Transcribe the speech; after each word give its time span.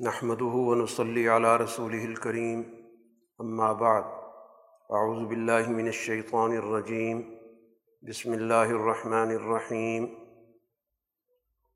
نحمده 0.00 0.44
ونصلي 0.44 1.28
على 1.28 1.56
رسوله 1.56 2.04
الكريم. 2.04 2.64
أما 3.40 3.72
بعد، 3.72 4.04
أعوذ 4.92 5.26
بالله 5.26 5.68
من 5.68 5.88
الشيطان 5.88 6.56
الرجيم. 6.56 7.38
بسم 8.02 8.34
الله 8.34 8.70
الرحمن 8.70 9.30
الرحيم. 9.30 10.08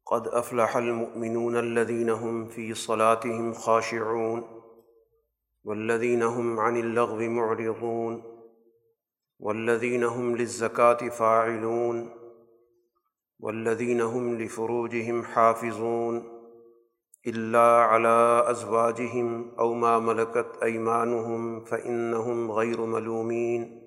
قد 0.06 0.28
أفلح 0.28 0.76
المؤمنون 0.76 1.56
الذين 1.56 2.10
هم 2.10 2.48
في 2.48 2.74
صلاتهم 2.74 3.52
خاشعون، 3.52 4.62
والذين 5.64 6.22
هم 6.22 6.60
عن 6.60 6.76
اللغو 6.76 7.18
معرضون، 7.18 8.22
والذين 9.40 10.04
هم 10.04 10.36
للزكاة 10.36 11.08
فاعلون، 11.08 12.10
والذين 13.40 14.00
هم 14.00 14.38
لفروجهم 14.38 15.22
حافظون. 15.22 16.35
إلا 17.26 17.84
على 17.84 18.44
أزواجهم 18.46 19.50
أو 19.58 19.74
ما 19.74 19.98
ملكت 19.98 20.58
أيمانهم 20.62 21.64
فإنهم 21.64 22.52
غير 22.52 22.80
ملومين 22.80 23.82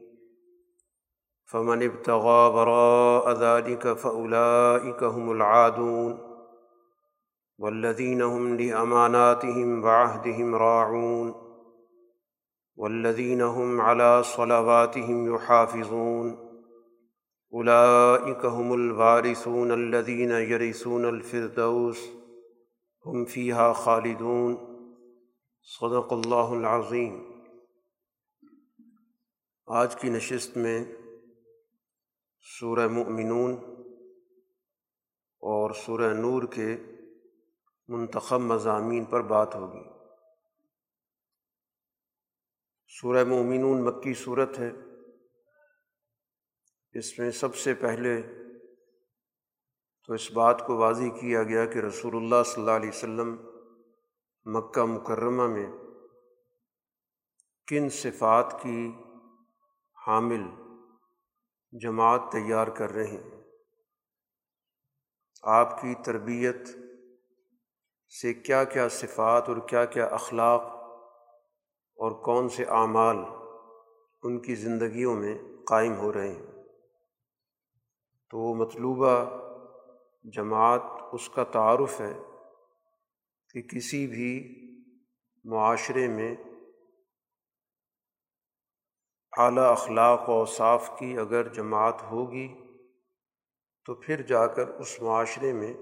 فمن 1.45 1.83
ابتغى 1.83 2.53
وراء 2.55 3.31
ذلك 3.31 3.93
فأولئك 3.93 5.03
هم 5.03 5.31
العادون 5.31 6.19
والذين 7.57 8.21
هم 8.21 8.55
لأماناتهم 8.55 9.83
وعهدهم 9.83 10.55
راعون 10.55 11.35
والذين 12.75 13.41
هم 13.41 13.81
على 13.81 14.23
صلواتهم 14.23 15.35
يحافظون 15.35 16.49
أولئك 17.53 18.45
هم 18.45 18.73
الوارثون 18.73 19.71
الذين 19.71 20.31
يرثون 20.31 21.05
الفردوس 21.05 22.18
هم 23.07 23.25
فيها 23.25 23.73
خالدون۔ 23.73 24.55
صدق 25.63 26.13
اللہ 26.13 26.67
العظیم۔ 26.67 27.41
آج 29.65 29.95
کی 29.95 30.09
نشست 30.09 30.57
میں 30.57 30.85
سورہ 32.59 32.87
مؤمنون 32.87 33.53
اور 35.39 35.73
سورہ 35.73 36.13
نور 36.13 36.43
کے 36.43 36.77
منتخب 37.87 38.39
مضامین 38.39 39.05
پر 39.05 39.21
بات 39.21 39.55
ہوگی۔ 39.55 39.89
سورہ 42.87 43.23
مؤمنون 43.23 43.85
مکی 43.85 44.13
صورت 44.13 44.59
ہے۔ 44.59 44.71
اس 46.93 47.19
میں 47.19 47.31
سب 47.31 47.55
سے 47.55 47.73
پہلے 47.73 48.38
تو 50.09 50.13
اس 50.13 50.31
بات 50.31 50.67
کو 50.67 50.77
واضح 50.77 51.03
کیا 51.03 51.43
گیا 51.43 51.65
کہ 51.65 51.79
رسول 51.79 52.15
اللہ 52.15 52.43
صلی 52.45 52.61
اللہ 52.61 52.71
علیہ 52.71 52.89
وسلم 52.89 53.35
مکہ 54.45 54.85
مکرمہ 54.85 55.47
میں 55.47 55.71
کن 57.67 57.89
صفات 57.89 58.61
کی 58.61 58.91
حامل 60.07 60.41
جماعت 61.81 62.21
تیار 62.31 62.67
کر 62.67 62.91
رہے 62.91 63.07
ہیں؟ 63.07 63.43
آپ 65.43 65.81
کی 65.81 65.95
تربیت 66.05 66.69
سے 68.21 68.33
کیا 68.33 68.63
کیا 68.63 68.89
صفات 68.89 69.49
اور 69.49 69.57
کیا 69.57 69.85
کیا 69.85 70.05
اخلاق 70.05 70.61
اور 71.97 72.23
کون 72.23 72.49
سے 72.49 72.63
اعمال 72.63 73.17
ان 74.23 74.41
کی 74.41 74.55
زندگیوں 74.55 75.15
میں 75.15 75.37
قائم 75.67 75.95
ہو 75.95 76.13
رہے 76.13 76.33
ہیں؟ 76.33 76.45
تو 78.29 78.37
وہ 78.37 78.55
مطلوبہ 78.55 79.38
جماعت 80.23 80.81
اس 81.13 81.29
کا 81.29 81.43
تعارف 81.43 82.01
ہے 82.01 82.13
کہ 83.53 83.61
کسی 83.61 84.07
بھی 84.07 84.31
معاشرے 85.43 86.07
میں 86.07 86.35
اعلیٰ 89.37 89.71
اخلاق 89.71 90.29
و 90.29 90.45
صاف 90.45 90.89
کی 90.99 91.17
اگر 91.17 91.53
جماعت 91.53 92.03
ہوگی 92.03 92.47
تو 93.85 93.95
پھر 93.95 94.21
جا 94.21 94.47
کر 94.47 94.67
اس 94.67 95.01
معاشرے 95.01 95.53
میں 95.53 95.73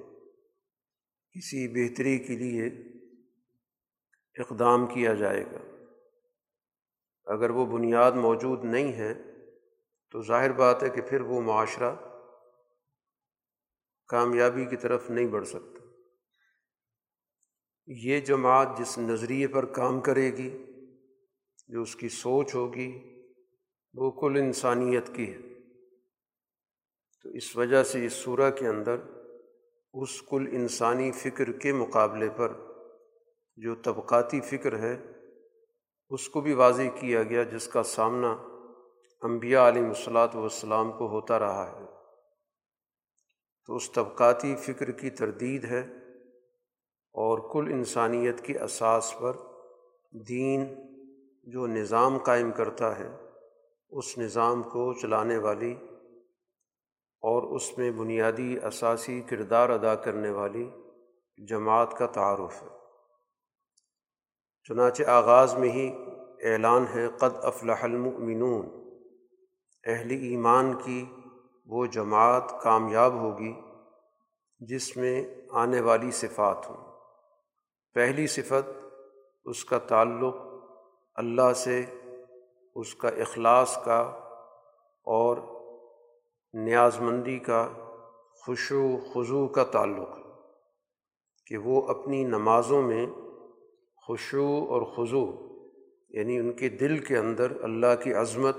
کسی 1.32 1.68
بہتری 1.68 2.18
کے 2.18 2.34
لیے 2.38 2.68
اقدام 4.42 4.88
کیا 4.88 5.14
جائے 5.14 5.46
گا۔ 5.46 5.58
اگر 7.26 7.50
وہ 7.50 7.66
بنیاد 7.66 8.12
موجود 8.12 8.64
نہیں 8.64 8.94
ہے 8.94 9.14
تو 10.12 10.22
ظاہر 10.22 10.52
بات 10.52 10.84
ہے 10.84 10.90
کہ 10.90 11.02
پھر 11.02 11.22
وہ 11.22 11.42
معاشرہ 11.42 11.96
کامیابی 14.08 14.66
کی 14.66 14.76
طرف 14.76 15.10
نہیں 15.10 15.28
بڑھ 15.28 15.48
سکتا۔ 15.48 15.86
یہ 17.88 18.20
جماعت 18.20 18.68
جس 18.78 18.98
نظریے 18.98 19.48
پر 19.48 19.66
کام 19.66 20.02
کرے 20.02 20.38
گی، 20.38 20.66
جو 21.68 21.82
اس 21.82 21.96
کی 21.96 22.10
سوچ 22.10 22.56
ہوگی، 22.56 23.22
وہ 23.94 24.12
کل 24.12 24.38
انسانیت 24.38 25.16
کی 25.16 25.34
ہے۔ 25.34 25.38
تو 27.24 27.30
اس 27.30 27.56
وجہ 27.56 27.84
سے 27.84 28.06
اس 28.06 28.14
صورح 28.14 28.50
کے 28.50 28.68
اندر 28.68 28.96
اس 29.94 30.22
کل 30.22 30.48
انسانی 30.52 31.12
فکر 31.12 31.52
کے 31.52 31.74
مقابلے 31.74 32.30
پر 32.30 32.54
جو 33.56 33.76
طبقاتی 33.76 34.42
فکر 34.42 34.80
ہے، 34.80 34.98
اس 36.10 36.30
کو 36.30 36.42
بھی 36.42 36.54
واضح 36.54 36.82
کیا 37.00 37.24
گیا، 37.24 37.44
جس 37.44 37.68
کا 37.68 37.84
سامنا 37.84 38.32
انبیاء 39.22 39.68
علیہ 39.68 39.82
الصلاۃ 39.82 40.28
والسلام 40.34 40.92
کو 40.92 41.08
ہوتا 41.08 41.40
رہا 41.40 41.80
ہے۔ 41.80 41.97
تو 43.68 43.76
اس 43.76 43.92
طبقاتی 43.92 44.56
فکر 44.56 44.92
کی 44.92 45.10
تردید 45.10 45.66
ہے 45.66 45.80
اور 47.14 47.50
کل 47.54 47.72
انسانیت 47.72 48.42
کی 48.42 48.60
اساس 48.60 49.16
پر 49.20 49.34
دین 50.30 50.66
جو 51.44 51.68
نظام 51.68 52.18
قائم 52.18 52.52
کرتا 52.52 53.00
ہے، 53.00 53.10
اس 53.90 54.18
نظام 54.18 54.64
کو 54.64 54.94
چلانے 54.94 55.38
والی 55.38 55.76
اور 57.24 57.56
اس 57.56 57.78
میں 57.78 57.92
بنیادی 57.92 58.58
اساسی 58.64 59.22
کردار 59.22 59.70
ادا 59.70 59.96
کرنے 59.96 60.30
والی 60.30 60.70
جماعت 61.38 61.98
کا 61.98 62.06
تعارف 62.06 62.64
ہے۔ 62.64 62.68
چنانچہ 64.64 65.04
آغاز 65.04 65.56
میں 65.56 65.70
ہی 65.70 65.92
اعلان 66.44 66.86
ہے، 66.96 67.08
قد 67.08 67.38
افلح 67.44 67.84
المؤمنون، 67.84 68.66
اہل 69.84 70.12
ایمان 70.12 70.74
کی 70.74 71.06
وہ 71.68 71.86
جماعت 71.86 72.62
کامیاب 72.62 73.14
ہوگی 73.14 73.54
جس 74.60 74.98
میں 74.98 75.26
آنے 75.52 75.82
والی 75.82 76.12
صفات 76.12 76.70
ہوں۔ 76.70 76.78
پہلی 77.94 78.28
صفت، 78.28 78.86
اس 79.46 79.66
کا 79.66 79.78
تعلق 79.78 80.36
اللہ 81.16 81.54
سے، 81.56 81.86
اس 82.76 82.96
کا 82.96 83.08
اخلاص 83.08 83.84
کا 83.84 84.00
اور 85.04 85.38
نیاز 86.54 87.00
مندی 87.00 87.40
کا، 87.40 87.68
خوشو 88.46 88.98
خضو 89.14 89.48
کا 89.48 89.64
تعلق 89.64 90.18
ہے 90.18 90.24
کہ 91.46 91.58
وہ 91.58 91.88
اپنی 91.88 92.24
نمازوں 92.24 92.82
میں 92.82 93.08
خوشو 94.08 94.66
اور 94.70 94.82
خضو 94.82 95.26
یعنی 96.10 96.40
ان 96.40 96.54
کے 96.54 96.70
دل 96.70 96.98
کے 96.98 97.18
اندر 97.18 97.64
اللہ 97.64 97.96
کی 98.04 98.14
عظمت 98.14 98.58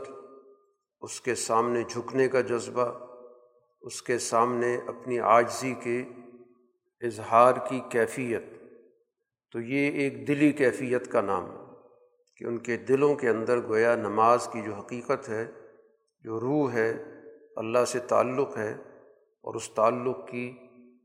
اس 1.01 1.21
کے 1.21 1.35
سامنے 1.35 1.83
جھکنے 1.83 2.29
کا 2.29 2.41
جذبہ، 2.41 2.93
اس 3.83 4.03
کے 4.03 4.19
سامنے 4.19 4.79
اپنی 4.87 5.19
عاجزی 5.19 5.75
کے 5.75 6.01
اظہار 7.01 7.53
کی 7.69 7.81
کیفیت۔ 7.91 8.43
تو 9.53 9.61
یہ 9.61 9.91
ایک 9.91 10.29
دلی 10.29 10.53
کیفیت 10.53 11.13
کا 11.13 11.21
نام 11.21 11.51
ہے 11.51 11.65
کہ 12.37 12.45
ان 12.45 12.59
کے 12.59 12.77
دلوں 12.77 13.15
کے 13.15 13.29
اندر 13.29 13.69
گویا 13.69 13.97
نماز 13.97 14.49
کی 14.53 14.63
جو 14.63 14.75
حقیقت 14.75 15.29
ہے، 15.29 15.47
جو 16.25 16.41
روح 16.41 16.73
ہے، 16.73 16.95
اللہ 17.57 17.85
سے 17.85 17.99
تعلق 17.99 18.57
ہے 18.57 18.73
اور 19.43 19.55
اس 19.55 19.71
تعلق 19.71 20.29
کی 20.29 20.57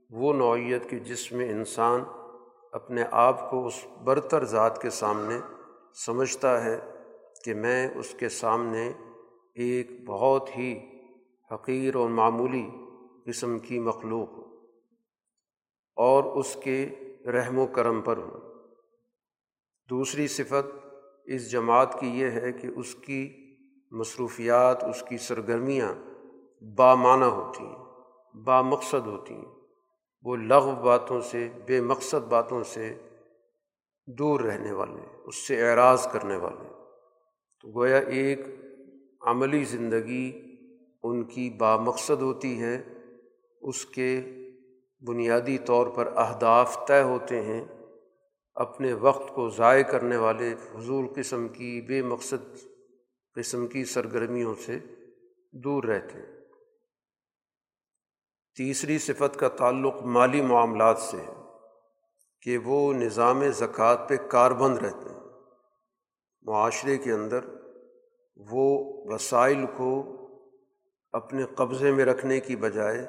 وہ 0.10 0.34
نوعیت 0.34 0.90
کی 0.90 1.00
جس 1.00 1.32
میں 1.32 1.50
انسان 1.50 2.04
اپنے 2.72 3.04
آپ 3.12 3.50
کو 3.50 3.68
اس 3.68 3.86
برتر 4.04 4.44
ذات 4.44 4.82
کے 4.82 4.90
سامنے 4.90 5.38
سمجھتا 6.06 6.64
ہے 6.64 6.80
کہ 7.44 7.54
میں 7.54 7.88
اس 7.96 8.16
کے 8.20 8.30
سامنے 8.30 8.92
ایک 9.54 10.06
بہت 10.06 10.58
ہی 10.58 10.80
حقیر 11.52 11.96
اور 11.96 12.10
معمولی 12.10 12.70
قسم 13.26 13.60
کی 13.60 13.80
مخلوق 13.80 14.30
ہوں 14.30 14.58
اور 15.96 16.24
اس 16.24 16.58
کے 16.64 16.90
رحم 17.26 17.58
و 17.58 17.68
کرم 17.68 18.02
پر 18.02 18.18
ہوں 18.18 18.54
دوسری 19.90 20.28
صفت 20.28 20.88
اس 21.26 21.52
جماعت 21.52 22.00
کی 22.00 22.08
یہ 22.08 22.26
ہے 22.26 22.52
کہ 22.52 22.68
اس 22.76 22.96
کی 22.96 23.34
مصروفیات، 23.92 24.84
اس 24.84 25.04
کی 25.10 25.18
سرگرمیاں 25.18 25.94
بامانہ 26.78 27.26
ہوتی 27.26 27.66
ہیں، 27.66 27.76
با 28.44 28.62
مقصد 28.62 29.08
ہوتی 29.08 29.34
ہیں۔ 29.34 29.56
وہ 30.24 30.36
لغو 30.36 30.76
باتوں 30.76 31.22
سے، 31.22 31.50
بے 31.66 31.82
مقصد 31.82 32.28
باتوں 32.30 32.64
سے 32.64 32.98
دور 34.08 34.40
رہنے 34.40 34.72
والے، 34.72 35.02
اس 35.26 35.48
سے 35.48 35.70
اعراض 35.70 36.08
کرنے 36.08 36.38
والے۔ 36.38 36.70
تو 37.62 37.80
گویا 37.80 37.98
ایک 37.98 38.40
عملی 39.24 39.64
زندگی 39.64 40.56
ان 41.04 41.24
کی 41.24 41.50
با 41.50 41.78
مقصد 41.78 42.22
ہوتی 42.22 42.62
ہے 42.62 42.84
اس 43.62 43.86
کے 43.86 44.22
بنیادی 45.08 45.58
طور 45.58 45.88
پر 45.88 46.08
اہداف 46.16 46.88
طے 46.88 47.02
ہوتے 47.02 47.42
ہیں۔ 47.42 47.66
اپنے 48.56 48.94
وقت 48.94 49.36
کو 49.36 49.50
ضائع 49.50 49.84
کرنے 49.84 50.18
والے 50.18 50.56
حضور 50.76 51.04
قسم 51.16 51.48
کی، 51.48 51.82
بے 51.82 52.02
مقصد 52.02 52.58
قسم 53.36 53.68
کی 53.68 53.86
سرگرمیوں 53.86 54.56
سے 54.66 54.80
دور 55.52 55.84
رہتے 55.84 56.20
ہیں۔ 56.20 56.42
تیسری 58.56 58.98
صفت 58.98 59.40
کا 59.40 59.48
تعلق 59.48 59.96
مالی 60.04 60.42
معاملات 60.42 60.98
سے 60.98 61.18
ہے 61.18 61.42
کہ 62.42 62.58
وہ 62.58 62.94
نظام 62.94 63.50
زکوٰۃ 63.50 64.08
پہ 64.08 64.16
کاربند 64.16 64.78
رہتے 64.78 65.10
ہیں۔ 65.10 65.20
معاشرے 66.42 66.98
کے 66.98 67.12
اندر 67.12 67.40
وہ 68.50 68.94
وسائل 69.14 69.66
کو 69.78 70.04
اپنے 71.12 71.44
قبضے 71.56 71.92
میں 71.92 72.06
رکھنے 72.06 72.40
کی 72.40 72.56
بجائے 72.56 73.08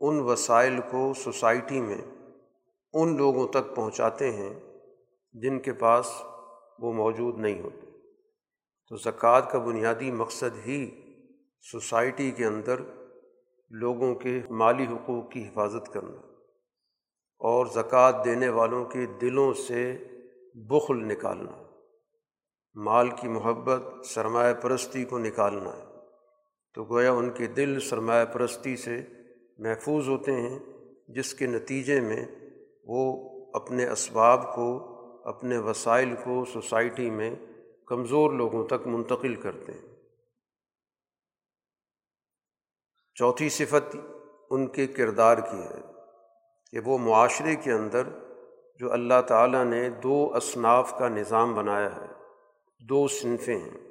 ان 0.00 0.20
وسائل 0.20 0.80
کو 0.90 1.12
سوسائٹی 1.14 1.80
میں 1.80 2.30
ان 2.92 3.16
لوگوں 3.16 3.48
تک 3.48 3.76
پہنچاتے 3.76 4.30
ہیں 4.30 4.60
جن 5.32 5.58
کے 5.58 5.72
پاس 5.72 6.22
وہ 6.78 6.92
موجود 6.92 7.38
نہیں 7.38 7.62
ہوتے۔ 7.62 7.86
تو 8.88 8.96
زکوٰۃ 8.96 9.40
کا 9.50 9.58
بنیادی 9.58 10.10
مقصد 10.10 10.66
ہی 10.66 10.90
سوسائٹی 11.72 12.30
کے 12.30 12.44
اندر 12.46 12.80
لوگوں 13.70 14.14
کے 14.14 14.40
مالی 14.50 14.84
حقوق 14.84 15.30
کی 15.30 15.48
حفاظت 15.48 15.92
کرنا 15.92 16.20
اور 17.38 17.66
زکوٰۃ 17.66 18.24
دینے 18.24 18.48
والوں 18.48 18.84
کے 18.84 19.06
دلوں 19.20 19.52
سے 19.52 19.96
بخل 20.54 21.04
نکالنا۔ 21.04 21.65
مال 22.76 23.10
کی 23.10 23.28
محبت، 23.28 24.06
سرمایہ 24.06 24.54
پرستی 24.54 25.04
کو 25.04 25.18
نکالنا 25.18 25.76
ہے۔ 25.76 25.84
تو 26.74 26.84
گویا 26.84 27.12
ان 27.12 27.30
کے 27.30 27.46
دل 27.46 27.80
سرمایہ 27.80 28.24
پرستی 28.24 28.76
سے 28.76 29.02
محفوظ 29.58 30.08
ہوتے 30.08 30.32
ہیں، 30.32 30.58
جس 31.08 31.34
کے 31.34 31.46
نتیجے 31.46 32.00
میں 32.00 32.26
وہ 32.84 33.30
اپنے 33.54 33.88
اسباب 33.88 34.54
کو، 34.54 34.96
اپنے 35.24 35.58
وسائل 35.58 36.14
کو 36.24 36.44
سوسائٹی 36.44 37.10
میں 37.10 37.34
کمزور 37.86 38.30
لوگوں 38.30 38.66
تک 38.66 38.86
منتقل 38.86 39.34
کرتے 39.34 39.72
ہیں۔ 39.72 39.96
چوتھی 43.14 43.48
صفت 43.48 43.96
ان 44.50 44.66
کے 44.66 44.86
کردار 44.86 45.38
کی 45.38 45.58
ہے 45.58 45.92
کہ 46.70 46.78
وہ 46.84 46.98
معاشرے 46.98 47.56
کے 47.56 47.72
اندر 47.72 48.02
جو 48.78 48.92
اللہ 48.92 49.22
تعالیٰ 49.26 49.64
نے 49.64 49.88
دو 49.88 50.30
اصناف 50.34 50.98
کا 50.98 51.08
نظام 51.08 51.54
بنایا 51.54 51.96
ہے۔ 51.96 52.25
دو 52.80 53.08
صنفیں 53.08 53.58
ہیں۔ 53.58 53.86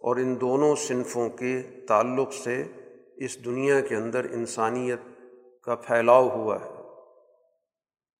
اور 0.00 0.16
ان 0.16 0.40
دونوں 0.40 0.76
صنفوں 0.76 1.28
کے 1.30 1.62
تعلق 1.88 2.32
سے 2.32 2.64
اس 3.16 3.44
دنیا 3.44 3.80
کے 3.80 3.96
اندر 3.96 4.26
انسانیت 4.30 4.98
کا 5.62 5.74
پھیلاؤ 5.74 6.28
ہوا 6.28 6.56
ہے۔ 6.60 6.70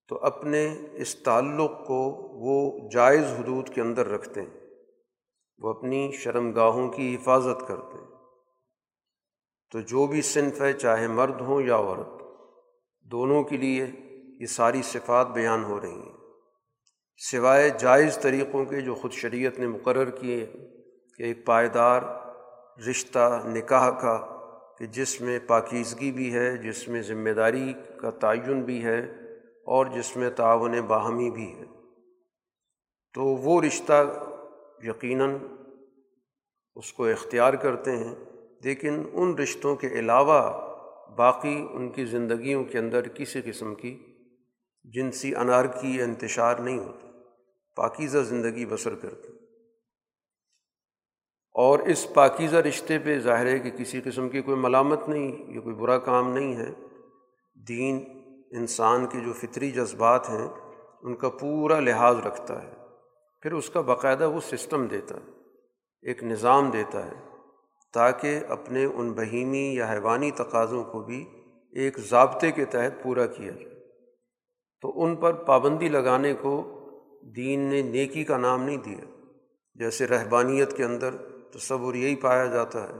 تو 0.07 0.17
اپنے 0.17 0.75
اس 0.93 1.15
تعلق 1.15 1.71
کو 1.87 2.11
وہ 2.31 2.89
جائز 2.89 3.23
حدود 3.23 3.69
کے 3.69 3.81
اندر 3.81 4.07
رکھتے 4.07 4.41
ہیں۔ 4.41 4.59
وہ 5.57 5.69
اپنی 5.69 6.11
شرم 6.11 6.51
گاہوں 6.51 6.89
کی 6.89 7.15
حفاظت 7.15 7.67
کرتے 7.67 7.97
ہیں۔ 7.97 8.07
تو 9.71 9.79
جو 9.79 10.07
بھی 10.07 10.21
صنف 10.21 10.61
ہے، 10.61 10.73
چاہے 10.73 11.07
مرد 11.07 11.41
ہوں 11.41 11.61
یا 11.61 11.75
عورت، 11.75 12.23
دونوں 13.11 13.43
کے 13.43 13.57
لیے 13.57 13.85
یہ 14.41 14.45
ساری 14.45 14.81
صفات 14.81 15.27
بیان 15.27 15.63
ہو 15.63 15.81
رہی 15.81 16.01
ہیں۔ 16.01 16.18
سوائے 17.21 17.69
جائز 17.69 18.17
طریقوں 18.17 18.65
کے 18.65 18.81
جو 18.81 18.95
خود 18.95 19.11
شریعت 19.11 19.59
نے 19.59 19.67
مقرر 19.67 20.09
کیے، 20.09 20.45
کہ 21.17 21.23
ایک 21.23 21.45
پائیدار 21.45 22.01
رشتہ 22.89 23.41
نکاح 23.45 23.89
کا، 23.89 24.39
کہ 24.79 24.85
جس 24.85 25.21
میں 25.21 25.39
پاکیزگی 25.47 26.11
بھی 26.11 26.33
ہے، 26.33 26.57
جس 26.57 26.87
میں 26.87 27.01
ذمہ 27.01 27.29
داری 27.29 27.73
کا 28.01 28.09
تعین 28.09 28.61
بھی 28.61 28.83
ہے، 28.83 28.99
اور 29.65 29.85
جس 29.85 30.17
میں 30.17 30.29
تعاون 30.29 30.81
باہمی 30.81 31.29
بھی 31.29 31.55
ہے۔ 31.55 31.65
تو 33.13 33.23
وہ 33.23 33.61
رشتہ 33.61 34.03
یقیناً 34.83 35.37
اس 36.75 36.93
کو 36.93 37.05
اختیار 37.05 37.53
کرتے 37.53 37.91
ہیں، 37.91 38.15
لیکن 38.63 39.03
ان 39.13 39.33
رشتوں 39.33 39.75
کے 39.75 39.87
علاوہ 39.87 40.41
باقی 41.17 41.67
ان 41.71 41.89
کی 41.89 42.05
زندگیوں 42.05 42.63
کے 42.63 42.77
اندر 42.77 43.07
کسی 43.07 43.41
قسم 43.45 43.75
کی 43.75 44.15
جنسی 44.83 45.35
انارکی 45.35 45.95
یا 45.95 46.03
انتشار 46.03 46.55
نہیں 46.55 46.79
ہوتا۔ 46.79 47.08
پاکیزہ 47.79 48.17
زندگی 48.17 48.65
بسر 48.65 48.95
کرتے 48.95 49.27
اور 51.53 51.79
اس 51.79 52.13
پاکیزہ 52.13 52.55
رشتے 52.55 52.99
پہ 52.99 53.19
ظاہر 53.19 53.45
ہے 53.45 53.59
کہ 53.59 53.69
کسی 53.69 54.01
قسم 54.01 54.29
کی 54.29 54.41
کوئی 54.41 54.57
ملامت 54.57 55.09
نہیں، 55.09 55.55
یہ 55.55 55.59
کوئی 55.59 55.75
برا 55.75 55.97
کام 55.97 56.33
نہیں 56.33 56.55
ہے۔ 56.55 56.69
دین 57.67 58.03
انسان 58.51 59.07
کے 59.07 59.19
جو 59.19 59.33
فطری 59.33 59.71
جذبات 59.71 60.29
ہیں، 60.29 60.47
ان 61.01 61.15
کا 61.15 61.29
پورا 61.29 61.79
لحاظ 61.79 62.19
رکھتا 62.19 62.63
ہے۔ 62.63 62.71
پھر 63.41 63.51
اس 63.51 63.69
کا 63.69 63.81
باقاعدہ 63.81 64.29
وہ 64.29 64.39
سسٹم 64.39 64.87
دیتا 64.87 65.15
ہے، 65.15 65.31
ایک 66.01 66.23
نظام 66.23 66.69
دیتا 66.69 67.05
ہے، 67.05 67.13
تاکہ 67.93 68.39
اپنے 68.49 68.85
ان 68.85 69.13
بہیمی 69.13 69.75
یا 69.75 69.91
حیوانی 69.91 70.31
تقاضوں 70.31 70.83
کو 70.83 71.03
بھی 71.03 71.25
ایک 71.71 71.99
ضابطے 71.99 72.51
کے 72.51 72.65
تحت 72.65 73.03
پورا 73.03 73.25
کیا 73.25 73.51
جائے۔ 73.51 73.79
تو 74.81 75.03
ان 75.03 75.15
پر 75.15 75.33
پابندی 75.33 75.89
لگانے 75.89 76.33
کو 76.33 76.75
دین 77.21 77.59
نے 77.59 77.81
نیکی 77.81 78.23
کا 78.23 78.37
نام 78.37 78.63
نہیں 78.63 78.77
دیا۔ 78.77 79.27
جیسے 79.75 80.07
رہبانیت 80.07 80.77
کے 80.77 80.83
اندر 80.83 81.15
تصور 81.53 81.93
یہی 81.93 82.15
پایا 82.15 82.45
جاتا 82.45 82.83
ہے 82.83 82.93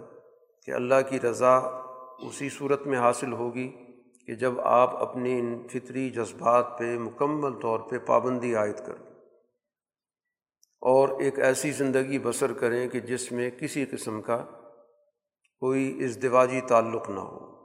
کہ 0.66 0.72
اللہ 0.72 0.96
کی 1.10 1.20
رضا 1.20 1.58
اسی 2.20 2.50
صورت 2.50 2.88
میں 2.88 2.98
حاصل 2.98 3.34
ہوگی 3.34 3.72
کہ 4.28 4.36
جب 4.36 4.62
آپ 4.62 4.98
اپنے 4.98 5.40
ان 5.40 5.68
فطری 5.68 6.10
جذبات 6.10 6.80
پہ 6.80 6.98
مکمل 6.98 7.54
طور 7.62 7.80
پہ 7.80 7.98
پابندی 7.98 8.56
عائد 8.56 8.78
کریں۔ 8.86 9.10
اور 10.82 11.10
ایک 11.20 11.40
ایسی 11.40 11.72
زندگی 11.72 12.20
بسر 12.20 12.54
کریں 12.54 12.90
کہ 12.90 13.00
جس 13.00 13.32
میں 13.32 13.50
کسی 13.50 13.86
قسم 13.86 14.22
کا 14.22 14.46
کوئی 15.60 16.04
ازدواجی 16.04 16.62
تعلق 16.62 17.10
نہ 17.10 17.20
ہو۔ 17.20 17.64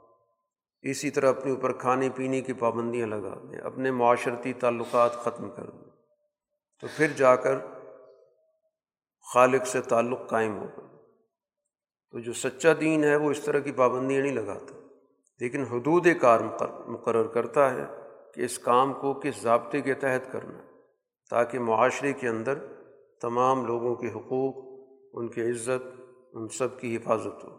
اسی 0.81 1.09
طرح 1.09 1.29
اپنے 1.29 1.51
اوپر 1.51 1.73
کھانے 1.73 2.09
پینے 2.15 2.41
کی 2.41 2.53
پابندیاں 2.53 3.07
لگا 3.07 3.41
دیں، 3.43 3.59
اپنے 3.59 3.91
معاشرتی 3.91 4.53
تعلقات 4.53 5.13
ختم 5.13 5.49
کر 5.49 5.69
دیں۔ 5.69 5.94
تو 6.81 6.87
پھر 6.95 7.07
جا 7.07 7.35
کر 7.35 7.57
خالق 9.33 9.67
سے 9.67 9.81
تعلق 9.81 10.29
قائم 10.29 10.57
ہوگا۔ 10.57 10.87
تو 12.11 12.19
جو 12.19 12.33
سچا 12.33 12.69
دین 12.79 13.03
ہے 13.03 13.15
وہ 13.15 13.31
اس 13.31 13.39
طرح 13.39 13.59
کی 13.59 13.71
پابندیاں 13.71 14.21
نہیں 14.21 14.33
لگاتا، 14.33 14.75
لیکن 15.39 15.63
حدود 15.63 16.07
کار 16.21 16.39
مقرر 16.87 17.27
کرتا 17.27 17.73
ہے 17.73 17.85
کہ 18.33 18.41
اس 18.41 18.59
کام 18.59 18.93
کو 18.93 19.13
کس 19.13 19.41
ضابطے 19.41 19.81
کے 19.81 19.93
تحت 19.93 20.31
کرنا 20.31 20.59
تاکہ 21.29 21.59
معاشرے 21.59 22.13
کے 22.13 22.27
اندر 22.27 22.59
تمام 23.21 23.65
لوگوں 23.65 23.95
کے 23.95 24.07
حقوق، 24.07 24.55
ان 25.13 25.27
کی 25.27 25.41
عزت، 25.41 26.01
ان 26.33 26.47
سب 26.47 26.79
کی 26.79 26.95
حفاظت 26.95 27.43
ہو۔ 27.43 27.49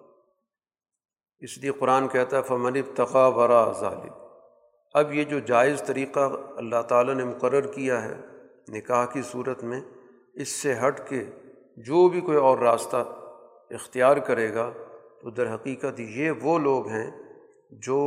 اس 1.38 1.58
لیے 1.58 1.70
قرآن 1.70 2.08
کہتا 2.08 2.36
ہے، 2.36 2.42
فمن 2.42 2.76
ابتقا 2.76 3.26
ورا 3.26 3.72
ظالم۔ 3.72 4.12
اب 4.94 5.14
یہ 5.14 5.24
جو 5.24 5.38
جائز 5.38 5.82
طریقہ 5.86 6.20
اللہ 6.56 6.82
تعالیٰ 6.82 7.14
نے 7.14 7.24
مقرر 7.24 7.66
کیا 7.66 8.04
ہے 8.04 8.14
نکاح 8.68 9.06
کی 9.06 9.22
صورت 9.22 9.64
میں 9.64 9.80
اس 10.34 10.48
سے 10.48 10.74
ہٹ 10.78 11.08
کے 11.08 11.24
جو 11.76 12.08
بھی 12.08 12.20
کوئی 12.20 12.38
اور 12.38 12.58
راستہ 12.58 12.96
اختیار 13.70 14.16
کرے 14.16 14.54
گا، 14.54 14.70
تو 15.22 15.30
در 15.30 15.54
حقیقت 15.54 16.00
یہ 16.00 16.30
وہ 16.42 16.58
لوگ 16.58 16.88
ہیں 16.88 17.10
جو 17.70 17.98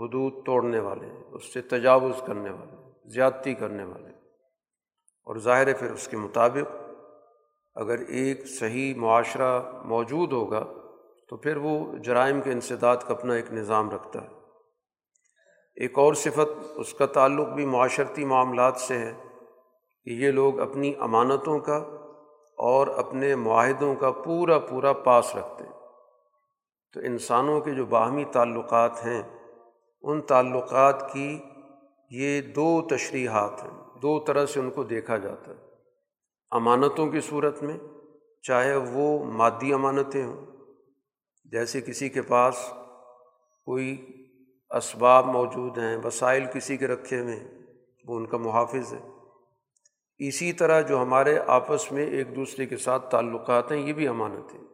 حدود 0.00 0.46
توڑنے 0.46 0.80
والے 0.80 1.06
ہیں، 1.06 1.24
اس 1.32 1.52
سے 1.54 1.60
تجاوز 1.60 2.22
کرنے 2.26 2.50
والے 2.50 2.76
زیادتی 3.10 3.54
کرنے 3.54 3.84
والے 3.84 4.08
اور 5.26 5.36
ظاہر 5.36 5.66
ہے 5.66 5.72
پھر 5.72 5.90
اس 5.90 6.08
کے 6.08 6.16
مطابق 6.16 6.72
اگر 7.74 7.98
ایک 7.98 8.46
صحیح 8.46 8.94
معاشرہ 8.94 9.82
موجود 9.84 10.32
ہوگا، 10.32 10.64
تو 11.28 11.36
پھر 11.36 11.56
وہ 11.56 11.98
جرائم 11.98 12.40
کے 12.40 12.52
انسداد 12.52 12.96
کا 12.96 13.14
اپنا 13.14 13.34
ایک 13.34 13.52
نظام 13.52 13.90
رکھتا 13.90 14.22
ہے۔ 14.22 14.28
ایک 15.76 15.98
اور 15.98 16.14
صفت، 16.14 16.64
اس 16.76 16.94
کا 16.94 17.06
تعلق 17.06 17.48
بھی 17.48 17.66
معاشرتی 17.66 18.24
معاملات 18.24 18.76
سے 18.76 18.98
ہے۔ 18.98 19.12
کہ 20.04 20.10
یہ 20.10 20.30
لوگ 20.30 20.60
اپنی 20.60 20.92
امانتوں 20.98 21.58
کا 21.58 21.76
اور 22.58 22.86
اپنے 22.86 23.36
معاہدوں 23.36 23.94
کا 23.94 24.10
پورا 24.10 24.58
پورا 24.58 24.92
پاس 24.92 25.36
رکھتے 25.36 25.64
ہیں۔ 25.64 25.72
تو 26.92 27.00
انسانوں 27.00 27.60
کے 27.60 27.70
جو 27.70 27.86
باہمی 27.86 28.24
تعلقات 28.24 29.06
ہیں، 29.06 29.22
ان 30.02 30.22
تعلقات 30.22 31.12
کی 31.12 31.38
یہ 32.10 32.40
دو 32.40 32.82
تشریحات 32.82 33.64
ہیں، 33.64 34.00
دو 34.02 34.20
طرح 34.20 34.46
سے 34.46 34.60
ان 34.60 34.70
کو 34.70 34.84
دیکھا 34.84 35.16
جاتا 35.16 35.50
ہے۔ 35.50 35.56
امانتوں 36.50 37.10
کی 37.10 37.20
صورت 37.20 37.62
میں 37.62 37.78
چاہے 38.42 38.76
وہ 38.76 39.24
مادی 39.24 39.72
امانتیں 39.72 40.24
ہوں، 40.24 40.46
جیسے 41.44 41.80
کسی 41.80 42.08
کے 42.08 42.22
پاس 42.22 42.72
کوئی 43.64 44.06
اسباب 44.70 45.26
موجود 45.26 45.78
ہیں، 45.78 45.96
وسائل 46.04 46.44
کسی 46.54 46.76
کے 46.76 46.86
رکھے 46.86 47.20
ہوئے 47.20 47.36
ہیں، 47.36 47.62
وہ 48.04 48.16
ان 48.16 48.26
کا 48.26 48.36
محافظ 48.36 48.92
ہے۔ 48.92 49.13
اسی 50.18 50.52
طرح 50.52 50.80
جو 50.80 51.02
ہمارے 51.02 51.38
آپس 51.46 51.92
میں 51.92 52.06
ایک 52.06 52.36
دوسرے 52.36 52.66
کے 52.66 52.76
ساتھ 52.76 53.10
تعلقات 53.10 53.72
ہیں، 53.72 53.78
یہ 53.78 53.92
بھی 53.92 54.08
امانت 54.08 54.54
ہیں۔ 54.54 54.64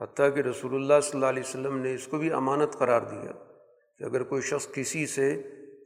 حتیٰ 0.00 0.34
کہ 0.34 0.40
رسول 0.40 0.74
اللہ 0.74 1.00
صلی 1.02 1.10
اللہ 1.14 1.26
علیہ 1.26 1.42
وسلم 1.48 1.78
نے 1.78 1.94
اس 1.94 2.06
کو 2.06 2.18
بھی 2.18 2.32
امانت 2.32 2.72
قرار 2.72 3.00
دیا 3.00 3.32
کہ 3.98 4.04
اگر 4.04 4.22
کوئی 4.22 4.42
شخص 4.42 4.72
کسی 4.72 5.06
سے 5.06 5.42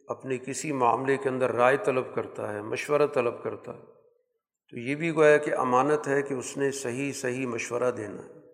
اپنے 0.08 0.38
کسی 0.38 0.72
معاملے 0.72 1.16
کے 1.16 1.28
اندر 1.28 1.52
رائے 1.52 1.76
طلب 1.76 2.14
کرتا 2.14 2.54
ہے، 2.54 2.62
مشورہ 2.62 3.06
طلب 3.06 3.42
کرتا 3.42 3.74
ہے، 3.74 3.82
تو 4.70 4.78
یہ 4.78 4.94
بھی 4.94 5.14
گویا 5.14 5.36
کہ 5.36 5.54
امانت 5.54 6.08
ہے 6.08 6.22
کہ 6.22 6.34
اس 6.34 6.56
نے 6.56 6.70
صحیح 6.70 7.12
صحیح 7.12 7.46
مشورہ 7.46 7.90
دینا 7.90 8.24
ہے۔ 8.24 8.44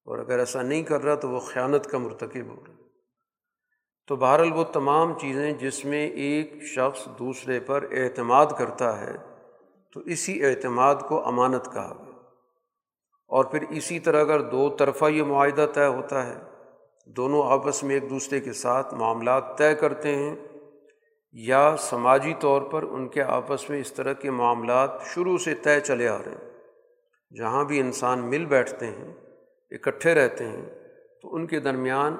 اور 0.00 0.18
اگر 0.18 0.38
ایسا 0.38 0.62
نہیں 0.62 0.82
کر 0.82 1.02
رہا 1.02 1.14
تو 1.14 1.28
وہ 1.28 1.40
خیانت 1.40 1.86
کا 1.86 1.98
مرتکب 1.98 2.46
ہو 2.46 2.56
رہا 2.68 2.74
تو 4.06 4.16
بہرحال 4.16 4.52
وہ 4.52 4.64
تمام 4.64 5.18
چیزیں 5.18 5.52
جس 5.52 5.84
میں 5.84 6.10
ایک 6.10 6.54
شخص 6.62 7.08
دوسرے 7.18 7.60
پر 7.60 7.84
اعتماد 7.90 8.46
کرتا 8.58 9.00
ہے 9.00 9.29
تو 9.92 10.00
اسی 10.00 10.44
اعتماد 10.44 10.94
کو 11.08 11.26
امانت 11.26 11.72
کہا 11.72 11.94
گیا۔ 11.98 12.10
اور 13.28 13.44
پھر 13.44 13.64
اسی 13.70 14.00
طرح 14.00 14.20
اگر 14.20 14.40
دو 14.40 14.68
طرفہ 14.68 15.04
یہ 15.04 15.22
معاہدہ 15.22 15.66
طے 15.74 15.86
ہوتا 15.86 16.26
ہے، 16.26 16.38
دونوں 17.06 17.42
آپس 17.44 17.82
میں 17.82 17.94
ایک 17.94 18.10
دوسرے 18.10 18.40
کے 18.40 18.52
ساتھ 18.52 18.94
معاملات 18.94 19.58
طے 19.58 19.74
کرتے 19.74 20.16
ہیں، 20.16 20.36
یا 21.32 21.76
سماجی 21.78 22.34
طور 22.40 22.62
پر 22.62 22.82
ان 22.82 23.08
کے 23.08 23.22
آپس 23.22 23.70
میں 23.70 23.80
اس 23.80 23.92
طرح 23.92 24.12
کے 24.12 24.30
معاملات 24.30 24.90
شروع 25.06 25.38
سے 25.38 25.54
طے 25.54 25.80
چلے 25.80 26.08
آ 26.08 26.18
رہے 26.18 26.32
ہیں۔ 26.32 26.50
جہاں 27.36 27.64
بھی 27.64 27.80
انسان 27.80 28.18
مل 28.18 28.44
بیٹھتے 28.44 28.86
ہیں، 28.86 29.14
اکٹھے 29.70 30.14
رہتے 30.14 30.46
ہیں، 30.46 30.66
تو 31.22 31.34
ان 31.34 31.46
کے 31.46 31.60
درمیان 31.60 32.16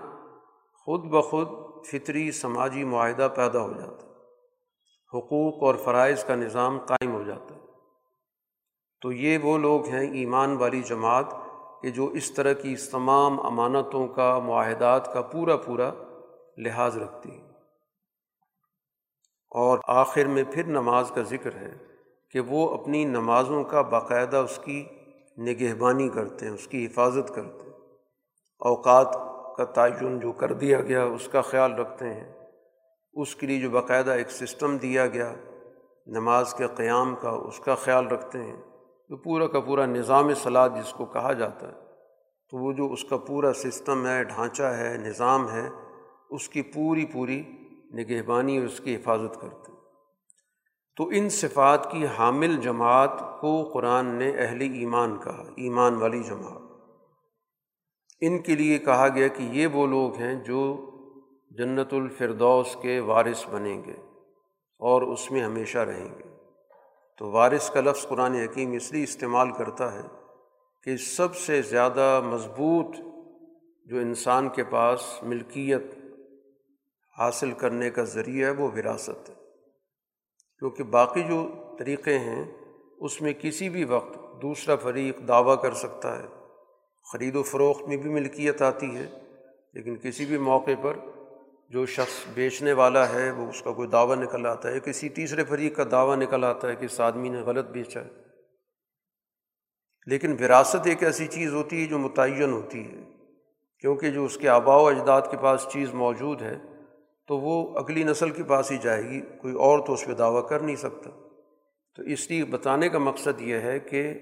خود 0.75 1.05
بخود 1.05 1.49
فطری 1.87 2.31
سماجی 2.31 2.85
معاہدہ 2.85 3.29
پیدا 3.37 3.61
ہو 3.63 3.73
جاتا 3.73 4.07
ہے۔ 4.07 4.11
حقوق 5.15 5.63
اور 5.63 5.75
فرائض 5.75 6.25
کا 6.25 6.35
نظام 6.35 6.79
قائم 6.79 7.13
ہو 7.15 7.23
جاتا 7.23 7.55
ہے۔ 7.55 7.60
تو 9.03 9.13
یہ 9.13 9.39
وہ 9.43 9.59
لوگ 9.59 9.89
ہیں 9.89 10.13
ایمان 10.13 10.57
والی 10.57 10.83
جماعت 10.83 11.35
کہ 11.83 11.91
جو 11.91 12.07
اس 12.07 12.33
طرح 12.33 12.53
کی 12.53 12.73
اس 12.73 12.91
تمام 12.91 13.47
امانتوں 13.47 14.09
کا، 14.09 14.39
معاہدات 14.39 15.15
کا 15.15 15.23
پورا 15.23 15.57
پورا 15.57 15.91
لحاظ 16.57 16.99
رکھتی 16.99 17.31
ہے 17.31 17.47
اور 19.51 19.79
آخر 19.87 20.25
میں 20.25 20.45
پھر 20.53 20.67
نماز 20.67 21.11
کا 21.15 21.23
ذکر 21.23 21.55
ہے 21.55 21.77
کہ 22.31 22.41
وہ 22.41 22.79
اپنی 22.79 23.05
نمازوں 23.05 23.65
کا 23.65 23.83
باقاعدہ 23.83 24.37
اس 24.37 24.61
کی 24.65 24.87
نگہبانی 25.39 26.09
کرتے 26.09 26.47
ہیں، 26.47 26.53
اس 26.53 26.67
کی 26.67 26.87
حفاظت 26.87 27.35
کرتے 27.35 27.65
ہیں۔ 27.65 27.77
اوقات 28.59 29.15
کا 29.57 29.65
تعین 29.65 30.19
جو 30.19 30.33
کر 30.33 30.53
دیا 30.53 30.81
گیا، 30.81 31.05
اس 31.05 31.29
کا 31.29 31.41
خیال 31.41 31.73
رکھتے 31.73 32.15
ہیں۔ 32.15 32.49
اس 33.13 33.37
کے 33.37 33.47
لیے 33.47 33.61
جو 33.61 33.71
باقاعدہ 33.71 34.11
ایک 34.11 34.31
سسٹم 34.31 34.77
دیا 34.77 35.07
گیا 35.07 35.35
نماز 36.07 36.55
کے 36.55 36.67
قیام 36.77 37.15
کا، 37.15 37.31
اس 37.31 37.61
کا 37.61 37.75
خیال 37.75 38.07
رکھتے 38.07 38.39
ہیں۔ 38.39 38.70
جو 39.11 39.17
پورا 39.17 39.47
کا 39.47 39.61
پورا 39.61 39.87
نظام 39.87 40.35
سلاد 40.35 40.71
جس 40.71 40.93
کو 40.93 41.05
کہا 41.05 41.33
جاتا 41.33 41.69
ہے، 41.69 41.73
تو 42.51 42.57
وہ 42.57 42.73
جو 42.73 42.93
اس 42.93 43.05
کا 43.05 43.17
پورا 43.17 43.53
سسٹم 43.53 44.07
ہے، 44.07 44.25
ڈھانچہ 44.25 44.63
ہے، 44.63 44.97
نظام 44.97 45.51
ہے، 45.51 45.69
اس 46.31 46.49
کی 46.49 46.63
پوری 46.63 47.07
پوری 47.07 47.43
نگہبانی 47.95 48.59
اور 48.59 48.67
اس 48.67 48.81
کی 48.81 48.97
حفاظت 48.97 49.41
کرتے 49.41 49.73
تو 50.97 51.09
ان 51.13 51.29
صفات 51.29 51.91
کی 51.91 52.07
حامل 52.07 52.57
جماعت 52.57 53.41
کو 53.41 53.71
قرآن 53.75 54.07
نے 54.07 54.31
اہل 54.31 54.61
ایمان 54.61 55.19
کہا، 55.25 55.45
ایمان 55.57 55.95
والی 55.95 56.23
جماعت۔ 56.23 56.63
ان 58.21 58.43
کے 58.43 58.57
لیے 58.57 58.79
کہا 58.79 59.09
گیا 59.09 59.29
کہ 59.29 59.43
یہ 59.43 59.67
وہ 59.67 59.87
لوگ 59.87 60.15
ہیں 60.15 60.35
جو 60.35 60.91
جنت 61.51 61.95
الفردوس 61.95 62.77
کے 62.83 63.01
وارث 63.01 63.49
بنیں 63.51 63.85
گے 63.85 63.95
اور 64.79 65.03
اس 65.03 65.31
میں 65.31 65.43
ہمیشہ 65.43 65.79
رہیں 65.79 66.19
گے۔ 66.19 66.30
تو 67.21 67.31
وارث 67.31 67.71
کا 67.71 67.81
لفظ 67.81 68.07
قرآن 68.07 68.35
حکیم 68.35 68.73
اس 68.73 68.93
لیے 68.93 69.03
استعمال 69.03 69.51
کرتا 69.51 69.93
ہے 69.93 70.09
کہ 70.83 70.97
سب 70.97 71.37
سے 71.37 71.63
زیادہ 71.63 72.21
مضبوط 72.25 72.97
جو 73.87 73.97
انسان 73.97 74.49
کے 74.49 74.65
پاس 74.65 75.23
ملکیت 75.23 75.83
حاصل 77.19 77.53
کرنے 77.53 77.91
کا 77.91 78.03
ذریعہ 78.03 78.47
ہے 78.47 78.63
وہ 78.63 78.71
وراثت 78.71 79.29
ہے۔ 79.29 79.35
کیونکہ 80.59 80.83
باقی 80.83 81.23
جو 81.23 81.49
طریقے 81.79 82.19
ہیں، 82.19 82.45
اس 83.01 83.23
میں 83.23 83.33
کسی 83.33 83.69
بھی 83.69 83.85
وقت 83.85 84.43
دوسرا 84.43 84.77
فریق 84.77 85.29
دعویٰ 85.29 85.63
کر 85.63 85.75
سکتا 85.75 86.19
ہے۔ 86.19 86.27
خرید 87.13 87.37
و 87.37 87.43
فروخت 87.43 87.89
میں 87.89 87.97
بھی 87.97 88.11
ملکیت 88.11 88.63
آتی 88.63 88.97
ہے، 88.97 89.07
لیکن 89.75 89.97
کسی 89.97 90.25
بھی 90.25 90.39
موقع 90.39 90.71
پر 90.83 90.97
جو 91.71 91.87
شخص 91.87 92.29
بیچنے 92.35 92.73
والا 92.73 93.09
ہے، 93.09 93.31
وہ 93.31 93.49
اس 93.49 93.63
کا 93.63 93.73
کوئی 93.73 93.89
دعویٰ 93.89 94.17
نکل 94.17 94.47
آتا 94.47 94.71
ہے، 94.71 94.81
کسی 94.81 95.09
تیسرے 95.09 95.45
فریق 95.45 95.77
کا 95.77 95.85
دعویٰ 95.91 96.17
نکل 96.17 96.45
آتا 96.45 96.69
ہے 96.69 96.77
کہ 96.77 96.85
اس 96.85 97.01
آدمی 97.01 97.29
نے 97.29 97.41
غلط 97.41 97.69
بیچا 97.69 98.01
ہے۔ 98.01 98.09
لیکن 100.07 100.33
وراثت 100.33 100.87
ایک 100.87 101.03
ایسی 101.03 101.27
چیز 101.27 101.53
ہوتی 101.53 101.83
ہے 101.83 101.87
جو 101.87 101.99
متعین 101.99 102.53
ہوتی 102.53 102.85
ہے، 102.85 103.03
کیونکہ 103.79 104.11
جو 104.11 104.25
اس 104.25 104.37
کے 104.37 104.49
آبا 104.49 104.77
و 104.77 104.87
اجداد 104.87 105.23
کے 105.31 105.37
پاس 105.37 105.67
چیز 105.73 105.95
موجود 105.95 106.43
ہے، 106.43 106.57
تو 107.29 107.39
وہ 107.39 107.79
اگلی 107.79 108.03
نسل 108.03 108.31
کے 108.31 108.43
پاس 108.43 108.71
ہی 108.71 108.79
جائے 108.79 109.05
گی، 109.05 109.21
کوئی 109.21 109.55
اور 109.55 109.79
تو 109.87 109.93
اس 109.93 110.05
پہ 110.05 110.13
دعویٰ 110.13 110.49
کر 110.49 110.61
نہیں 110.61 110.77
سکتا۔ 110.77 111.11
تو 111.97 112.03
اس 112.03 112.31
لیے 112.31 112.45
بتانے 112.45 112.89
کا 112.89 112.99
مقصد 112.99 113.41
یہ 113.41 113.55
ہے 113.55 113.79
کہ 113.79 114.15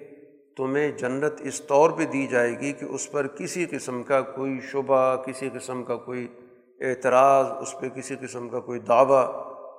تمہیں 0.56 0.92
جنت 0.92 1.32
اس 1.40 1.62
طور 1.62 1.90
پہ 1.90 2.04
دی 2.04 2.26
جائے 2.26 2.60
گی 2.60 2.72
کہ 2.72 2.84
اس 2.84 3.12
پر 3.12 3.26
کسی 3.26 3.66
قسم 3.70 4.02
کا 4.02 4.20
کوئی 4.20 4.60
شبہ، 4.60 5.16
کسی 5.16 5.48
قسم 5.54 5.84
کا 5.84 5.96
کوئی 5.96 6.28
اعتراض، 6.80 7.46
اس 7.60 7.80
پہ 7.80 7.88
کسی 7.88 8.16
قسم 8.16 8.48
کا 8.48 8.60
کوئی 8.60 8.80
دعویٰ 8.80 9.26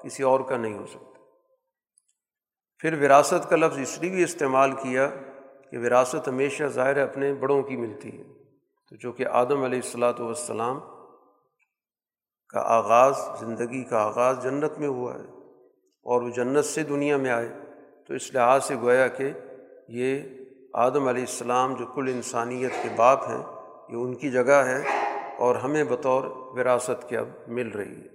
کسی 0.04 0.24
اور 0.24 0.40
کا 0.40 0.58
نہیں 0.58 0.78
ہو 0.78 0.86
سکتا۔ 0.86 1.20
پھر 2.80 3.04
وراثت 3.04 3.50
کا 3.50 3.56
لفظ 3.56 3.80
اس 3.80 4.00
لیے 4.00 4.10
بھی 4.10 4.24
استعمال 4.24 4.72
کیا 4.72 5.08
کہ 5.72 5.78
وراثت 5.78 6.28
ہمیشہ 6.28 6.64
ظاہر 6.64 6.98
اپنے 6.98 7.34
بڑوں 7.34 7.62
کی 7.64 7.78
ملتی 7.78 8.18
ہے۔ 8.18 8.24
تو 8.88 8.96
چونکہ 8.96 9.26
آدم 9.28 9.64
علیہ 9.64 9.80
الصلاۃ 9.84 10.20
والسلام 10.20 10.80
کا 12.48 12.60
آغاز، 12.60 13.16
زندگی 13.40 13.84
کا 13.84 14.04
آغاز 14.04 14.44
جنت 14.44 14.80
میں 14.80 14.88
ہوا 14.88 15.14
ہے 15.14 15.26
اور 16.06 16.22
وہ 16.22 16.30
جنت 16.30 16.66
سے 16.66 16.84
دنیا 16.84 17.18
میں 17.18 17.32
آئے، 17.32 17.50
تو 18.08 18.14
اس 18.14 18.34
لحاظ 18.34 18.64
سے 18.64 18.76
گویا 18.76 19.08
کہ 19.08 19.32
یہ 19.88 20.22
آدم 20.74 21.08
علیہ 21.08 21.22
السلام 21.22 21.74
جو 21.74 21.86
کل 21.86 22.12
انسانیت 22.14 22.72
کے 22.84 22.90
باپ 22.96 23.28
ہیں، 23.28 23.44
یہ 23.90 23.96
ان 23.96 24.16
کی 24.16 24.32
جگہ 24.32 24.64
ہے 24.66 24.82
اور 25.38 25.56
ہمیں 25.56 25.84
بطور 25.84 26.24
وراثت 26.54 27.10
کے 27.10 27.18
اب 27.18 27.28
مل 27.48 27.68
رہی 27.68 27.96
ہے۔ 27.96 28.08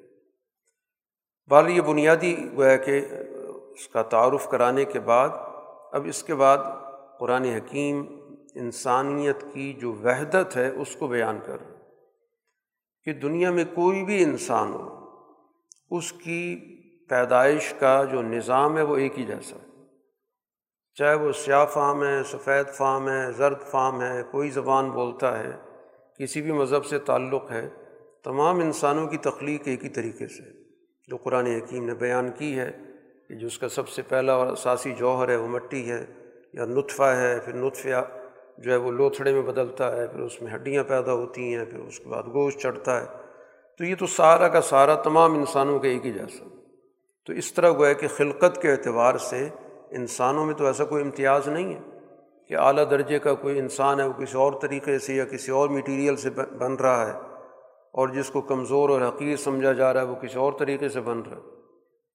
بال 1.49 1.71
یہ 1.71 1.81
بنیادی 1.81 2.37
گویا 2.57 2.77
کہ 2.77 3.01
اس 3.71 3.89
کا 3.89 4.03
تعارف 4.03 4.49
کرانے 4.49 4.85
کے 4.85 5.01
بعد، 5.01 5.29
اب 5.93 6.07
اس 6.07 6.23
کے 6.23 6.35
بعد 6.35 6.59
قرآن 7.19 7.45
حکیم 7.45 8.05
انسانیت 8.55 9.45
کی 9.53 9.73
جو 9.73 9.93
وحدت 9.93 10.57
ہے 10.57 10.69
اس 10.69 10.97
کو 10.97 11.07
بیان 11.07 11.39
کر 11.45 11.57
کہ 13.05 13.13
دنیا 13.13 13.51
میں 13.51 13.65
کوئی 13.75 14.05
بھی 14.05 14.23
انسان 14.23 14.73
ہو، 14.73 14.89
اس 15.91 16.13
کی 16.13 16.57
پیدائش 17.09 17.75
کا 17.79 18.05
جو 18.05 18.23
نظام 18.23 18.77
ہے 18.77 18.83
وہ 18.83 18.97
ایک 18.97 19.19
ہی 19.19 19.25
جیسا 19.25 19.57
ہے۔ 19.57 19.69
چاہے 20.95 21.15
وہ 21.15 21.33
سیاہ 21.33 21.67
فام 21.67 22.05
ہے، 22.05 22.23
سفید 22.23 22.75
فام 22.75 23.09
ہے، 23.09 23.33
زرد 23.33 23.61
فام 23.61 24.03
ہے، 24.03 24.23
کوئی 24.31 24.51
زبان 24.51 24.91
بولتا 24.91 25.39
ہے، 25.39 25.53
کسی 26.19 26.43
بھی 26.43 26.53
مذہب 26.53 26.85
سے 26.85 26.99
تعلق 26.99 27.51
ہے 27.51 27.69
تمام 28.25 28.59
انسانوں 28.59 29.07
کی 29.07 29.17
تخلیق 29.17 29.61
ایک 29.65 29.85
ہی 29.85 29.89
طریقے 29.89 30.29
سے 30.29 30.43
جو 31.09 31.17
قرآن 31.17 31.47
حکیم 31.47 31.85
نے 31.85 31.95
بیان 31.95 32.31
کی 32.31 32.59
ہے 32.59 32.71
کہ 33.29 33.35
جو 33.35 33.47
اس 33.47 33.59
کا 33.59 33.69
سب 33.69 33.89
سے 33.89 34.03
پہلا 34.03 34.33
اور 34.33 34.47
اساسی 34.47 34.95
جوہر 34.99 35.29
ہے 35.29 35.37
وہ 35.37 35.49
مٹی 35.49 35.91
ہے 35.91 36.05
یا 36.53 36.65
نطفہ 36.65 37.03
ہے، 37.03 37.39
پھر 37.45 37.53
نطفہ 37.53 38.09
جو 38.59 38.71
ہے 38.71 38.77
وہ 38.77 38.91
لوتھڑے 38.91 39.33
میں 39.33 39.43
بدلتا 39.43 39.97
ہے، 39.97 40.07
پھر 40.07 40.21
اس 40.21 40.43
میں 40.43 40.55
ہڈیاں 40.55 40.85
پیدا 40.85 41.13
ہوتی 41.13 41.55
ہیں، 41.55 41.65
پھر 41.65 41.79
اس 41.79 41.99
کے 41.99 42.09
بعد 42.09 42.23
گوشت 42.23 42.59
چڑھتا 42.59 43.01
ہے۔ 43.01 43.07
تو 43.79 43.85
یہ 43.85 43.95
تو 43.99 44.07
سارا 44.07 44.49
کا 44.49 44.61
سارا 44.61 44.95
تمام 44.95 45.35
انسانوں 45.35 45.79
کے 45.79 45.89
ایک 45.89 46.07
ہی 46.07 46.13
جیسا۔ 46.13 46.45
تو 47.27 47.33
اس 47.33 47.55
طرح 47.55 47.71
گویا 47.71 47.93
کہ 47.93 48.09
خلقت 48.09 48.63
کے 48.63 48.71
اعتبار 48.71 49.19
سے 49.19 49.49
انسانوں 49.91 50.47
میں 50.47 50.55
تو 50.55 50.67
ایسا 50.67 50.85
کوئی 50.85 51.05
امتیاز 51.05 51.49
نہیں 51.49 51.75
ہے 51.75 51.81
کہ 52.49 52.57
اعلیٰ 52.57 52.91
درجے 52.91 53.19
کا 53.19 53.35
کوئی 53.35 53.59
انسان 53.59 54.01
ہے، 54.01 54.05
وہ 54.05 54.13
کسی 54.13 54.37
اور 54.37 54.53
طریقے 54.63 54.99
سے 54.99 55.15
یا 55.15 55.25
کسی 55.25 55.53
اور 55.53 55.69
میٹیریل 55.69 56.17
سے 56.17 56.31
بن 56.31 56.75
رہا 56.75 57.13
ہے۔ 57.13 57.34
اور 57.95 58.09
جس 58.09 58.31
کو 58.31 58.41
کمزور 58.41 58.89
اور 58.89 59.01
حقیر 59.01 59.37
سمجھا 59.37 59.73
جا 59.73 59.95
رہا 59.95 60.01
ہے، 60.01 60.07
وہ 60.07 60.15
کسی 60.15 60.39
اور 60.39 60.53
طریقے 60.59 60.89
سے 60.89 61.01
بن 61.01 61.21
رہا 61.21 61.37
ہے۔ 61.37 61.43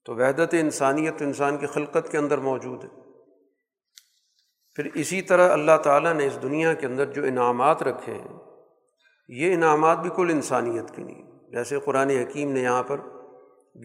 تو 0.05 0.15
وحدت 0.15 0.55
انسانیت 0.59 1.21
انسان 1.21 1.57
کی 1.57 1.65
خلقت 1.65 2.11
کے 2.11 2.17
اندر 2.17 2.37
موجود 2.37 2.83
ہے۔ 2.83 2.89
پھر 4.75 4.89
اسی 4.93 5.21
طرح 5.21 5.53
اللہ 5.53 5.77
تعالیٰ 5.83 6.13
نے 6.13 6.25
اس 6.25 6.43
دنیا 6.43 6.73
کے 6.73 6.85
اندر 6.85 7.05
جو 7.05 7.23
انعامات 7.23 7.83
رکھے 7.83 8.13
ہیں، 8.13 8.27
یہ 9.27 9.53
انعامات 9.53 9.99
بھی 9.99 10.09
کل 10.15 10.29
انسانیت 10.29 10.95
کے 10.95 11.03
نہیں 11.03 11.51
جیسے 11.51 11.79
قرآن 11.79 12.09
حکیم 12.09 12.51
نے 12.51 12.59
یہاں 12.59 12.83
پر 12.83 12.97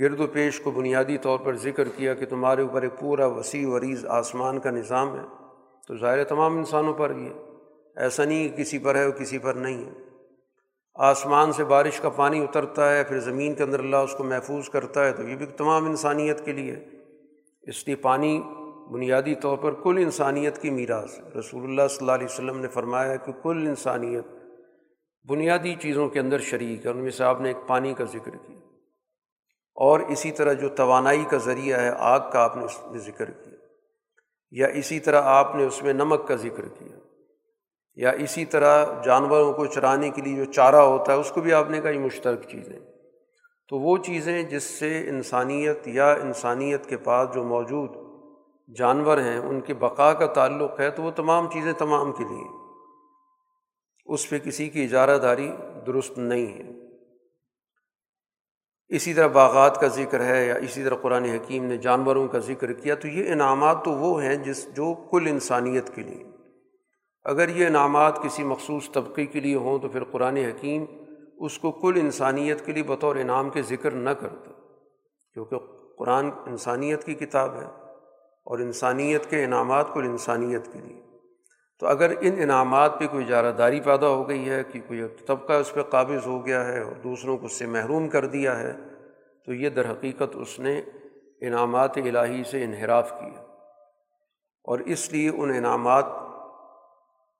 گرد 0.00 0.20
و 0.20 0.26
پیش 0.26 0.60
کو 0.60 0.70
بنیادی 0.70 1.18
طور 1.18 1.38
پر 1.38 1.56
ذکر 1.56 1.88
کیا 1.88 2.14
کہ 2.14 2.26
تمہارے 2.26 2.62
اوپر 2.62 2.82
ایک 2.82 3.00
پورا 3.00 3.26
وسیع 3.26 3.68
وریض 3.68 4.06
آسمان 4.06 4.58
کا 4.58 4.70
نظام 4.70 5.16
ہے۔ 5.16 5.24
تو 5.88 5.96
ظاہر 5.96 6.24
تمام 6.24 6.56
انسانوں 6.56 6.94
پر 6.94 7.12
یہ 7.16 7.30
ایسا 7.96 8.24
نہیں 8.24 8.48
کہ 8.48 8.56
کسی 8.56 8.78
پر 8.78 8.94
ہے 8.94 9.04
اور 9.04 9.10
کسی 9.10 9.38
پر 9.38 9.54
نہیں 9.54 9.84
ہے۔ 9.84 10.13
آسمان 10.94 11.52
سے 11.52 11.64
بارش 11.64 12.00
کا 12.00 12.08
پانی 12.08 12.42
اترتا 12.42 12.96
ہے، 12.96 13.04
پھر 13.04 13.20
زمین 13.20 13.54
کے 13.54 13.62
اندر 13.62 13.78
اللہ 13.78 13.96
اس 13.96 14.14
کو 14.18 14.24
محفوظ 14.24 14.68
کرتا 14.68 15.04
ہے، 15.04 15.12
تو 15.12 15.22
یہ 15.22 15.36
بھی 15.36 15.46
تمام 15.46 15.84
انسانیت 15.84 16.44
کے 16.44 16.52
لیے 16.52 16.76
اس 17.62 17.86
لیے 17.86 17.96
پانی 17.96 18.42
بنیادی 18.90 19.34
طور 19.34 19.58
پر 19.58 19.72
کل 19.72 19.94
انسانیت 19.98 20.58
کی 20.58 20.70
میراث 20.70 21.18
رسول 21.36 21.64
اللہ 21.64 21.82
صلی 21.88 21.98
اللہ 22.00 22.12
علیہ 22.12 22.24
وسلم 22.24 22.60
نے 22.60 22.68
فرمایا 22.68 23.16
کہ 23.16 23.32
کل 23.42 23.66
انسانیت 23.66 24.24
بنیادی 25.28 25.74
چیزوں 25.74 26.08
کے 26.08 26.20
اندر 26.20 26.38
شریک 26.38 26.86
ہے، 26.86 26.90
ان 26.90 26.96
میں 26.96 27.10
سے 27.10 27.24
آپ 27.24 27.40
نے 27.40 27.48
ایک 27.48 27.68
پانی 27.68 27.94
کا 27.94 28.04
ذکر 28.04 28.30
کیا۔ 28.30 28.58
اور 29.74 30.00
اسی 30.00 30.30
طرح 30.30 30.52
جو 30.52 30.68
توانائی 30.68 31.24
کا 31.30 31.36
ذریعہ 31.36 31.80
ہے، 31.80 31.90
آگ 31.98 32.20
کا 32.32 32.40
آپ 32.40 32.56
نے 32.56 32.64
اس 32.64 32.80
میں 32.90 32.98
ذکر 32.98 33.30
کیا۔ 33.30 33.54
یا 34.50 34.66
اسی 34.66 35.00
طرح 35.00 35.22
آپ 35.24 35.54
نے 35.54 35.64
اس 35.64 35.82
میں 35.82 35.92
نمک 35.92 36.28
کا 36.28 36.34
ذکر 36.34 36.68
کیا۔ 36.68 36.96
یا 37.96 38.10
اسی 38.10 38.44
طرح 38.44 38.86
جانوروں 39.04 39.52
کو 39.52 39.66
چرانے 39.66 40.10
کے 40.10 40.22
لیے 40.22 40.44
جو 40.44 40.52
چارہ 40.52 40.76
ہوتا 40.76 41.12
ہے، 41.12 41.18
اس 41.18 41.30
کو 41.30 41.40
بھی 41.40 41.52
آپ 41.52 41.70
نے 41.70 41.80
کہا 41.80 41.90
یہ 41.90 41.98
مشترک 41.98 42.48
چیزیں۔ 42.48 42.78
تو 43.68 43.78
وہ 43.78 43.96
چیزیں 43.96 44.42
جس 44.42 44.62
سے 44.62 45.08
انسانیت 45.08 45.88
یا 45.88 46.12
انسانیت 46.12 46.86
کے 46.86 46.96
پاس 46.96 47.28
جو 47.34 47.44
موجود 47.44 47.90
جانور 48.76 49.18
ہیں، 49.18 49.38
ان 49.38 49.60
کے 49.60 49.74
بقا 49.74 50.12
کا 50.12 50.26
تعلق 50.26 50.80
ہے، 50.80 50.90
تو 50.90 51.02
وہ 51.02 51.10
تمام 51.10 51.50
چیزیں 51.50 51.72
تمام 51.72 52.12
کے 52.12 52.24
لیے۔ 52.24 52.44
اس 54.06 54.30
پہ 54.30 54.38
کسی 54.38 54.68
کی 54.68 54.84
اجارہ 54.84 55.18
داری 55.18 55.52
درست 55.86 56.18
نہیں 56.18 56.46
ہے۔ 56.46 56.70
اسی 58.88 59.14
طرح 59.14 59.26
باغات 59.26 59.80
کا 59.80 59.86
ذکر 59.86 60.24
ہے 60.24 60.46
یا 60.46 60.54
اسی 60.54 60.82
طرح 60.82 60.94
قرآن 60.94 61.24
حکیم 61.24 61.64
نے 61.64 61.76
جانوروں 61.76 62.28
کا 62.28 62.38
ذکر 62.38 62.72
کیا، 62.72 62.94
تو 62.94 63.08
یہ 63.08 63.32
انعامات 63.32 63.84
تو 63.84 63.90
وہ 63.90 64.22
ہیں 64.22 64.36
جس، 64.36 64.74
جو 64.74 64.94
کل 65.10 65.26
انسانیت 65.26 65.94
کے 65.94 66.02
لیے۔ 66.02 66.33
اگر 67.24 67.48
یہ 67.48 67.66
انعامات 67.66 68.22
کسی 68.22 68.44
مخصوص 68.44 68.90
طبقے 68.90 69.26
کے 69.26 69.40
لیے 69.40 69.56
ہوں 69.56 69.78
تو 69.78 69.88
پھر 69.88 70.04
قرآن 70.04 70.36
حکیم 70.36 70.84
اس 71.40 71.58
کو 71.58 71.72
کل 71.72 71.92
انسانیت 71.96 72.66
کے 72.66 72.72
لیے 72.72 72.82
بطور 72.82 73.16
انعام 73.16 73.50
کے 73.50 73.62
ذکر 73.62 73.90
نہ 73.90 74.10
کرتا، 74.10 74.50
کیونکہ 75.32 75.56
قرآن 75.98 76.30
انسانیت 76.46 77.04
کی 77.04 77.14
کتاب 77.14 77.54
ہے 77.54 77.66
اور 78.44 78.58
انسانیت 78.58 79.30
کے 79.30 79.44
انعامات 79.44 79.94
کل 79.94 80.02
انسانیت 80.02 80.72
کے 80.72 80.78
لیے۔ 80.84 81.02
تو 81.80 81.86
اگر 81.86 82.10
ان 82.20 82.32
انعامات 82.38 82.98
پہ 82.98 83.06
کوئی 83.06 83.24
اجارہ 83.24 83.52
داری 83.52 83.80
پیدا 83.80 84.08
ہو 84.08 84.28
گئی 84.28 84.50
ہے 84.50 84.62
کہ 84.72 84.80
کوئی 84.86 85.02
طبقہ 85.26 85.52
اس 85.52 85.72
پہ 85.72 85.82
قابض 85.82 86.26
ہو 86.26 86.46
گیا 86.46 86.66
ہے 86.66 86.80
اور 86.80 86.92
دوسروں 86.92 87.38
کو 87.38 87.46
اس 87.46 87.52
سے 87.52 87.66
محروم 87.66 88.08
کر 88.08 88.26
دیا 88.26 88.58
ہے، 88.58 88.72
تو 89.46 89.52
یہ 89.52 89.68
در 89.68 89.90
حقیقت 89.90 90.36
اس 90.36 90.60
نے 90.60 90.82
انعامات 91.40 91.98
الہی 91.98 92.42
سے 92.50 92.64
انحراف 92.64 93.10
کیا۔ 93.10 93.40
اور 94.64 94.78
اس 94.78 95.12
لیے 95.12 95.28
ان 95.28 95.50
انعامات 95.50 96.04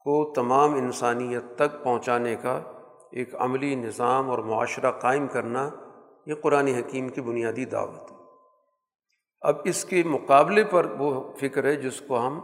کو 0.04 0.32
تمام 0.34 0.74
انسانیت 0.74 1.42
تک 1.56 1.84
پہنچانے 1.84 2.36
کا 2.36 2.60
ایک 3.10 3.34
عملی 3.34 3.74
نظام 3.74 4.30
اور 4.30 4.38
معاشرہ 4.38 4.90
قائم 4.90 5.26
کرنا 5.26 5.70
یہ 6.26 6.34
قرآن 6.34 6.66
حکیم 6.66 7.08
کی 7.08 7.20
بنیادی 7.20 7.64
دعوت 7.64 8.12
ہے۔ 8.12 8.16
اب 9.40 9.56
اس 9.64 9.84
کے 9.84 10.02
مقابلے 10.04 10.64
پر 10.64 10.86
وہ 10.98 11.32
فکر 11.40 11.64
ہے 11.64 11.76
جس 11.76 12.00
کو 12.00 12.26
ہم 12.26 12.40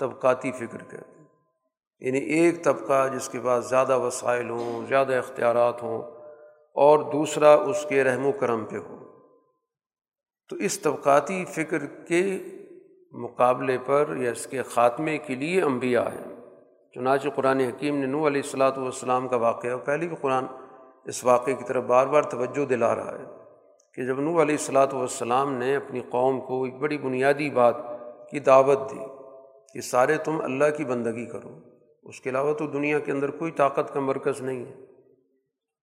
طبقاتی 0.00 0.52
فکر 0.52 0.84
کہتے 0.84 0.96
ہیں۔ 0.96 1.24
یعنی 2.00 2.18
ایک 2.18 2.64
طبقہ 2.64 3.08
جس 3.08 3.28
کے 3.28 3.38
پاس 3.44 3.68
زیادہ 3.68 3.98
وسائل 3.98 4.50
ہوں، 4.50 4.86
زیادہ 4.86 5.14
اختیارات 5.14 5.82
ہوں 5.82 6.02
اور 6.74 6.98
دوسرا 7.12 7.54
اس 7.54 7.86
کے 7.88 8.04
رحم 8.04 8.26
و 8.26 8.32
کرم 8.32 8.64
پہ 8.64 8.76
ہو۔ 8.76 8.98
تو 10.48 10.56
اس 10.56 10.80
طبقاتی 10.80 11.44
فکر 11.44 11.86
کے 11.86 12.38
مقابلے 13.12 13.78
پر 13.86 14.14
یا 14.16 14.30
اس 14.30 14.46
کے 14.46 14.62
خاتمے 14.62 15.18
کے 15.18 15.34
لیے 15.34 15.62
انبیاء 15.62 16.04
ہیں۔ 16.04 16.31
چنانچہ 16.94 17.28
قرآن 17.28 17.60
حکیم 17.60 17.96
نے 17.96 18.06
نو 18.06 18.26
علیہ 18.26 18.42
الصلاۃ 18.44 18.76
والسلام 18.76 19.28
کا 19.28 19.36
واقعہ 19.36 19.76
پہلے 19.76 20.08
بھی 20.08 20.16
قرآن 20.20 20.44
اس 21.04 21.24
واقعے 21.24 21.54
کی 21.54 21.64
طرف 21.64 21.84
بار 21.84 22.06
بار 22.06 22.22
توجہ 22.22 22.64
دلا 22.64 22.94
رہا 22.94 23.18
ہے 23.18 23.24
کہ 23.94 24.06
جب 24.06 24.20
نو 24.20 24.30
علیہ 24.30 24.54
الصلاۃ 24.54 24.92
والسلام 24.92 25.54
نے 25.54 25.76
اپنی 25.76 26.00
قوم 26.00 26.40
کو 26.40 26.64
ایک 26.64 26.74
بڑی 26.74 26.98
بنیادی 26.98 27.50
بات 27.50 27.76
کی 28.30 28.40
دعوت 28.40 28.78
دی 28.90 28.98
کہ 29.74 29.80
سارے 29.80 30.16
تم 30.16 30.40
اللہ 30.44 30.64
کی 30.76 30.84
بندگی 30.84 31.26
کرو، 31.26 31.58
اس 32.02 32.20
کے 32.20 32.30
علاوہ 32.30 32.52
تو 32.52 32.66
دنیا 32.66 32.98
کے 32.98 33.12
اندر 33.12 33.30
کوئی 33.30 33.52
طاقت 33.52 33.94
کا 33.94 34.00
مرکز 34.00 34.40
نہیں 34.40 34.64
ہے، 34.64 34.86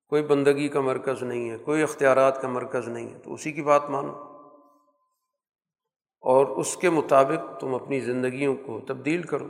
کوئی 0.07 0.23
بندگی 0.23 0.67
کا 0.67 0.81
مرکز 0.81 1.23
نہیں 1.23 1.49
ہے، 1.49 1.57
کوئی 1.57 1.83
اختیارات 1.83 2.41
کا 2.41 2.47
مرکز 2.47 2.87
نہیں 2.87 3.13
ہے، 3.13 3.19
تو 3.19 3.33
اسی 3.33 3.51
کی 3.51 3.61
بات 3.61 3.89
مانو۔ 3.89 4.13
اور 6.21 6.45
اس 6.45 6.77
کے 6.77 6.89
مطابق 6.89 7.59
تم 7.59 7.75
اپنی 7.75 7.99
زندگیوں 7.99 8.55
کو 8.55 8.79
تبدیل 8.87 9.21
کرو۔ 9.21 9.47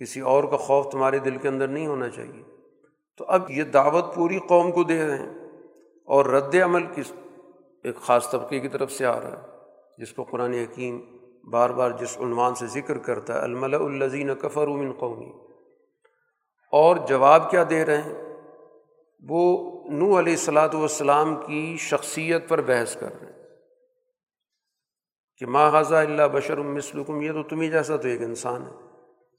کسی 0.00 0.20
اور 0.20 0.44
کا 0.44 0.56
خوف 0.56 0.92
تمہارے 0.92 1.18
دل 1.18 1.36
کے 1.36 1.48
اندر 1.48 1.68
نہیں 1.68 1.86
ہونا 1.86 2.08
چاہیے۔ 2.08 2.42
تو 3.16 3.24
اب 3.28 3.50
یہ 3.50 3.64
دعوت 3.64 4.14
پوری 4.14 4.38
قوم 4.38 4.72
کو 4.72 4.82
دے 4.82 5.06
رہے 5.06 5.18
ہیں 5.18 5.34
اور 6.06 6.26
رد 6.26 6.54
عمل 6.54 6.86
کس 6.94 7.12
ایک 7.84 7.96
خاص 7.96 8.30
طبقے 8.30 8.60
کی 8.60 8.68
طرف 8.68 8.92
سے 8.92 9.06
آ 9.06 9.20
رہا 9.20 9.42
ہے، 9.42 9.46
جس 9.98 10.12
کو 10.12 10.24
قرآن 10.24 10.52
حکیم 10.52 11.00
بار 11.50 11.70
بار 11.70 11.90
جس 11.90 12.18
عنوان 12.18 12.54
سے 12.54 12.66
ذکر 12.66 12.98
کرتا 12.98 13.34
ہے 13.34 13.38
الملا 13.38 13.76
الزین 13.76 14.34
کفر 14.34 14.66
من 14.66 14.92
قومی۔ 14.92 15.32
اور 16.72 16.96
جواب 16.96 17.50
کیا 17.50 17.64
دے 17.70 17.84
رہے 17.84 18.02
ہیں؟ 18.02 18.34
وہ 19.28 19.70
نو 19.90 20.18
علیہ 20.18 20.32
السلاۃ 20.32 20.74
والسلام 20.74 21.36
کی 21.46 21.76
شخصیت 21.78 22.48
پر 22.48 22.60
بحث 22.60 22.96
کر 22.96 23.20
رہے 23.20 23.26
ہیں 23.26 23.48
کہ 25.38 25.46
ماں 25.46 25.80
حضا 25.80 26.00
اللہ 26.00 26.22
بشر 26.32 26.56
مسلکم 26.56 27.20
یہ 27.20 27.32
تو 27.32 27.42
تمہیں 27.42 27.70
جیسا 27.70 27.96
تو 27.96 28.08
ایک 28.08 28.22
انسان 28.22 28.62
ہے۔ 28.62 28.93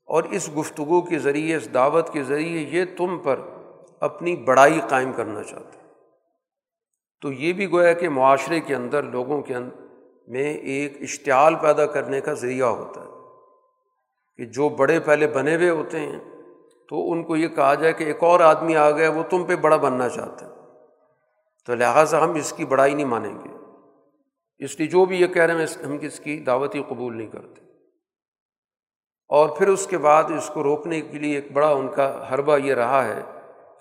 اور 0.05 0.23
اس 0.23 0.49
گفتگو 0.57 1.01
کے 1.01 1.19
ذریعے، 1.19 1.55
اس 1.55 1.73
دعوت 1.73 2.13
کے 2.13 2.23
ذریعے 2.23 2.61
یہ 2.61 2.85
تم 2.97 3.17
پر 3.17 3.39
اپنی 3.99 4.35
بڑائی 4.35 4.79
قائم 4.89 5.11
کرنا 5.13 5.43
چاہتے 5.43 5.79
تو 7.21 7.31
یہ 7.31 7.53
بھی 7.53 7.71
گویا 7.71 7.93
کہ 7.93 8.09
معاشرے 8.09 8.59
کے 8.59 8.75
اندر، 8.75 9.03
لوگوں 9.03 9.41
کے 9.41 9.55
اندر 9.55 9.85
میں 10.27 10.53
ایک 10.53 11.01
اشتعال 11.01 11.55
پیدا 11.55 11.85
کرنے 11.85 12.21
کا 12.21 12.33
ذریعہ 12.33 12.67
ہوتا 12.67 13.01
ہے 13.01 13.07
کہ 14.37 14.45
جو 14.45 14.69
بڑے 14.69 14.99
پہلے 14.99 15.27
بنے 15.27 15.55
ہوئے 15.55 15.69
ہوتے 15.69 15.99
ہیں، 15.99 16.19
تو 16.89 17.11
ان 17.11 17.23
کو 17.23 17.35
یہ 17.35 17.47
کہا 17.47 17.73
جائے 17.73 17.93
کہ 17.93 18.03
ایک 18.03 18.23
اور 18.23 18.39
آدمی 18.39 18.75
آ 18.75 18.91
گیا، 18.91 19.11
وہ 19.11 19.23
تم 19.29 19.43
پہ 19.43 19.55
بڑا 19.55 19.75
بننا 19.75 20.09
چاہتا 20.09 20.45
ہے۔ 20.45 20.51
تو 21.65 21.75
لہٰذا 21.75 22.23
ہم 22.23 22.31
اس 22.31 22.53
کی 22.53 22.65
بڑائی 22.65 22.93
نہیں 22.93 23.05
مانیں 23.05 23.33
گے۔ 23.33 23.49
اس 24.59 24.79
لیے 24.79 24.87
جو 24.87 25.05
بھی 25.05 25.21
یہ 25.21 25.27
کہہ 25.27 25.43
رہے 25.43 25.53
ہیں، 25.53 25.85
ہم 25.85 25.97
اس 26.01 26.19
کی؟ 26.19 26.39
دعوتی 26.39 26.83
قبول 26.89 27.17
نہیں 27.17 27.27
کرتے۔ 27.27 27.64
اور 29.27 29.49
پھر 29.49 29.67
اس 29.67 29.87
کے 29.87 29.97
بعد 29.97 30.23
اس 30.23 30.51
کو 30.53 30.63
روکنے 30.63 31.01
کے 31.01 31.19
لیے 31.19 31.35
ایک 31.35 31.51
بڑا 31.51 31.69
ان 31.69 31.87
کا 31.87 32.33
حربہ 32.33 32.57
یہ 32.57 32.73
رہا 32.73 33.05
ہے 33.05 33.21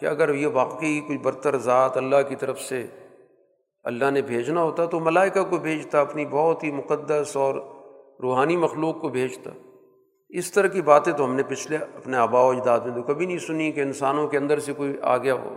کہ 0.00 0.06
اگر 0.06 0.34
یہ 0.34 0.46
واقعی 0.46 1.00
کوئی 1.00 1.18
برتر 1.18 1.58
ذات 1.58 1.96
اللہ 1.96 2.16
کی 2.28 2.36
طرف 2.36 2.60
سے 2.60 2.86
اللہ 3.84 4.10
نے 4.10 4.22
بھیجنا 4.22 4.62
ہوتا 4.62 4.84
تو 4.84 5.00
ملائکہ 5.00 5.42
کو 5.42 5.56
بھیجتا، 5.56 6.00
اپنی 6.00 6.26
بہت 6.26 6.64
ہی 6.64 6.72
مقدس 6.72 7.36
اور 7.36 7.54
روحانی 8.22 8.56
مخلوق 8.56 9.00
کو 9.00 9.08
بھیجتا۔ 9.08 9.50
اس 10.28 10.52
طرح 10.52 10.66
کی 10.66 10.82
باتیں 10.82 11.12
تو 11.12 11.24
ہم 11.24 11.34
نے 11.34 11.42
پچھلے 11.42 11.76
اپنے 11.76 12.16
آبا 12.16 12.40
و 12.40 12.50
اجداد 12.50 12.80
میں 12.80 12.94
تو 12.94 13.02
کبھی 13.02 13.26
نہیں 13.26 13.38
سنی 13.38 13.72
کہ 13.72 13.80
انسانوں 13.80 14.28
کے 14.28 14.38
اندر 14.38 14.58
سے 14.58 14.72
کوئی 14.72 14.92
آ 15.02 15.16
گیا 15.16 15.34
ہو۔ 15.34 15.56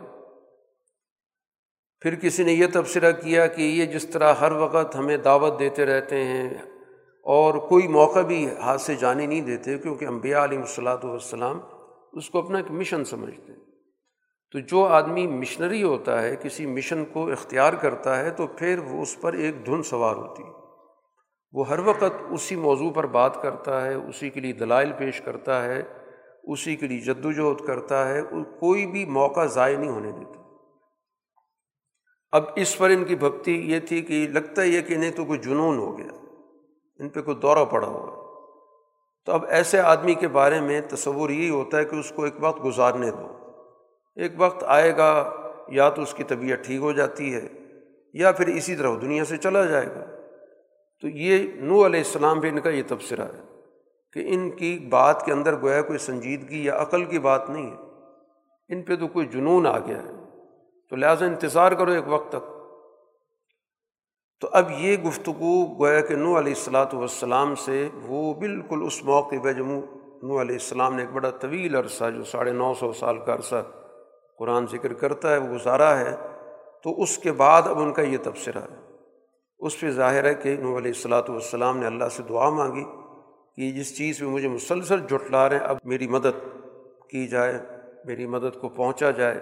پھر 2.02 2.16
کسی 2.16 2.44
نے 2.44 2.54
یہ 2.54 2.66
تبصرہ 2.74 3.12
کیا 3.12 3.48
کہ 3.48 3.62
یہ 3.62 3.86
جس 3.86 4.10
طرح 4.10 4.34
ہر 4.34 4.52
وقت 4.52 4.96
ہمیں 4.96 5.18
دعوت 5.18 5.60
دیتے 5.60 5.86
رہتے 5.86 6.24
ہیں 6.24 6.50
اور 7.28 7.54
کوئی 7.54 7.88
موقع 7.88 8.20
بھی 8.20 8.50
ہاتھ 8.58 8.82
سے 8.82 8.96
جانے 8.96 9.26
نہیں 9.26 9.42
دیتے 9.42 9.78
کیونکہ 9.78 10.06
امبیا 10.06 10.44
علیہ 10.44 10.60
الصلاۃ 10.60 11.04
والسلام 11.04 11.60
اس 12.14 12.30
کو 12.30 12.40
اپنا 12.40 12.58
ایک 12.58 12.72
مشن 12.72 13.06
سمجھتے 13.06 13.54
ہیں۔ 13.54 13.60
تو 14.52 14.60
جو 14.60 14.86
آدمی 14.86 15.28
مشنری 15.28 15.84
ہوتا 15.84 16.22
ہے، 16.22 16.36
کسی 16.36 16.66
مشن 16.66 17.06
کو 17.06 17.32
اختیار 17.32 17.74
کرتا 17.74 18.20
ہے، 18.20 18.30
تو 18.30 18.48
پھر 18.48 18.80
وہ 18.80 19.02
اس 19.02 19.22
پر 19.22 19.34
ایک 19.34 19.66
دھن 19.66 19.84
سوار 19.84 20.16
ہوتی 20.16 20.44
ہے۔ 20.44 20.50
وہ 21.52 21.68
ہر 21.68 21.80
وقت 21.80 22.14
اسی 22.30 22.56
موضوع 22.56 22.92
پر 22.92 23.06
بات 23.06 23.42
کرتا 23.42 23.86
ہے، 23.86 23.94
اسی 23.94 24.30
کے 24.30 24.40
لیے 24.40 24.54
دلائل 24.54 24.92
پیش 24.98 25.22
کرتا 25.22 25.64
ہے، 25.64 25.84
اسی 26.44 26.76
کے 26.76 26.88
لیے 26.88 27.00
جد 27.00 27.26
وجہد 27.26 27.68
کرتا 27.68 28.10
ہے 28.10 28.22
کوئی 28.60 28.86
بھی 28.86 29.06
موقع 29.06 29.46
ضائع 29.46 29.78
نہیں 29.78 29.92
ہونے 29.92 30.12
دیتا۔ 30.12 30.42
اب 32.32 32.44
اس 32.56 32.78
پر 32.78 32.90
ان 32.90 33.06
کی 33.06 33.16
بھکتی 33.16 33.72
یہ 33.72 33.80
تھی 33.80 34.02
کہ 34.02 34.28
لگتا 34.28 34.62
ہے 34.62 34.68
یہ 34.68 34.82
کہ 34.82 34.94
انہیں 34.94 35.12
تو 35.12 35.26
کوئی 35.26 35.40
جنون 35.40 35.78
ہو 35.78 35.98
گیا۔ 35.98 36.27
ان 37.00 37.10
پہ 37.10 37.22
کوئی 37.22 37.38
دورہ 37.38 37.66
پڑا 37.66 37.88
ہوا 37.88 38.28
تو 39.26 39.32
اب 39.34 39.46
ایسے 39.46 39.80
آدمی 39.80 40.14
کے 40.14 40.28
بارے 40.28 40.62
میں 40.62 40.82
تصور 40.90 41.30
یہی 41.30 41.50
ہوتا 41.50 41.78
ہے 41.78 41.86
کہ 41.86 41.96
اس 41.96 42.12
کو 42.16 42.24
ایک 42.24 42.34
وقت 42.40 42.66
گزارنے 42.66 43.12
دو۔ 43.12 43.38
ایک 44.16 44.32
وقت 44.38 44.64
آئے 44.68 44.98
گا، 44.98 45.34
یا 45.68 45.90
تو 45.90 46.02
اس 46.02 46.14
کی 46.14 46.24
طبیعت 46.24 46.66
ٹھیک 46.66 46.82
ہو 46.82 46.92
جاتی 46.92 47.36
ہے، 47.36 47.48
یا 48.14 48.32
پھر 48.32 48.48
اسی 48.48 48.76
طرح 48.76 48.90
دنیا 49.02 49.26
سے 49.26 49.38
چلا 49.38 49.66
جائے 49.66 49.88
گا۔ 49.88 50.06
تو 51.02 51.08
یہ 51.08 51.52
نو 51.56 51.86
علیہ 51.86 52.00
السلام 52.00 52.40
بھی 52.40 52.50
ان 52.50 52.60
کا 52.60 52.70
یہ 52.70 52.84
تبصرہ 52.88 53.24
ہے 53.24 53.42
کہ 54.14 54.26
ان 54.28 54.52
کی 54.52 54.88
بات 54.90 55.26
کے 55.26 55.32
اندر 55.32 55.62
گویا 55.62 55.82
کوئی 55.82 56.00
سنجیدگی 56.00 56.66
یا 56.66 56.82
عقل 56.82 57.06
کی 57.06 57.20
بات 57.20 57.50
نہیں 57.50 57.72
ہے۔ 57.72 57.76
ان 58.70 58.82
پہ 58.82 58.96
تو 58.96 59.08
کوئی 59.08 59.26
جنون 59.26 59.68
آ 59.68 59.80
گیا 59.80 60.04
ہے۔ 60.04 60.12
تو 60.90 60.96
لہٰذا 60.96 61.26
انتظار 61.26 61.72
کرو 61.72 61.92
ایک 61.92 62.04
وقت 62.08 62.30
تک۔ 62.32 62.57
تو 64.42 64.50
اب 64.52 64.72
یہ 64.72 64.98
گفتگو 64.98 65.66
گویا 65.80 66.02
کہ 66.02 66.16
نو 66.16 66.40
علیہ 66.40 66.54
السلاۃ 66.58 66.94
والسلام 66.94 67.56
سے 67.56 67.90
وہ 68.08 68.34
بالکل 68.34 68.84
اس 68.86 69.04
موقع 69.04 69.36
پہ 69.44 69.54
جو 69.54 69.66
نو 70.24 70.42
علیہ 70.42 70.56
السلام 70.56 70.96
نے 70.96 71.02
ایک 71.02 71.12
بڑا 71.12 71.30
طویل 71.30 71.76
عرصہ 71.76 72.04
جو 72.16 72.24
ساڑھے 72.24 72.52
نو 72.52 72.74
سو 72.74 72.94
سال 72.94 73.20
کا 73.20 73.34
عرصہ 73.34 73.64
قرآن 74.40 74.66
ذکر 74.72 74.94
کرتا 74.94 75.32
ہے، 75.32 75.38
وہ 75.38 75.48
گزارا 75.48 76.00
ہے۔ 76.00 76.16
تو 76.84 77.02
اس 77.02 77.18
کے 77.18 77.32
بعد 77.32 77.62
اب 77.62 77.80
ان 77.80 77.94
کا 77.94 78.02
یہ 78.02 78.18
تبصرہ 78.24 78.60
ہے۔ 78.60 78.76
اس 79.60 79.80
پہ 79.80 79.92
ظاہر 79.92 80.26
ہے 80.26 80.34
کہ 80.34 80.56
نو 80.58 80.78
علیہ 80.78 80.92
السلاۃ 80.96 81.30
والسلام 81.30 81.78
نے 81.78 81.86
اللہ 81.86 82.10
سے 82.12 82.24
دعا 82.30 82.50
مانگی 82.50 82.84
کہ 83.56 83.72
جس 83.72 83.98
چیز 83.98 84.20
پہ 84.20 84.26
مجھے 84.26 84.48
مسلسل 84.48 85.00
جٹلا 85.00 85.50
رہے 85.50 85.58
ہیں، 85.58 85.64
اب 85.64 85.78
میری 85.84 86.08
مدد 86.08 86.58
کی 87.10 87.28
جائے، 87.28 87.60
میری 88.06 88.26
مدد 88.26 88.62
کو 88.62 88.70
پہنچا 88.70 89.12
جائے۔ 89.12 89.40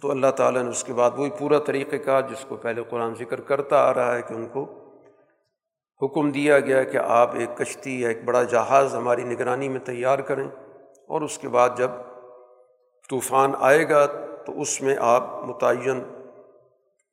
تو 0.00 0.10
اللہ 0.10 0.30
تعالیٰ 0.36 0.62
نے 0.62 0.70
اس 0.70 0.84
کے 0.84 0.92
بعد 0.92 1.10
وہی 1.16 1.30
پورا 1.38 1.58
طریقہ 1.58 1.96
کہا 1.96 2.20
جس 2.20 2.44
کو 2.48 2.56
پہلے 2.56 2.82
قرآن 2.90 3.14
ذکر 3.14 3.40
کرتا 3.40 3.76
آ 3.76 3.94
رہا 3.94 4.16
ہے 4.16 4.22
کہ 4.22 4.34
ان 4.34 4.46
کو 4.46 4.78
حکم 6.02 6.30
دیا 6.30 6.60
گیا 6.60 6.82
کہ 6.82 6.96
آپ 6.96 7.34
ایک 7.34 7.58
کشتی 7.58 8.00
یا 8.00 8.08
ایک 8.08 8.24
بڑا 8.24 8.42
جہاز 8.42 8.94
ہماری 8.94 9.24
نگرانی 9.24 9.68
میں 9.68 9.80
تیار 9.80 10.18
کریں 10.18 10.48
اور 11.08 11.20
اس 11.20 11.38
کے 11.38 11.48
بعد 11.48 11.70
جب 11.76 11.90
طوفان 13.10 13.52
آئے 13.58 13.88
گا 13.88 14.06
تو 14.46 14.60
اس 14.60 14.82
میں 14.82 14.96
آپ 15.00 15.44
متعین 15.44 16.02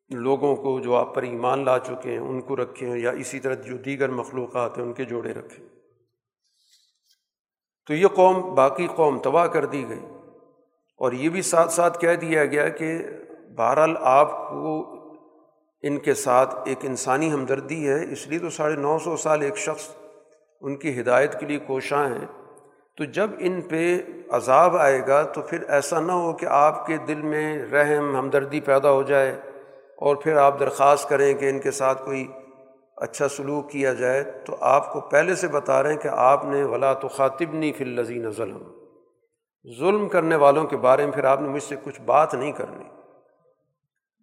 لوگوں 0.10 0.56
کو 0.56 0.80
جو 0.80 0.96
آپ 0.96 1.16
پر 1.16 1.22
ایمان 1.24 1.66
لا 1.66 1.80
چکے 1.80 2.12
ہیں، 2.12 2.18
ان 2.18 2.42
کو 2.42 2.56
رکھیں 2.56 2.98
یا 2.98 3.12
اسی 3.12 3.40
طرح 3.40 3.54
جو 3.54 3.78
دیگر 3.78 4.10
مخلوقات 4.10 4.78
ہیں، 4.78 4.86
ان 4.86 4.94
کے 4.94 5.06
جوڑے 5.06 5.34
رکھیں۔ 5.34 5.68
تو 7.88 7.94
یہ 7.94 8.08
قوم، 8.08 8.56
باقی 8.56 8.88
قوم 8.96 9.20
تباہ 9.20 9.48
کر 9.48 9.66
دی 9.66 9.90
گئی۔ 9.90 10.19
اور 11.00 11.12
یہ 11.12 11.30
بھی 11.30 11.42
ساتھ 11.42 11.74
ساتھ 11.74 12.00
کہہ 12.00 12.16
دیا 12.16 12.46
گیا 12.46 12.70
کہ 12.70 12.98
بہرحال 13.58 13.96
آپ 14.02 14.50
کو 14.50 14.96
ان 15.84 15.98
کے 15.98 16.14
ساتھ 16.14 16.56
ایک 16.66 16.78
انسانی 16.82 17.32
ہمدردی 17.32 17.90
ہے، 17.90 18.12
اس 18.12 18.28
لیے 18.28 18.40
تو 18.40 18.50
ساڑھے 18.50 18.76
نو 18.76 18.98
سو 19.00 19.18
سال 19.18 19.42
ایک 19.42 19.58
شخص 19.58 19.88
ان 20.62 20.76
کی 20.76 21.00
ہدایت 21.02 21.40
کے 21.40 21.46
لیے 21.46 21.60
کوشاں 21.60 22.08
ہیں۔ 22.08 22.26
تو 22.98 23.04
جب 23.04 23.30
ان 23.40 23.62
پہ 23.62 23.98
عذاب 24.32 24.78
آئے 24.78 25.02
گا 25.08 25.24
تو 25.24 25.42
پھر 25.42 25.64
ایسا 25.68 26.00
نہ 26.00 26.12
ہو 26.12 26.34
کہ 26.34 26.46
آپ 26.46 26.86
کے 26.86 26.98
دل 26.98 27.22
میں 27.22 27.66
رحم، 27.66 28.16
ہمدردی 28.16 28.60
پیدا 28.60 28.92
ہو 28.92 29.04
جائے 29.04 29.32
اور 29.98 30.16
پھر 30.16 30.36
آپ 30.36 30.60
درخواست 30.60 31.10
کریں 31.10 31.34
کہ 31.34 31.50
ان 31.50 31.60
کے 31.60 31.72
ساتھ 31.72 32.06
کوئی 32.06 32.28
اچھا 32.98 33.28
سلوک 33.28 33.70
کیا 33.70 33.94
جائے۔ 33.94 34.24
تو 34.46 34.56
آپ 34.62 34.94
کو 34.94 35.02
پہلے 35.02 35.36
سے 35.36 35.48
بتا 35.48 35.84
رہے 35.84 35.94
ہیں 35.94 36.00
کہ 36.00 36.08
آپ 36.08 36.46
نے 36.46 36.64
ولا 36.64 36.94
تو 36.94 37.08
خاطب 37.08 37.54
نہیں 37.54 37.72
فی 37.78 37.84
الزین 37.84 38.30
ظلم 38.32 38.58
ظلم 39.80 40.10
کرنے 40.10 40.36
والوں 40.36 40.68
کے 40.68 40.78
بارے 40.78 41.06
میں 41.06 41.14
پھر 41.14 41.24
آپ 41.24 41.42
نے 41.42 41.50
مجھ 41.50 41.64
سے 41.64 41.76
کچھ 41.84 42.02
بات 42.02 42.34
نہیں 42.34 42.52
کرنی۔ 42.52 42.84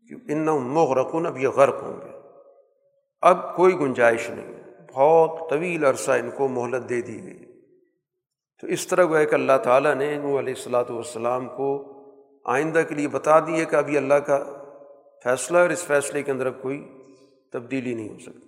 کہ 0.08 0.32
ان 0.32 0.46
مغرقن 0.46 1.26
اب 1.26 1.38
یہ 1.38 1.48
غرق 1.48 1.82
ہوں 1.82 2.00
گے۔ 2.00 2.18
اب 3.20 3.56
کوئی 3.56 3.78
گنجائش 3.78 4.30
نہیں۔ 4.30 4.56
بہت 4.92 5.50
طویل 5.50 5.84
عرصہ 5.84 6.10
ان 6.10 6.30
کو 6.30 6.48
مہلت 6.48 6.88
دے 6.88 7.00
دی 7.00 7.22
گئی۔ 7.22 7.60
تو 8.60 8.66
اس 8.66 8.86
طرح 8.86 9.04
وہ 9.04 9.24
کہ 9.30 9.34
اللہ 9.34 9.58
تعالیٰ 9.64 9.94
نے 9.94 10.14
نو 10.14 10.38
علیہ 10.38 10.54
السلاۃ 10.54 10.90
والسلام 10.90 11.48
کو 11.48 11.92
آئندہ 12.44 12.82
کے 12.88 12.94
لیے 12.94 13.08
بتا 13.08 13.40
دیے 13.40 13.64
کہ 13.64 13.76
ابھی 13.76 13.96
اللہ 13.96 14.14
کا 14.14 14.44
فیصلہ 15.24 15.58
اور 15.58 15.68
اس 15.68 15.84
فیصلے 15.84 16.22
کے 16.22 16.32
اندر 16.32 16.46
اب 16.46 16.62
کوئی 16.62 16.98
تبدیلی 17.52 17.94
نہیں 17.94 18.08
ہو 18.08 18.18
سکتی۔ 18.18 18.46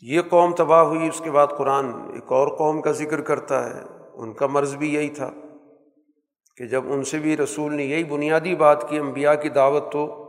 یہ 0.00 0.20
قوم 0.30 0.54
تباہ 0.54 0.82
ہوئی، 0.82 1.08
اس 1.08 1.20
کے 1.24 1.30
بعد 1.30 1.46
قرآن 1.58 1.86
ایک 2.14 2.32
اور 2.32 2.48
قوم 2.48 2.80
کا 2.80 2.92
ذکر 2.92 3.20
کرتا 3.20 3.70
ہے۔ 3.70 3.99
ان 4.22 4.32
کا 4.32 4.46
مرض 4.46 4.76
بھی 4.76 4.94
یہی 4.94 5.08
تھا 5.08 5.30
کہ 6.56 6.66
جب 6.66 6.92
ان 6.92 7.04
سے 7.04 7.18
بھی 7.18 7.36
رسول 7.36 7.74
نے 7.74 7.84
یہی 7.84 8.04
بنیادی 8.04 8.54
بات 8.54 8.88
کی، 8.88 8.98
انبیاء 8.98 9.34
کی 9.34 9.48
دعوت 9.48 9.92
تو 9.92 10.26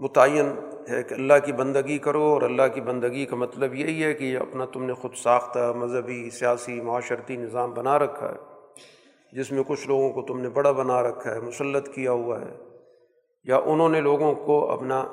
متعین 0.00 0.50
ہے 0.88 1.02
کہ 1.02 1.14
اللہ 1.14 1.34
کی 1.44 1.52
بندگی 1.52 1.98
کرو 1.98 2.22
اور 2.22 2.42
اللہ 2.42 2.62
کی 2.74 2.80
بندگی 2.80 3.26
کا 3.26 3.36
مطلب 3.36 3.74
یہی 3.74 4.04
ہے 4.04 4.14
کہ 4.14 4.36
اپنا 4.36 4.64
تم 4.64 4.84
نے 4.84 4.92
خود 4.92 5.14
ساختہ 5.14 5.72
مذہبی، 5.76 6.30
سیاسی، 6.30 6.80
معاشرتی 6.80 7.36
نظام 7.36 7.72
بنا 7.72 7.98
رکھا 7.98 8.28
ہے، 8.28 8.36
جس 9.32 9.52
میں 9.52 9.62
کچھ 9.66 9.88
لوگوں 9.88 10.12
کو 10.12 10.22
تم 10.22 10.40
نے 10.40 10.48
بڑا 10.48 10.72
بنا 10.72 11.02
رکھا 11.02 11.34
ہے، 11.34 11.40
مسلط 11.40 11.94
کیا 11.94 12.12
ہوا 12.12 12.40
ہے، 12.40 12.56
یا 13.44 13.56
انہوں 13.56 13.88
نے 13.88 14.00
لوگوں 14.00 14.34
کو 14.34 14.70
اپنا 14.70 15.04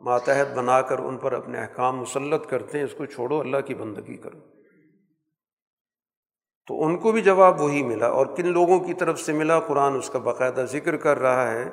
ماتحت 0.00 0.56
بنا 0.56 0.82
کر 0.82 0.98
ان 0.98 1.16
پر 1.16 1.32
اپنے 1.32 1.58
احکام 1.58 1.98
مسلط 1.98 2.46
کرتے 2.46 2.78
ہیں، 2.78 2.84
اس 2.84 2.94
کو 2.94 3.06
چھوڑو، 3.06 3.40
اللہ 3.40 3.60
کی 3.66 3.74
بندگی 3.74 4.16
کرو۔ 4.16 4.55
تو 6.66 6.84
ان 6.84 6.96
کو 6.96 7.12
بھی 7.12 7.22
جواب 7.22 7.60
وہی 7.60 7.82
ملا 7.82 8.06
اور 8.06 8.26
کن 8.26 8.46
لوگوں 8.46 8.80
کی 8.80 8.94
طرف 8.94 9.20
سے 9.20 9.32
ملا؟ 9.32 9.60
قرآن 9.60 9.96
اس 9.96 10.10
کا 10.10 10.18
باقاعدہ 10.18 10.64
ذکر 10.72 10.96
کر 10.96 11.18
رہا 11.18 11.50
ہے 11.50 11.70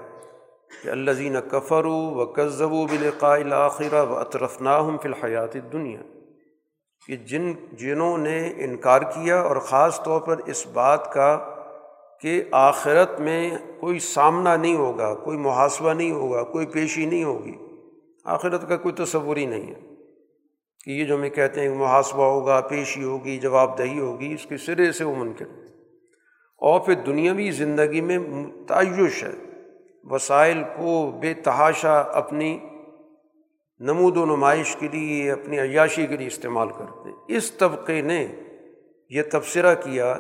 کہ 0.84 0.90
اللہ 0.90 1.12
زین 1.12 1.36
کفر 1.52 1.86
و 1.86 2.26
قزب 2.36 2.72
و 2.72 2.86
بلقائل 2.86 3.54
آخرہ 3.54 4.06
و 4.06 4.18
اطرف 4.18 4.62
ناہم 4.62 4.98
فی 4.98 5.08
الحیات 5.08 5.54
دنیا 5.54 6.02
کہ 7.08 7.16
جن 7.16 7.54
جنہوں 7.72 8.18
نے 8.18 8.54
انکار 8.58 9.02
کیا 9.02 9.42
اور 9.42 9.56
خاص 9.56 10.04
طور 10.04 10.22
پر 10.22 10.38
اس 10.46 10.68
بات 10.74 11.14
کا 11.14 11.50
کہ 12.22 12.44
آخرت 12.52 13.20
میں 13.20 13.58
کوئی 13.80 14.00
سامنا 14.00 14.56
نہیں 14.56 14.76
ہوگا، 14.76 15.16
کوئی 15.16 15.38
محاسبہ 15.38 15.94
نہیں 15.94 16.12
ہوگا، 16.12 16.44
کوئی 16.44 16.66
پیشی 16.66 17.06
نہیں 17.06 17.24
ہوگی۔ 17.24 17.58
آخرت 18.26 18.70
کا 18.70 18.78
کوئی 18.78 18.96
تصور 18.96 19.38
ہی 19.38 19.46
نہیں 19.46 19.68
ہے۔ 19.68 19.93
کہ 20.84 20.92
یہ 20.92 21.06
جو 21.06 21.16
ہمیں 21.16 21.30
کہتے 21.30 21.62
ہیں 21.62 21.70
محاسبہ 21.70 22.24
ہوگا، 22.24 22.62
پیشی 22.62 23.04
ہوگی 23.04 23.38
جواب 23.38 23.78
دہی 23.78 24.00
ہوگی، 24.00 24.34
اس 24.34 24.46
کے 24.46 24.58
سرے 24.58 24.92
سے 24.92 25.04
وہ 25.04 25.16
ممکن 25.16 25.46
اور 26.58 26.80
پھر 26.80 26.94
دنیاوی 26.94 27.52
زندگی 27.52 28.02
میں 28.02 28.18
تعیش 28.68 29.24
ہے۔ 29.24 29.32
وسائل 30.04 30.64
کو 30.78 31.12
بے 31.22 31.34
تحاشا 31.34 32.00
اپنی 32.00 32.60
نمود 33.80 34.18
و 34.18 34.26
نمائش 34.26 34.76
کے 34.76 34.88
لیے، 34.88 35.32
اپنی 35.32 35.60
عیاشی 35.60 36.08
کے 36.08 36.18
لیے 36.18 36.28
استعمال 36.28 36.70
کرتے 36.70 37.10
ہیں۔ 37.10 37.16
اس 37.28 37.52
طبقے 37.52 38.02
نے 38.02 38.28
یہ 39.10 39.22
تبصرہ 39.32 39.76
کیا 39.76 40.18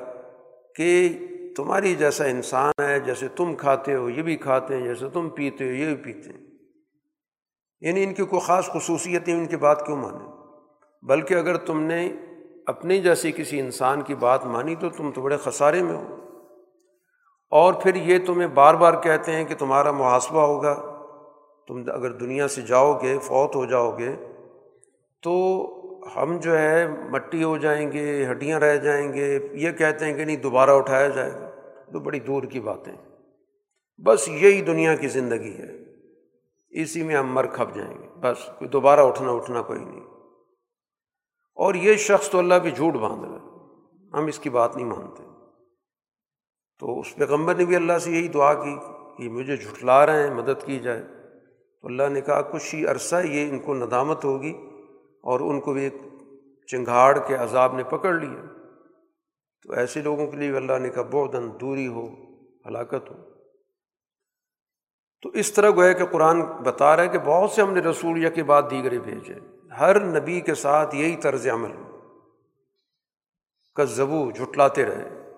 کہ 0.75 1.09
تمہاری 1.57 1.95
جیسا 1.95 2.25
انسان 2.25 2.83
ہے، 2.83 2.99
جیسے 2.99 3.27
تم 3.27 3.55
کھاتے 3.55 3.95
ہو، 3.95 4.09
یہ 4.09 4.21
بھی 4.21 4.35
کھاتے 4.35 4.75
ہیں، 4.75 4.83
جیسے 4.83 5.05
تم 5.13 5.29
پیتے 5.29 5.65
ہو، 5.65 5.69
یہ 5.69 5.95
بھی 5.95 5.95
پیتے 5.95 6.29
ہیں۔ 6.29 6.45
یعنی 7.81 8.03
ان 8.03 8.13
کی 8.13 8.23
کوئی 8.23 8.41
خاص 8.45 8.65
خصوصیتیں 8.65 9.33
ان 9.33 9.45
کی 9.45 9.57
بات 9.57 9.85
کیوں 9.85 9.97
مانیں؟ 9.97 10.32
بلکہ 11.07 11.33
اگر 11.33 11.57
تم 11.57 11.81
نے 11.81 12.13
اپنی 12.65 13.01
جیسی 13.01 13.31
کسی 13.31 13.59
انسان 13.59 14.01
کی 14.01 14.15
بات 14.15 14.45
مانی 14.45 14.75
تو 14.75 14.89
تم 14.89 15.11
تو 15.11 15.21
بڑے 15.21 15.37
خسارے 15.37 15.83
میں 15.83 15.97
ہو۔ 15.97 16.15
اور 17.49 17.73
پھر 17.73 17.95
یہ 17.95 18.17
تمہیں 18.25 18.47
بار 18.47 18.75
بار 18.75 19.01
کہتے 19.01 19.31
ہیں 19.31 19.45
کہ 19.45 19.55
تمہارا 19.55 19.91
محاسبہ 19.91 20.41
ہوگا۔ 20.41 20.73
تم 21.67 21.83
اگر 21.87 22.11
دنیا 22.11 22.47
سے 22.47 22.61
جاؤ 22.61 22.99
گے، 23.03 23.17
فوت 23.21 23.55
ہو 23.55 23.65
جاؤ 23.65 23.97
گے، 23.97 24.15
تو 25.21 25.65
ہم 26.15 26.37
جو 26.37 26.59
ہے 26.59 26.87
مٹی 26.87 27.43
ہو 27.43 27.57
جائیں 27.57 27.91
گے، 27.91 28.25
ہڈیاں 28.31 28.59
رہ 28.59 28.77
جائیں 28.77 29.13
گے۔ 29.13 29.39
یہ 29.51 29.71
کہتے 29.71 30.05
ہیں 30.05 30.13
کہ 30.13 30.25
نہیں، 30.25 30.35
دوبارہ 30.35 30.69
اٹھایا 30.69 31.07
جائے 31.07 31.31
گا۔ 31.31 31.49
تو 31.91 31.99
بڑی 31.99 32.19
دور 32.19 32.43
کی 32.43 32.59
باتیں۔ 32.59 32.93
بس 33.97 34.27
یہی 34.27 34.61
دنیا 34.61 34.95
کی 34.95 35.07
زندگی 35.07 35.53
ہے۔ 35.57 35.71
اسی 36.69 37.03
میں 37.03 37.15
ہم 37.15 37.33
مر 37.33 37.45
کھپ 37.47 37.75
جائیں 37.75 37.97
گے۔ 38.01 38.07
بس، 38.19 38.45
کوئی 38.45 38.67
دوبارہ 38.67 38.99
اٹھنا 38.99 39.31
اٹھنا 39.31 39.61
کوئی 39.61 39.79
نہیں۔ 39.79 40.12
اور 41.55 41.73
یہ 41.73 41.95
شخص 41.95 42.29
تو 42.29 42.39
اللہ 42.39 42.53
پہ 42.63 42.69
جھوٹ 42.69 42.93
باندھ 42.93 43.25
رہا 43.25 43.35
ہے۔ 43.35 43.53
ہم 44.13 44.25
اس 44.25 44.39
کی 44.39 44.49
بات 44.49 44.75
نہیں 44.75 44.87
مانتے۔ 44.87 45.23
تو 46.79 46.99
اس 46.99 47.15
پیغمبر 47.15 47.55
نے 47.55 47.65
بھی 47.65 47.75
اللہ 47.75 47.97
سے 47.97 48.11
یہی 48.11 48.27
دعا 48.27 48.53
کی 48.53 48.75
کہ 49.17 49.29
مجھے 49.29 49.57
جھٹلا 49.57 50.05
رہے 50.05 50.27
ہیں، 50.27 50.33
مدد 50.33 50.65
کی 50.65 50.79
جائے۔ 50.79 51.01
تو 51.81 51.87
اللہ 51.87 52.03
نے 52.09 52.21
کہا، 52.21 52.41
کچھ 52.41 52.75
ہی 52.75 52.85
عرصہ 52.85 53.15
یہ 53.25 53.49
ان 53.49 53.59
کو 53.59 53.73
ندامت 53.73 54.25
ہوگی 54.25 54.53
اور 55.23 55.39
ان 55.39 55.61
کو 55.61 55.73
بھی 55.73 55.83
ایک 55.83 55.93
چنگھاڑ 56.67 57.17
کے 57.27 57.35
عذاب 57.35 57.75
نے 57.75 57.83
پکڑ 57.83 58.13
لیا۔ 58.13 58.45
تو 59.63 59.73
ایسے 59.73 60.01
لوگوں 60.01 60.27
کے 60.27 60.37
لیے 60.37 60.57
اللہ 60.57 60.79
نے 60.79 60.89
کہا 60.89 61.01
بودن 61.01 61.49
دوری 61.61 61.87
ہو، 61.87 62.07
ہلاکت 62.67 63.11
ہو۔ 63.11 63.15
تو 65.21 65.29
اس 65.29 65.53
طرح 65.53 65.69
گویا 65.69 65.93
کہ 65.93 66.05
قرآن 66.05 66.41
بتا 66.41 66.95
رہا 66.95 67.03
ہے 67.03 67.07
کہ 67.07 67.19
بہت 67.19 67.51
سے 67.51 67.61
ہم 67.61 67.73
نے 67.73 67.81
رسول 67.81 68.23
یا 68.23 68.29
کے 68.29 68.43
بعد 68.43 68.63
دیگرے 68.71 68.99
بھیجے۔ 68.99 69.33
ہر 69.79 69.99
نبی 69.99 70.41
کے 70.41 70.55
ساتھ 70.55 70.95
یہی 70.95 71.15
طرز 71.15 71.47
عمل 71.47 71.71
کا 73.75 73.83
زبو 73.83 74.31
جھٹلاتے 74.31 74.85
رہے۔ 74.85 75.31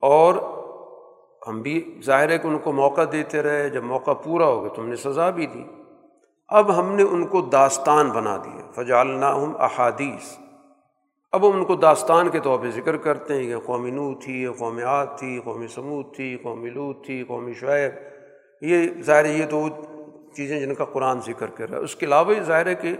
اور 0.00 0.34
ہم 1.48 1.62
بھی 1.62 2.00
ظاہر 2.04 2.28
ہے 2.28 2.38
کہ 2.38 2.46
ان 2.46 2.58
کو 2.58 2.72
موقع 2.72 3.00
دیتے 3.12 3.42
رہے، 3.42 3.70
جب 3.70 3.84
موقع 3.84 4.12
پورا 4.12 4.46
ہو 4.46 4.64
گیا 4.64 4.72
تو 4.74 4.82
ہم 4.82 4.88
نے 4.88 4.96
سزا 4.96 5.30
بھی 5.30 5.46
دی۔ 5.46 5.64
اب 6.48 6.78
ہم 6.78 6.92
نے 6.92 7.02
ان 7.02 7.26
کو 7.26 7.40
داستان 7.40 8.10
بنا 8.10 8.36
دیا 8.36 8.70
فجالنا 8.70 9.34
ہم 9.34 9.52
احادیث۔ 9.58 10.38
اب 11.32 11.50
ہم 11.50 11.56
ان 11.56 11.64
کو 11.64 11.74
داستان 11.74 12.28
کے 12.28 12.40
طور 12.40 12.58
پہ 12.58 12.70
ذکر 12.70 12.96
کرتے 12.96 13.34
ہیں 13.34 13.44
کہ 13.44 13.66
قومی 13.66 13.90
نو 13.90 14.14
تھی 14.14 14.46
قومی 14.58 14.82
عاد 14.82 15.06
تھی 15.18 15.40
قومی 15.44 15.68
سمود 15.68 16.14
تھی 16.16 16.36
قومی 16.42 16.70
لوت 16.70 17.04
تھی 17.04 17.24
قومی 17.24 17.52
شعیب۔ 17.52 17.92
یہ 18.60 19.02
ظاہر 19.02 19.24
یہ 19.24 19.46
تو 19.50 19.66
چیزیں 20.36 20.60
جن 20.60 20.74
کا 20.74 20.84
قرآن 20.84 21.20
ذکر 21.26 21.46
کر 21.46 21.70
رہا 21.70 21.78
ہے۔ 21.78 21.84
اس 21.84 21.96
کے 21.96 22.06
علاوہ 22.06 22.36
یہ 22.36 22.42
ظاہر 22.42 22.66
ہے 22.66 22.74
کہ 22.74 22.96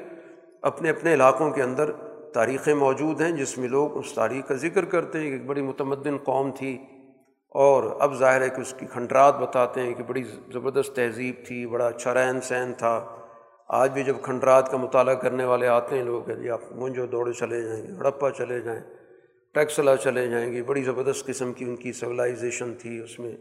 اپنے 0.62 0.90
اپنے 0.90 1.14
علاقوں 1.14 1.50
کے 1.50 1.62
اندر 1.62 1.90
تاریخیں 2.34 2.74
موجود 2.74 3.20
ہیں 3.20 3.32
جس 3.32 3.58
میں 3.58 3.68
لوگ 3.68 3.98
اس 3.98 4.12
تاریخ 4.12 4.48
کا 4.48 4.54
ذکر 4.54 4.84
کرتے 4.84 5.18
ہیں 5.18 5.26
کہ 5.26 5.32
ایک 5.32 5.46
بڑی 5.46 5.62
متمدن 5.62 6.16
قوم 6.16 6.50
تھی۔ 6.50 6.78
اور 7.48 7.96
اب 8.00 8.14
ظاہر 8.14 8.40
ہے 8.40 8.48
کہ 8.48 8.60
اس 8.60 8.74
کی 8.78 8.86
کھنڈرات 8.86 9.38
بتاتے 9.38 9.80
ہیں 9.80 9.94
کہ 9.94 10.02
بڑی 10.02 10.22
زبردست 10.52 10.96
تہذیب 10.96 11.34
تھی، 11.46 11.66
بڑا 11.66 11.86
اچھا 11.86 12.14
رہن 12.14 12.40
سہن 12.40 12.72
تھا۔ 12.78 13.16
آج 13.68 13.90
بھی 13.90 14.04
جب 14.04 14.16
کھنڈرات 14.22 14.70
کا 14.70 14.76
مطالعہ 14.76 15.14
کرنے 15.14 15.44
والے 15.44 15.68
آتے 15.68 15.96
ہیں 15.96 16.04
لوگ 16.04 16.30
جی 16.30 16.50
آپ 16.50 16.60
مونجو 16.72 17.06
دوڑے 17.06 17.32
چلے 17.32 17.62
جائیں 17.62 17.86
گے، 17.86 17.92
ہڑپا 17.92 18.30
چلے 18.30 18.60
جائیں، 18.60 18.80
ٹیکسلا 19.54 19.96
چلے 19.96 20.26
جائیں 20.26 20.52
گے، 20.52 20.62
بڑی 20.62 20.82
زبردست 20.82 21.26
قسم 21.26 21.52
کی 21.52 21.64
ان 21.64 21.76
کی 21.76 21.92
سویلائزیشن 21.92 22.74
تھی، 22.74 23.00
اس 23.00 23.18
میں 23.18 23.32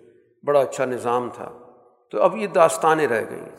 بڑا 0.45 0.60
اچھا 0.60 0.86
نظام 0.86 1.29
تھا۔ 1.34 1.58
تو 2.12 2.21
اب 2.21 2.38
یہ 2.38 2.47
داستانیں 2.47 3.08
رہ 3.08 3.21
گئیں 3.29 3.49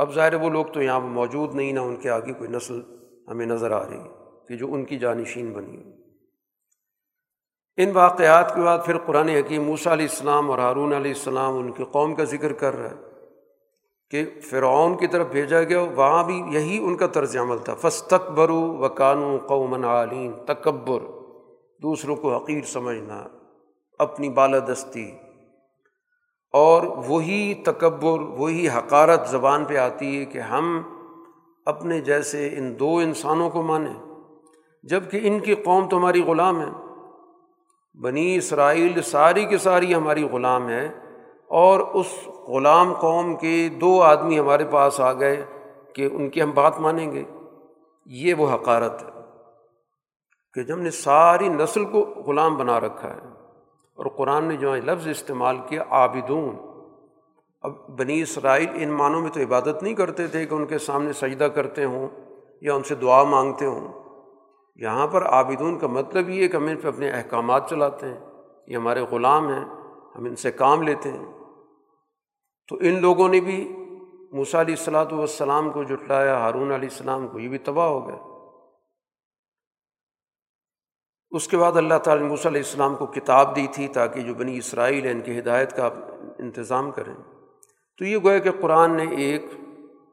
اب 0.00 0.12
ظاہر 0.14 0.34
وہ 0.34 0.50
لوگ 0.50 0.66
تو 0.66 0.82
یہاں 0.82 1.00
موجود 1.00 1.54
نہیں، 1.54 1.72
نہ 1.72 1.80
ان 1.80 1.96
کے 1.96 2.10
آگے 2.10 2.32
کوئی 2.32 2.50
نسل 2.50 2.80
ہمیں 3.28 3.46
نظر 3.46 3.70
آ 3.70 3.82
رہی 3.88 3.98
ہے 3.98 4.08
کہ 4.48 4.56
جو 4.56 4.72
ان 4.74 4.84
کی 4.84 4.98
جانشین 4.98 5.52
بنی 5.52 5.82
ان 7.78 7.90
واقعات 7.94 8.54
کے 8.54 8.60
بعد 8.60 8.78
پھر 8.86 8.98
قرآن 8.98 9.28
حکیم 9.28 9.62
موسیٰ 9.62 9.92
علیہ 9.92 10.06
السلام 10.10 10.50
اور 10.50 10.58
ہارون 10.58 10.92
علیہ 10.92 11.12
السلام 11.12 11.58
ان 11.58 11.70
کی 11.72 11.84
قوم 11.92 12.14
کا 12.14 12.24
ذکر 12.24 12.52
کر 12.52 12.76
رہا 12.76 12.90
ہے 12.90 13.08
کہ 14.10 14.24
فرعون 14.40 14.96
کی 14.96 15.06
طرف 15.06 15.26
بھیجا 15.26 15.62
گیا، 15.62 15.80
وہاں 15.96 16.24
بھی 16.24 16.42
یہی 16.52 16.78
ان 16.78 16.96
کا 16.96 17.06
طرز 17.06 17.36
عمل 17.36 17.58
تھا۔ 17.58 17.74
فس 17.74 18.02
تکبر 18.02 18.50
و 18.50 18.88
قانو 18.88 19.36
قومن 19.46 19.84
عالین، 19.84 20.32
تکبر، 20.46 21.00
دوسروں 21.82 22.16
کو 22.16 22.36
حقیر 22.36 22.62
سمجھنا، 22.62 23.26
اپنی 23.98 24.28
بالادستی 24.30 25.10
اور 26.52 26.82
وہی 26.82 27.54
تکبر، 27.54 28.20
وہی 28.20 28.68
حقارت 28.68 29.28
زبان 29.28 29.64
پہ 29.64 29.76
آتی 29.76 30.20
ہے 30.20 30.24
کہ 30.24 30.38
ہم 30.38 30.82
اپنے 31.66 32.00
جیسے 32.00 32.48
ان 32.48 32.78
دو 32.78 32.96
انسانوں 32.96 33.50
کو 33.50 33.62
مانیں۔ 33.62 33.94
جبکہ 34.82 35.20
ان 35.22 35.40
کی 35.40 35.54
قوم 35.54 35.88
تو 35.88 35.96
ہماری 35.96 36.22
غلام 36.22 36.60
ہے۔ 36.60 36.90
بنی 38.00 38.36
اسرائیل 38.36 39.02
ساری 39.02 39.44
کی 39.44 39.58
ساری 39.58 39.94
ہماری 39.94 40.22
غلام 40.22 40.68
ہے 40.68 40.86
اور 41.48 41.80
اس 41.80 42.28
غلام 42.48 42.94
قوم 42.94 43.36
کے 43.36 43.68
دو 43.68 44.02
آدمی 44.02 44.40
ہمارے 44.40 44.64
پاس 44.64 45.00
آ 45.00 45.12
گئے 45.12 45.44
کہ 45.94 46.08
ان 46.12 46.28
کی 46.28 46.42
ہم 46.42 46.50
بات 46.50 46.80
مانیں 46.80 47.12
گے۔ 47.12 47.24
یہ 48.06 48.34
وہ 48.34 48.54
حقارت 48.54 49.02
ہے 49.02 49.08
کہ 50.54 50.62
جب 50.62 50.78
نے 50.78 50.90
ساری 50.90 51.48
نسل 51.48 51.84
کو 51.84 52.00
غلام 52.00 52.56
بنا 52.56 52.80
رکھا 52.80 53.08
ہے۔ 53.08 53.29
اور 54.00 54.08
قرآن 54.08 54.44
نے 54.44 54.56
جو 54.56 54.74
ہے 54.74 54.80
لفظ 54.80 55.08
استعمال 55.08 55.58
کیا، 55.68 55.84
عابدون۔ 55.90 56.56
اب 57.62 57.98
بنی 57.98 58.22
اسرائیل 58.22 58.68
ان 58.74 58.90
معنوں 58.90 59.20
میں 59.20 59.30
تو 59.30 59.40
عبادت 59.40 59.82
نہیں 59.82 59.94
کرتے 59.94 60.26
تھے 60.26 60.46
کہ 60.46 60.54
ان 60.54 60.66
کے 60.66 60.78
سامنے 60.78 61.12
سجدہ 61.12 61.44
کرتے 61.44 61.84
ہوں 61.84 62.08
یا 62.60 62.74
ان 62.74 62.82
سے 62.82 62.94
دعا 62.94 63.22
مانگتے 63.22 63.66
ہوں۔ 63.66 63.88
یہاں 64.76 65.06
پر 65.06 65.24
عابدون 65.26 65.78
کا 65.78 65.86
مطلب 65.86 66.28
یہ 66.28 66.42
ہے 66.42 66.48
کہ 66.48 66.56
ہم 66.56 66.66
ان 66.66 66.76
پہ 66.76 66.88
اپنے 66.88 67.10
احکامات 67.10 67.70
چلاتے 67.70 68.06
ہیں، 68.06 68.20
یہ 68.66 68.76
ہمارے 68.76 69.00
غلام 69.00 69.48
ہیں، 69.48 69.64
ہم 70.16 70.24
ان 70.24 70.36
سے 70.36 70.50
کام 70.50 70.82
لیتے 70.82 71.10
ہیں۔ 71.12 71.32
تو 72.68 72.76
ان 72.80 73.00
لوگوں 73.00 73.28
نے 73.28 73.40
بھی 73.40 73.76
موسیٰ 74.32 74.60
علیہ 74.60 74.74
السلاۃ 74.78 75.12
والسلام 75.12 75.70
کو 75.70 75.82
جٹلایا 75.82 76.38
ہارون 76.38 76.72
علیہ 76.72 76.88
السلام 76.92 77.28
کو، 77.28 77.38
یہ 77.38 77.48
بھی 77.48 77.58
تباہ 77.58 77.88
ہو 77.88 78.08
گئے۔ 78.08 78.29
اس 81.30 81.48
کے 81.48 81.56
بعد 81.56 81.72
اللہ 81.72 81.98
تعالیٰ 81.98 82.22
نے 82.22 82.28
موسیٰ 82.28 82.46
علیہ 82.46 82.60
السلام 82.60 82.94
کو 82.94 83.06
کتاب 83.06 83.56
دی 83.56 83.66
تھی 83.72 83.88
تاکہ 83.88 84.20
جو 84.20 84.34
بنی 84.34 84.58
اسرائیل 84.58 85.04
ہے 85.04 85.10
ان 85.10 85.20
کی 85.20 85.38
ہدایت 85.38 85.76
کا 85.76 85.90
انتظام 86.38 86.90
کریں۔ 86.90 87.14
تو 87.98 88.04
یہ 88.04 88.16
گویا 88.16 88.38
کہ 88.38 88.50
قرآن 88.50 88.96
نے 88.96 89.16
ایک 89.16 89.44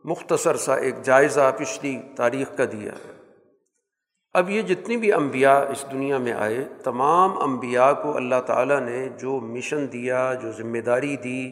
مختصر 0.04 0.56
سا، 0.56 0.76
ایک 0.76 1.02
جائزہ 1.04 1.52
پچھلی 1.58 2.02
تاریخ 2.16 2.58
کا 2.58 2.66
دیا۔ 2.66 2.92
ہے 2.92 3.18
اب 4.34 4.50
یہ 4.50 4.62
جتنی 4.62 4.98
بھی 4.98 5.14
انبیاء 5.14 5.60
اس 5.60 5.86
دنیا 5.92 6.18
میں 6.18 6.34
آئے، 6.34 6.66
تمام 6.84 7.42
انبیاء 7.42 7.92
کو 7.94 8.18
اللہ 8.18 8.42
تعالیٰ 8.46 8.80
نے 8.80 9.10
جو 9.10 9.40
مشن 9.40 9.86
دیا، 9.94 10.34
جو 10.42 10.52
ذمہ 10.52 10.78
داری 10.78 11.18
دی، 11.18 11.52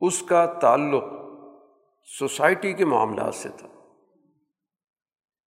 اس 0.00 0.22
کا 0.22 0.46
تعلق 0.46 1.04
سوسائٹی 2.18 2.72
کے 2.72 2.84
معاملات 2.84 3.34
سے 3.34 3.48
تھا۔ 3.48 3.68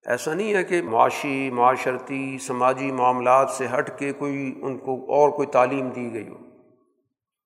ایسا 0.06 0.34
نہیں 0.34 0.54
ہے 0.54 0.64
کہ 0.64 0.82
معاشی، 0.82 1.50
معاشرتی، 1.50 2.38
سماجی 2.38 2.92
معاملات 2.92 3.50
سے 3.50 3.66
ہٹ 3.78 3.98
کے 3.98 4.12
کوئی 4.12 4.58
ان 4.62 4.78
کو 4.78 4.94
اور 4.94 5.30
کوئی 5.30 5.48
تعلیم 5.48 5.88
دی 5.88 6.12
گئی 6.12 6.28
ہو۔ 6.28 6.34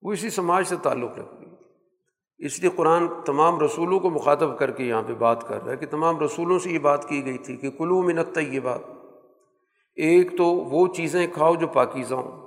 وہ 0.01 0.11
اسی 0.11 0.29
سماج 0.29 0.67
سے 0.67 0.75
تعلق 0.83 1.19
رکھ 1.19 1.35
گئی 1.39 1.49
اس 2.37 2.59
لیے 2.59 2.69
قرآن 2.75 3.07
تمام 3.25 3.59
رسولوں 3.59 3.99
کو 3.99 4.09
مخاطب 4.09 4.59
کر 4.59 4.71
کے 4.71 4.83
یہاں 4.83 5.03
پہ 5.07 5.13
بات 5.13 5.47
کر 5.47 5.63
رہا 5.63 5.71
ہے 5.71 5.77
کہ 5.77 5.85
تمام 5.85 6.19
رسولوں 6.19 6.59
سے 6.59 6.69
یہ 6.69 6.79
بات 6.79 7.09
کی 7.09 7.25
گئی 7.25 7.37
تھی 7.37 7.57
کہ 7.57 7.69
کلو 7.69 8.01
منت 8.01 8.37
یہ 8.37 8.59
بات 8.59 8.79
ایک 9.95 10.37
تو 10.37 10.45
وہ 10.45 10.87
چیزیں 10.87 11.27
کھاؤ 11.33 11.55
جو 11.55 11.67
پاکیزہ 11.67 12.15
ہوں۔ 12.15 12.43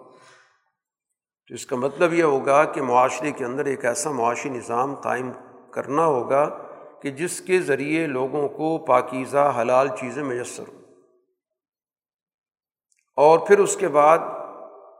تو 1.48 1.54
اس 1.54 1.66
کا 1.66 1.76
مطلب 1.76 2.12
یہ 2.12 2.22
ہوگا 2.22 2.64
کہ 2.64 2.82
معاشرے 2.82 3.32
کے 3.32 3.44
اندر 3.44 3.64
ایک 3.64 3.84
ایسا 3.84 4.10
معاشی 4.10 4.48
نظام 4.48 4.94
قائم 4.94 5.30
کرنا 5.72 6.06
ہوگا 6.06 6.62
کہ 7.06 7.12
جس 7.12 7.40
کے 7.40 7.60
ذریعے 7.60 8.06
لوگوں 8.06 8.48
کو 8.48 8.78
پاکیزہ 8.78 9.54
حلال 9.60 9.88
چیزیں 9.88 10.22
میسر 10.22 10.64
ہوں۔ 10.68 10.82
اور 13.16 13.38
پھر 13.38 13.58
اس 13.58 13.76
کے 13.76 13.88
بعد 13.88 14.18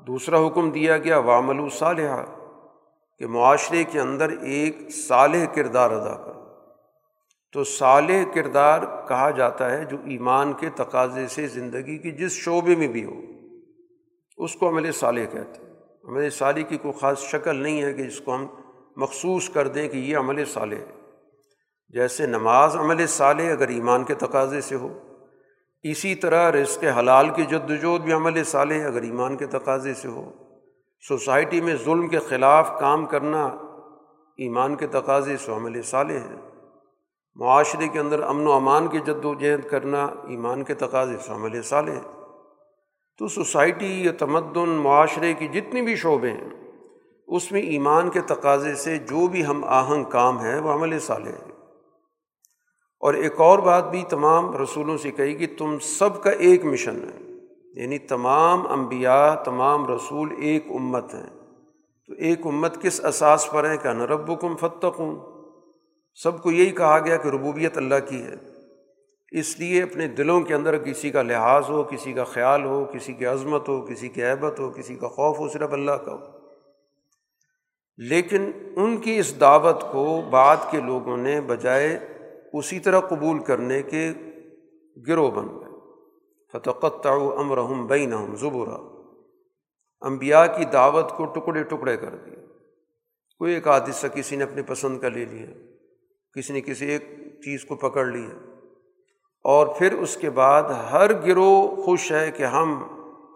دوسرا 0.06 0.46
حکم 0.46 0.70
دیا 0.70 0.98
گیا 0.98 1.18
وامل 1.18 1.70
صالحہ 1.70 2.24
کہ 3.18 3.26
معاشرے 3.26 3.84
کے 3.84 4.00
اندر 4.00 4.28
ایک 4.28 4.76
صالح 4.90 5.44
کردار 5.54 5.90
ادا 5.90 6.14
کرو۔ 6.14 6.44
تو 7.52 7.64
صالح 7.64 8.24
کردار 8.34 8.82
کہا 9.08 9.30
جاتا 9.30 9.70
ہے 9.70 9.84
جو 9.84 9.96
ایمان 10.04 10.52
کے 10.52 10.70
تقاضے 10.76 11.28
سے 11.28 11.46
زندگی 11.46 11.98
کی 11.98 12.10
جس 12.10 12.32
شعبے 12.32 12.76
میں 12.76 12.88
بھی 12.88 13.04
ہو، 13.04 13.20
اس 14.36 14.54
کو 14.54 14.68
عمل 14.68 14.92
صالح 14.92 15.24
کہتے 15.32 15.62
ہیں۔ 15.62 15.74
عمل 16.04 16.30
صالح 16.30 16.60
کی 16.60 16.76
کوئی 16.76 17.00
خاص 17.00 17.18
شکل 17.18 17.56
نہیں 17.56 17.82
ہے 17.82 17.92
کہ 17.92 18.02
جس 18.02 18.20
کو 18.20 18.34
ہم 18.34 18.46
مخصوص 18.96 19.50
کر 19.50 19.68
دیں 19.68 19.88
کہ 19.88 19.96
یہ 19.96 20.16
عمل 20.16 20.44
صالح 20.44 20.76
ہے۔ 20.76 20.95
جیسے 21.88 22.26
نماز 22.26 22.76
عمل 22.76 23.06
صالح 23.06 23.52
اگر 23.52 23.68
ایمان 23.68 24.04
کے 24.04 24.14
تقاضے 24.14 24.60
سے 24.60 24.74
ہو، 24.74 24.98
اسی 25.82 26.14
طرح 26.14 26.52
رزق 26.52 26.84
حلال 26.98 27.30
کی 27.30 27.44
جد 27.44 27.70
وجہد 27.70 28.02
بھی 28.02 28.12
عمل 28.12 28.44
صالح 28.44 28.86
اگر 28.86 29.02
ایمان 29.02 29.36
کے 29.36 29.46
تقاضے 29.46 29.94
سے 29.94 30.08
ہو۔ 30.08 30.32
سوسائٹی 31.08 31.60
میں 31.60 31.76
ظلم 31.84 32.08
کے 32.08 32.18
خلاف 32.18 32.80
کام 32.80 33.06
کرنا 33.06 33.46
ایمان 34.36 34.74
کے 34.74 34.86
تقاضے 34.86 35.36
سے 35.36 35.52
عمل 35.52 35.82
صالح 35.82 36.12
ہے۔ 36.12 36.34
معاشرے 37.34 37.88
کے 37.88 37.98
اندر 37.98 38.22
امن 38.22 38.46
و 38.46 38.52
امان 38.52 38.86
کی 38.86 38.98
جد 38.98 39.24
و 39.24 39.34
جہد 39.34 39.68
کرنا 39.70 40.04
ایمان 40.04 40.62
کے 40.62 40.74
تقاضے 40.74 41.16
سے 41.18 41.32
عمل 41.32 41.62
صالح 41.62 41.92
ہے۔ 41.92 42.22
تو 43.18 43.28
سوسائٹی 43.28 44.04
یا 44.04 44.12
تمدن 44.18 44.68
معاشرے 44.68 45.34
کی 45.34 45.48
جتنی 45.48 45.82
بھی 45.82 45.96
شعبے 45.96 46.30
ہیں، 46.30 46.72
اس 47.28 47.52
میں 47.52 47.60
ایمان 47.60 48.10
کے 48.10 48.20
تقاضے 48.20 48.74
سے 48.74 48.98
جو 48.98 49.26
بھی 49.26 49.46
ہم 49.46 49.64
آہنگ 49.64 50.04
کام 50.04 50.40
ہے 50.40 50.58
وہ 50.58 50.72
عمل 50.72 50.98
صالح 50.98 51.30
ہے 51.30 51.45
اور 53.00 53.14
ایک 53.14 53.40
اور 53.40 53.58
بات 53.58 53.90
بھی 53.90 54.04
تمام 54.08 54.62
رسولوں 54.62 54.98
سے 54.98 55.10
کہی 55.10 55.34
کہ 55.34 55.46
تم 55.58 55.78
سب 55.78 56.22
کا 56.22 56.30
ایک 56.30 56.64
مشن 56.64 56.96
ہے 56.96 57.32
یعنی 57.82 57.98
تمام 57.98 58.66
انبیاء، 58.66 59.34
تمام 59.34 59.94
رسول 59.94 60.34
ایک 60.38 60.66
امت 60.70 61.14
ہیں۔ 61.14 61.26
تو 62.06 62.12
ایک 62.12 62.46
امت 62.46 62.82
کس 62.82 63.04
اساس 63.04 63.50
پر 63.50 63.70
ہے 63.70 63.76
کہ 63.76 63.88
نرب 63.88 64.40
کم 64.40 64.56
فتقوں 64.56 65.16
سب 66.14 66.42
کو 66.42 66.52
یہی 66.52 66.70
کہا 66.70 66.98
گیا 66.98 67.16
کہ 67.16 67.28
ربوبیت 67.28 67.76
اللہ 67.76 67.94
کی 68.08 68.22
ہے۔ 68.22 68.34
اس 69.30 69.58
لیے 69.60 69.82
اپنے 69.82 70.08
دلوں 70.08 70.40
کے 70.40 70.54
اندر 70.54 70.78
کسی 70.78 71.10
کا 71.10 71.22
لحاظ 71.22 71.64
ہو، 71.68 71.82
کسی 71.82 72.12
کا 72.12 72.24
خیال 72.24 72.64
ہو، 72.64 72.84
کسی 72.92 73.12
کی 73.12 73.26
عظمت 73.26 73.68
ہو، 73.68 73.80
کسی 73.80 74.08
کی 74.08 74.22
عیبت 74.22 74.60
ہو، 74.60 74.70
کسی 74.70 74.94
کا 74.94 75.08
خوف 75.08 75.38
ہو، 75.38 75.48
صرف 75.48 75.72
اللہ 75.72 75.90
کا 75.90 76.12
ہو۔ 76.12 76.18
لیکن 77.96 78.50
ان 78.76 78.96
کی 78.96 79.18
اس 79.18 79.40
دعوت 79.40 79.82
کو 79.92 80.22
بعد 80.30 80.56
کے 80.70 80.80
لوگوں 80.80 81.16
نے 81.16 81.40
بجائے 81.40 82.15
اسی 82.58 82.80
طرح 82.80 83.00
قبول 83.00 83.44
کرنے 83.44 83.82
کے 83.82 84.12
گروہ 85.08 85.30
بن 85.30 85.48
گئے۔ 85.48 85.66
فتقت 86.52 87.06
امرحم 87.36 87.86
بین 87.86 88.36
زبرا۔ 88.36 88.96
امبیا 90.00 90.46
کی 90.46 90.64
دعوت 90.64 91.10
کو 91.10 91.24
ٹکڑے 91.24 91.62
ٹکڑے 91.62 91.96
کر 91.96 92.14
دیے۔ 92.14 92.36
کوئی 93.38 93.54
ایک 93.54 93.68
حادثہ 93.68 94.06
کسی 94.06 94.36
نے 94.36 94.44
اپنے 94.44 94.62
پسند 94.62 95.00
کا 95.00 95.08
لے 95.08 95.24
لیا، 95.24 95.46
کسی 96.32 96.52
نے 96.52 96.60
کسی 96.60 96.86
ایک 96.86 97.04
چیز 97.44 97.64
کو 97.64 97.76
پکڑ 97.76 98.06
لیا۔ 98.06 98.54
اور 99.44 99.66
پھر 99.78 99.92
اس 99.92 100.16
کے 100.16 100.30
بعد 100.30 100.62
ہر 100.62 101.26
گروہ 101.26 101.82
خوش 101.82 102.12
ہے 102.12 102.30
کہ 102.30 102.42
ہم 102.42 102.82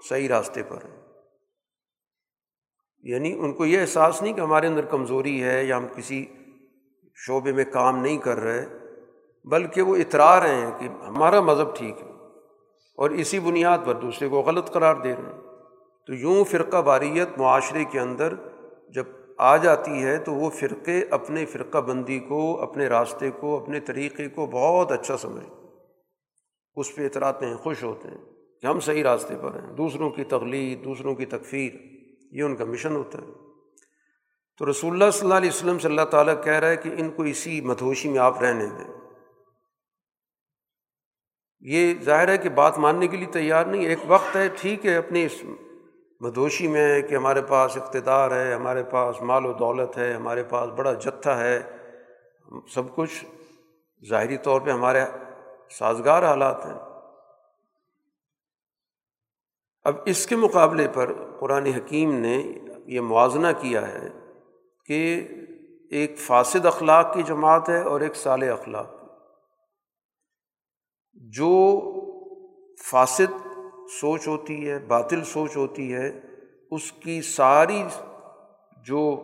صحیح 0.08 0.28
راستے 0.28 0.62
پر 0.62 0.78
ہیں۔ 0.84 1.00
یعنی 3.02 3.32
ان 3.32 3.52
کو 3.52 3.66
یہ 3.66 3.80
احساس 3.80 4.22
نہیں 4.22 4.32
کہ 4.32 4.40
ہمارے 4.40 4.66
اندر 4.66 4.84
کمزوری 4.84 5.44
ہے 5.44 5.64
یا 5.64 5.76
ہم 5.76 5.86
کسی 5.96 6.26
شعبے 7.14 7.52
میں 7.52 7.64
کام 7.72 8.02
نہیں 8.02 8.18
کر 8.18 8.38
رہے۔ 8.38 8.79
بلکہ 9.44 9.82
وہ 9.82 9.96
اترا 9.96 10.40
رہے 10.40 10.54
ہیں 10.54 10.70
کہ 10.78 10.88
ہمارا 11.08 11.40
مذہب 11.40 11.76
ٹھیک 11.76 12.02
ہے 12.02 12.08
اور 12.96 13.10
اسی 13.10 13.40
بنیاد 13.40 13.78
پر 13.84 13.94
دوسرے 13.94 14.28
کو 14.28 14.40
غلط 14.40 14.70
قرار 14.70 14.94
دے 14.94 15.12
رہے 15.12 15.32
ہیں۔ 15.32 15.40
تو 16.06 16.14
یوں 16.14 16.44
فرقہ 16.44 16.76
واریت 16.76 17.28
معاشرے 17.38 17.84
کے 17.84 18.00
اندر 18.00 18.34
جب 18.88 19.04
آ 19.38 19.56
جاتی 19.56 20.02
ہے 20.02 20.16
تو 20.16 20.32
وہ 20.32 20.50
فرقے 20.50 21.04
اپنے 21.10 21.46
فرقہ 21.46 21.78
بندی 21.78 22.18
کو، 22.18 22.62
اپنے 22.62 22.86
راستے 22.86 23.30
کو، 23.30 23.62
اپنے 23.62 23.80
طریقے 23.80 24.28
کو 24.28 24.46
بہت 24.46 24.92
اچھا 24.92 25.16
سمجھ 25.16 25.50
اس 26.76 26.94
پہ 26.94 27.06
اطراعات 27.06 27.42
ہیں 27.42 27.54
خوش 27.54 27.84
ہوتے 27.84 28.08
ہیں 28.08 28.18
کہ 28.60 28.66
ہم 28.66 28.80
صحیح 28.80 29.02
راستے 29.02 29.34
پر 29.42 29.54
ہیں، 29.54 29.72
دوسروں 29.72 30.10
کی 30.10 30.24
تغلیق 30.24 30.84
دوسروں 30.84 31.14
کی 31.14 31.26
تکفیر، 31.26 31.72
یہ 32.30 32.42
ان 32.42 32.56
کا 32.56 32.64
مشن 32.64 32.96
ہوتا 32.96 33.18
ہے۔ 33.18 33.32
تو 34.58 34.70
رسول 34.70 34.92
اللہ 34.92 35.10
صلی 35.10 35.20
اللہ 35.22 35.34
علیہ 35.34 35.50
وسلم 35.50 35.78
صلی 35.78 35.90
اللہ 35.90 36.10
تعالیٰ 36.10 36.44
کہہ 36.44 36.52
رہا 36.52 36.68
ہے 36.68 36.76
کہ 36.76 36.90
ان 36.98 37.10
کو 37.10 37.22
اسی 37.22 37.60
مدھوشی 37.60 38.08
میں 38.08 38.18
آپ 38.18 38.42
رہنے 38.42 38.66
دیں۔ 38.66 38.99
یہ 41.60 41.94
ظاہر 42.02 42.28
ہے 42.28 42.38
کہ 42.38 42.48
بات 42.48 42.78
ماننے 42.78 43.08
کے 43.08 43.16
لیے 43.16 43.26
تیار 43.26 43.64
نہیں، 43.64 43.86
ایک 43.86 43.98
وقت 44.06 44.36
ہے، 44.36 44.48
ٹھیک 44.48 44.86
ہے، 44.86 44.96
اپنی 44.96 45.24
اس 45.24 45.32
مدوشی 46.20 46.68
میں 46.68 46.94
ہے 46.94 47.02
کہ 47.02 47.14
ہمارے 47.14 47.42
پاس 47.42 47.76
اقتدار 47.76 48.30
ہے، 48.30 48.54
ہمارے 48.54 48.84
پاس 48.84 49.22
مال 49.22 49.46
و 49.46 49.52
دولت 49.52 49.98
ہے، 49.98 50.14
ہمارے 50.14 50.42
پاس 50.42 50.70
بڑا 50.70 50.92
جتھا 50.92 51.40
ہے، 51.40 51.60
سب 52.74 52.94
کچھ 52.94 53.24
ظاہری 54.08 54.36
طور 54.36 54.60
پہ 54.60 54.70
ہمارے 54.70 55.00
سازگار 55.70 56.22
حالات 56.22 56.66
ہیں۔ 56.66 56.74
اب 59.84 59.96
اس 60.06 60.26
کے 60.26 60.36
مقابلے 60.36 60.88
پر 60.88 61.12
قرآن 61.40 61.66
حکیم 61.66 62.14
نے 62.14 62.52
یہ 62.86 63.00
موازنہ 63.00 63.48
کیا 63.60 63.88
ہے 63.88 64.08
کہ 64.86 65.28
ایک 65.90 66.18
فاسد 66.18 66.66
اخلاق 66.66 67.14
کی 67.14 67.22
جماعت 67.22 67.68
ہے 67.68 67.82
اور 67.82 68.00
ایک 68.00 68.16
سال 68.16 68.42
اخلاق۔ 68.42 68.99
جو 71.20 71.80
فاسد 72.90 73.46
سوچ 74.00 74.28
ہوتی 74.28 74.70
ہے، 74.70 74.78
باطل 74.78 75.24
سوچ 75.24 75.56
ہوتی 75.56 75.94
ہے، 75.94 76.20
اس 76.70 76.92
کی 76.92 77.22
ساری 77.22 77.82
جو 78.84 79.22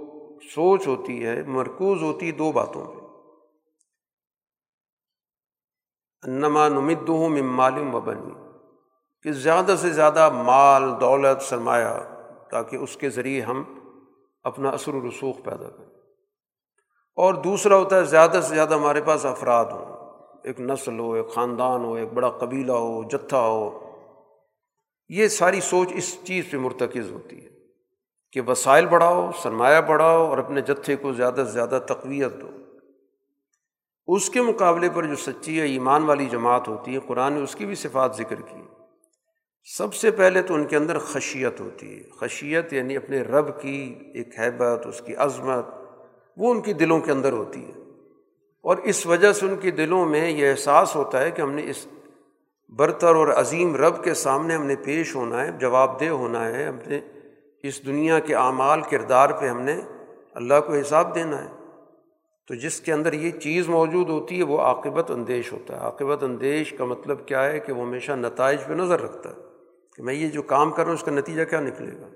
سوچ 0.54 0.86
ہوتی 0.86 1.26
ہے، 1.26 1.42
مرکوز 1.42 2.02
ہوتی 2.02 2.26
ہے 2.26 2.32
دو 2.32 2.52
باتوں 2.52 2.84
پہ۔ 2.84 3.00
انما 6.28 6.68
نمد 6.68 7.08
ہوں 7.08 7.28
ممالم 7.28 7.94
و 7.94 8.00
بنی 8.00 8.34
کہ 9.22 9.32
زیادہ 9.32 9.74
سے 9.78 9.90
زیادہ 9.90 10.30
مال، 10.30 11.00
دولت، 11.00 11.42
سرمایہ، 11.42 12.24
تاکہ 12.50 12.76
اس 12.76 12.96
کے 12.96 13.10
ذریعے 13.10 13.40
ہم 13.40 13.64
اپنا 14.42 14.68
اثر 14.68 14.94
و 14.94 15.08
رسوخ 15.08 15.36
پیدا 15.44 15.70
کریں۔ 15.70 16.00
اور 17.16 17.34
دوسرا 17.34 17.76
ہوتا 17.76 17.96
ہے، 17.96 18.04
زیادہ 18.04 18.40
سے 18.42 18.54
زیادہ 18.54 18.74
ہمارے 18.74 19.02
پاس 19.02 19.26
افراد 19.26 19.64
ہوں۔ 19.64 19.95
ایک 20.46 20.60
نسل 20.60 20.98
ہو، 20.98 21.12
ایک 21.12 21.28
خاندان 21.28 21.84
ہو، 21.84 21.94
ایک 21.94 22.12
بڑا 22.12 22.30
قبیلہ 22.30 22.72
ہو، 22.72 23.02
جتھا 23.02 23.40
ہو، 23.40 23.78
یہ 25.08 25.28
ساری 25.28 25.60
سوچ 25.60 25.88
اس 25.94 26.18
چیز 26.24 26.44
پہ 26.50 26.56
مرتکز 26.56 27.12
ہوتی 27.12 27.44
ہے 27.44 27.50
کہ 28.32 28.40
وسائل 28.40 28.86
بڑھاؤ، 28.86 29.30
سرمایہ 29.42 29.80
بڑھاؤ 29.80 30.26
اور 30.26 30.38
اپنے 30.38 30.60
جتھے 30.60 30.96
کو 30.96 31.12
زیادہ 31.12 31.42
سے 31.46 31.52
زیادہ 31.52 31.78
تقویت 31.86 32.40
دو۔ 32.40 32.50
اس 34.06 34.30
کے 34.30 34.40
مقابلے 34.40 34.88
پر 34.94 35.04
جو 35.04 35.16
سچی 35.16 35.60
ہے 35.60 35.66
ایمان 35.66 36.02
والی 36.02 36.26
جماعت 36.26 36.68
ہوتی 36.68 36.94
ہے، 36.94 36.98
قرآن 37.06 37.32
نے 37.32 37.40
اس 37.40 37.54
کی 37.54 37.66
بھی 37.66 37.74
صفات 37.74 38.16
ذکر 38.16 38.40
کی۔ 38.40 38.62
سب 39.76 39.94
سے 39.94 40.10
پہلے 40.10 40.42
تو 40.42 40.54
ان 40.54 40.64
کے 40.64 40.76
اندر 40.76 40.98
خشیت 40.98 41.60
ہوتی 41.60 41.98
ہے۔ 41.98 42.02
خشیت 42.20 42.72
یعنی 42.72 42.96
اپنے 42.96 43.22
رب 43.22 43.60
کی 43.60 43.94
ایک 44.14 44.40
حیبت، 44.40 44.86
اس 44.86 45.02
کی 45.06 45.14
عظمت، 45.14 45.66
وہ 46.36 46.50
ان 46.50 46.60
کی 46.60 46.72
دلوں 46.72 47.00
کے 47.00 47.12
اندر 47.12 47.32
ہوتی 47.32 47.64
ہے۔ 47.64 47.85
اور 48.66 48.76
اس 48.76 49.06
وجہ 49.06 49.32
سے 49.32 49.46
ان 49.46 49.56
کی 49.56 49.70
دلوں 49.70 50.06
میں 50.06 50.30
یہ 50.30 50.50
احساس 50.50 50.96
ہوتا 50.96 51.20
ہے 51.20 51.30
کہ 51.30 51.42
ہم 51.42 51.52
نے 51.52 51.70
اس 51.70 51.86
برتر 52.68 53.14
اور 53.14 53.28
عظیم 53.28 53.76
رب 53.76 54.04
کے 54.04 54.14
سامنے 54.14 54.54
ہم 54.54 54.66
نے 54.66 54.76
پیش 54.76 55.14
ہونا 55.14 55.46
ہے، 55.46 55.52
جواب 55.52 56.00
دہ 56.00 56.04
ہونا 56.04 56.48
ہے، 56.48 56.64
ہم 56.64 56.76
نے 56.86 57.00
اس 57.62 57.86
دنیا 57.86 58.18
کے 58.18 58.34
اعمال 58.34 58.82
کردار 58.82 59.30
پہ 59.30 59.48
ہم 59.48 59.60
نے 59.60 59.80
اللہ 60.34 60.54
کو 60.66 60.72
حساب 60.74 61.14
دینا 61.14 61.44
ہے۔ 61.44 61.48
تو 62.48 62.54
جس 62.54 62.80
کے 62.80 62.92
اندر 62.92 63.12
یہ 63.12 63.30
چیز 63.30 63.68
موجود 63.68 64.08
ہوتی 64.08 64.38
ہے، 64.38 64.42
وہ 64.42 64.60
عاقبت 64.60 65.10
اندیش 65.10 65.52
ہوتا 65.52 65.74
ہے۔ 65.74 65.80
عاقبت 65.80 66.22
اندیش 66.22 66.72
کا 66.72 66.84
مطلب 66.84 67.26
کیا 67.26 67.44
ہے؟ 67.44 67.60
کہ 67.60 67.72
وہ 67.72 67.82
ہمیشہ 67.82 68.12
نتائج 68.12 68.58
پہ 68.66 68.72
نظر 68.72 69.00
رکھتا 69.00 69.30
ہے 69.30 69.34
کہ 69.96 70.02
میں 70.02 70.14
یہ 70.14 70.28
جو 70.28 70.42
کام 70.42 70.70
کر 70.70 70.78
رہا 70.78 70.86
ہوں، 70.86 70.94
اس 70.94 71.02
کا 71.02 71.10
نتیجہ 71.10 71.44
کیا 71.44 71.60
نکلے 71.60 72.00
گا؟ 72.00 72.06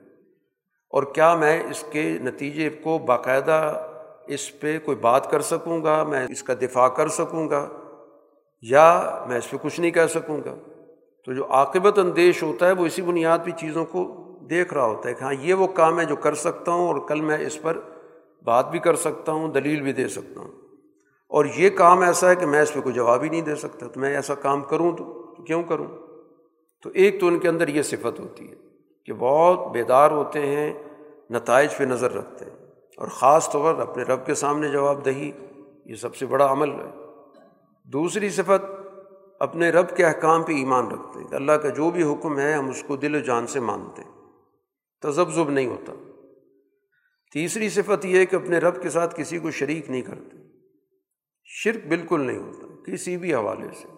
اور 0.90 1.02
کیا 1.02 1.34
میں 1.34 1.62
اس 1.70 1.84
کے 1.90 2.18
نتیجے 2.22 2.70
کو 2.70 2.98
باقاعدہ 2.98 3.86
اس 4.34 4.60
پہ 4.60 4.78
کوئی 4.84 4.96
بات 4.96 5.30
کر 5.30 5.40
سکوں 5.40 5.82
گا، 5.82 6.02
میں 6.02 6.26
اس 6.28 6.42
کا 6.42 6.54
دفاع 6.62 6.88
کر 6.88 7.08
سکوں 7.08 7.50
گا، 7.50 7.68
یا 8.62 9.18
میں 9.28 9.38
اس 9.38 9.50
پہ 9.50 9.56
کچھ 9.62 9.80
نہیں 9.80 9.90
کہہ 9.90 10.06
سکوں 10.10 10.40
گا۔ 10.44 10.54
تو 11.24 11.32
جو 11.32 11.46
عاقبت 11.50 11.98
اندیش 11.98 12.42
ہوتا 12.42 12.66
ہے، 12.66 12.72
وہ 12.72 12.86
اسی 12.86 13.02
بنیاد 13.02 13.38
پہ 13.44 13.50
چیزوں 13.50 13.84
کو 13.84 14.26
دیکھ 14.50 14.74
رہا 14.74 14.84
ہوتا 14.84 15.08
ہے 15.08 15.14
کہ 15.14 15.24
ہاں 15.24 15.34
یہ 15.40 15.54
وہ 15.54 15.66
کام 15.66 16.00
ہے 16.00 16.04
جو 16.04 16.16
کر 16.16 16.34
سکتا 16.34 16.72
ہوں 16.72 16.86
اور 16.88 17.08
کل 17.08 17.20
میں 17.20 17.38
اس 17.38 17.62
پر 17.62 17.80
بات 18.44 18.70
بھی 18.70 18.78
کر 18.78 18.96
سکتا 18.96 19.32
ہوں، 19.32 19.48
دلیل 19.48 19.82
بھی 19.82 19.92
دے 19.92 20.08
سکتا 20.08 20.40
ہوں۔ 20.40 20.52
اور 21.28 21.44
یہ 21.56 21.70
کام 21.70 22.00
ایسا 22.00 22.30
ہے 22.30 22.36
کہ 22.36 22.46
میں 22.46 22.62
اس 22.62 22.74
پہ 22.74 22.80
کوئی 22.80 22.94
جواب 22.94 23.22
ہی 23.22 23.28
نہیں 23.28 23.40
دے 23.40 23.54
سکتا، 23.54 23.86
تو 23.86 24.00
میں 24.00 24.14
ایسا 24.14 24.34
کام 24.34 24.62
کروں 24.62 24.92
تو 24.92 25.04
کیوں 25.42 25.62
کروں؟ 25.62 25.86
تو 26.82 26.90
ایک 26.94 27.20
تو 27.20 27.26
ان 27.26 27.38
کے 27.38 27.48
اندر 27.48 27.68
یہ 27.68 27.82
صفت 27.82 28.20
ہوتی 28.20 28.50
ہے 28.50 28.54
کہ 29.04 29.12
بہت 29.18 29.72
بیدار 29.72 30.10
ہوتے 30.10 30.46
ہیں، 30.46 30.72
نتائج 31.30 31.76
پہ 31.76 31.84
نظر 31.84 32.12
رکھتے 32.12 32.44
ہیں۔ 32.44 32.59
اور 33.00 33.08
خاص 33.08 33.50
طور 33.50 33.74
پر 33.74 33.80
اپنے 33.80 34.02
رب 34.02 34.26
کے 34.26 34.34
سامنے 34.34 34.68
جواب 34.68 35.04
دہی، 35.04 35.32
یہ 35.84 35.94
سب 35.94 36.16
سے 36.16 36.26
بڑا 36.26 36.52
عمل 36.52 36.70
ہے۔ 36.70 36.94
دوسری 37.84 38.30
صفت، 38.30 38.70
اپنے 39.40 39.70
رب 39.70 39.96
کے 39.96 40.04
احکام 40.04 40.42
پہ 40.42 40.52
ایمان 40.52 40.88
رکھتے 40.88 41.20
ہیں۔ 41.20 41.26
اللہ 41.32 41.52
کا 41.52 41.68
جو 41.68 41.90
بھی 41.90 42.02
حکم 42.02 42.38
ہے، 42.38 42.52
ہم 42.52 42.68
اس 42.68 42.84
کو 42.86 42.96
دل 42.96 43.14
و 43.14 43.18
جان 43.18 43.46
سے 43.46 43.60
مانتے 43.60 44.02
ہیں۔ 44.02 44.10
تذبذب 45.02 45.50
نہیں 45.50 45.66
ہوتا۔ 45.66 45.92
تیسری 47.32 47.68
صفت 47.68 48.04
یہ 48.04 48.18
ہے 48.18 48.26
کہ 48.26 48.36
اپنے 48.36 48.58
رب 48.58 48.82
کے 48.82 48.90
ساتھ 48.90 49.14
کسی 49.16 49.38
کو 49.38 49.50
شریک 49.50 49.90
نہیں 49.90 50.02
کرتے۔ 50.02 50.36
شرک 51.44 51.86
بالکل 51.86 52.20
نہیں 52.20 52.38
ہوتا، 52.38 52.92
کسی 52.92 53.16
بھی 53.16 53.34
حوالے 53.34 53.68
سے۔ 53.82 53.88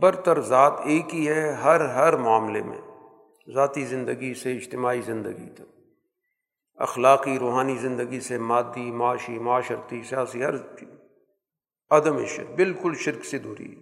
برتر 0.00 0.40
ذات 0.40 0.80
ایک 0.84 1.14
ہی 1.14 1.28
ہے، 1.28 1.52
ہر 1.52 1.80
ہر 1.80 2.16
معاملے 2.16 2.62
میں، 2.62 2.78
ذاتی 3.54 3.84
زندگی 3.84 4.34
سے 4.34 4.56
اجتماعی 4.56 5.00
زندگی 5.00 5.50
تک۔ 5.54 5.75
اخلاقی 6.76 7.38
روحانی 7.38 7.76
زندگی 7.76 8.20
سے 8.20 8.38
مادی، 8.38 8.90
معاشی، 8.90 9.38
معاشرتی، 9.38 10.02
سیاسی، 10.02 10.44
ہر 10.44 10.54
عدم 11.90 12.24
شرک، 12.24 12.50
بالکل 12.56 12.92
شرک 12.98 13.24
سے 13.24 13.38
دوری۔ 13.38 13.74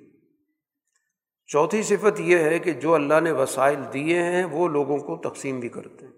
چوتھی 1.46 1.82
صفت 1.82 2.20
یہ 2.20 2.38
ہے 2.38 2.58
کہ 2.58 2.72
جو 2.72 2.94
اللہ 2.94 3.20
نے 3.20 3.32
وسائل 3.32 3.78
دیے 3.92 4.22
ہیں، 4.22 4.44
وہ 4.44 4.68
لوگوں 4.68 4.98
کو 4.98 5.16
تقسیم 5.16 5.60
بھی 5.60 5.68
کرتے 5.68 6.06
ہیں۔ 6.06 6.12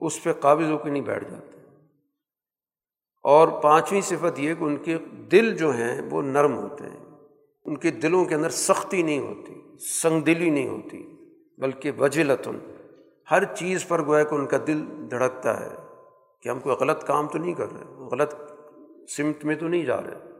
اس 0.00 0.22
پہ 0.22 0.32
قابض 0.32 0.70
ہو 0.70 0.78
کے 0.78 0.90
نہیں 0.90 1.02
بیٹھ 1.02 1.30
جاتے۔ 1.30 1.58
اور 3.22 3.62
پانچویں 3.62 4.00
صفت 4.00 4.38
یہ 4.38 4.54
کہ 4.54 4.64
ان 4.64 4.76
کے 4.76 4.98
دل 5.32 5.56
جو 5.56 5.70
ہیں، 5.70 6.02
وہ 6.10 6.22
نرم 6.22 6.58
ہوتے 6.58 6.84
ہیں۔ 6.84 7.04
ان 7.64 7.76
کے 7.76 7.90
دلوں 7.90 8.24
کے 8.24 8.34
اندر 8.34 8.50
سختی 8.50 9.02
نہیں 9.02 9.18
ہوتی 9.18 9.78
سنگ 9.78 10.20
دلی 10.20 10.50
نہیں 10.50 10.68
ہوتی، 10.68 11.02
بلکہ 11.58 11.90
وجلتن۔ 11.98 12.73
ہر 13.30 13.44
چیز 13.44 13.88
پر 13.88 14.06
گویا 14.06 14.24
کہ 14.24 14.34
ان 14.34 14.46
کا 14.46 14.56
دل 14.66 15.10
دھڑکتا 15.10 15.60
ہے 15.60 15.74
کہ 16.40 16.48
ہم 16.48 16.60
کوئی 16.60 16.76
غلط 16.76 17.04
کام 17.04 17.28
تو 17.28 17.38
نہیں 17.38 17.54
کر 17.54 17.72
رہے 17.72 17.84
غلط 17.84 18.34
سمت 19.08 19.44
میں 19.44 19.56
تو 19.56 19.68
نہیں 19.68 19.84
جا 19.84 19.96
رہے 19.96 20.34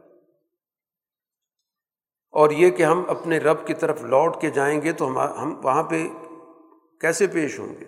اور 2.31 2.51
یہ 2.51 2.69
کہ 2.69 2.83
ہم 2.83 3.03
اپنے 3.07 3.37
رب 3.37 3.67
کی 3.67 3.73
طرف 3.73 4.03
لوٹ 4.03 4.41
کے 4.41 4.49
جائیں 4.49 4.81
گے 4.81 4.91
تو 4.91 5.07
ہم 5.07 5.17
ہم 5.17 5.59
وہاں 5.63 5.83
پہ 5.83 6.07
کیسے 7.01 7.27
پیش 7.27 7.59
ہوں 7.59 7.75
گے؟ 7.79 7.85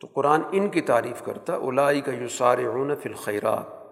تو 0.00 0.06
قرآن 0.06 0.40
ان 0.52 0.68
کی 0.68 0.80
تعریف 0.80 1.22
کرتا 1.24 1.54
الائی 1.54 2.00
کا 2.00 2.12
یو 2.12 2.28
سارے 2.28 2.64
فی 3.02 3.08
الخیرات۔ 3.08 3.84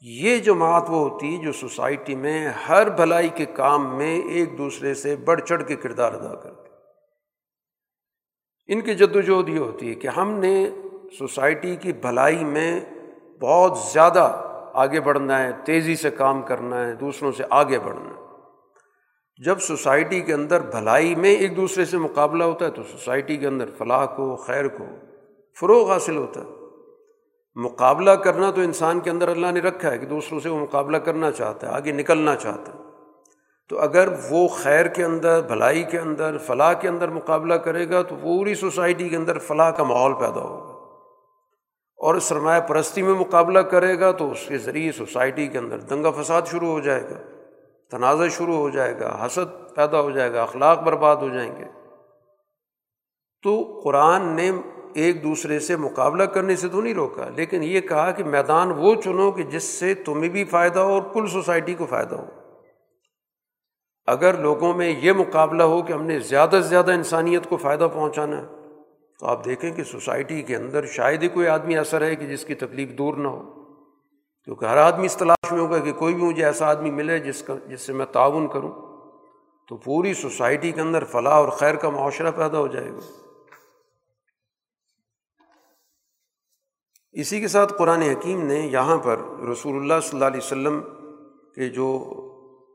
یہ 0.00 0.38
جماعت 0.38 0.90
وہ 0.90 1.10
ہوتی 1.10 1.38
جو 1.38 1.52
سوسائٹی 1.52 2.14
میں 2.14 2.48
ہر 2.48 2.88
بھلائی 2.90 3.28
کے 3.28 3.44
کام 3.44 3.96
میں 3.96 4.20
ایک 4.20 4.58
دوسرے 4.58 4.94
سے 4.94 5.16
بڑھ 5.16 5.40
چڑھ 5.40 5.64
کے 5.64 5.76
کردار 5.76 6.12
ادا 6.12 6.34
کرتے 6.34 6.63
ان 8.66 8.80
کی 8.80 8.94
جد 8.94 9.16
وجہد 9.16 9.48
یہ 9.48 9.58
ہوتی 9.58 9.88
ہے 9.88 9.94
کہ 9.94 10.08
ہم 10.08 10.30
نے 10.30 10.66
سوسائٹی 11.18 11.76
کی 11.76 11.92
بھلائی 11.92 12.44
میں 12.44 12.80
بہت 13.40 13.78
زیادہ 13.78 14.42
آگے 14.74 15.00
بڑھنا 15.00 15.42
ہے، 15.42 15.50
تیزی 15.64 15.96
سے 15.96 16.10
کام 16.10 16.42
کرنا 16.42 16.86
ہے، 16.86 16.92
دوسروں 16.92 17.32
سے 17.32 17.44
آگے 17.50 17.78
بڑھنا 17.78 18.10
ہے۔ 18.10 18.24
جب 19.44 19.60
سوسائٹی 19.60 20.20
کے 20.20 20.34
اندر 20.34 20.60
بھلائی 20.60 21.14
میں 21.14 21.30
ایک 21.30 21.56
دوسرے 21.56 21.84
سے 21.84 21.98
مقابلہ 21.98 22.44
ہوتا 22.44 22.64
ہے 22.64 22.70
تو 22.70 22.82
سوسائٹی 22.82 23.36
کے 23.36 23.46
اندر 23.46 23.70
فلاح 23.78 24.06
کو، 24.06 24.36
خیر 24.36 24.68
کو 24.68 24.84
فروغ 25.60 25.90
حاصل 25.90 26.16
ہوتا 26.16 26.40
ہے۔ 26.40 26.46
مقابلہ 27.54 28.10
کرنا 28.10 28.50
تو 28.50 28.60
انسان 28.60 29.00
کے 29.00 29.10
اندر 29.10 29.28
اللہ 29.28 29.46
نے 29.46 29.60
رکھا 29.60 29.92
ہے 29.92 29.98
کہ 29.98 30.06
دوسروں 30.06 30.40
سے 30.40 30.48
وہ 30.48 30.58
مقابلہ 30.58 30.96
کرنا 30.96 31.30
چاہتا 31.30 31.68
ہے، 31.68 31.72
آگے 31.72 31.92
نکلنا 31.92 32.36
چاہتا 32.36 32.72
ہے۔ 32.72 32.78
تو 33.68 33.78
اگر 33.80 34.08
وہ 34.30 34.48
خیر 34.48 34.86
کے 34.86 35.04
اندر، 35.04 35.40
بھلائی 35.40 35.82
کے 35.82 35.98
اندر، 35.98 36.38
فلاح 36.38 36.72
کے 36.72 36.88
اندر 36.88 37.08
مقابلہ 37.08 37.54
کرے 37.54 37.88
گا 37.88 38.02
تو 38.02 38.16
پوری 38.22 38.54
سوسائٹی 38.54 39.08
کے 39.08 39.16
اندر 39.16 39.38
فلاح 39.38 39.70
کا 39.70 39.84
ماحول 39.84 40.14
پیدا 40.14 40.40
ہوگا۔ 40.40 40.74
اور 41.96 42.18
سرمایہ 42.18 42.60
پرستی 42.60 43.02
میں 43.02 43.14
مقابلہ 43.14 43.58
کرے 43.58 44.00
گا 44.00 44.12
تو 44.12 44.30
اس 44.30 44.46
کے 44.48 44.58
ذریعے 44.58 44.92
سوسائٹی 44.92 45.46
کے 45.46 45.58
اندر 45.58 45.78
دنگا 45.78 46.10
فساد 46.10 46.42
شروع 46.50 46.68
ہو 46.68 46.80
جائے 46.80 47.02
گا، 47.02 47.16
تنازع 47.90 48.28
شروع 48.28 48.56
ہو 48.56 48.70
جائے 48.70 49.00
گا، 49.00 49.26
حسد 49.26 49.74
پیدا 49.74 50.00
ہو 50.00 50.10
جائے 50.10 50.32
گا، 50.32 50.42
اخلاق 50.42 50.82
برباد 50.82 51.16
ہو 51.16 51.28
جائیں 51.28 51.56
گے۔ 51.56 51.64
تو 53.42 53.80
قرآن 53.84 54.26
نے 54.26 54.50
ایک 54.94 55.24
دوسرے 55.24 55.58
سے 55.58 55.76
مقابلہ 55.76 56.22
کرنے 56.22 56.56
سے 56.56 56.68
تو 56.68 56.82
نہیں 56.82 56.94
روکا، 56.94 57.24
لیکن 57.36 57.62
یہ 57.62 57.80
کہا 57.80 58.10
کہ 58.10 58.24
میدان 58.24 58.72
وہ 58.76 58.94
چنو 58.94 59.32
کہ 59.32 59.42
جس 59.42 59.64
سے 59.64 59.94
تمہیں 59.94 60.28
بھی 60.28 60.44
فائدہ 60.44 60.78
ہو 60.78 60.92
اور 60.92 61.02
کل 61.12 61.26
سوسائٹی 61.26 61.74
کو 61.74 61.86
فائدہ 61.86 62.14
ہو۔ 62.14 62.26
اگر 64.06 64.38
لوگوں 64.38 64.74
میں 64.74 64.88
یہ 64.98 65.12
مقابلہ 65.12 65.62
ہو 65.62 65.82
کہ 65.82 65.92
ہم 65.92 66.04
نے 66.04 66.18
زیادہ 66.18 66.50
سے 66.50 66.68
زیادہ 66.68 66.92
انسانیت 66.92 67.48
کو 67.48 67.56
فائدہ 67.56 67.88
پہنچانا 67.94 68.42
ہے، 68.42 68.46
تو 69.18 69.26
آپ 69.26 69.44
دیکھیں 69.44 69.70
کہ 69.70 69.84
سوسائٹی 69.84 70.42
کے 70.42 70.56
اندر 70.56 70.86
شاید 70.86 71.22
ہی 71.22 71.28
کوئی 71.28 71.46
آدمی 71.46 71.78
ایسا 71.78 71.98
رہے 71.98 72.16
کہ 72.16 72.26
جس 72.26 72.44
کی 72.44 72.54
تکلیف 72.54 72.88
دور 72.90 73.14
نہ 73.14 73.28
ہو۔ 73.28 73.64
کیونکہ 74.44 74.64
ہر 74.64 74.76
آدمی 74.76 75.06
اس 75.06 75.16
تلاش 75.16 75.52
میں 75.52 75.60
ہوگا 75.60 75.78
کہ 75.78 75.92
کوئی 75.92 76.14
بھی 76.14 76.22
مجھے 76.22 76.44
ایسا 76.44 76.66
آدمی 76.66 76.90
ملے 76.90 77.18
جس 77.18 77.42
کا 77.42 77.54
جس 77.66 77.80
سے 77.80 77.92
میں 77.92 78.06
تعاون 78.06 78.48
کروں۔ 78.48 78.72
تو 79.68 79.76
پوری 79.76 80.14
سوسائٹی 80.14 80.72
کے 80.72 80.80
اندر 80.80 81.04
فلاح 81.04 81.32
اور 81.32 81.48
خیر 81.48 81.74
کا 81.74 81.88
معاشرہ 81.90 82.30
پیدا 82.30 82.58
ہو 82.58 82.66
جائے 82.66 82.90
گا۔ 82.90 82.98
اسی 87.12 87.40
کے 87.40 87.48
ساتھ 87.48 87.72
قرآن 87.78 88.02
حکیم 88.02 88.46
نے 88.46 88.54
یہاں 88.54 88.96
پر 88.96 89.16
رسول 89.52 89.76
اللہ 89.76 89.94
صلی 90.02 90.10
اللہ 90.12 90.24
علیہ 90.24 90.40
وسلم 90.44 90.82
کے 91.54 91.68
جو 91.68 92.04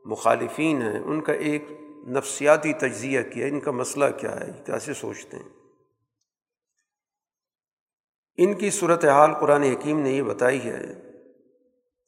مخالفین 0.04 0.82
ہیں، 0.82 1.00
ان 1.00 1.20
کا 1.20 1.32
ایک 1.32 1.64
نفسیاتی 2.08 2.72
تجزیہ 2.72 3.22
کیا، 3.22 3.46
ان 3.46 3.60
کا 3.60 3.70
مسئلہ 3.70 4.04
کیا 4.20 4.40
ہے 4.40 4.62
کیسے 4.66 4.94
سوچتے 4.94 5.36
ہیں؟ 5.36 5.48
ان 8.36 8.54
کی 8.54 8.70
صورت 8.70 9.04
حال 9.04 9.34
قرآن 9.34 9.62
حکیم 9.62 10.00
نے 10.00 10.10
یہ 10.10 10.22
بتائی 10.22 10.64
ہے 10.64 10.80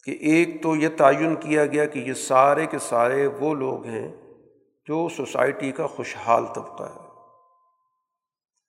کہ 0.04 0.10
ایک 0.10 0.62
تو 0.62 0.76
یہ 0.76 0.88
تعین 0.96 1.34
کیا 1.34 1.66
گیا 1.66 1.84
کہ 1.84 1.98
یہ 1.98 2.12
سارے 2.12 2.66
کے 2.66 2.78
سارے 2.78 3.26
وہ 3.26 3.54
لوگ 3.54 3.84
ہیں 3.84 4.32
جو 4.88 5.08
سوسائٹی 5.08 5.72
کا 5.72 5.86
خوشحال 5.86 6.46
طبقہ 6.54 6.84
ہے۔ 6.84 7.08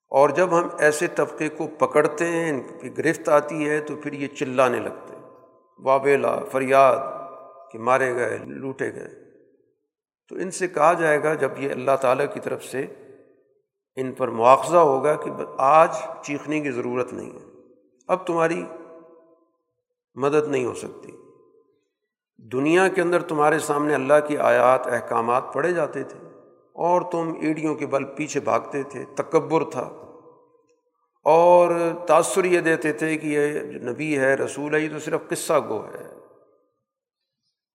اور 0.09 0.29
جب 0.29 0.59
ہم 0.59 0.67
ایسے 0.79 1.07
طبقے 1.07 1.49
کو 1.49 1.67
پکڑتے 1.67 2.27
ہیں، 2.27 2.49
ان 2.49 2.61
کی 2.81 2.97
گرفت 2.97 3.29
آتی 3.29 3.69
ہے 3.69 3.81
تو 3.81 3.95
پھر 3.95 4.13
یہ 4.13 4.27
چلانے 4.27 4.79
لگتے 4.79 5.15
ہیں۔ 5.15 5.23
وابیلا 5.79 6.39
فریاد 6.51 7.22
کہ 7.73 7.79
مارے 7.79 8.15
گئے، 8.15 8.37
لوٹے 8.37 8.93
گئے۔ 8.93 9.07
تو 10.29 10.35
ان 10.35 10.51
سے 10.51 10.67
کہا 10.67 10.93
جائے 10.93 11.23
گا، 11.23 11.33
جب 11.33 11.49
یہ 11.57 11.71
اللہ 11.71 11.95
تعالیٰ 12.01 12.25
کی 12.33 12.39
طرف 12.39 12.63
سے 12.63 12.85
ان 13.95 14.11
پر 14.11 14.27
مواخذہ 14.27 14.77
ہوگا 14.77 15.13
کہ 15.13 15.31
آج 15.57 15.89
چیخنے 16.21 16.59
کی 16.59 16.71
ضرورت 16.71 17.13
نہیں 17.13 17.31
ہے، 17.31 17.45
اب 18.07 18.27
تمہاری 18.27 18.63
مدد 20.15 20.47
نہیں 20.47 20.65
ہو 20.65 20.73
سکتی۔ 20.73 21.11
دنیا 22.37 22.87
کے 22.87 23.01
اندر 23.01 23.21
تمہارے 23.21 23.59
سامنے 23.59 23.95
اللہ 23.95 24.13
کی 24.27 24.37
آیات، 24.37 24.87
احکامات 24.87 25.43
پڑھے 25.53 25.73
جاتے 25.73 26.03
تھے، 26.03 26.19
اور 26.73 27.01
تم 27.11 27.33
ایڑیوں 27.41 27.75
کے 27.75 27.85
بل 27.85 28.03
پیچھے 28.03 28.39
بھاگتے 28.39 28.83
تھے، 28.83 29.05
تکبر 29.15 29.63
تھا۔ 29.71 29.89
اور 31.23 31.71
تاثر 32.07 32.43
یہ 32.43 32.59
دیتے 32.59 32.93
تھے 32.93 33.17
کہ 33.17 33.27
یہ 33.27 33.59
نبی 33.61 34.19
ہے، 34.19 34.35
رسول 34.35 34.75
ہے، 34.75 34.79
یہ 34.79 34.89
تو 34.89 34.99
صرف 34.99 35.19
قصہ 35.29 35.53
گو 35.69 35.85
ہے۔ 35.85 36.22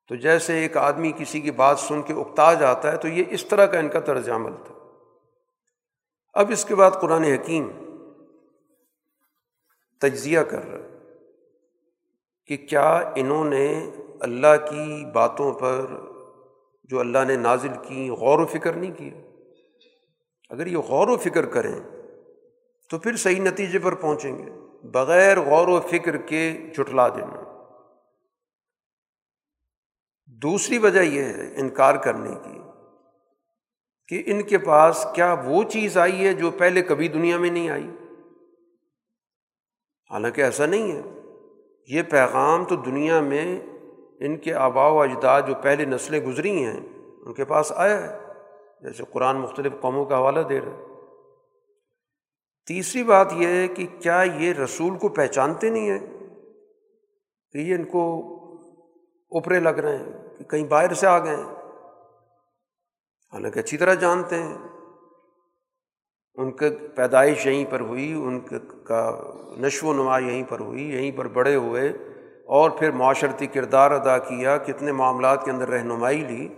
تو 0.09 0.15
جیسے 0.15 0.59
ایک 0.59 0.77
آدمی 0.77 1.13
کسی 1.19 1.41
کی 1.41 1.51
بات 1.51 1.79
سن 1.79 2.03
کے 2.03 2.13
اکتا 2.13 2.55
جاتا 2.55 2.93
ہے، 2.93 2.97
تو 2.97 3.09
یہ 3.09 3.25
اس 3.31 3.45
طرح 3.45 3.67
کا 3.67 3.79
ان 3.79 3.89
کا 3.89 4.01
طرز 4.01 4.31
عمل 4.31 4.53
تھا۔ 4.65 4.75
اب 6.33 6.51
اس 6.51 6.65
کے 6.65 6.75
بعد 6.75 6.91
قرآن 6.91 7.23
حکیم 7.23 7.69
تجزیہ 9.99 10.41
کر 10.41 10.71
رہا 10.71 10.87
کہ 12.47 12.57
کیا 12.57 13.13
انہوں 13.15 13.45
نے 13.45 13.91
اللہ 14.21 14.57
کی 14.71 15.05
باتوں 15.15 15.53
پر 15.53 15.87
جو 16.85 17.01
اللہ 17.01 17.25
نے 17.29 17.37
نازل 17.37 17.73
کی 17.89 18.09
غور 18.11 18.39
و 18.39 18.47
فکر 18.47 18.73
نہیں 18.73 18.93
کیا 18.93 19.21
اگر 20.51 20.67
یہ 20.67 20.77
غور 20.77 21.09
و 21.09 21.17
فکر 21.17 21.47
کریں 21.47 21.75
تو 22.91 22.99
پھر 22.99 23.17
صحیح 23.17 23.41
نتیجے 23.41 23.79
پر 23.79 23.95
پہنچیں 23.95 24.39
گے، 24.39 24.51
بغیر 24.89 25.41
غور 25.41 25.69
و 25.69 25.81
فکر 25.81 26.17
کے 26.17 26.57
جٹلا 26.77 27.09
دینا۔ 27.09 27.48
دوسری 30.43 30.79
وجہ 30.79 31.01
یہ 31.01 31.23
ہے 31.23 31.55
انکار 31.57 31.95
کرنے 31.95 32.31
کی 32.45 32.59
کہ 34.09 34.31
ان 34.31 34.43
کے 34.43 34.59
پاس 34.59 35.07
کیا 35.15 35.37
وہ 35.45 35.63
چیز 35.63 35.99
آئی 35.99 36.27
ہے 36.27 36.33
جو 36.33 36.51
پہلے 36.51 36.83
کبھی 36.83 37.09
دنیا 37.09 37.39
میں 37.39 37.51
نہیں 37.51 37.71
آئی؟ 37.71 37.91
حالانکہ 40.11 40.41
ایسا 40.41 40.67
نہیں 40.67 40.93
ہے۔ 40.93 41.03
یہ 41.89 42.03
پیغام 42.03 42.65
تو 42.65 42.77
دنیا 42.77 43.21
میں 43.21 43.61
ان 44.21 44.37
کے 44.37 44.55
آبا 44.55 44.89
و 44.89 45.01
اجداد 45.01 45.43
جو 45.47 45.55
پہلے 45.63 45.85
نسلیں 45.85 46.21
گزری 46.21 46.65
ہیں، 46.65 46.81
ان 47.27 47.35
کے 47.35 47.45
پاس 47.45 47.73
آیا 47.77 48.03
ہے، 48.03 48.19
جیسے 48.81 49.03
قرآن 49.11 49.37
مختلف 49.37 49.73
قوموں 49.81 50.05
کا 50.05 50.19
حوالہ 50.19 50.41
دے 50.41 50.61
رہے 50.61 51.05
تیسری 52.67 53.03
بات 53.03 53.33
یہ 53.33 53.47
ہے 53.47 53.69
کہ 53.69 53.87
کیا 54.01 54.23
یہ 54.23 54.53
رسول 54.53 54.99
کو 54.99 55.09
پہچانتے 55.09 55.71
نہیں 55.71 55.91
ہیں 55.91 56.07
کہ 57.53 57.59
یہ 57.59 57.75
ان 57.75 57.85
کو 57.85 58.35
اوپرے 59.31 59.61
لگ 59.61 59.69
رہے 59.69 59.97
ہیں؟ 59.97 60.28
کہ 60.39 60.45
کہیں 60.45 60.65
باہر 60.65 60.95
سے 60.95 61.07
آ 61.07 61.25
گئے 61.25 61.37
ہیں۔ 61.37 61.55
حالانکہ 63.33 63.59
اچھی 63.59 63.77
طرح 63.77 63.95
جانتے 63.95 64.43
ہیں۔ 64.43 64.59
ان 66.35 66.57
کے 66.57 66.71
پیدائش 66.71 67.47
یہیں 67.47 67.65
پر 67.71 67.81
ہوئی، 67.81 68.13
ان 68.13 68.41
کا 68.85 69.21
نشو 69.59 69.87
و 69.87 69.93
نما 69.93 70.19
یہیں 70.19 70.43
پر 70.49 70.61
ہوئی، 70.61 70.83
یہیں 70.83 71.19
پر 71.19 71.29
بڑے 71.29 71.55
ہوئے۔ 71.55 71.89
اور 72.47 72.71
پھر 72.71 72.91
معاشرتی 72.91 73.47
کردار 73.47 73.91
ادا 73.91 74.19
کیا 74.19 74.57
کتنے 74.57 74.93
معاملات 74.93 75.45
کے 75.45 75.51
اندر 75.51 75.69
رہنمائی 75.69 76.25
لی۔ 76.25 76.49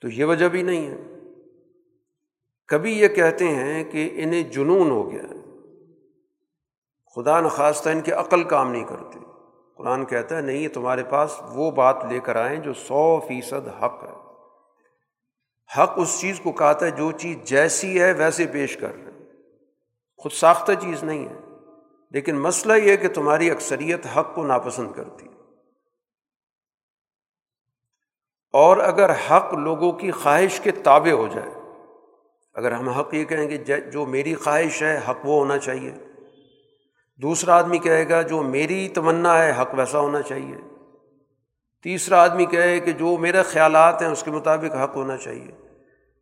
تو 0.00 0.08
یہ 0.08 0.24
وجہ 0.24 0.48
بھی 0.48 0.62
نہیں 0.62 0.90
ہے۔ 0.90 0.96
کبھی 2.68 2.98
یہ 2.98 3.08
کہتے 3.08 3.48
ہیں 3.48 3.84
کہ 3.84 4.10
انہیں 4.14 4.42
جنون 4.42 4.90
ہو 4.90 5.10
گیا 5.10 5.22
خدا 7.14 7.40
نخواستہ 7.40 7.88
ان 7.88 8.00
کی 8.00 8.12
عقل 8.12 8.44
کام 8.44 8.72
نہیں 8.72 8.84
کرتی 8.84 9.18
قرآن 9.76 10.04
کہتا 10.04 10.36
ہے، 10.36 10.40
نہیں 10.40 10.68
تمہارے 10.68 11.04
پاس 11.04 11.40
وہ 11.48 11.70
بات 11.70 12.04
لے 12.10 12.20
کر 12.20 12.36
آئیں 12.36 12.60
جو 12.60 12.74
سو 12.74 13.20
فیصد 13.20 13.82
حق 13.82 14.04
ہے۔ 14.04 14.16
حق 15.78 15.92
اس 15.96 16.20
چیز 16.20 16.40
کو 16.40 16.52
کہتا 16.52 16.86
ہے، 16.86 16.90
جو 16.90 17.12
چیز 17.12 17.36
جیسی 17.44 18.02
ہے 18.02 18.12
ویسے 18.12 18.46
پیش 18.46 18.76
کر 18.76 18.94
رہے 18.94 19.12
خود 20.16 20.32
ساختہ 20.32 20.72
چیز 20.80 21.04
نہیں 21.04 21.28
ہے۔ 21.28 21.34
لیکن 22.10 22.38
مسئلہ 22.38 22.72
یہ 22.72 22.96
کہ 22.96 23.08
تمہاری 23.08 23.50
اکثریت 23.50 24.06
حق 24.16 24.34
کو 24.34 24.46
ناپسند 24.46 24.92
کرتی 24.92 25.26
اور 28.52 28.76
اگر 28.76 29.10
حق 29.10 29.54
لوگوں 29.54 29.92
کی 29.92 30.10
خواہش 30.10 30.60
کے 30.60 30.70
تابع 30.70 31.12
ہو 31.12 31.28
جائے، 31.28 31.50
اگر 32.54 32.72
ہم 32.72 32.88
حق 32.88 33.14
یہ 33.14 33.24
کہیں 33.24 33.58
کہ 33.58 33.76
جو 33.76 34.06
میری 34.06 34.34
خواہش 34.34 34.82
ہے، 34.82 35.00
حق 35.08 35.18
وہ 35.24 35.38
ہونا 35.38 35.58
چاہیے۔ 35.58 35.94
دوسرا 37.22 37.58
آدمی 37.58 37.78
کہے 37.78 38.08
گا 38.08 38.22
جو 38.22 38.42
میری 38.42 38.88
تمنا 38.88 39.42
ہے، 39.42 39.50
حق 39.60 39.74
ویسا 39.74 39.98
ہونا 39.98 40.22
چاہیے۔ 40.22 40.56
تیسرا 41.82 42.22
آدمی 42.22 42.46
کہے 42.46 42.80
کہ 42.80 42.92
جو 42.92 43.16
میرے 43.16 43.42
خیالات 43.42 44.02
ہیں، 44.02 44.08
اس 44.08 44.22
کے 44.22 44.30
مطابق 44.30 44.74
حق 44.74 44.96
ہونا 44.96 45.16
چاہیے۔ 45.16 45.52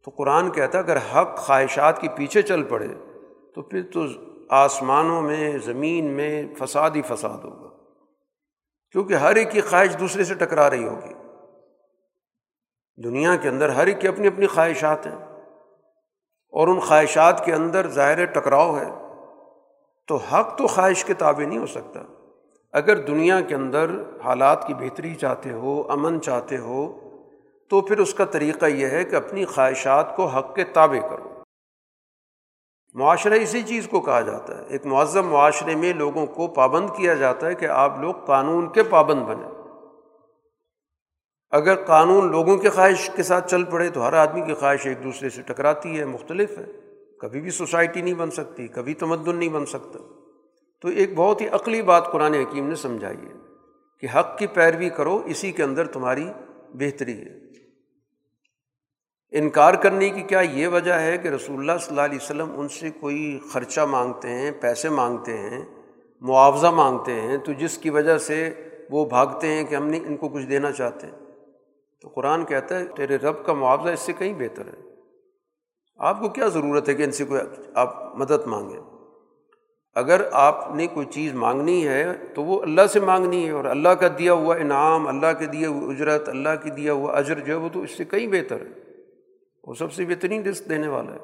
تو 0.05 0.11
قرآن 0.11 0.51
کہتا 0.51 0.79
ہے، 0.79 0.83
اگر 0.83 0.97
حق 0.97 1.37
خواہشات 1.37 2.01
کے 2.01 2.09
پیچھے 2.17 2.43
چل 2.43 2.63
پڑے، 2.63 2.89
تو 3.55 3.63
پھر 3.63 3.83
تو 3.93 4.01
آسمانوں 4.49 5.23
میں، 5.23 5.59
زمین 5.59 6.05
میں 6.05 6.43
فساد 6.59 6.91
ہی 6.91 7.03
فساد 7.03 7.45
ہوگا۔ 7.45 7.69
کیونکہ 8.91 9.15
ہر 9.15 9.37
ایک 9.37 9.51
کی 9.51 9.61
خواہش 9.61 9.99
دوسرے 10.01 10.25
سے 10.25 10.35
ٹکرا 10.35 10.71
رہی 10.71 10.85
ہوگی۔ 10.85 11.15
دنیا 13.05 13.37
کے 13.37 13.49
اندر 13.49 13.69
ہر 13.69 13.87
ایک 13.87 14.01
کی 14.01 14.09
اپنی 14.09 14.27
اپنی 14.27 14.47
خواہشات 14.47 15.07
ہیں۔ 15.07 15.43
اور 16.49 16.69
ان 16.69 16.81
خواہشات 16.81 17.45
کے 17.45 17.55
اندر 17.55 17.89
ظاہر 17.89 18.25
ٹکراؤ 18.25 18.77
ہے۔ 18.77 19.04
تو 20.07 20.17
حق 20.17 20.59
تو 20.59 20.67
خواہش 20.67 21.05
کے 21.05 21.15
تابع 21.15 21.47
نہیں 21.47 21.59
ہو 21.59 21.67
سکتا۔ 21.67 22.01
اگر 22.73 22.97
دنیا 22.97 23.41
کے 23.41 23.55
اندر 23.55 23.91
حالات 24.25 24.67
کی 24.67 24.75
بہتری 24.75 25.15
چاہتے 25.15 25.51
ہو، 25.51 25.83
امن 25.89 26.23
چاہتے 26.23 26.57
ہو، 26.57 27.01
تو 27.71 27.81
پھر 27.81 27.99
اس 27.99 28.15
کا 28.15 28.25
طریقہ 28.25 28.67
یہ 28.67 28.87
ہے 28.87 29.05
کہ 29.05 29.17
اپنی 29.17 29.45
خواہشات 29.45 30.17
کو 30.17 30.27
حق 30.27 30.55
کے 30.55 30.65
تابع 30.65 31.09
کرو۔ 31.09 31.29
معاشرہ 32.95 33.35
اسی 33.35 33.63
چیز 33.63 33.89
کو 33.91 34.01
کہا 34.01 34.21
جاتا 34.21 34.59
ہے۔ 34.59 34.63
ایک 34.69 34.87
معذم 34.87 35.29
معاشرے 35.29 35.75
میں 35.75 35.93
لوگوں 35.93 36.27
کو 36.27 36.47
پابند 36.47 36.91
کیا 36.97 37.15
جاتا 37.15 37.47
ہے 37.47 37.55
کہ 37.55 37.67
آپ 37.67 37.99
لوگ 37.99 38.15
قانون 38.27 38.73
کے 38.73 38.83
پابند 38.83 39.23
بنیں۔ 39.23 39.51
اگر 41.51 41.85
قانون 41.85 42.31
لوگوں 42.31 42.57
کے 42.57 42.71
خواہش 42.71 43.11
کے 43.17 43.23
ساتھ 43.23 43.51
چل 43.51 43.65
پڑے 43.65 43.91
تو 43.91 44.09
ہر 44.09 44.13
آدمی 44.13 44.41
کی 44.41 44.55
خواہش 44.55 44.87
ایک 44.87 45.05
دوسرے 45.05 45.31
سے 45.31 45.43
ٹکراتی 45.43 46.01
ہے، 46.01 46.05
مختلف 46.05 46.59
ہے۔ 46.59 46.84
کبھی 47.21 47.41
بھی 47.41 47.51
سوسائٹی 47.51 48.03
نہیں 48.03 48.15
بن 48.15 48.31
سکتی، 48.31 48.69
کبھی 48.69 48.95
تمدن 48.95 49.37
نہیں 49.37 49.49
بن 49.49 49.67
سکتا۔ 49.67 49.99
تو 50.81 50.89
ایک 50.89 51.11
بہت 51.17 51.41
ہی 51.41 51.49
عقلی 51.49 51.83
بات 51.83 52.13
قرآن 52.13 52.35
حکیم 52.35 52.69
نے 52.69 52.75
سمجھائی 52.75 53.17
ہے 53.17 53.33
کہ 54.01 54.19
حق 54.19 54.39
کی 54.39 54.47
پیروی 54.47 54.89
کرو، 54.89 55.23
اسی 55.27 55.53
کے 55.53 55.63
اندر 55.63 55.87
تمہاری 55.87 56.27
بہتری 56.75 57.21
ہے۔ 57.21 57.45
انکار 59.31 59.75
کرنے 59.75 60.11
کی 60.11 60.23
کیا 60.23 60.41
یہ 60.41 60.69
وجہ 60.69 60.93
ہے 60.93 61.19
کہ 61.19 61.29
رسول 61.29 61.59
اللہ 61.59 61.79
صلی 61.79 61.89
اللہ 61.89 62.01
علیہ 62.01 62.19
وسلم 62.23 62.61
ان 62.61 62.69
سے 62.69 62.91
کوئی 63.01 63.39
خرچہ 63.53 63.81
مانگتے 63.81 64.29
ہیں، 64.29 64.51
پیسے 64.61 64.89
مانگتے 64.89 65.39
ہیں، 65.39 65.65
معاوضہ 66.21 66.67
مانگتے 66.67 67.13
ہیں، 67.13 67.37
تو 67.37 67.53
جس 67.53 67.79
کی 67.79 67.91
وجہ 67.91 68.19
سے 68.19 68.51
وہ 68.91 69.05
بھاگتے 69.05 69.47
ہیں 69.47 69.65
کہ 69.65 69.75
ہم 69.75 69.87
نہیں، 69.87 70.05
ان 70.05 70.17
کو 70.17 70.29
کچھ 70.29 70.47
دینا 70.47 70.73
چاہتے۔ 70.73 71.07
ہیں 71.07 71.19
تو 72.01 72.09
قرآن 72.09 72.45
کہتا 72.45 72.79
ہے، 72.79 72.85
تیرے 72.85 73.17
رب 73.17 73.47
کا 73.47 73.53
معاوضہ 73.53 73.91
اس 73.91 74.01
سے 74.01 74.13
کہیں 74.13 74.33
بہتر 74.33 74.67
ہے۔ 74.67 74.94
آپ 75.97 76.21
کو 76.21 76.29
کیا 76.29 76.49
ضرورت 76.49 76.89
ہے 76.89 76.95
کہ 76.95 77.03
ان 77.03 77.13
سے 77.13 77.25
کوئی 77.25 77.41
آپ 77.75 78.17
مدد 78.17 78.47
مانگیں؟ 78.47 78.81
اگر 79.95 80.21
آپ 80.33 80.69
نے 80.75 80.87
کوئی 80.87 81.07
چیز 81.07 81.35
مانگنی 81.35 81.89
ہے 81.89 82.15
تو 82.35 82.45
وہ 82.45 82.63
اللہ 82.63 82.87
سے 82.93 83.01
مانگنی 83.01 83.47
ہے 83.47 83.51
اور 83.51 83.65
اللہ 83.65 83.89
کا 83.89 84.09
دیا 84.19 84.33
ہوا 84.33 84.57
انعام، 84.57 85.09
اللہ 85.09 85.27
کے 85.39 85.47
دیا 85.47 85.69
ہوا 85.69 85.93
اجرت، 85.93 86.29
اللہ 86.29 86.49
کے 86.63 86.71
دیا 86.71 86.93
ہوا 86.93 87.19
اجر 87.19 87.41
جو 87.41 87.53
ہے 87.53 87.59
وہ 87.59 87.69
تو 87.73 87.83
اس 87.83 87.91
سے 87.91 88.05
کہیں 88.05 88.27
بہتر 88.27 88.61
ہے۔ 88.61 88.91
وہ 89.65 89.75
سب 89.75 89.93
سے 89.93 90.05
بہترین 90.05 90.43
رزق 90.43 90.69
دینے 90.69 90.89
والا 90.89 91.13
ہے۔ 91.13 91.19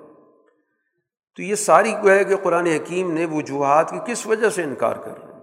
تو 1.36 1.42
یہ 1.42 1.54
ساری 1.54 1.92
کو 2.02 2.10
ہے 2.10 2.24
کہ 2.24 2.36
قرآن 2.36 2.66
حکیم 2.66 3.12
نے 3.12 3.26
وجوہات 3.26 3.90
کی 3.90 3.98
کس 4.06 4.26
وجہ 4.26 4.48
سے 4.48 4.62
انکار 4.62 4.96
کر 4.96 5.24
رہے 5.24 5.32
ہیں؟ 5.32 5.40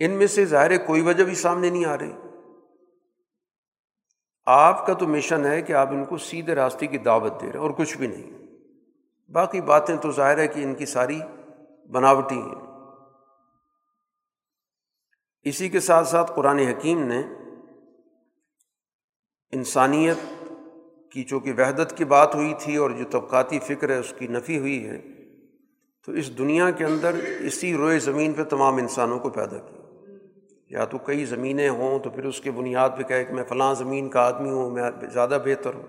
ان 0.00 0.10
میں 0.10 0.26
سے 0.26 0.44
ظاہر 0.44 0.86
کوئی 0.86 1.00
وجہ 1.00 1.24
بھی 1.24 1.34
سامنے 1.34 1.70
نہیں 1.70 1.84
آ 1.84 1.98
رہی۔ 1.98 2.12
آپ 4.50 4.86
کا 4.86 4.92
تو 4.92 5.06
مشن 5.06 5.46
ہے 5.46 5.62
کہ 5.62 5.72
آپ 5.72 5.88
ان 5.88 6.04
کو 6.04 6.18
سیدھے 6.18 6.54
راستے 6.54 6.86
کی 6.86 6.98
دعوت 6.98 7.42
دے 7.42 7.46
رہے 7.46 7.52
ہیں 7.52 7.60
اور 7.60 7.70
کچھ 7.70 7.98
بھی 7.98 8.06
نہیں۔ 8.06 8.46
باقی 9.30 9.60
باتیں 9.60 9.96
تو 9.96 10.10
ظاہر 10.10 10.38
ہے 10.38 10.48
کہ 10.48 10.60
ان 10.60 10.74
کی 10.74 10.86
ساری 10.86 11.20
بناوٹی 11.90 12.38
ہیں۔ 12.38 12.66
اسی 15.42 15.68
کے 15.68 15.80
ساتھ 15.80 16.08
ساتھ 16.08 16.32
قرآن 16.34 16.58
حکیم 16.58 17.02
نے 17.02 17.22
انسانیت 19.52 20.44
کی 21.12 21.24
چونکہ 21.24 21.52
وحدت 21.52 21.96
کی 21.96 22.04
بات 22.04 22.34
ہوئی 22.34 22.54
تھی 22.58 22.76
اور 22.76 22.90
جو 22.90 23.04
طبقاتی 23.10 23.58
فکر 23.58 23.88
ہے 23.88 23.98
اس 23.98 24.14
کی 24.18 24.26
نفی 24.26 24.58
ہوئی 24.58 24.88
ہے، 24.88 25.02
تو 26.06 26.12
اس 26.12 26.38
دنیا 26.38 26.70
کے 26.70 26.84
اندر 26.84 27.14
اسی 27.40 27.76
روئے 27.76 27.98
زمین 27.98 28.32
پہ 28.32 28.44
تمام 28.44 28.76
انسانوں 28.76 29.18
کو 29.18 29.30
پیدا 29.30 29.58
کیا۔ 29.58 29.77
یا 30.70 30.84
تو 30.84 30.98
کئی 30.98 31.24
زمینیں 31.24 31.68
ہوں 31.68 31.98
تو 31.98 32.10
پھر 32.10 32.24
اس 32.24 32.40
کے 32.40 32.50
بنیاد 32.50 32.90
پہ 32.96 33.02
کہے 33.02 33.24
کہ 33.24 33.34
میں 33.34 33.44
فلاں 33.44 33.74
زمین 33.74 34.08
کا 34.08 34.20
آدمی 34.20 34.50
ہوں، 34.50 34.70
میں 34.70 34.82
زیادہ 35.12 35.38
بہتر 35.44 35.74
ہوں۔ 35.74 35.82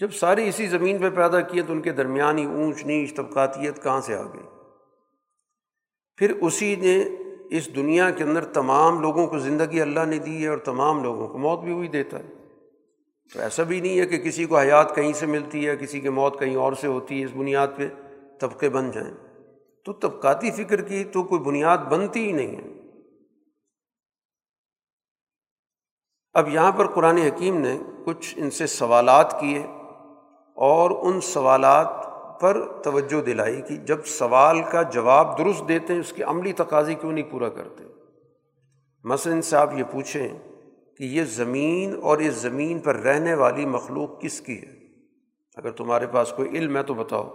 جب 0.00 0.10
ساری 0.10 0.48
اسی 0.48 0.66
زمین 0.66 0.98
پہ 0.98 1.10
پیدا 1.10 1.40
کیے 1.40 1.62
تو 1.62 1.72
ان 1.72 1.80
کے 1.80 1.92
درمیانی 1.92 2.44
اونچ 2.44 2.86
نیچ 2.86 3.14
طبقاتیت 3.14 3.82
کہاں 3.82 4.00
سے 4.00 4.14
آ 4.14 4.22
گئی؟ 4.22 4.42
پھر 6.16 6.30
اسی 6.40 6.76
نے 6.76 7.04
اس 7.50 7.76
دنیا 7.76 8.10
کے 8.10 8.24
اندر 8.24 8.44
تمام 8.44 9.00
لوگوں 9.00 9.26
کو 9.26 9.38
زندگی 9.38 9.80
اللہ 9.80 10.04
نے 10.06 10.18
دی 10.18 10.42
ہے 10.42 10.48
اور 10.48 10.58
تمام 10.58 11.02
لوگوں 11.02 11.28
کو 11.28 11.38
موت 11.38 11.60
بھی 11.60 11.72
وہی 11.72 11.88
دیتا 11.88 12.18
ہے۔ 12.18 12.28
تو 13.32 13.40
ایسا 13.40 13.62
بھی 13.62 13.80
نہیں 13.80 14.00
ہے 14.00 14.06
کہ 14.06 14.18
کسی 14.18 14.44
کو 14.44 14.58
حیات 14.58 14.94
کہیں 14.94 15.12
سے 15.12 15.26
ملتی 15.26 15.68
ہے، 15.68 15.76
کسی 15.76 16.00
کی 16.00 16.08
موت 16.08 16.40
کہیں 16.40 16.56
اور 16.56 16.72
سے 16.72 16.86
ہوتی 16.86 17.20
ہے، 17.20 17.24
اس 17.24 17.30
بنیاد 17.36 17.68
پہ 17.76 17.88
طبقے 18.40 18.68
بن 18.68 18.90
جائیں۔ 18.90 19.14
تو 19.84 19.92
طبقاتی 19.92 20.50
فکر 20.50 20.80
کی 20.80 21.04
تو 21.04 21.22
کوئی 21.22 21.40
بنیاد 21.40 21.78
بنتی 21.78 22.26
ہی 22.26 22.32
نہیں 22.32 22.56
ہے۔ 22.56 22.77
اب 26.38 26.48
یہاں 26.48 26.72
پر 26.72 26.86
قرآن 26.86 27.16
حکیم 27.16 27.60
نے 27.60 27.80
کچھ 28.04 28.38
ان 28.38 28.50
سے 28.50 28.66
سوالات 28.66 29.40
کیے 29.40 29.58
اور 30.54 30.90
ان 30.90 31.20
سوالات 31.20 31.88
پر 32.40 32.82
توجہ 32.82 33.22
دلائی 33.22 33.62
کہ 33.62 33.76
جب 33.76 34.04
سوال 34.04 34.62
کا 34.62 34.82
جواب 34.82 35.38
درست 35.38 35.68
دیتے 35.68 35.92
ہیں، 35.92 36.00
اس 36.00 36.12
کی 36.12 36.22
عملی 36.22 36.52
تقاضی 36.52 36.94
کیوں 36.94 37.12
نہیں 37.12 37.30
پورا 37.30 37.48
کرتے؟ 37.48 37.84
مثلاً 39.04 39.40
سے 39.40 39.56
آپ 39.56 39.70
یہ 39.76 39.84
پوچھیں 39.84 40.28
کہ 40.96 41.04
یہ 41.04 41.24
زمین 41.24 42.00
اور 42.02 42.18
اس 42.18 42.34
زمین 42.34 42.78
پر 42.78 42.96
رہنے 42.96 43.34
والی 43.34 43.66
مخلوق 43.66 44.20
کس 44.20 44.40
کی 44.40 44.62
ہے؟ 44.62 44.72
اگر 45.56 45.70
تمہارے 45.70 46.06
پاس 46.06 46.32
کوئی 46.36 46.48
علم 46.48 46.76
ہے 46.76 46.82
تو 46.82 46.94
بتاؤ۔ 46.94 47.30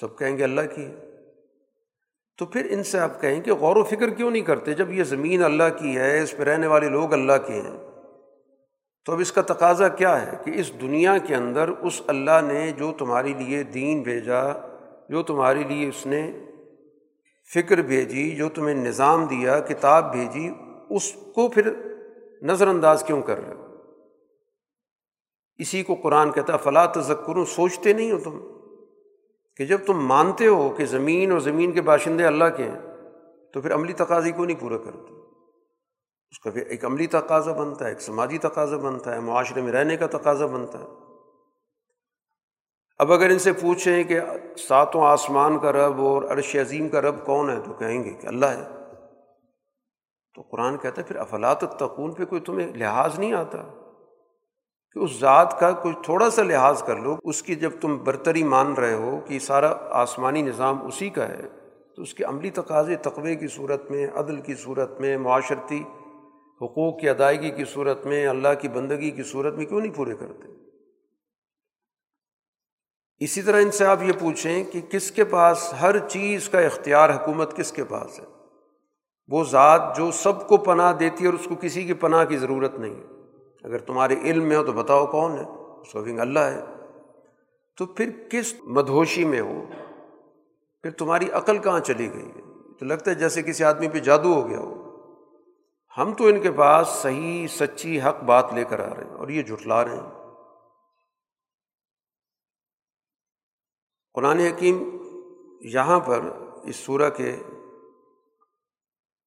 سب 0.00 0.18
کہیں 0.18 0.38
گے 0.38 0.44
اللہ 0.44 0.60
کی۔ 0.74 0.84
ہے 0.84 1.08
تو 2.38 2.46
پھر 2.46 2.66
ان 2.70 2.82
سے 2.82 2.98
آپ 2.98 3.20
کہیں 3.20 3.40
کہ 3.40 3.54
غور 3.54 3.76
و 3.76 3.84
فکر 3.84 4.10
کیوں 4.10 4.30
نہیں 4.30 4.42
کرتے؟ 4.42 4.74
جب 4.74 4.92
یہ 4.92 5.04
زمین 5.04 5.44
اللہ 5.44 5.78
کی 5.78 5.96
ہے، 5.96 6.22
اس 6.22 6.36
پہ 6.36 6.42
رہنے 6.42 6.66
والے 6.66 6.88
لوگ 6.88 7.12
اللہ 7.12 7.32
کے 7.46 7.52
ہیں۔ 7.52 7.87
تو 9.08 9.12
اب 9.12 9.20
اس 9.20 9.30
کا 9.32 9.42
تقاضا 9.42 9.88
کیا 9.88 10.10
ہے 10.22 10.36
کہ 10.44 10.50
اس 10.54 10.70
دنیا 10.80 11.18
کے 11.18 11.34
اندر 11.34 11.68
اس 11.68 12.00
اللہ 12.06 12.40
نے 12.46 12.72
جو 12.72 12.92
تمہارے 12.98 13.32
لیے 13.38 13.62
دین 13.62 14.02
بھیجا، 14.02 14.42
جو 15.08 15.22
تمہارے 15.22 15.62
لیے 15.68 15.88
اس 15.88 16.06
نے 16.06 16.20
فکر 17.50 17.82
بھیجی، 17.82 18.30
جو 18.30 18.48
تمہیں 18.48 18.74
نظام 18.74 19.24
دیا، 19.24 19.58
کتاب 19.60 20.12
بھیجی، 20.12 20.50
اس 20.90 21.12
کو 21.34 21.48
پھر 21.48 21.72
نظر 22.42 22.68
انداز 22.68 23.04
کیوں 23.06 23.22
کر 23.22 23.38
رہے 23.38 23.54
ہو؟ 23.54 23.66
اسی 25.58 25.82
کو 25.82 25.94
قرآن 25.94 26.32
کہتا 26.32 26.52
ہے 26.52 26.58
فلاں 26.58 26.86
تذکروں 26.86 27.44
سوچتے 27.44 27.92
نہیں 27.92 28.12
ہو 28.12 28.18
تم 28.18 28.38
کہ 29.56 29.64
جب 29.64 29.78
تم 29.86 30.06
مانتے 30.06 30.46
ہو 30.46 30.68
کہ 30.70 30.84
زمین 30.86 31.32
اور 31.32 31.40
زمین 31.40 31.72
کے 31.72 31.80
باشندے 31.82 32.26
اللہ 32.26 32.56
کے 32.56 32.62
ہیں، 32.62 32.80
تو 33.52 33.60
پھر 33.60 33.74
عملی 33.74 33.92
تقاضی 33.92 34.32
کو 34.32 34.44
نہیں 34.44 34.60
پورا 34.60 34.76
کرتے؟ 34.76 35.17
اس 36.30 36.40
کا 36.40 36.50
پھر 36.50 36.66
ایک 36.66 36.84
عملی 36.84 37.06
تقاضا 37.06 37.52
بنتا 37.52 37.84
ہے، 37.84 37.90
ایک 37.90 38.00
سماجی 38.00 38.38
تقاضا 38.38 38.76
بنتا 38.76 39.14
ہے، 39.14 39.20
معاشرے 39.20 39.62
میں 39.62 39.72
رہنے 39.72 39.96
کا 39.96 40.06
تقاضا 40.06 40.46
بنتا 40.46 40.78
ہے۔ 40.78 40.84
اب 42.98 43.12
اگر 43.12 43.30
ان 43.30 43.38
سے 43.38 43.52
پوچھیں 43.52 44.04
کہ 44.04 44.20
ساتوں 44.68 45.04
آسمان 45.04 45.58
کا 45.58 45.72
رب 45.72 46.00
اور 46.00 46.22
عرش 46.22 46.56
عظیم 46.56 46.88
کا 46.88 47.00
رب 47.00 47.26
کون 47.26 47.50
ہے، 47.50 47.56
تو 47.64 47.72
کہیں 47.72 48.04
گے 48.04 48.10
کہ 48.10 48.26
اللہ 48.26 48.46
ہے۔ 48.46 48.64
تو 50.34 50.42
قرآن 50.42 50.76
کہتا 50.76 51.02
ہے، 51.02 51.06
پھر 51.06 51.16
افلاط 51.16 51.60
تقون 51.60 52.12
پہ 52.12 52.24
کوئی 52.24 52.40
تمہیں 52.40 52.72
لحاظ 52.72 53.18
نہیں 53.18 53.32
آتا 53.32 53.58
کہ 54.92 54.98
اس 54.98 55.20
ذات 55.20 55.60
کا 55.60 55.72
کوئی 55.72 55.94
تھوڑا 56.02 56.30
سا 56.30 56.42
لحاظ 56.42 56.82
کر 56.82 56.96
لو۔ 56.96 57.16
اس 57.24 57.42
کی 57.42 57.54
جب 57.54 57.70
تم 57.80 58.04
برتری 58.04 58.42
مان 58.42 58.72
رہے 58.72 58.94
ہو 58.94 59.20
کہ 59.26 59.38
سارا 59.38 59.74
آسمانی 59.90 60.42
نظام 60.42 60.86
اسی 60.86 61.10
کا 61.10 61.28
ہے، 61.28 61.42
تو 61.96 62.02
اس 62.02 62.14
کے 62.14 62.24
عملی 62.24 62.50
تقاضے 62.50 62.96
تقوے 62.96 63.34
کی 63.34 63.48
صورت 63.48 63.90
میں، 63.90 64.06
عدل 64.14 64.40
کی 64.40 64.54
صورت 64.54 65.00
میں، 65.00 65.18
معاشرتی 65.18 65.84
حقوق 66.62 67.00
کی 67.00 67.08
ادائیگی 67.08 67.50
کی 67.50 67.64
صورت 67.64 68.06
میں، 68.06 68.26
اللہ 68.26 68.48
کی 68.60 68.68
بندگی 68.68 69.10
کی 69.10 69.22
صورت 69.22 69.54
میں 69.54 69.66
کیوں 69.66 69.80
نہیں 69.80 69.94
پورے 69.94 70.14
کرتے؟ 70.14 70.48
اسی 73.18 73.42
طرح 73.42 73.60
ان 73.60 73.70
سے 73.70 73.84
آپ 73.84 74.02
یہ 74.02 74.12
پوچھیں 74.18 74.64
کہ 74.64 74.80
کس 74.80 75.10
کے 75.10 75.24
پاس، 75.24 75.74
ہر 75.80 76.08
چیز 76.08 76.48
کا 76.48 76.60
اختیار 76.60 77.10
حکومت 77.10 77.56
کس 77.56 77.72
کے 77.72 77.84
پاس 77.84 78.20
ہے؟ 78.20 78.24
وہ 79.28 79.44
ذات 79.44 79.96
جو 79.96 80.10
سب 80.10 80.48
کو 80.48 80.56
پناہ 80.56 80.92
دیتی 80.92 81.22
ہے 81.22 81.26
اور 81.26 81.34
اس 81.34 81.44
کو 81.44 81.54
کسی 81.60 81.84
کی 81.84 81.94
پناہ 81.94 82.24
کی 82.24 82.36
ضرورت 82.36 82.74
نہیں 82.74 82.94
ہے۔ 82.94 83.04
اگر 83.64 83.78
تمہارے 83.78 84.14
علم 84.22 84.44
میں 84.44 84.56
ہو 84.56 84.64
تو 84.64 84.72
بتاؤ 84.72 85.06
کون 85.06 85.32
ہے؟ 85.32 85.44
سوفنگ 85.92 86.20
اللہ 86.20 86.38
ہے۔ 86.38 86.60
تو 87.78 87.86
پھر 87.86 88.10
کس 88.30 88.54
مدھوشی 88.64 89.24
میں 89.24 89.40
ہو؟ 89.40 89.64
پھر 90.82 90.90
تمہاری 90.90 91.30
عقل 91.30 91.58
کہاں 91.58 91.80
چلی 91.80 92.12
گئی 92.14 92.26
ہے؟ 92.26 92.40
تو 92.78 92.84
لگتا 92.84 93.10
ہے 93.10 93.16
جیسے 93.16 93.42
کسی 93.42 93.64
آدمی 93.64 93.88
پہ 93.88 93.98
جادو 93.98 94.34
ہو 94.34 94.48
گیا 94.48 94.58
ہو۔ 94.58 94.77
ہم 95.98 96.14
تو 96.14 96.24
ان 96.24 96.40
کے 96.40 96.52
پاس 96.52 96.88
صحیح 96.88 97.46
سچی 97.46 98.00
حق 98.00 98.22
بات 98.22 98.52
لے 98.52 98.64
کر 98.64 98.92
آ 98.92 98.94
رہے 98.94 99.04
ہیں 99.04 99.14
اور 99.14 99.28
یہ 99.28 99.42
جھٹلا 99.42 99.84
رہے 99.84 99.96
ہیں۔ 99.96 100.12
قرآن 104.14 104.38
حکیم 104.38 104.98
یہاں 105.60 106.00
پر 106.00 106.20
اس 106.64 106.76
سورہ 106.76 107.10
کے 107.10 107.30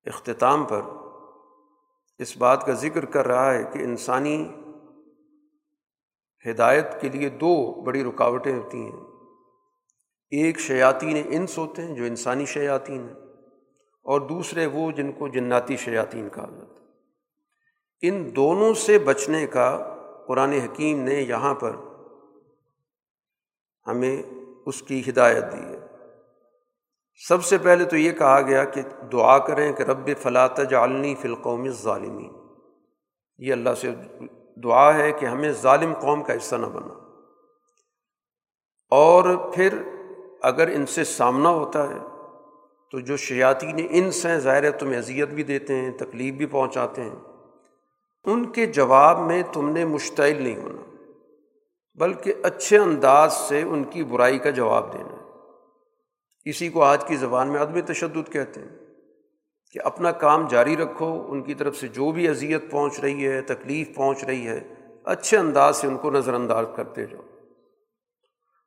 اختتام 0.05 0.65
پر 0.65 0.81
اس 2.19 2.37
بات 2.37 2.65
کا 2.65 2.73
ذکر 2.73 3.05
کر 3.05 3.27
رہا 3.27 3.53
ہے 3.53 3.63
کہ 3.63 3.79
انسانی 3.79 4.49
ہدایت 6.51 7.01
کے 7.01 7.09
لیے 7.09 7.29
دو 7.29 7.81
بڑی 7.81 8.03
رکاوٹیں 8.03 8.59
ہوتی 8.59 8.77
ہیں۔ 8.77 8.99
ایک 10.29 10.59
شیاطین 10.59 11.23
انس 11.25 11.57
ہوتے 11.57 11.81
ہیں 11.81 11.95
جو 11.95 12.03
انسانی 12.03 12.45
شیاطین 12.45 13.09
ہیں۔ 13.09 13.30
اور 14.03 14.21
دوسرے 14.21 14.65
وہ 14.65 14.91
جن 14.91 15.11
کو 15.11 15.27
جناتی 15.27 15.77
شیاطین 15.77 16.29
کہا 16.29 16.49
جاتا 16.55 16.81
ان 18.01 18.35
دونوں 18.35 18.73
سے 18.73 18.99
بچنے 18.99 19.47
کا 19.47 19.97
قرآن 20.27 20.51
حکیم 20.51 20.99
نے 20.99 21.13
یہاں 21.13 21.55
پر 21.55 21.75
ہمیں 23.87 24.23
اس 24.65 24.81
کی 24.81 25.01
ہدایت 25.09 25.43
دی 25.53 25.75
ہے۔ 25.75 25.79
سب 27.27 27.43
سے 27.43 27.57
پہلے 27.57 27.85
تو 27.85 27.97
یہ 27.97 28.11
کہا 28.11 28.41
گیا 28.41 28.63
کہ 28.63 28.81
دعا 29.11 29.37
کریں 29.37 29.73
کہ 29.73 29.83
رب 29.83 30.09
فلاط 30.21 30.59
جالنی 30.69 31.15
فلقوم 31.15 31.67
ظالمین 31.67 32.33
یہ 33.37 33.53
اللہ 33.53 33.73
سے 33.73 33.91
دعا 34.63 34.97
ہے 34.97 35.11
کہ 35.11 35.25
ہمیں 35.25 35.51
ظالم 35.51 35.93
قوم 36.01 36.23
کا 36.23 36.33
حصہ 36.33 36.55
نہ 36.55 36.65
بنا۔ 36.65 36.93
اور 38.89 39.51
پھر 39.53 39.81
اگر 40.41 40.67
ان 40.67 40.85
سے 40.85 41.03
سامنا 41.03 41.49
ہوتا 41.49 41.89
ہے 41.89 41.99
تو 42.91 42.99
جو 42.99 43.17
شیاتی 43.17 43.71
نے 43.71 43.87
ان 43.89 44.11
ظاہر 44.39 44.63
ہے 44.63 44.71
تمہیں 44.71 44.97
اذیت 44.97 45.29
بھی 45.29 45.43
دیتے 45.43 45.75
ہیں، 45.75 45.91
تکلیف 45.91 46.33
بھی 46.33 46.45
پہنچاتے 46.45 47.03
ہیں۔ 47.03 47.15
ان 48.23 48.51
کے 48.51 48.65
جواب 48.65 49.19
میں 49.19 49.43
تم 49.53 49.69
نے 49.69 49.85
مشتعل 49.85 50.41
نہیں 50.41 50.55
ہونا، 50.55 51.03
بلکہ 51.95 52.33
اچھے 52.43 52.77
انداز 52.77 53.33
سے 53.33 53.61
ان 53.61 53.83
کی 53.83 54.03
برائی 54.03 54.39
کا 54.39 54.49
جواب 54.49 54.93
دینا۔ 54.93 55.39
اسی 56.45 56.69
کو 56.69 56.83
آج 56.83 57.05
کی 57.05 57.15
زبان 57.15 57.47
میں 57.47 57.61
عدم 57.61 57.79
تشدد 57.79 58.31
کہتے 58.31 58.61
ہیں 58.61 58.77
کہ 59.71 59.79
اپنا 59.83 60.11
کام 60.11 60.47
جاری 60.47 60.77
رکھو، 60.77 61.25
ان 61.31 61.41
کی 61.41 61.53
طرف 61.53 61.77
سے 61.77 61.87
جو 61.87 62.11
بھی 62.11 62.27
اذیت 62.27 62.71
پہنچ 62.71 62.99
رہی 62.99 63.27
ہے، 63.27 63.41
تکلیف 63.41 63.95
پہنچ 63.95 64.23
رہی 64.23 64.47
ہے، 64.47 64.59
اچھے 65.03 65.37
انداز 65.37 65.77
سے 65.77 65.87
ان 65.87 65.97
کو 65.97 66.11
نظر 66.11 66.33
انداز 66.33 66.65
کرتے 66.75 67.05
جاؤ۔ 67.05 67.21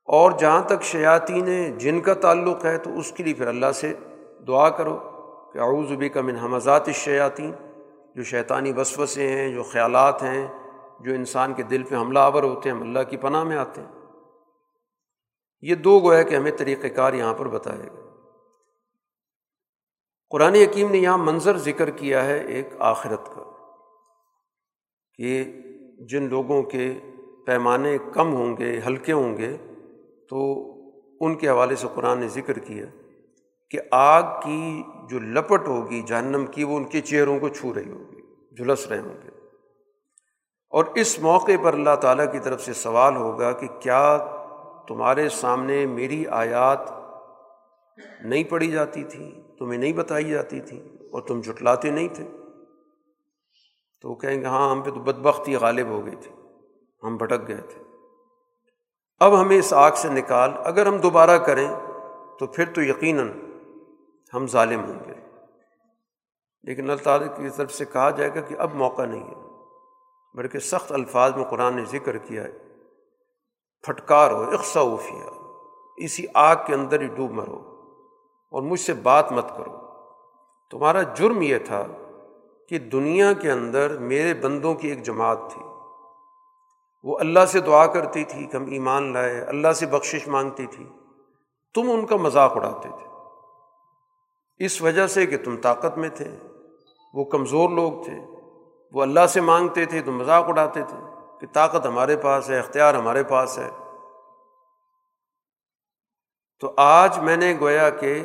اور 0.05 0.33
جہاں 0.33 0.63
تک 0.63 0.83
شیاطین 0.83 1.79
جن 1.79 2.01
کا 2.01 2.15
تعلق 2.15 2.65
ہے، 2.65 2.79
تو 2.79 2.99
اس 2.99 3.13
کے 3.13 3.25
لیے 3.25 3.35
پھر 3.35 3.47
اللہ 3.47 3.73
سے 3.75 3.95
دعا 4.47 4.69
کرو 4.71 4.99
کہ 5.53 5.59
اعوذ 5.59 5.93
کا 6.15 6.21
من 6.21 6.37
حمزات 6.37 6.89
الشیاطین، 6.89 7.53
جو 8.17 8.23
شیطانی 8.23 8.73
وسوسے 8.73 9.29
ہیں، 9.29 9.49
جو 9.49 9.63
خیالات 9.63 10.23
ہیں، 10.23 10.47
جو 11.01 11.15
انسان 11.15 11.55
کے 11.55 11.63
دل 11.63 11.83
پہ 11.83 11.95
حملہ 11.97 12.19
آور 12.19 12.43
ہوتے 12.43 12.69
ہیں، 12.69 12.77
ہم 12.77 12.83
اللہ 12.83 13.03
کی 13.11 13.17
پناہ 13.17 13.45
میں 13.45 13.57
آتے 13.57 13.81
ہیں۔ 13.81 13.93
یہ 15.63 15.75
دو 15.75 15.99
گویا 16.01 16.23
کہ 16.23 16.35
ہمیں 16.35 16.51
طریقۂ 16.59 16.95
کار 16.97 17.13
یہاں 17.13 17.35
پر 17.35 17.49
بتائے 17.49 17.79
گا 17.79 18.03
قرآن 20.33 20.55
حکیم 20.55 20.91
نے 20.91 20.99
یہاں 20.99 21.19
منظر 21.19 21.57
ذکر 21.57 21.91
کیا 21.91 22.25
ہے 22.25 22.39
ایک 22.39 22.69
آخرت 22.79 23.27
کا، 23.35 23.43
کہ 25.19 25.45
جن 26.09 26.29
لوگوں 26.29 26.63
کے 26.63 26.93
پیمانے 27.47 27.97
کم 28.13 28.33
ہوں 28.35 28.57
گے، 28.57 28.81
ہلکے 28.87 29.13
ہوں 29.13 29.37
گے، 29.37 29.57
تو 30.29 30.39
ان 31.21 31.35
کے 31.35 31.49
حوالے 31.49 31.77
سے 31.77 31.89
قرآن 31.95 32.19
نے 32.19 32.29
ذکر 32.29 32.59
کیا۔ 32.59 32.87
کہ 33.75 33.81
آگ 33.91 34.23
کی 34.23 34.83
جو 35.11 35.19
لپٹ 35.19 35.69
ہوگی 35.69 36.03
جہنم 36.03 36.47
کی 36.47 36.65
وہ 36.65 36.77
ان 36.77 36.85
کے 36.85 37.01
چہروں 37.01 37.41
کو 37.41 37.49
چھو 37.49 37.75
رہی 37.75 37.91
ہوگی، 37.91 38.21
جھلس 38.57 38.87
رہے 38.87 38.99
ہوں 38.99 39.23
گے۔ 39.23 39.29
اور 40.71 40.85
اس 40.95 41.19
موقع 41.19 41.53
پر 41.63 41.75
اللہ 41.75 41.97
تعالیٰ 42.01 42.33
کی 42.33 42.39
طرف 42.39 42.61
سے 42.61 42.73
سوال 42.73 43.17
ہوگا 43.17 43.53
کہ 43.53 43.67
کیا 43.81 44.19
تمہارے 44.89 45.29
سامنے 45.29 45.87
میری 45.87 46.27
آیات 46.27 46.79
نہیں 48.25 48.45
پڑھی 48.45 48.71
جاتی 48.71 49.05
تھی، 49.05 49.43
تمہیں 49.59 49.79
نہیں 49.79 49.93
بتائی 49.93 50.25
جاتی 50.25 50.61
تھی 50.61 50.81
اور 51.13 51.23
تم 51.23 51.41
جٹلاتے 51.41 51.91
نہیں 51.91 52.09
تھے؟ 52.09 52.25
تو 54.03 54.11
وہ 54.11 54.15
کہیں 54.15 54.41
گے 54.41 54.47
ہاں 54.47 54.71
ہم 54.71 54.83
پہ 54.83 54.91
تو 54.91 55.01
بدبختی 55.01 55.57
غالب 55.57 55.87
ہو 55.87 56.07
گئی 56.07 56.17
تھی، 56.17 56.31
ہم 57.03 57.17
بھٹک 57.17 57.49
گئے 57.49 57.57
تھے۔ 57.57 57.83
اب 59.21 59.41
ہمیں 59.41 59.59
اس 59.59 59.73
آگ 59.73 59.93
سے 59.93 60.09
نکال، 60.09 60.51
اگر 60.65 60.87
ہم 60.87 60.97
دوبارہ 60.97 61.39
کریں 61.39 61.69
تو 62.39 62.47
پھر 62.47 62.65
تو 62.75 62.83
یقیناً 62.83 63.33
ہم 64.35 64.47
ظالم 64.47 64.85
ہوں 64.85 64.99
گے۔ 65.09 65.15
لیکن 66.63 66.91
اللہ 66.91 67.03
تعالیٰ 67.03 67.37
کی 67.37 67.49
طرف 67.57 67.73
سے 67.73 67.85
کہا 67.85 68.11
جائے 68.11 68.31
گا 68.35 68.41
کہ 68.41 68.57
اب 68.59 68.75
موقع 68.75 69.05
نہیں 69.05 69.29
ہے۔ 69.29 69.35
بلکہ 70.35 70.59
سخت 70.59 70.93
الفاظ 70.93 71.37
میں 71.37 71.45
قرآن 71.45 71.77
نے 71.77 71.85
ذکر 71.85 72.19
کیا 72.19 72.45
ہے۔ 72.45 72.53
پھٹکار 73.83 74.31
ہو 74.31 74.51
اقسا 74.51 74.81
اسی 75.97 76.27
آگ 76.35 76.57
کے 76.67 76.75
اندر 76.75 77.01
ہی 77.01 77.07
ڈوب 77.07 77.31
مرو 77.31 77.83
اور 78.51 78.63
مجھ 78.63 78.81
سے 78.81 78.93
بات 78.93 79.33
مت 79.33 79.49
کرو۔ 79.57 79.79
تمہارا 80.71 81.03
جرم 81.03 81.43
یہ 81.43 81.59
تھا 81.59 81.85
کہ 82.69 82.79
دنیا 82.79 83.33
کے 83.33 83.51
اندر 83.51 83.99
میرے 83.99 84.35
بندوں 84.35 84.75
کی 84.75 84.89
ایک 84.89 85.03
جماعت 85.03 85.39
تھی۔ 85.53 85.63
وہ 87.05 87.19
اللہ 87.19 87.47
سے 87.47 87.61
دعا 87.61 87.87
کرتی 87.87 88.25
تھی 88.25 88.45
کہ 88.45 88.57
ہم 88.57 88.65
ایمان 88.67 89.13
لائے، 89.13 89.41
اللہ 89.41 89.73
سے 89.73 89.87
بخشش 89.87 90.29
مانگتی 90.29 90.67
تھی۔ 90.67 90.89
تم 91.75 91.91
ان 91.91 92.07
کا 92.07 92.17
مذاق 92.17 92.57
اڑاتے 92.57 92.89
تھے۔ 92.89 93.14
اس 94.59 94.83
وجہ 94.83 95.07
سے 95.07 95.27
کہ 95.27 95.37
تم 95.37 95.57
طاقت 95.57 95.99
میں 95.99 96.09
تھے، 96.09 96.37
وہ 97.15 97.25
کمزور 97.25 97.71
لوگ 97.71 98.05
تھے، 98.05 98.19
وہ 98.93 99.03
اللہ 99.03 99.27
سے 99.27 99.41
مانگتے 99.41 99.85
تھے 99.85 100.03
تو 100.03 100.13
مذاق 100.13 100.45
اڑاتے 100.49 100.83
تھے 100.89 100.99
کہ 101.41 101.47
طاقت 101.53 101.87
ہمارے 101.87 102.17
پاس 102.17 102.51
ہے، 102.51 102.59
اختیار 102.59 102.95
ہمارے 102.95 103.25
پاس 103.25 103.59
ہے۔ 103.59 103.71
تو 106.61 106.75
آج 106.77 107.19
میں 107.19 107.37
نے 107.37 107.57
گویا 107.61 107.91
کہ 107.91 108.23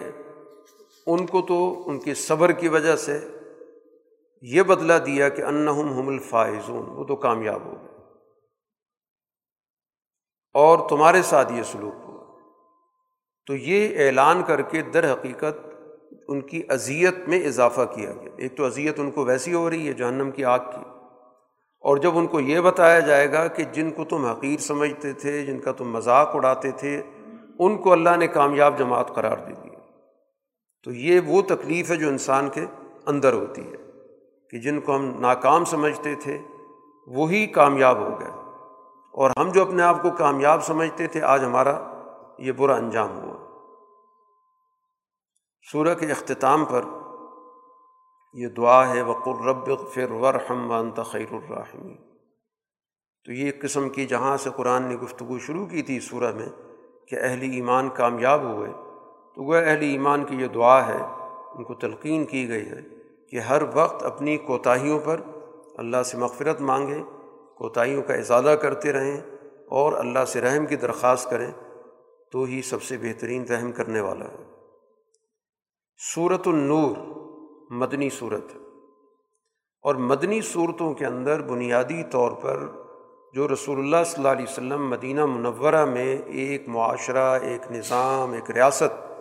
ان 1.06 1.26
کو 1.26 1.42
تو 1.42 1.84
ان 1.86 2.00
کی 2.00 2.14
صبر 2.14 2.52
کی 2.52 2.68
وجہ 2.68 2.96
سے 2.96 3.28
یہ 4.42 4.62
بدلا 4.62 4.98
دیا 4.98 5.30
کہ 5.30 5.42
انہم 5.42 6.00
ہم 6.00 6.08
الفائزون، 6.08 6.84
وہ 6.90 7.04
تو 7.04 7.16
کامیاب 7.16 7.66
ہو 7.66 7.72
گئے۔ 7.72 7.90
اور 10.54 10.90
تمہارے 10.90 11.22
ساتھ 11.22 11.54
یہ 11.54 11.64
سلوک 11.64 11.94
ہوا۔ 12.08 12.20
تو 13.48 13.56
یہ 13.56 14.06
اعلان 14.06 14.44
کر 14.44 14.62
کے 14.62 14.82
در 14.82 15.14
حقیقت 15.14 15.69
ان 16.28 16.42
کی 16.42 16.62
اذیت 16.70 17.28
میں 17.28 17.40
اضافہ 17.46 17.82
کیا 17.96 18.12
گیا۔ 18.22 18.30
ایک 18.36 18.56
تو 18.58 18.66
اذیت 18.66 19.00
ان 19.00 19.12
کو 19.12 19.24
ویسی 19.26 19.54
ہو 19.54 19.70
رہی 19.70 19.88
ہے 19.88 19.94
جہنم 19.94 20.32
کی 20.32 20.46
آگ 20.46 20.60
کی، 20.60 20.84
اور 21.84 21.98
جب 21.98 22.18
ان 22.18 22.28
کو 22.28 22.40
یہ 22.40 22.60
بتایا 22.60 23.00
جائے 23.00 23.32
گا 23.34 23.48
کہ 23.48 23.64
جن 23.72 23.92
کو 23.92 24.06
تم 24.06 24.26
حقیر 24.26 24.60
سمجھتے 24.60 25.14
تھے، 25.14 25.46
جن 25.46 25.60
کا 25.60 25.72
تم 25.72 25.92
مذاق 25.92 26.36
اڑاتے 26.36 26.72
تھے، 26.72 27.02
ان 27.60 27.78
کو 27.78 27.92
اللہ 27.92 28.16
نے 28.18 28.28
کامیاب 28.28 28.78
جماعت 28.80 29.14
قرار 29.14 29.38
دے 29.38 29.54
دی۔ 29.64 29.70
تو 30.86 30.92
یہ 30.92 31.20
وہ 31.26 31.42
تکلیف 31.42 31.92
ہے 31.92 31.96
جو 31.96 32.08
انسان 32.08 32.50
کے 32.50 32.66
اندر 33.06 33.34
ہوتی 33.34 33.62
ہے 33.62 33.78
کہ 34.52 34.60
جن 34.60 34.80
کو 34.80 34.96
ہم 34.96 35.12
ناکام 35.20 35.66
سمجھتے 35.66 36.16
تھے، 36.16 36.38
وہی 37.08 37.46
کامیاب 37.48 37.98
ہو 37.98 38.10
گئے۔ 38.20 38.32
اور 39.14 39.32
ہم 39.38 39.50
جو 39.50 39.62
اپنے 39.62 39.84
آپ 39.84 40.02
کو 40.02 40.10
کامیاب 40.10 40.64
سمجھتے 40.64 41.08
تھے، 41.08 41.22
آج 41.22 41.44
ہمارا 41.44 41.78
یہ 42.38 42.52
برا 42.52 42.76
انجام 42.76 43.20
ہوا 43.20 43.29
سورہ 45.62 45.94
کے 45.94 46.06
اختتام 46.06 46.66
پر 46.66 46.82
یہ 48.34 48.48
دعا 48.48 48.94
ہے 48.94 49.02
وقر 49.02 49.46
رب 49.46 49.90
فر 49.94 50.12
ورحم 50.12 50.72
وانت 50.72 51.00
خیر 51.06 51.34
الرحمی 51.34 51.96
تو 53.26 53.32
یہ 53.32 53.46
ایک 53.46 53.62
قسم 53.62 53.90
کی 53.90 54.06
جہاں 54.06 54.38
سے 54.38 54.50
قرآن 54.56 54.84
نے 54.84 54.96
گفتگو 54.96 55.40
شروع 55.40 55.66
کی 55.66 55.82
تھی 55.82 56.00
سورہ 56.00 56.34
میں 56.34 56.46
کہ 57.08 57.16
اہل 57.20 57.42
ایمان 57.42 57.90
کامیاب 57.90 58.44
ہوئے۔ 58.44 58.72
تو 59.36 59.44
وہ 59.44 59.56
اہل 59.56 59.82
ایمان 59.82 60.24
کی 60.24 60.36
یہ 60.36 60.48
دعا 60.48 60.88
ہے، 60.88 61.02
ان 61.56 61.64
کو 61.64 61.74
تلقین 61.74 62.26
کی 62.26 62.50
گئی 62.50 62.70
ہے 62.70 62.82
کہ 63.30 63.40
ہر 63.40 63.62
وقت 63.74 64.04
اپنی 64.04 64.38
کوتاہیوں 64.38 65.00
پر 65.00 65.22
اللہ 65.78 66.04
سے 66.04 66.18
مغفرت 66.18 66.62
مانگیں 66.62 67.04
کوتاہیوں 67.58 68.04
کا 68.04 68.14
ازادہ 68.14 68.56
کرتے 68.62 68.94
رہیں 68.94 69.22
اور 69.70 69.94
اللہ 69.94 70.26
سے 70.28 70.42
رحم 70.42 70.66
کی 70.66 70.76
درخواست 70.76 71.30
کریں۔ 71.30 71.52
تو 72.32 72.44
ہی 72.44 72.62
سب 72.62 72.84
سے 72.84 72.98
بہترین 72.98 73.44
رحم 73.44 73.72
کرنے 73.72 74.00
والا 74.00 74.26
ہے۔ 74.26 74.49
صورت 76.16 76.48
النور، 76.48 76.98
مدنی 77.70 78.10
صورت 78.10 78.44
اور 79.82 79.96
مدنی 79.96 80.42
صورتوں 80.42 80.94
کے 80.94 81.06
اندر 81.06 81.42
بنیادی 81.42 82.04
طور 82.04 82.32
پر 82.32 82.68
جو 83.34 83.48
رسول 83.48 83.80
اللہ 83.80 83.96
صلی 84.06 84.16
اللہ 84.18 84.28
علیہ 84.28 84.46
وسلم 84.50 84.90
مدینہ 84.90 85.26
منورہ 85.26 85.86
میں 85.86 86.18
ایک 86.18 86.68
معاشرہ، 86.68 87.40
ایک 87.40 87.72
نظام، 87.72 88.32
ایک 88.32 88.52
ریاست 88.52 89.14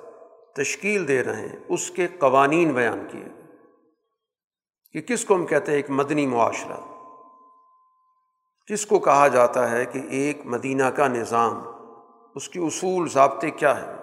تشکیل 0.54 1.08
دے 1.08 1.24
رہے 1.24 1.40
ہیں، 1.40 1.56
اس 1.68 1.90
کے 1.90 2.06
قوانین 2.06 2.72
بیان 2.72 3.06
کیے۔ 3.10 3.28
کہ 4.92 5.00
کس 5.00 5.24
کو 5.24 5.34
ہم 5.34 5.46
کہتے 5.46 5.70
ہیں؟ 5.70 5.78
ایک 5.78 5.90
مدنی 5.90 6.26
معاشرہ۔ 6.26 6.80
کس 8.72 8.86
کو 8.86 8.98
کہا 8.98 9.28
جاتا 9.28 9.70
ہے 9.70 9.84
کہ 9.84 10.00
ایک 10.10 10.46
مدینہ 10.46 10.84
کا 10.84 11.08
نظام، 11.08 11.62
اس 12.34 12.48
کی 12.48 12.58
اصول، 12.58 13.08
ضابطے 13.08 13.50
کیا 13.50 13.86
ہیں؟ 13.86 13.97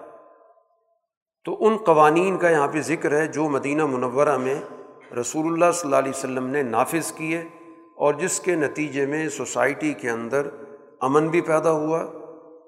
تو 1.46 1.58
ان 1.60 1.78
قوانین 1.78 2.38
کا 2.38 2.50
یہاں 2.50 2.68
پہ 2.68 2.82
ذکر 2.82 3.12
ہے 3.12 3.28
جو 3.28 3.50
مدینہ 3.50 3.86
منورہ 3.86 4.38
میں 4.38 4.62
رسول 5.22 5.54
اللہ 5.54 5.72
صلی 5.74 5.88
اللہ 5.88 5.96
علیہ 5.96 6.12
وسلم 6.16 6.48
نے 6.48 6.64
نافذ 6.64 7.12
کیے 7.12 7.44
اور 7.96 8.14
جس 8.14 8.40
کے 8.40 8.56
نتیجے 8.56 9.06
میں 9.06 9.30
سوسائٹی 9.30 9.94
کے 9.94 10.10
اندر 10.10 10.48
امن 11.02 11.28
بھی 11.28 11.42
پیدا 11.42 11.72
ہوا 11.72 12.00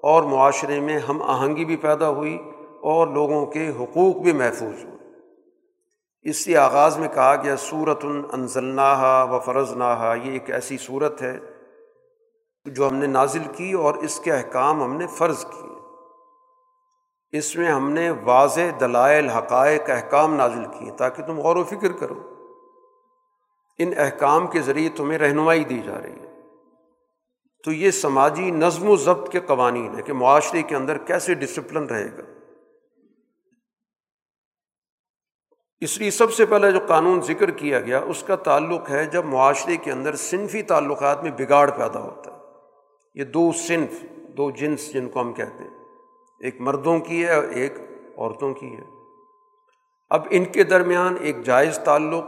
اور 0.02 0.22
معاشرے 0.22 0.80
میں 0.80 0.98
ہم 0.98 1.22
آہنگی 1.22 1.64
بھی 1.64 1.76
پیدا 1.76 2.08
ہوئی 2.08 2.38
اور 2.80 3.06
لوگوں 3.06 3.46
کے 3.46 3.68
حقوق 3.68 4.16
بھی 4.16 4.32
محفوظ 4.32 4.84
ہوئے۔ 4.84 4.96
اس 6.22 6.44
سے 6.44 6.56
آغاز 6.56 6.98
میں 6.98 7.08
کہا 7.14 7.34
گیا 7.42 7.56
صورت 7.56 8.04
انزلناہا 8.32 9.22
و 9.22 9.38
فرض 9.38 9.72
نہا 9.76 10.14
یہ 10.24 10.32
ایک 10.32 10.50
ایسی 10.50 10.76
صورت 10.78 11.22
ہے 11.22 11.38
جو 12.66 12.88
ہم 12.88 12.94
نے 12.94 13.06
نازل 13.06 13.42
کی 13.56 13.72
اور 13.72 13.94
اس 13.94 14.20
کے 14.20 14.32
احکام 14.32 14.82
ہم 14.82 14.96
نے 14.96 15.06
فرض 15.06 15.44
کیے۔ 15.44 15.67
اس 17.32 17.56
میں 17.56 17.68
ہم 17.68 17.90
نے 17.90 18.10
واضح 18.10 18.60
دلائل، 18.80 19.28
حقائق، 19.28 19.90
احکام 19.90 20.34
نازل 20.34 20.64
کیے 20.64 20.90
تاکہ 20.90 21.22
تم 21.22 21.38
غور 21.38 21.56
و 21.56 21.64
فکر 21.64 21.92
کرو۔ 21.92 22.34
ان 23.78 23.92
احکام 23.96 24.46
کے 24.46 24.60
ذریعے 24.60 24.88
تمہیں 24.88 25.18
رہنمائی 25.18 25.64
دی 25.64 25.80
جا 25.84 26.02
رہی 26.02 26.12
ہے۔ 26.12 26.40
تو 27.64 27.72
یہ 27.72 27.90
سماجی 27.90 28.50
نظم 28.50 28.88
و 28.88 28.96
ضبط 28.96 29.32
کے 29.32 29.40
قوانین 29.40 29.96
ہے 29.96 30.02
کہ 30.02 30.12
معاشرے 30.12 30.62
کے 30.62 30.76
اندر 30.76 30.98
کیسے 30.98 31.34
ڈسپلن 31.34 31.84
رہے 31.84 32.18
گا۔ 32.18 32.22
اس 35.80 35.98
لیے 35.98 36.10
سب 36.10 36.32
سے 36.32 36.46
پہلے 36.46 36.72
جو 36.72 36.80
قانون 36.88 37.20
ذکر 37.20 37.50
کیا 37.50 37.80
گیا، 37.80 37.98
اس 37.98 38.22
کا 38.22 38.36
تعلق 38.36 38.90
ہے 38.90 39.04
جب 39.04 39.24
معاشرے 39.24 39.76
کے 39.76 39.92
اندر 39.92 40.16
صنفی 40.16 40.62
تعلقات 40.62 41.22
میں 41.22 41.30
بگاڑ 41.30 41.70
پیدا 41.70 42.00
ہوتا 42.00 42.32
ہے۔ 42.32 42.36
یہ 43.14 43.24
دو 43.24 43.52
صنف، 43.52 44.04
دو 44.16 44.50
جنس 44.50 44.92
جن 44.92 45.08
کو 45.08 45.20
ہم 45.20 45.32
کہتے 45.32 45.64
ہیں۔ 45.64 45.77
ایک 46.40 46.60
مردوں 46.60 46.98
کی 46.98 47.26
ہے 47.26 47.34
اور 47.34 47.44
ایک 47.44 47.74
عورتوں 48.18 48.54
کی 48.54 48.76
ہے۔ 48.76 48.82
اب 50.10 50.22
ان 50.30 50.44
کے 50.44 50.64
درمیان 50.64 51.16
ایک 51.20 51.42
جائز 51.42 51.78
تعلق 51.78 52.24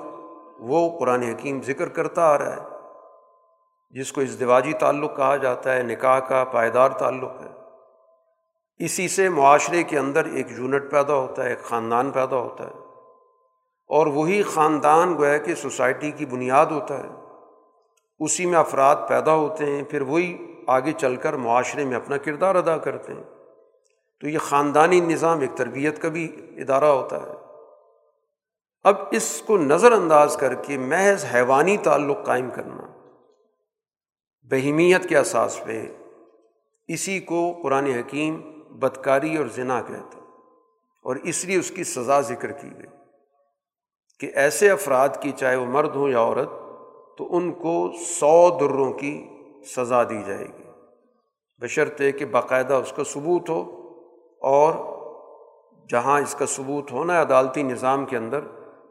وہ 0.58 0.98
قرآن 0.98 1.22
حکیم 1.22 1.62
ذکر 1.62 1.88
کرتا 1.88 2.22
آ 2.22 2.38
رہا 2.38 2.56
ہے، 2.56 2.62
جس 3.90 4.12
کو 4.12 4.20
ازدواجی 4.20 4.72
تعلق 4.72 5.16
کہا 5.16 5.36
جاتا 5.36 5.76
ہے، 5.76 5.82
نکاح 5.82 6.18
کا 6.18 6.44
پائیدار 6.44 6.90
تعلق 6.90 7.30
ہے۔ 7.40 7.48
اسی 8.84 9.08
سے 9.08 9.28
معاشرے 9.28 9.82
کے 9.82 9.98
اندر 9.98 10.24
ایک 10.24 10.46
یونٹ 10.50 10.90
پیدا 10.90 11.14
ہوتا 11.14 11.44
ہے، 11.44 11.50
ایک 11.50 11.62
خاندان 11.62 12.10
پیدا 12.10 12.36
ہوتا 12.36 12.64
ہے۔ 12.64 12.72
اور 13.88 14.06
وہی 14.06 14.42
خاندان 14.42 15.18
گویا 15.18 15.38
کہ 15.38 15.54
سوسائٹی 15.54 16.10
کی 16.10 16.26
بنیاد 16.26 16.66
ہوتا 16.66 16.98
ہے۔ 16.98 17.08
اسی 18.18 18.46
میں 18.46 18.58
افراد 18.58 18.96
پیدا 19.08 19.34
ہوتے 19.34 19.66
ہیں، 19.66 19.82
پھر 19.82 20.02
وہی 20.02 20.54
آگے 20.66 20.92
چل 20.92 21.16
کر 21.16 21.32
معاشرے 21.32 21.84
میں 21.84 21.96
اپنا 21.96 22.16
کردار 22.16 22.54
ادا 22.54 22.76
کرتے 22.76 23.14
ہیں۔ 23.14 23.39
تو 24.20 24.28
یہ 24.28 24.38
خاندانی 24.38 25.00
نظام 25.00 25.40
ایک 25.40 25.50
تربیت 25.54 26.02
کا 26.02 26.08
بھی 26.08 26.36
ادارہ 26.56 26.84
ہوتا 26.84 27.22
ہے۔ 27.22 27.32
اب 28.82 28.96
اس 29.10 29.42
کو 29.46 29.58
نظر 29.58 29.92
انداز 29.92 30.36
کر 30.36 30.54
کے 30.54 30.78
محض 30.78 31.24
حیوانی 31.34 31.76
تعلق 31.76 32.26
قائم 32.26 32.50
کرنا، 32.50 32.86
بہیمیت 34.50 35.08
کے 35.08 35.18
اساس 35.18 35.60
پہ 35.64 35.86
اسی 36.88 37.20
کو 37.20 37.58
قرآن 37.62 37.86
حکیم 37.86 38.40
بدکاری 38.70 39.36
اور 39.36 39.46
ذنا 39.46 39.82
کہتا 39.82 40.18
اور 41.02 41.16
اس 41.16 41.44
لیے 41.44 41.58
اس 41.58 41.70
کی 41.70 41.84
سزا 41.84 42.20
ذکر 42.20 42.52
کی 42.52 42.68
گئی 42.78 42.86
کہ 44.18 44.30
ایسے 44.34 44.70
افراد 44.70 45.08
کی 45.20 45.32
چاہے 45.32 45.56
وہ 45.56 45.66
مرد 45.66 45.96
ہوں 45.96 46.08
یا 46.08 46.20
عورت، 46.20 46.50
تو 47.18 47.36
ان 47.36 47.52
کو 47.52 47.92
سو 48.06 48.58
دروں 48.60 48.92
کی 48.92 49.28
سزا 49.76 50.02
دی 50.02 50.22
جائے 50.26 50.46
گی۔ 50.46 50.64
بشرطے 51.60 52.12
کہ 52.12 52.24
باقاعدہ 52.24 52.74
اس 52.74 52.92
کا 52.96 53.04
ثبوت 53.04 53.50
ہو۔ 53.50 53.79
اور 54.40 54.74
جہاں 55.88 56.20
اس 56.20 56.34
کا 56.34 56.46
ثبوت 56.46 56.92
ہونا 56.92 57.16
ہے 57.16 57.20
عدالتی 57.20 57.62
نظام 57.62 58.06
کے 58.06 58.16
اندر، 58.16 58.40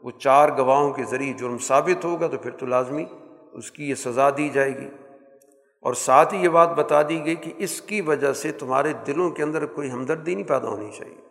وہ 0.02 0.10
چار 0.10 0.48
گواہوں 0.58 0.92
کے 0.92 1.04
ذریعے 1.04 1.32
جرم 1.32 1.58
ثابت 1.58 2.04
ہوگا 2.04 2.26
تو 2.26 2.38
پھر 2.38 2.50
تو 2.50 2.66
لازمی 2.66 3.04
اس 3.52 3.70
کی 3.70 3.90
یہ 3.90 3.94
سزا 3.94 4.30
دی 4.36 4.48
جائے 4.48 4.76
گی۔ 4.76 4.88
اور 5.82 5.94
ساتھ 5.94 6.34
ہی 6.34 6.44
یہ 6.44 6.48
بات 6.48 6.68
بتا 6.68 7.02
دی 7.02 7.24
گئی 7.24 7.36
کہ 7.36 7.52
اس 7.56 7.82
کی 7.82 8.00
وجہ 8.00 8.32
سے 8.32 8.52
تمہارے 8.52 8.92
دلوں 8.92 9.30
کے 9.30 9.42
اندر 9.42 9.66
کوئی 9.66 9.90
ہمدردی 9.90 10.34
نہیں 10.34 10.48
پیدا 10.48 10.68
ہونی 10.68 10.90
چاہیے۔ 10.98 11.28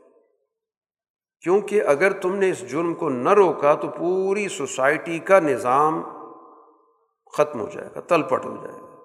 کیونکہ 1.42 1.82
اگر 1.84 2.12
تم 2.12 2.36
نے 2.36 2.50
اس 2.50 2.72
جرم 2.72 2.94
کو 2.94 3.10
نہ 3.10 3.30
روکا 3.30 3.74
تو 3.74 3.88
پوری 3.88 4.48
سوسائٹی 4.48 5.20
کا 5.20 5.40
نظام 5.40 6.02
ختم 7.38 7.60
ہو 7.60 7.70
جائے 7.74 7.90
گا، 7.96 8.00
تل 8.00 8.24
پٹ 8.24 8.46
ہو 8.46 8.56
جائے 8.62 8.82
گا۔ 8.82 8.96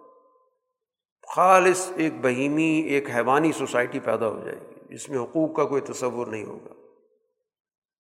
خالص 1.35 1.93
ایک 1.97 2.13
بہیمی، 2.23 2.81
ایک 2.81 3.11
حیوانی 3.11 3.53
سوسائٹی 3.53 4.01
پیدا 4.01 4.29
ہو 4.29 4.41
جائے 4.45 4.59
گی۔ 4.69 4.74
جس 4.95 5.11
میں 5.11 5.19
حقوق 5.19 5.57
کا 5.57 5.65
کوئی 5.65 5.81
تصور 5.81 6.27
نہیں 6.27 6.45
ہوگا۔ 6.45 6.75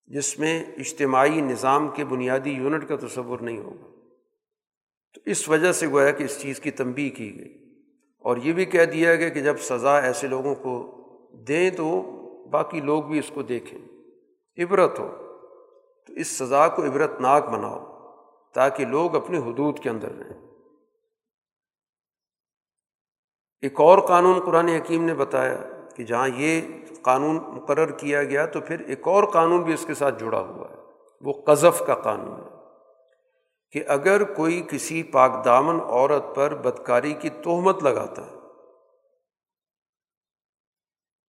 جس 0.07 0.39
میں 0.39 0.65
اجتماعی 0.77 1.41
نظام 1.41 1.89
کے 1.89 2.05
بنیادی 2.05 2.51
یونٹ 2.51 2.89
کا 2.89 2.97
تصور 2.97 3.39
نہیں 3.39 3.59
ہوگا۔ 3.59 3.91
تو 5.15 5.21
اس 5.25 5.49
وجہ 5.49 5.73
سے 5.73 5.89
گویا 5.89 6.11
کہ 6.11 6.25
اس 6.25 6.41
چیز 6.41 6.61
کی 6.61 6.71
تنبی 6.71 7.11
کی 7.11 7.39
گئی۔ 7.39 7.81
اور 8.19 8.37
یہ 8.37 8.53
بھی 8.53 8.65
کہہ 8.65 8.85
دیا 8.85 9.15
گیا 9.15 9.29
کہ 9.29 9.41
جب 9.41 9.57
سزا 9.59 9.99
ایسے 9.99 10.27
لوگوں 10.27 10.55
کو 10.55 11.01
دیں 11.49 11.71
تو 11.71 12.03
باقی 12.51 12.81
لوگ 12.81 13.03
بھی 13.03 13.19
اس 13.19 13.31
کو 13.35 13.43
دیکھیں۔ 13.43 13.79
عبرت 14.59 14.99
ہو۔ 14.99 15.39
تو 16.07 16.13
اس 16.13 16.29
سزا 16.29 16.69
کو 16.69 16.85
عبرت 16.85 17.21
ناک 17.21 17.49
بناؤ 17.49 18.11
تاکہ 18.55 18.87
لوگ 18.87 19.17
اپنے 19.17 19.39
حدود 19.39 19.79
کے 19.79 19.91
اندر 19.91 20.13
رہیں۔ 20.13 20.47
ایک 23.63 23.81
اور 23.81 23.99
قانون 23.99 24.41
قرآن 24.41 24.69
حکیم 24.69 25.05
نے 25.05 25.15
بتایا 25.15 25.59
کہ 25.97 26.05
جہاں 26.05 26.29
یہ 26.37 26.63
قانون 27.05 27.37
مقرر 27.37 27.91
کیا 27.91 28.25
گیا 28.25 28.47
تو 28.47 28.61
پھر 28.61 28.81
ایک 28.81 29.09
اور 29.09 29.25
قانون 29.25 29.63
بھی 29.63 29.75
اس 29.75 29.85
کے 29.87 29.95
ساتھ 29.95 30.21
جڑا 30.21 30.41
ہوا 30.41 30.69
ہے۔ 30.71 30.75
وہ 31.21 31.33
قذف 31.33 31.83
کا 31.87 31.95
قانون 31.95 32.41
ہے 32.41 32.49
کہ 33.73 33.85
اگر 33.89 34.25
کوئی 34.25 34.63
کسی 34.71 35.03
پاک 35.03 35.45
دامن 35.45 35.81
عورت 35.81 36.35
پر 36.35 36.55
بدکاری 36.55 37.13
کی 37.13 37.29
تہمت 37.31 37.83
لگاتا 37.83 38.27
ہے 38.27 38.33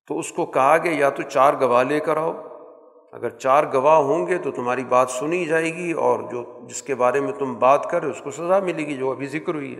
تو 0.07 0.19
اس 0.19 0.31
کو 0.31 0.45
کہا 0.45 0.77
کہ 0.77 0.89
یا 0.89 1.09
تو 1.09 1.21
چار 1.21 1.53
گواہ 1.61 1.83
لے 1.83 1.99
کر 1.99 2.17
آؤ۔ 2.17 2.33
اگر 3.11 3.29
چار 3.29 3.63
گواہ 3.73 3.97
ہوں 3.97 4.27
گے 4.27 4.37
تو 4.37 4.51
تمہاری 4.51 4.83
بات 4.83 5.09
سنی 5.09 5.45
جائے 5.45 5.75
گی 5.75 5.91
اور 5.91 6.19
جو 6.19 6.67
جس 6.69 6.83
کے 6.83 6.95
بارے 6.95 7.19
میں 7.19 7.33
تم 7.33 7.59
بات 7.59 7.89
کر 7.91 8.03
اس 8.03 8.21
کو 8.23 8.31
سزا 8.31 8.59
ملے 8.59 8.87
گی 8.87 8.97
جو 8.97 9.11
ابھی 9.11 9.27
ذکر 9.27 9.55
ہوئی 9.55 9.75
ہے۔ 9.75 9.79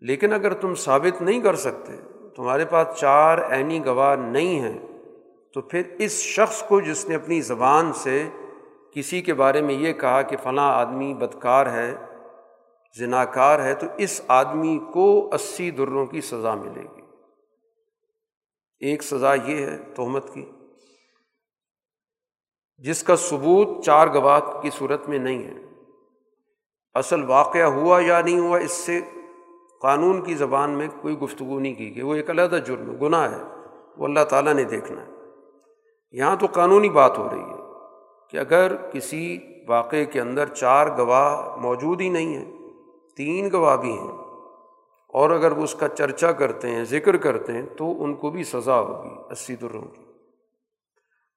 لیکن 0.00 0.32
اگر 0.32 0.54
تم 0.54 0.74
ثابت 0.74 1.22
نہیں 1.22 1.40
کر 1.40 1.56
سکتے 1.56 1.92
تمہارے 2.36 2.64
پاس 2.64 2.98
چار 2.98 3.38
عینی 3.52 3.84
گواہ 3.86 4.14
نہیں 4.16 4.60
ہیں، 4.60 4.78
تو 5.54 5.60
پھر 5.60 5.82
اس 5.98 6.12
شخص 6.12 6.62
کو 6.62 6.80
جس 6.80 7.04
نے 7.08 7.14
اپنی 7.14 7.40
زبان 7.40 7.92
سے 7.92 8.28
کسی 8.94 9.20
کے 9.22 9.34
بارے 9.34 9.60
میں 9.60 9.74
یہ 9.74 9.92
کہا 9.92 10.22
کہ 10.22 10.36
فلاں 10.36 10.72
آدمی 10.74 11.12
بدکار 11.14 11.66
ہے 11.66 11.94
ذناکار 12.98 13.60
ہے، 13.60 13.74
تو 13.74 13.86
اس 13.96 14.20
آدمی 14.28 14.78
کو 14.92 15.30
اسی 15.32 15.70
دروں 15.70 16.06
کی 16.06 16.20
سزا 16.20 16.54
ملے 16.54 16.82
گی۔ 16.82 17.00
ایک 18.80 19.02
سزا 19.02 19.34
یہ 19.34 19.66
ہے 19.66 19.76
تہمت 19.94 20.34
کی، 20.34 20.44
جس 22.84 23.02
کا 23.02 23.16
ثبوت 23.16 23.84
چار 23.84 24.08
گواہ 24.14 24.40
کی 24.62 24.70
صورت 24.70 25.08
میں 25.08 25.18
نہیں 25.18 25.42
ہے۔ 25.44 25.60
اصل 26.94 27.22
واقعہ 27.24 27.66
ہوا 27.66 28.00
یا 28.00 28.20
نہیں 28.20 28.40
ہوا، 28.40 28.58
اس 28.58 28.72
سے 28.72 29.00
قانون 29.82 30.24
کی 30.24 30.34
زبان 30.34 30.70
میں 30.70 30.88
کوئی 31.00 31.18
گفتگو 31.18 31.58
نہیں 31.58 31.74
کی 31.74 31.94
گئی 31.94 32.02
وہ 32.02 32.14
ایک 32.14 32.30
علیحدہ 32.30 32.58
جرم 32.66 32.96
گناہ 32.96 33.32
ہے، 33.32 33.42
وہ 33.96 34.04
اللہ 34.04 34.24
تعالیٰ 34.24 34.54
نے 34.54 34.64
دیکھنا 34.64 35.00
ہے۔ 35.00 35.06
یہاں 36.12 36.36
تو 36.36 36.46
قانونی 36.52 36.88
بات 36.88 37.18
ہو 37.18 37.28
رہی 37.32 37.40
ہے 37.40 37.62
کہ 38.30 38.36
اگر 38.36 38.76
کسی 38.92 39.38
واقعے 39.68 40.04
کے 40.04 40.20
اندر 40.20 40.46
چار 40.46 40.86
گواہ 40.98 41.56
موجود 41.56 42.00
ہی 42.00 42.08
نہیں 42.08 42.34
ہیں، 42.34 42.52
تین 43.16 43.48
گواہ 43.52 43.76
بھی 43.76 43.92
ہیں، 43.92 44.10
اور 45.08 45.30
اگر 45.30 45.52
وہ 45.52 45.62
اس 45.62 45.74
کا 45.74 45.88
چرچا 45.88 46.32
کرتے 46.32 46.70
ہیں، 46.70 46.84
ذکر 46.84 47.16
کرتے 47.16 47.52
ہیں، 47.52 47.66
تو 47.76 48.04
ان 48.04 48.14
کو 48.14 48.30
بھی 48.30 48.44
سزا 48.44 48.80
ہوگی 48.80 49.10
اسی 49.30 49.56
دروں 49.56 49.82
کی۔ 49.82 50.04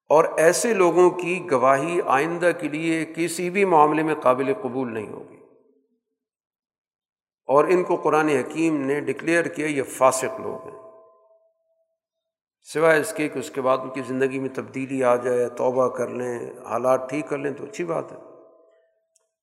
اور 0.08 0.24
ایسے 0.36 0.74
لوگوں 0.74 1.10
کی 1.10 1.50
گواہی 1.50 2.00
آئندہ 2.06 2.50
کے 2.60 2.68
لیے 2.68 3.04
کسی 3.16 3.50
بھی 3.50 3.64
معاملے 3.64 4.02
میں 4.02 4.14
قابل 4.14 4.52
قبول 4.62 4.94
نہیں 4.94 5.12
ہوگی۔ 5.12 5.35
اور 7.46 7.64
ان 7.64 7.84
کو 7.84 7.96
قرآن 7.96 8.28
حکیم 8.28 8.80
نے 8.80 9.00
ڈکلیئر 9.00 9.44
کیا 9.44 9.66
یہ 9.66 9.82
فاسق 9.82 10.40
لوگ 10.40 10.68
ہیں۔ 10.68 10.82
سوائے 12.62 13.00
اس 13.00 13.12
کے 13.12 13.28
کہ 13.28 13.38
اس 13.38 13.50
کے 13.50 13.60
بعد 13.60 13.78
ان 13.78 13.90
کی 13.90 14.02
زندگی 14.06 14.38
میں 14.38 14.48
تبدیلی 14.54 15.04
آ 15.04 15.16
جائے، 15.16 15.48
توبہ 15.48 15.88
کر 15.88 16.08
لیں، 16.08 16.38
حالات 16.64 17.10
ٹھیک 17.10 17.28
کر 17.28 17.38
لیں 17.38 17.52
تو 17.52 17.64
اچھی 17.64 17.84
بات 17.84 18.12
ہے۔ 18.12 18.16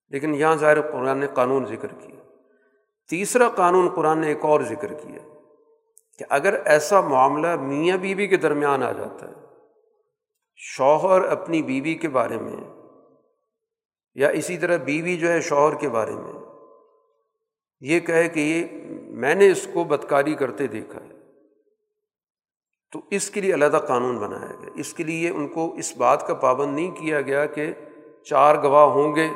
لیکن 0.10 0.36
یہاں 0.36 0.56
ظاہر 0.56 0.82
قرآن 0.82 1.18
نے 1.18 1.28
قانون 1.34 1.66
ذکر 1.66 1.88
کیا۔ 1.88 2.24
تیسرا 3.10 3.50
قانون 3.50 3.90
قرآن 3.96 4.20
نے 4.20 4.28
ایک 4.28 4.46
اور 4.46 4.62
ذکر 4.62 4.94
کیا 4.94 5.28
کہ 6.20 6.26
اگر 6.30 6.60
ایسا 6.66 7.02
معاملہ 7.02 7.56
میاں 7.56 7.98
بیوی 7.98 8.28
کے 8.28 8.38
درمیان 8.38 8.84
آ 8.84 8.92
جاتا 8.92 9.28
ہے، 9.28 9.34
شوہر 10.56 11.22
اپنی 11.22 11.62
بیوی 11.62 11.96
کے 11.96 12.08
بارے 12.10 12.38
میں 12.38 12.56
یا 14.16 14.30
اسی 14.30 14.58
طرح 14.58 14.78
بیوی 14.78 15.18
جو 15.18 15.32
ہے 15.32 15.42
شوہر 15.42 15.76
کے 15.76 15.90
بارے 15.90 16.12
میں 16.12 16.43
یہ 17.84 18.00
کہے 18.00 18.30
کہ 18.30 18.40
یہ 18.40 18.82
میں 19.10 19.36
نے 19.36 19.52
اس 19.52 19.68
کو 19.74 19.84
بدکاری 19.84 20.34
کرتے 20.34 20.68
دیکھا 20.68 21.04
ہے۔ 21.04 21.14
تو 22.94 23.02
اس 23.10 23.30
کے 23.30 23.42
لیے 23.42 23.54
علیحدہ 23.54 23.78
قانون 23.88 24.18
بنایا 24.18 24.52
گیا۔ 24.62 24.70
اس 24.76 24.94
کے 24.94 25.04
لیے 25.04 25.30
ان 25.30 25.48
کو 25.48 25.74
اس 25.76 25.98
بات 25.98 26.28
کا 26.28 26.34
پابند 26.34 26.76
نہیں 26.76 26.92
کیا 26.92 27.22
گیا 27.22 27.46
کہ 27.46 27.74
چار 28.26 28.56
گواہ 28.64 28.86
ہوں 28.86 29.16
گے 29.16 29.28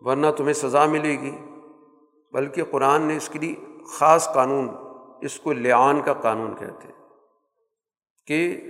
ورنہ 0.00 0.26
تمہیں 0.36 0.52
سزا 0.52 0.86
ملے 0.86 1.20
گی۔ 1.20 1.36
بلکہ 2.32 2.64
قرآن 2.64 3.02
نے 3.02 3.16
اس 3.16 3.28
کے 3.28 3.38
لیے 3.38 3.54
خاص 3.86 4.34
قانون، 4.34 4.68
اس 5.22 5.40
کو 5.40 5.52
لیان 5.52 6.02
کا 6.02 6.12
قانون 6.12 6.54
کہتے 6.58 6.88
کہ 8.26 8.60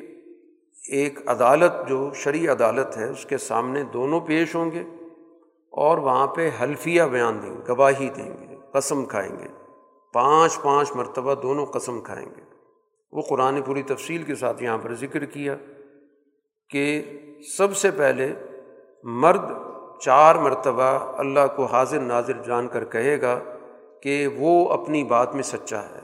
ایک 0.89 1.29
عدالت، 1.29 1.89
جو 1.89 2.11
شرعی 2.15 2.49
عدالت 2.49 2.97
ہے، 2.97 3.09
اس 3.09 3.27
کے 3.27 3.39
سامنے 3.39 3.83
دونوں 3.83 4.21
پیش 4.21 4.55
ہوں 4.55 4.71
گے 4.71 4.83
اور 5.71 5.99
وہاں 5.99 6.27
پہ 6.27 6.51
حلفیہ 6.61 7.03
بیان 7.03 7.43
دیں 7.43 7.51
گے، 7.51 7.61
گواہی 7.69 8.09
دیں 8.09 8.33
گے۔ 8.41 8.58
قسم 8.73 9.05
کھائیں 9.05 9.39
گے۔ 9.39 9.49
پانچ 10.13 10.63
پانچ 10.63 10.97
مرتبہ 10.97 11.35
دونوں 11.35 11.67
قسم 11.67 12.01
کھائیں 12.01 12.27
گے۔ 12.27 12.43
وہ 13.13 13.23
قرآن 13.23 13.63
پوری 13.63 13.83
تفصیل 13.83 14.23
کے 14.23 14.35
ساتھ 14.35 14.63
یہاں 14.63 14.79
پر 14.79 14.95
ذکر 14.95 15.25
کیا 15.25 15.57
کہ 16.71 17.03
سب 17.57 17.77
سے 17.77 17.91
پہلے 17.91 18.33
مرد 19.03 19.41
چار 20.01 20.35
مرتبہ 20.35 20.83
اللہ 21.19 21.41
کو 21.57 21.65
حاضر 21.65 22.01
نازر 22.01 22.43
جان 22.43 22.69
کر 22.69 22.85
کہے 22.85 23.21
گا 23.21 23.41
کہ 24.03 24.29
وہ 24.39 24.69
اپنی 24.69 25.05
بات 25.05 25.35
میں 25.35 25.43
سچا 25.43 25.83
ہے۔ 25.83 26.01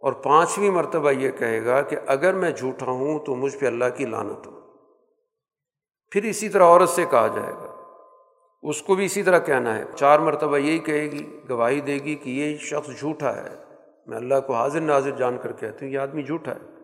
اور 0.00 0.12
پانچویں 0.12 0.70
مرتبہ 0.70 1.10
یہ 1.10 1.30
کہے 1.30 1.64
گا 1.64 1.82
کہ 1.82 1.96
اگر 2.06 2.34
میں 2.34 2.50
جھوٹا 2.50 2.86
ہوں 2.86 3.18
تو 3.18 3.34
مجھ 3.34 3.56
پہ 3.56 3.66
اللہ 3.66 3.84
کی 3.96 4.06
لانت 4.06 4.46
ہو۔ 4.46 4.60
پھر 6.10 6.24
اسی 6.24 6.48
طرح 6.48 6.64
عورت 6.64 6.88
سے 6.88 7.04
کہا 7.10 7.26
جائے 7.26 7.52
گا 7.52 7.63
اس 8.64 8.82
کو 8.82 8.94
بھی 8.94 9.04
اسی 9.04 9.22
طرح 9.22 9.38
کہنا 9.38 9.78
ہے۔ 9.78 9.84
چار 9.96 10.18
مرتبہ 10.18 10.58
یہی 10.58 10.78
کہے 10.78 11.02
گی، 11.02 11.40
گواہی 11.50 11.80
دے 11.80 11.94
گی 11.94 12.14
کہ 12.14 12.30
یہ 12.30 12.56
شخص 12.56 12.98
جھوٹا 12.98 13.36
ہے۔ 13.36 13.56
میں 14.06 14.16
اللہ 14.16 14.34
کو 14.46 14.54
حاضر 14.54 14.80
ناظر 14.80 15.10
جان 15.10 15.38
کر 15.38 15.52
کہتی 15.52 15.86
ہوں، 15.86 15.92
یہ 15.92 15.98
آدمی 15.98 16.22
جھوٹا 16.22 16.52
ہے۔ 16.52 16.74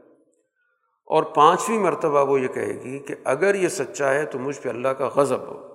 اور 1.06 1.22
پانچویں 1.22 1.78
مرتبہ 1.78 2.30
وہ 2.30 2.40
یہ 2.40 2.48
کہے 2.48 2.82
گی 2.84 2.98
کہ 2.98 3.14
اگر 3.24 3.54
یہ 3.54 3.68
سچا 3.68 4.12
ہے 4.12 4.26
تو 4.26 4.38
مجھ 4.38 4.60
پہ 4.60 4.68
اللہ 4.68 4.88
کا 4.88 5.08
غضب 5.14 5.40
ہو۔ 5.40 5.70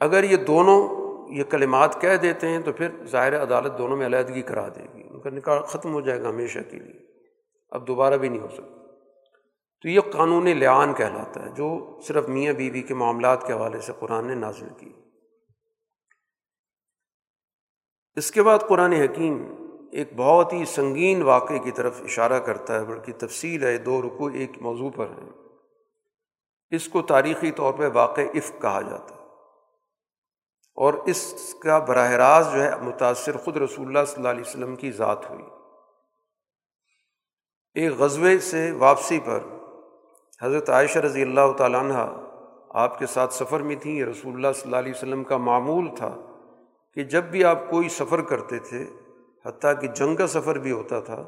اگر 0.00 0.24
یہ 0.24 0.36
دونوں 0.36 0.88
یہ 1.28 1.44
کلمات 1.44 2.00
کہہ 2.00 2.16
دیتے 2.16 2.48
ہیں 2.48 2.60
تو 2.60 2.72
پھر 2.72 2.88
ظاہر 3.04 3.42
عدالت 3.42 3.78
دونوں 3.78 3.96
میں 3.96 4.06
علیحدگی 4.06 4.42
کرا 4.42 4.68
دے 4.68 4.86
گی۔ 4.94 5.02
ان 5.10 5.20
کا 5.20 5.30
نکاح 5.30 5.60
ختم 5.60 5.92
ہو 5.92 6.00
جائے 6.00 6.22
گا 6.22 6.28
ہمیشہ 6.28 6.58
کے 6.70 6.78
لیے۔ 6.78 7.06
اب 7.70 7.88
دوبارہ 7.88 8.14
بھی 8.14 8.28
نہیں 8.28 8.40
ہو 8.40 8.48
سکتا۔ 8.48 8.79
تو 9.82 9.88
یہ 9.88 10.00
قانون 10.00 10.46
لعان 10.46 10.94
کہلاتا 10.94 11.44
ہے، 11.44 11.50
جو 11.50 11.98
صرف 12.06 12.28
میاں 12.28 12.52
بیوی 12.52 12.82
کے 12.82 12.94
معاملات 12.94 13.46
کے 13.46 13.52
حوالے 13.52 13.80
سے 13.80 13.92
قرآن 13.98 14.26
نے 14.26 14.34
نازل 14.34 14.68
کی۔ 14.78 14.92
اس 18.16 18.30
کے 18.30 18.42
بعد 18.42 18.58
قرآن 18.68 18.92
حکیم 18.92 19.54
ایک 19.92 20.08
بہت 20.16 20.52
ہی 20.52 20.64
سنگین 20.64 21.22
واقعے 21.22 21.58
کی 21.58 21.70
طرف 21.70 22.02
اشارہ 22.02 22.38
کرتا 22.38 22.74
ہے، 22.74 22.84
بلکہ 22.84 23.12
تفصیل 23.18 23.64
ہے، 23.64 23.78
دو 23.78 24.02
رکو 24.02 24.26
ایک 24.26 24.50
موضوع 24.60 24.90
پر 24.96 25.06
ہے 25.08 25.30
اس 26.70 26.88
کو 26.88 27.02
تاریخی 27.02 27.50
طور 27.50 27.74
پہ 27.74 27.88
واقع 27.92 28.20
عفق 28.20 28.62
کہا 28.62 28.80
جاتا 28.80 29.14
ہے۔ 29.14 29.20
اور 30.74 30.94
اس 30.94 31.54
کا 31.62 31.78
براہ 31.78 32.10
راست 32.10 32.52
جو 32.52 32.62
ہے، 32.62 32.70
متاثر 32.82 33.36
خود 33.36 33.56
رسول 33.56 33.86
اللہ 33.86 34.04
صلی 34.06 34.16
اللہ 34.16 34.28
علیہ 34.28 34.40
وسلم 34.40 34.76
کی 34.76 34.92
ذات 34.92 35.30
ہوئی۔ 35.30 35.44
ایک 37.74 37.92
غزبے 37.92 38.38
سے 38.38 38.70
واپسی 38.70 39.20
پر 39.24 39.40
حضرت 40.42 40.70
عائشہ 40.70 40.98
رضی 40.98 41.22
اللہ 41.22 41.52
تعالیٰ 41.56 41.80
عنہ 41.80 42.22
آپ 42.70 42.98
کے 42.98 43.06
ساتھ 43.06 43.34
سفر 43.34 43.60
میں 43.60 43.76
تھیں۔ 43.76 44.04
رسول 44.04 44.34
اللہ 44.34 44.52
صلی 44.54 44.62
اللہ 44.64 44.76
علیہ 44.76 44.92
وسلم 44.96 45.24
کا 45.24 45.36
معمول 45.36 45.88
تھا 45.96 46.16
کہ 46.94 47.04
جب 47.04 47.24
بھی 47.24 47.44
آپ 47.44 47.70
کوئی 47.70 47.88
سفر 47.88 48.20
کرتے 48.20 48.58
تھے، 48.58 48.86
حتیٰ 49.46 49.80
کہ 49.80 49.86
جنگ 49.86 50.16
کا 50.16 50.26
سفر 50.26 50.58
بھی 50.58 50.72
ہوتا 50.72 51.00
تھا، 51.00 51.22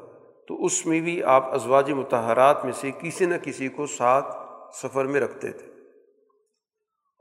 تو 0.47 0.65
اس 0.65 0.85
میں 0.85 1.01
بھی 1.01 1.23
آپ 1.23 1.53
ازواج 1.53 1.91
متحرات 1.91 2.65
میں 2.65 2.73
سے 2.73 2.91
کسی 2.99 3.25
نہ 3.25 3.35
کسی 3.43 3.67
کو 3.67 3.85
ساتھ 3.85 4.35
سفر 4.75 5.05
میں 5.05 5.21
رکھتے 5.21 5.51
تھے۔ 5.51 5.67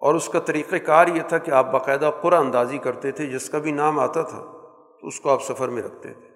اور 0.01 0.15
اس 0.15 0.29
کا 0.29 0.39
طریقۂ 0.39 0.77
کار 0.87 1.07
یہ 1.07 1.23
تھا 1.29 1.39
کہ 1.39 1.51
آپ 1.51 1.73
باقاعدہ 1.73 2.11
قرآن 2.21 2.47
اندازی 2.47 2.79
کرتے 2.79 3.11
تھے، 3.11 3.27
جس 3.27 3.51
کا 3.51 3.59
بھی 3.59 3.73
نام 3.73 3.99
آتا 3.99 4.23
تھا، 4.23 4.41
تو 5.01 5.07
اس 5.07 5.21
کو 5.21 5.31
آپ 5.31 5.43
سفر 5.43 5.69
میں 5.69 5.83
رکھتے 5.83 6.13
تھے۔ 6.13 6.29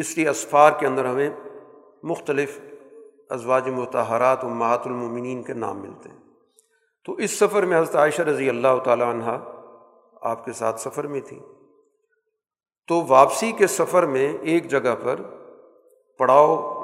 اس 0.00 0.18
لیے 0.18 0.28
اسفار 0.28 0.72
کے 0.78 0.86
اندر 0.86 1.04
ہمیں 1.04 1.30
مختلف 2.02 2.60
ازواج 3.30 3.68
متحرات 3.68 4.44
و 4.44 4.48
محات 4.48 4.86
المومنین 4.86 5.42
کے 5.42 5.54
نام 5.54 5.80
ملتے 5.80 6.08
ہیں۔ 6.08 6.18
تو 7.04 7.12
اس 7.12 7.38
سفر 7.38 7.62
میں 7.62 7.78
حضرت 7.78 7.96
عائشہ 7.96 8.22
رضی 8.22 8.48
اللہ 8.48 8.78
تعالیٰ 8.84 9.14
عنہ 9.14 9.24
آپ 10.22 10.44
کے 10.44 10.52
ساتھ 10.52 10.80
سفر 10.80 11.06
میں 11.06 11.20
تھی 11.20 11.40
تو 12.86 13.04
واپسی 13.08 13.52
کے 13.52 13.66
سفر 13.66 14.06
میں 14.06 14.38
ایک 14.40 14.70
جگہ 14.70 14.94
پر 15.04 15.20
پڑاؤ 16.18 16.78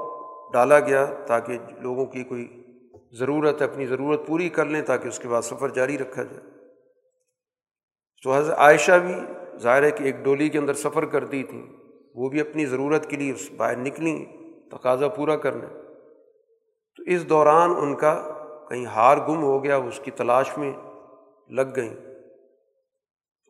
ڈالا 0.53 0.81
گیا 0.81 1.07
تاکہ 1.27 1.59
لوگوں 1.81 2.07
کی 2.07 2.25
کوئی 2.25 2.65
ضرورت 3.13 3.63
ہے، 3.63 3.67
اپنی 3.67 3.87
ضرورت 3.87 4.27
پوری 4.27 4.49
کر 4.49 4.65
لیں 4.65 4.83
تاکہ 4.83 5.09
اس 5.09 5.19
کے 5.19 5.29
بعد 5.29 5.43
سفر 5.43 5.69
جاری 5.69 5.99
رکھا 5.99 6.23
جائے۔ 6.23 6.51
تو 8.23 8.35
حضرت 8.35 8.59
عائشہ 8.59 8.93
بھی 8.93 9.15
ظاہر 9.59 9.83
ہے 9.83 9.91
کہ 9.91 10.05
ایک 10.05 10.17
ڈولی 10.25 10.49
کے 10.49 10.59
اندر 10.59 10.75
سفر 10.75 11.05
کرتی 11.05 11.43
تھی 11.43 11.77
وہ 12.15 12.29
بھی 12.29 12.41
اپنی 12.41 12.67
ضرورت 12.67 13.07
کے 13.07 13.17
لیے 13.17 13.33
اس 13.33 13.51
باہر 13.57 13.77
نکلیں، 13.77 14.25
تقاضا 14.71 15.09
پورا 15.09 15.37
کرنے۔ 15.37 15.84
تو 17.05 17.11
اس 17.11 17.29
دوران 17.29 17.71
ان 17.71 17.95
کا 17.95 18.29
کہیں 18.69 18.87
ہار 18.87 19.17
گم 19.17 19.43
ہو 19.43 19.65
گیا 19.65 19.77
اس 19.77 20.01
کی 20.05 20.11
تلاش 20.11 20.59
میں 20.59 20.73
لگ 21.49 21.63
گئیں۔ 21.77 21.95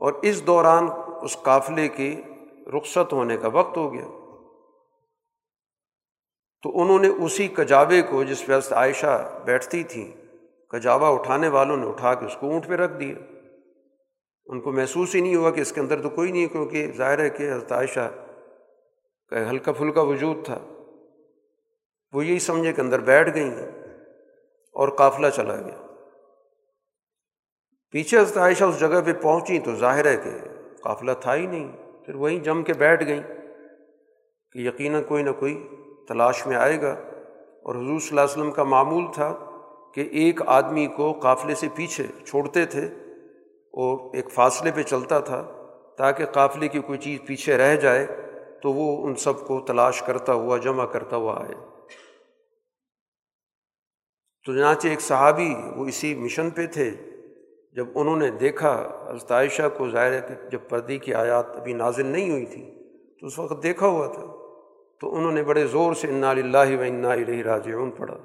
اور 0.00 0.12
اس 0.12 0.46
دوران 0.46 0.88
اس 1.22 1.36
قافلے 1.42 1.88
کے 1.88 2.20
رخصت 2.78 3.12
ہونے 3.12 3.36
کا 3.36 3.48
وقت 3.48 3.76
ہو 3.76 3.92
گیا۔ 3.92 4.06
تو 6.62 6.82
انہوں 6.82 6.98
نے 6.98 7.08
اسی 7.08 7.48
کجاوے 7.48 8.02
کو 8.02 8.24
جس 8.24 8.46
پہ 8.46 8.74
عائشہ 8.74 9.40
بیٹھتی 9.44 9.82
تھیں، 9.82 10.10
کجاوا 10.70 11.08
اٹھانے 11.08 11.48
والوں 11.48 11.76
نے 11.76 11.88
اٹھا 11.88 12.14
کے 12.14 12.26
اس 12.26 12.36
کو 12.40 12.46
اونٹ 12.46 12.66
پہ 12.66 12.74
رکھ 12.74 12.92
دیا۔ 12.92 13.14
ان 14.46 14.60
کو 14.60 14.72
محسوس 14.72 15.14
ہی 15.14 15.20
نہیں 15.20 15.36
ہوا 15.36 15.50
کہ 15.50 15.60
اس 15.60 15.72
کے 15.72 15.80
اندر 15.80 16.02
تو 16.02 16.10
کوئی 16.10 16.32
نہیں 16.32 16.46
کیونکہ 16.46 16.92
ظاہر 16.92 17.18
ہے 17.18 17.30
کہ 17.30 17.52
حضرت 17.52 17.72
عائشہ 17.72 18.10
کا 19.28 19.50
ہلکا 19.50 19.72
پھلکا 19.72 20.00
وجود 20.00 20.36
تھا۔ 20.44 20.58
وہ 22.14 22.26
یہی 22.26 22.38
سمجھے 22.38 22.72
کہ 22.72 22.80
اندر 22.80 22.98
بیٹھ 22.98 23.34
گئی 23.34 23.48
ہیں 23.48 23.70
اور 24.72 24.88
قافلہ 24.88 25.26
چلا 25.28 25.56
گیا۔ 25.56 25.86
پیچھے 27.90 28.18
حضرت 28.18 28.36
عائشہ 28.36 28.64
اس 28.64 28.80
جگہ 28.80 29.00
پہ 29.06 29.12
پہنچی 29.12 29.58
تو 29.58 29.74
ظاہر 29.74 30.06
ہے 30.06 30.16
کہ 30.16 30.30
قافلہ 30.82 31.12
تھا 31.20 31.34
ہی 31.34 31.46
نہیں، 31.46 31.72
پھر 32.06 32.14
وہیں 32.14 32.38
جم 32.38 32.62
کے 32.62 32.72
بیٹھ 32.72 33.04
گئیں 33.06 33.22
کہ 34.52 34.58
یقیناً 34.58 35.02
کوئی 35.02 35.22
نہ 35.22 35.30
کوئی 35.38 35.68
تلاش 36.08 36.46
میں 36.46 36.56
آئے 36.56 36.82
گا۔ 36.82 36.92
اور 37.62 37.74
حضور 37.74 37.98
صلی 37.98 38.08
اللہ 38.10 38.20
علیہ 38.20 38.32
وسلم 38.32 38.50
کا 38.50 38.64
معمول 38.64 39.04
تھا 39.14 39.34
کہ 39.94 40.00
ایک 40.00 40.40
آدمی 40.46 40.86
کو 40.86 41.12
قافلے 41.12 41.54
سے 41.54 41.68
پیچھے 41.74 42.06
چھوڑتے 42.26 42.66
تھے 42.66 42.86
اور 43.72 44.14
ایک 44.14 44.30
فاصلے 44.30 44.70
پہ 44.74 44.82
چلتا 44.82 45.20
تھا 45.20 45.52
تاکہ 45.98 46.26
قافلے 46.26 46.68
کی 46.68 46.80
کوئی 46.80 46.98
چیز 46.98 47.18
پیچھے 47.26 47.56
رہ 47.56 47.76
جائے 47.76 48.06
تو 48.62 48.72
وہ 48.72 49.06
ان 49.06 49.14
سب 49.14 49.46
کو 49.46 49.60
تلاش 49.60 50.02
کرتا 50.02 50.32
ہوا، 50.32 50.56
جمع 50.56 50.86
کرتا 50.86 51.16
ہوا 51.16 51.40
آئے۔ 51.40 51.73
تو 54.44 54.52
چنانچہ 54.52 54.88
ایک 54.88 55.00
صحابی 55.00 55.54
وہ 55.76 55.86
اسی 55.86 56.14
مشن 56.14 56.50
پہ 56.50 56.66
تھے، 56.66 56.90
جب 57.72 57.86
انہوں 57.94 58.16
نے 58.16 58.30
دیکھا 58.30 59.04
حضرت 59.10 59.32
عائشہ 59.32 59.62
کو 59.76 59.90
ظاہر 59.90 60.12
ہے 60.12 60.20
کہ 60.28 60.48
جب 60.48 60.58
پردی 60.68 60.98
کی 60.98 61.14
آیات 61.14 61.46
ابھی 61.56 61.72
نازل 61.72 62.06
نہیں 62.06 62.30
ہوئی 62.30 62.46
تھی، 62.46 62.74
تو 63.20 63.26
اس 63.26 63.38
وقت 63.38 63.62
دیکھا 63.62 63.86
ہوا 63.86 64.06
تھا۔ 64.06 64.26
تو 65.00 65.16
انہوں 65.16 65.32
نے 65.32 65.42
بڑے 65.42 65.66
زور 65.66 65.94
سے 65.94 66.08
انا 66.08 66.30
اللہ 66.30 66.78
و 66.78 66.80
انا 66.80 67.12
الیہ 67.12 67.42
راجعون 67.42 67.90
پڑھا۔ 67.90 68.18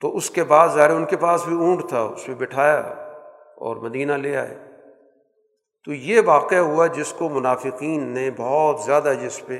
تو 0.00 0.16
اس 0.16 0.30
کے 0.30 0.44
بعد 0.44 0.68
ظاہر 0.68 0.90
ان 0.90 1.04
کے 1.04 1.16
پاس 1.16 1.46
بھی 1.46 1.56
اونٹ 1.56 1.88
تھا، 1.88 2.00
اس 2.00 2.26
پہ 2.26 2.34
بٹھایا 2.34 2.80
اور 3.56 3.76
مدینہ 3.76 4.12
لے 4.12 4.36
آئے۔ 4.36 4.58
تو 5.84 5.92
یہ 5.92 6.20
واقعہ 6.24 6.58
ہوا 6.58 6.86
جس 6.86 7.12
کو 7.12 7.28
منافقین 7.28 8.02
نے 8.02 8.30
بہت 8.36 8.80
زیادہ 8.80 9.12
جس 9.22 9.46
پہ 9.46 9.58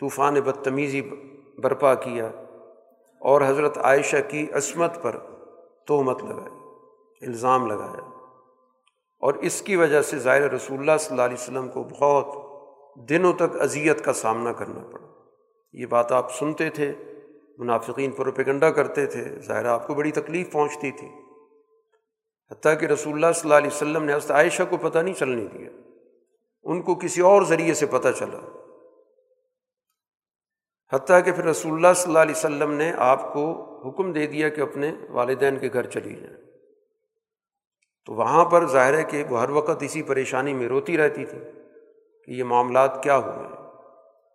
طوفان 0.00 0.34
بدتمیزی 0.34 1.02
برپا 1.58 1.94
کیا۔ 1.94 2.30
اور 3.20 3.40
حضرت 3.46 3.78
عائشہ 3.78 4.16
کی 4.28 4.46
عصمت 4.52 5.02
پر 5.02 5.16
تہمت 5.86 6.24
لگائی، 6.24 6.56
الزام 7.26 7.66
لگایا۔ 7.66 8.10
اور 9.20 9.34
اس 9.34 9.62
کی 9.62 9.76
وجہ 9.76 10.02
سے 10.02 10.18
ظاہر 10.18 10.52
رسول 10.52 10.78
اللہ 10.78 10.92
صلی 11.00 11.10
اللہ 11.10 11.22
علیہ 11.22 11.36
وسلم 11.40 11.68
کو 11.68 11.84
بہت 11.84 12.46
دنوں 13.08 13.32
تک 13.32 13.60
اذیت 13.60 14.04
کا 14.04 14.12
سامنا 14.12 14.52
کرنا 14.52 14.80
پڑا۔ 14.92 15.06
یہ 15.72 15.86
بات 15.86 16.12
آپ 16.12 16.34
سنتے 16.34 16.70
تھے، 16.70 16.92
منافقین 17.58 18.10
پروپیگنڈا 18.10 18.70
کرتے 18.70 19.06
تھے، 19.06 19.24
ظاہر 19.40 19.64
آپ 19.64 19.86
کو 19.86 19.94
بڑی 19.94 20.10
تکلیف 20.10 20.52
پہنچتی 20.52 20.90
تھی۔ 20.90 21.08
حتیٰ 22.50 22.80
کہ 22.80 22.86
رسول 22.86 23.14
اللہ 23.14 23.32
صلی 23.34 23.40
اللہ 23.42 23.54
علیہ 23.54 23.74
وسلم 23.74 24.04
نے 24.04 24.14
حضرت 24.14 24.30
عائشہ 24.30 24.62
کو 24.70 24.76
پتہ 24.76 24.98
نہیں 24.98 25.14
چلنے 25.14 25.44
دیا۔ 25.44 25.70
ان 26.62 26.82
کو 26.82 26.94
کسی 26.94 27.20
اور 27.20 27.42
ذریعے 27.42 27.74
سے 27.74 27.86
پتہ 27.86 28.08
چلا۔ 28.18 28.65
حتیٰ 30.92 31.24
کہ 31.24 31.32
پھر 31.32 31.44
رسول 31.44 31.72
اللہ 31.72 31.92
صلی 31.96 32.10
اللہ 32.10 32.18
علیہ 32.18 32.34
وسلم 32.36 32.72
نے 32.72 32.92
آپ 32.98 33.32
کو 33.32 33.62
حکم 33.88 34.12
دے 34.12 34.26
دیا 34.26 34.48
کہ 34.48 34.60
اپنے 34.60 34.92
والدین 35.10 35.58
کے 35.58 35.68
گھر 35.72 35.86
چلی 35.86 36.14
جائیں۔ 36.16 36.36
تو 38.06 38.12
وہاں 38.12 38.44
پر 38.44 38.66
ظاہر 38.66 38.94
ہے 38.94 39.04
کہ 39.04 39.24
وہ 39.30 39.40
ہر 39.40 39.50
وقت 39.50 39.82
اسی 39.82 40.02
پریشانی 40.02 40.54
میں 40.54 40.68
روتی 40.68 40.96
رہتی 40.96 41.24
تھی 41.24 41.38
کہ 42.24 42.30
یہ 42.30 42.44
معاملات 42.44 43.02
کیا 43.02 43.16
ہوئے 43.16 43.48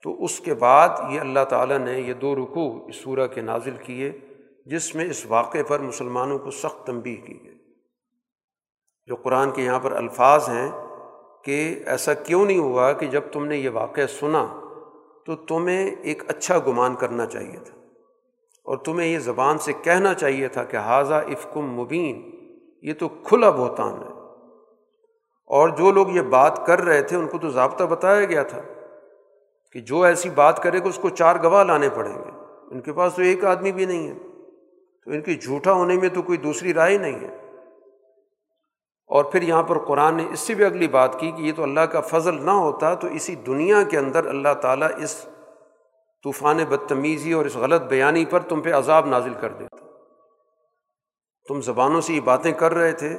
تو 0.03 0.23
اس 0.23 0.39
کے 0.39 0.53
بعد 0.53 0.89
یہ 1.09 1.19
اللہ 1.19 1.43
تعالیٰ 1.49 1.77
نے 1.77 1.99
یہ 1.99 2.13
دو 2.13 2.35
رکوع 2.35 2.87
اس 2.87 2.95
سورہ 2.95 3.27
کے 3.27 3.41
نازل 3.41 3.75
کیے، 3.83 4.11
جس 4.65 4.95
میں 4.95 5.05
اس 5.05 5.25
واقعے 5.25 5.63
پر 5.63 5.79
مسلمانوں 5.79 6.39
کو 6.39 6.51
سخت 6.51 6.87
تنبیہ 6.87 7.25
کی 7.25 7.43
گئی۔ 7.43 7.57
جو 9.05 9.15
قرآن 9.15 9.51
کے 9.51 9.61
یہاں 9.61 9.79
پر 9.79 9.91
الفاظ 9.91 10.49
ہیں 10.49 10.71
کہ 11.43 11.83
ایسا 11.85 12.13
کیوں 12.13 12.45
نہیں 12.45 12.59
ہوا 12.59 12.93
کہ 12.93 13.07
جب 13.07 13.21
تم 13.31 13.45
نے 13.45 13.57
یہ 13.57 13.69
واقعہ 13.69 14.05
سنا 14.07 14.60
تو 15.25 15.35
تمہیں 15.35 15.91
ایک 16.01 16.23
اچھا 16.27 16.59
گمان 16.67 16.95
کرنا 16.95 17.25
چاہیے 17.25 17.59
تھا۔ 17.65 17.81
اور 18.63 18.77
تمہیں 18.77 19.07
یہ 19.07 19.19
زبان 19.19 19.57
سے 19.57 19.73
کہنا 19.83 20.13
چاہیے 20.13 20.47
تھا 20.47 20.63
کہ 20.63 20.77
حاضہ 20.77 21.13
افکم 21.13 21.61
مبین، 21.61 22.31
یہ 22.81 22.93
تو 22.93 23.09
کھلا 23.09 23.49
بہتان 23.49 23.93
ہے۔ 23.93 24.21
اور 25.45 25.69
جو 25.69 25.91
لوگ 25.91 26.09
یہ 26.09 26.21
بات 26.21 26.65
کر 26.65 26.81
رہے 26.81 27.01
تھے، 27.01 27.17
ان 27.17 27.27
کو 27.27 27.37
تو 27.37 27.49
ضابطہ 27.49 27.83
بتایا 27.83 28.25
گیا 28.25 28.43
تھا 28.43 28.61
کہ 29.71 29.79
جو 29.79 30.01
ایسی 30.01 30.29
بات 30.29 30.63
کرے 30.63 30.79
گا، 30.79 30.87
اس 30.87 30.99
کو 31.01 31.09
چار 31.09 31.35
گواہ 31.43 31.63
لانے 31.63 31.89
پڑیں 31.89 32.15
گے۔ 32.15 32.29
ان 32.71 32.81
کے 32.81 32.93
پاس 32.93 33.13
تو 33.15 33.21
ایک 33.21 33.45
آدمی 33.45 33.71
بھی 33.71 33.85
نہیں 33.85 34.07
ہے۔ 34.07 34.13
تو 35.05 35.11
ان 35.11 35.21
کی 35.21 35.35
جھوٹا 35.35 35.73
ہونے 35.73 35.95
میں 35.95 36.09
تو 36.09 36.21
کوئی 36.21 36.37
دوسری 36.37 36.73
رائے 36.73 36.97
نہیں 36.97 37.19
ہے۔ 37.19 37.40
اور 39.11 39.23
پھر 39.23 39.41
یہاں 39.41 39.63
پر 39.63 39.77
قرآن 39.77 40.15
نے 40.15 40.25
اس 40.33 40.39
سے 40.39 40.53
بھی 40.53 40.65
اگلی 40.65 40.87
بات 40.87 41.19
کی 41.19 41.31
کہ 41.31 41.41
یہ 41.41 41.51
تو 41.55 41.63
اللہ 41.63 41.79
کا 41.79 42.01
فضل 42.01 42.45
نہ 42.45 42.51
ہوتا 42.51 42.93
تو 42.93 43.07
اسی 43.07 43.35
دنیا 43.35 43.83
کے 43.83 43.97
اندر 43.97 44.25
اللہ 44.25 44.53
تعالیٰ 44.61 44.87
اس 44.97 45.25
طوفان 46.23 46.57
بدتمیزی 46.57 47.33
اور 47.33 47.45
اس 47.45 47.55
غلط 47.55 47.81
بیانی 47.81 48.25
پر 48.25 48.39
تم 48.39 48.61
پہ 48.61 48.73
عذاب 48.73 49.05
نازل 49.05 49.33
کر 49.33 49.49
دیتا۔ 49.49 49.77
تم 51.47 51.61
زبانوں 51.61 52.01
سے 52.01 52.13
یہ 52.13 52.21
باتیں 52.21 52.51
کر 52.51 52.73
رہے 52.73 52.91
تھے 52.91 53.17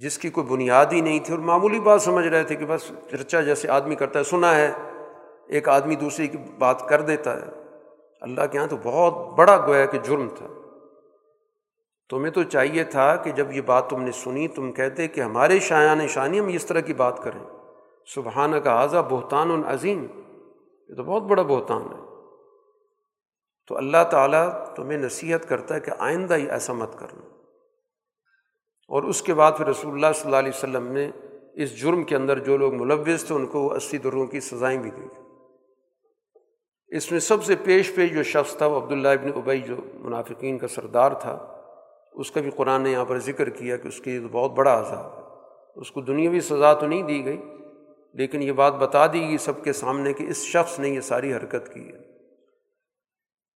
جس 0.00 0.18
کی 0.18 0.30
کوئی 0.30 0.46
بنیاد 0.46 0.86
ہی 0.92 1.00
نہیں 1.00 1.20
تھی 1.20 1.34
اور 1.34 1.42
معمولی 1.42 1.80
بات 1.80 2.02
سمجھ 2.02 2.26
رہے 2.26 2.44
تھے 2.44 2.54
کہ 2.54 2.66
بس 2.66 2.92
چرچا 3.10 3.40
جیسے 3.40 3.68
آدمی 3.68 3.94
کرتا 3.94 4.18
ہے، 4.18 4.24
سنا 4.24 4.54
ہے، 4.54 4.72
ایک 5.48 5.68
آدمی 5.68 5.94
دوسرے 5.94 6.26
کی 6.26 6.38
بات 6.58 6.88
کر 6.88 7.00
دیتا 7.00 7.36
ہے۔ 7.36 7.50
اللہ 8.20 8.40
کے 8.52 8.58
یہاں 8.58 8.66
تو 8.66 8.76
بہت 8.82 9.38
بڑا 9.38 9.56
گویا 9.56 9.86
کہ 9.86 9.98
جرم 9.98 10.28
تھا۔ 10.28 10.46
تمہیں 12.08 12.32
تو 12.32 12.42
چاہیے 12.42 12.84
تھا 12.84 13.16
کہ 13.16 13.30
جب 13.30 13.52
یہ 13.52 13.60
بات 13.60 13.90
تم 13.90 14.02
نے 14.02 14.12
سنی، 14.12 14.48
تم 14.48 14.72
کہتے 14.72 15.08
کہ 15.08 15.20
ہمارے 15.20 15.60
شایان 15.60 16.08
شانی 16.08 16.40
ہم 16.40 16.46
اس 16.46 16.66
طرح 16.66 16.80
کی 16.80 16.94
بات 16.94 17.22
کریں۔ 17.22 17.40
سبحانہ 18.14 18.56
کا 18.56 18.80
اعضا 18.80 19.00
بہتان 19.00 19.50
العظیم 19.50 20.06
یہ 20.88 20.94
تو 20.94 21.02
بہت 21.02 21.22
بڑا 21.22 21.42
بہتان 21.42 21.82
ہے۔ 21.82 22.06
تو 23.68 23.76
اللہ 23.76 24.04
تعالیٰ 24.10 24.74
تمہیں 24.74 24.98
نصیحت 24.98 25.48
کرتا 25.48 25.74
ہے 25.74 25.80
کہ 25.80 25.90
آئندہ 25.98 26.34
ہی 26.34 26.50
ایسا 26.50 26.72
مت 26.72 26.98
کرنا۔ 26.98 27.20
اور 28.88 29.02
اس 29.02 29.22
کے 29.22 29.34
بعد 29.34 29.52
پھر 29.56 29.66
رسول 29.66 29.92
اللہ 29.92 30.12
صلی 30.14 30.24
اللہ 30.24 30.36
علیہ 30.36 30.52
وسلم 30.54 30.86
نے 30.86 31.10
اس 31.54 31.80
جرم 31.80 32.04
کے 32.04 32.16
اندر 32.16 32.38
جو 32.38 32.56
لوگ 32.56 32.74
ملوث 32.74 33.24
تھے، 33.24 33.34
ان 33.34 33.46
کو 33.46 33.72
اسی 33.72 33.98
دروں 33.98 34.26
کی 34.26 34.40
سزائیں 34.40 34.78
بھی 34.78 34.90
دی 34.90 35.02
اس 36.88 37.12
میں 37.12 37.20
سب 37.20 37.44
سے 37.44 37.54
پیش 37.64 37.94
پیش 37.94 38.12
جو 38.12 38.22
شخص 38.22 38.56
تھا 38.56 38.66
وہ 38.66 38.80
عبداللہ 38.80 39.08
ابن 39.08 39.30
ابئی 39.36 39.60
جو 39.60 39.76
منافقین 39.94 40.58
کا 40.58 40.68
سردار 40.68 41.10
تھا۔ 41.12 41.55
اس 42.16 42.30
کا 42.30 42.40
بھی 42.40 42.50
قرآن 42.50 42.82
نے 42.82 42.90
یہاں 42.90 43.04
پر 43.04 43.18
ذکر 43.18 43.48
کیا 43.48 43.76
کہ 43.76 43.88
اس 43.88 44.00
کی 44.00 44.20
بہت 44.32 44.52
بڑا 44.52 44.80
عذاب 44.80 45.18
ہے۔ 45.18 45.22
اس 45.76 45.90
کو 45.90 46.00
دنیاوی 46.00 46.40
سزا 46.40 46.74
تو 46.74 46.86
نہیں 46.86 47.02
دی 47.02 47.24
گئی، 47.24 47.42
لیکن 48.12 48.42
یہ 48.42 48.52
بات 48.52 48.74
بتا 48.74 49.06
دی 49.06 49.20
گئی 49.20 49.38
سب 49.38 49.64
کے 49.64 49.72
سامنے 49.72 50.12
کہ 50.12 50.24
اس 50.24 50.36
شخص 50.36 50.78
نے 50.78 50.88
یہ 50.88 51.00
ساری 51.00 51.34
حرکت 51.34 51.74
کی 51.74 51.88
ہے۔ 51.88 51.98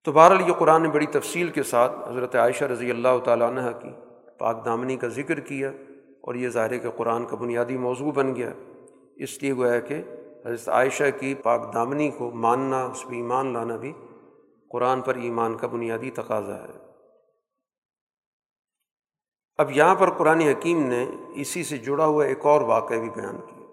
تو 0.04 0.12
بہرحال 0.12 0.48
یہ 0.48 0.52
قرآن 0.52 0.82
نے 0.82 0.88
بڑی 0.88 1.06
تفصیل 1.06 1.48
کے 1.48 1.62
ساتھ 1.62 1.92
حضرت 2.08 2.36
عائشہ 2.36 2.64
رضی 2.64 2.90
اللہ 2.90 3.18
تعالیٰ 3.24 3.48
عنہ 3.48 3.70
کی 3.82 3.88
پاک 4.38 4.64
دامنی 4.64 4.96
کا 4.96 5.08
ذکر 5.08 5.40
کیا 5.40 5.70
اور 6.20 6.34
یہ 6.34 6.48
ظاہر 6.48 6.78
کہ 6.78 6.90
قرآن 6.90 7.24
کا 7.24 7.36
بنیادی 7.36 7.76
موضوع 7.76 8.12
بن 8.12 8.34
گیا۔ 8.36 8.52
اس 9.16 9.42
لیے 9.42 9.52
گویا 9.52 9.80
کہ 9.80 10.02
حضرت 10.46 10.68
عائشہ 10.68 11.04
کی 11.20 11.34
پاک 11.34 11.74
دامنی 11.74 12.10
کو 12.10 12.30
ماننا، 12.30 12.84
اس 12.84 13.04
پہ 13.08 13.14
ایمان 13.14 13.52
لانا 13.52 13.76
بھی 13.76 13.92
قرآن 14.70 15.00
پر 15.00 15.14
ایمان 15.14 15.56
کا 15.56 15.66
بنیادی 15.66 16.10
تقاضا 16.10 16.56
ہے۔ 16.56 16.89
اب 19.60 19.70
یہاں 19.70 19.94
پر 19.94 20.10
قرآن 20.10 20.40
حکیم 20.40 20.86
نے 20.86 21.06
اسی 21.34 21.64
سے 21.64 21.78
جڑا 21.78 22.06
ہوا 22.06 22.24
ایک 22.24 22.46
اور 22.46 22.60
واقعہ 22.60 22.96
بھی 22.96 23.10
بیان 23.10 23.40
کیا 23.40 23.66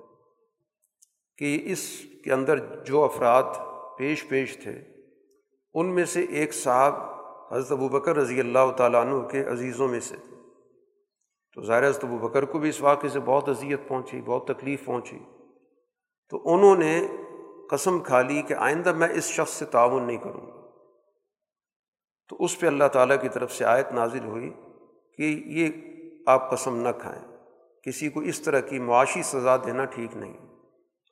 کہ 1.38 1.71
اس 1.71 2.01
کے 2.23 2.33
اندر 2.33 2.83
جو 2.83 3.03
افراد 3.03 3.43
پیش 3.97 4.27
پیش 4.27 4.57
تھے، 4.57 4.79
ان 5.73 5.95
میں 5.95 6.05
سے 6.05 6.23
ایک 6.23 6.53
صاحب 6.53 6.93
حضرت 7.53 7.71
ابو 7.71 7.89
بکر 7.89 8.15
رضی 8.15 8.39
اللہ 8.39 8.71
تعالیٰ 8.77 9.01
عنہ 9.01 9.27
کے 9.27 9.43
عزیزوں 9.43 9.88
میں 9.88 9.99
سے 9.99 10.15
تو 11.55 11.61
ظاہر 11.61 11.88
حضرت 11.88 12.03
ابو 12.03 12.17
بکر 12.17 12.45
کو 12.45 12.59
بھی 12.59 12.69
اس 12.69 12.81
واقعے 12.81 13.09
سے 13.09 13.19
بہت 13.19 13.49
اذیت 13.49 13.79
پہنچی، 13.88 14.21
بہت 14.21 14.47
تکلیف 14.47 14.85
پہنچی۔ 14.85 15.19
تو 16.29 16.53
انہوں 16.53 16.75
نے 16.75 17.07
قسم 17.69 17.99
کھا 17.99 18.21
لی 18.21 18.41
کہ 18.41 18.53
آئندہ 18.53 18.93
میں 18.93 19.07
اس 19.13 19.23
شخص 19.23 19.53
سے 19.53 19.65
تعاون 19.65 20.03
نہیں 20.03 20.17
کروں 20.17 20.47
گا۔ 20.47 20.69
تو 22.27 22.35
اس 22.39 22.59
پہ 22.59 22.67
اللہ 22.67 22.88
تعالیٰ 22.93 23.21
کی 23.21 23.29
طرف 23.29 23.51
سے 23.51 23.65
آیت 23.65 23.91
نازل 23.91 24.23
ہوئی۔ 24.23 24.53
کہ 25.18 25.43
یہ 25.45 25.68
آپ 26.26 26.51
قسم 26.51 26.76
نہ 26.76 26.89
کھائیں۔ 26.97 27.38
کسی 27.84 28.09
کو 28.09 28.20
اس 28.20 28.41
طرح 28.41 28.59
کی 28.59 28.80
معاشی 28.80 29.24
سزا 29.24 29.57
دینا 29.57 29.86
ٹھیک 29.86 30.18
نہیں۔ 30.18 30.38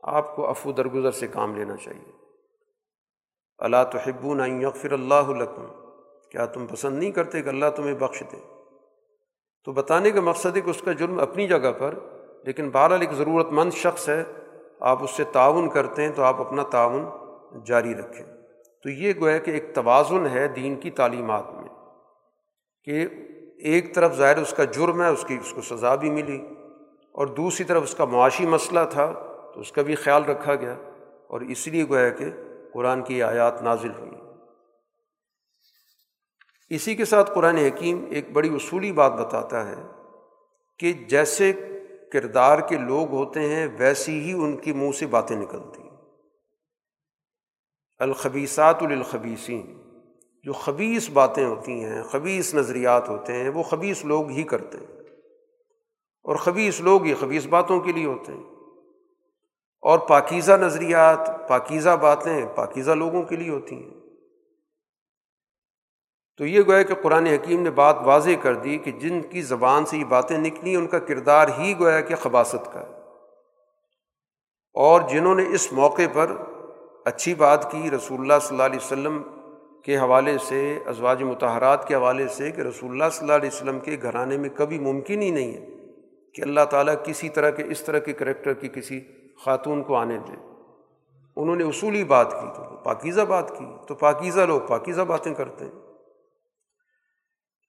آپ 0.04 0.36
کو 0.36 0.50
افو 0.50 0.72
درگزر 0.72 1.12
سے 1.12 1.28
کام 1.28 1.56
لینا 1.56 1.78
چاہیے۔ 1.78 2.12
اللہ 3.58 3.78
تو 3.92 3.98
حبو 3.98 4.36
یغفر 4.46 4.92
اللہ 4.92 5.30
لکم۔ 5.30 5.66
کیا 6.32 6.46
تم 6.46 6.68
پسند 6.68 7.00
نہیں 7.00 7.12
کرتے 7.12 7.42
کہ 7.42 7.50
اللہ 7.50 7.66
تمہیں 7.76 7.94
بخش 7.94 8.24
دے؟ 8.32 8.38
تو 9.64 9.72
بتانے 9.72 10.12
کا 10.12 10.22
مقصد 10.22 10.56
ہے 10.56 10.62
کہ 10.62 10.70
اس 10.70 10.82
کا 10.82 10.92
جرم 10.92 11.20
اپنی 11.20 11.48
جگہ 11.48 11.72
پر، 11.78 12.00
لیکن 12.44 12.70
بہرحال 12.70 13.02
ایک 13.02 13.12
ضرورت 13.12 13.48
مند 13.52 13.72
شخص 13.74 14.10
ہے۔ 14.10 14.24
آپ 14.80 15.04
اس 15.04 15.12
سے 15.12 15.24
تعاون 15.24 15.70
کرتے 15.70 16.02
ہیں 16.02 16.10
تو 16.10 16.24
آپ 16.24 16.42
اپنا 16.42 16.64
تعاون 16.64 17.06
جاری 17.66 17.96
رکھیں۔ 17.96 18.26
تو 18.84 18.90
یہ 18.90 19.14
گویا 19.20 19.38
کہ 19.38 19.52
ایک 19.52 19.76
توازن 19.76 20.28
ہے 20.28 20.48
دین 20.48 20.76
کی 20.76 20.92
تعلیمات 20.92 21.44
میں 21.54 21.70
کہ 22.84 23.08
ایک 23.60 23.96
طرف 23.96 24.16
ظاہر 24.16 24.38
اس 24.38 24.54
کا 24.58 24.64
جرم 24.64 25.02
ہے، 25.02 25.08
اس 25.08 25.26
کی 25.28 25.38
اس 25.42 25.54
کو 25.54 25.62
سزا 25.62 25.96
بھی 25.96 26.10
ملی، 26.10 26.38
اور 27.12 27.28
دوسری 27.28 27.66
طرف 27.66 27.84
اس 27.84 27.96
کا 27.96 28.06
معاشی 28.06 28.46
مسئلہ 28.46 28.80
تھا، 28.90 29.06
تو 29.54 29.60
اس 29.60 29.72
کا 29.72 29.82
بھی 29.82 29.96
خیال 29.96 30.24
رکھا 30.24 30.56
گیا، 30.56 30.74
اور 31.28 31.42
اس 31.42 31.68
لیے 31.68 31.88
گویا 31.90 32.10
کہ 32.10 32.26
قرآن 32.74 33.02
کی 33.02 33.24
آیات 33.24 33.62
نازل 33.62 33.92
ہوئی۔ 34.00 34.12
اسی 36.70 36.96
کے 36.96 37.06
ساتھ 37.06 37.32
قرآن 37.36 37.58
حکیم 37.58 38.06
ایک 38.10 38.32
بڑی 38.32 38.56
اصولی 38.56 38.92
بات 38.92 39.12
بتاتا 39.12 39.68
ہے 39.68 39.82
کہ 40.80 40.94
جیسے 40.94 41.54
کردار 42.14 42.60
کے 42.60 42.78
لوگ 42.78 43.12
ہوتے 43.12 43.40
ہیں، 43.40 43.68
ویسی 43.78 44.20
ہی 44.20 44.34
ان 44.34 44.58
کی 44.58 44.74
منہ 44.74 44.92
سے 44.92 45.06
باتیں 45.06 45.36
نکلتی۔ 45.36 45.82
الخبیسات 48.00 48.84
الخبیسین 48.84 49.62
جو 50.46 50.54
خبیص 50.54 51.10
باتیں 51.10 51.46
ہوتی 51.46 51.84
ہیں 51.84 52.04
خبیص 52.04 52.56
نظریات 52.56 53.10
ہوتے 53.10 53.34
ہیں، 53.34 53.50
وہ 53.50 53.64
خبیص 53.64 54.06
لوگ 54.06 54.30
ہی 54.30 54.44
کرتے 54.44 54.78
ہیں۔ 54.78 55.02
اور 56.24 56.36
خبیص 56.36 56.82
لوگ 56.82 57.04
ہی 57.04 57.14
خبیص 57.14 57.48
باتوں 57.48 57.80
کے 57.80 57.92
لیے 57.92 58.06
ہوتے 58.06 58.34
ہیں۔ 58.34 58.44
اور 59.82 60.00
پاکیزہ 60.00 60.52
نظریات، 60.52 61.50
پاکیزہ 61.50 61.90
باتیں 61.90 62.46
پاکیزہ 62.56 62.92
لوگوں 62.92 63.24
کے 63.24 63.36
لیے 63.36 63.50
ہوتی 63.50 63.76
ہیں۔ 63.76 63.94
تو 66.38 66.46
یہ 66.46 66.62
گویا 66.68 66.84
کہ 66.84 66.96
قرآن 66.96 67.28
حکیم 67.28 67.62
نے 67.62 67.72
بات 67.72 67.96
واضح 68.06 68.30
کر 68.42 68.56
دی 68.56 68.78
کہ 68.78 68.92
جن 68.92 69.22
کی 69.22 69.42
زبان 69.42 69.86
سے 69.86 69.98
یہ 69.98 70.06
باتیں 70.06 70.38
نکلی، 70.38 70.76
ان 70.76 70.88
کا 70.88 71.00
کردار 71.00 71.48
ہی 71.58 71.80
گویا 71.80 72.02
کہ 72.02 72.16
خباصت 72.16 72.74
کا 72.74 72.80
اور 74.74 75.02
جنہوں 75.02 75.36
نے 75.36 75.44
اس 75.54 75.74
موقع 75.74 76.02
پر 76.14 76.32
اچھی 77.06 77.36
بات 77.36 77.72
کی، 77.72 77.92
رسول 77.92 78.20
اللہ 78.20 78.40
صلی 78.42 78.50
اللہ 78.52 78.64
علیہ 78.64 78.86
وسلم 78.86 79.45
کے 79.86 79.98
حوالے 79.98 80.38
سے، 80.38 80.80
ازواج 80.86 81.24
متحرات 81.24 81.88
کے 81.88 81.96
حوالے 81.96 82.28
سے 82.28 82.52
کہ 82.52 82.62
رسول 82.62 82.92
اللہ 82.92 83.04
صلی 83.12 83.20
اللہ 83.22 83.34
علیہ 83.34 83.50
وسلم 83.54 83.80
کے 83.80 83.98
گھرانے 84.02 84.38
میں 84.38 84.50
کبھی 84.50 84.80
ممکن 84.80 85.22
ہی 85.22 85.30
نہیں 85.30 85.54
ہے 85.54 85.66
کہ 86.34 86.42
اللہ 86.42 86.66
تعالیٰ 86.70 86.96
کسی 87.04 87.30
طرح 87.30 87.50
کے، 87.50 87.64
اس 87.64 87.82
طرح 87.82 88.00
کے 88.00 88.14
کریکٹر 88.14 88.54
کی 88.54 88.68
کسی 88.68 89.02
خاتون 89.46 89.84
کو 89.84 89.96
آنے 89.96 90.18
دے۔ 90.18 90.34
انہوں 91.36 91.56
نے 91.56 91.64
اصولی 91.64 92.04
بات 92.04 92.32
کی 92.32 92.48
تو، 92.56 92.78
پاکیزہ 92.78 93.22
بات 93.22 93.58
کی 93.58 93.66
تو 93.88 93.96
پاکیزہ 93.96 94.42
لوگ 94.42 94.62
پاکیزہ 94.62 95.02
باتیں 95.02 95.34
کرتے 95.34 95.66
ہیں۔ 95.66 95.72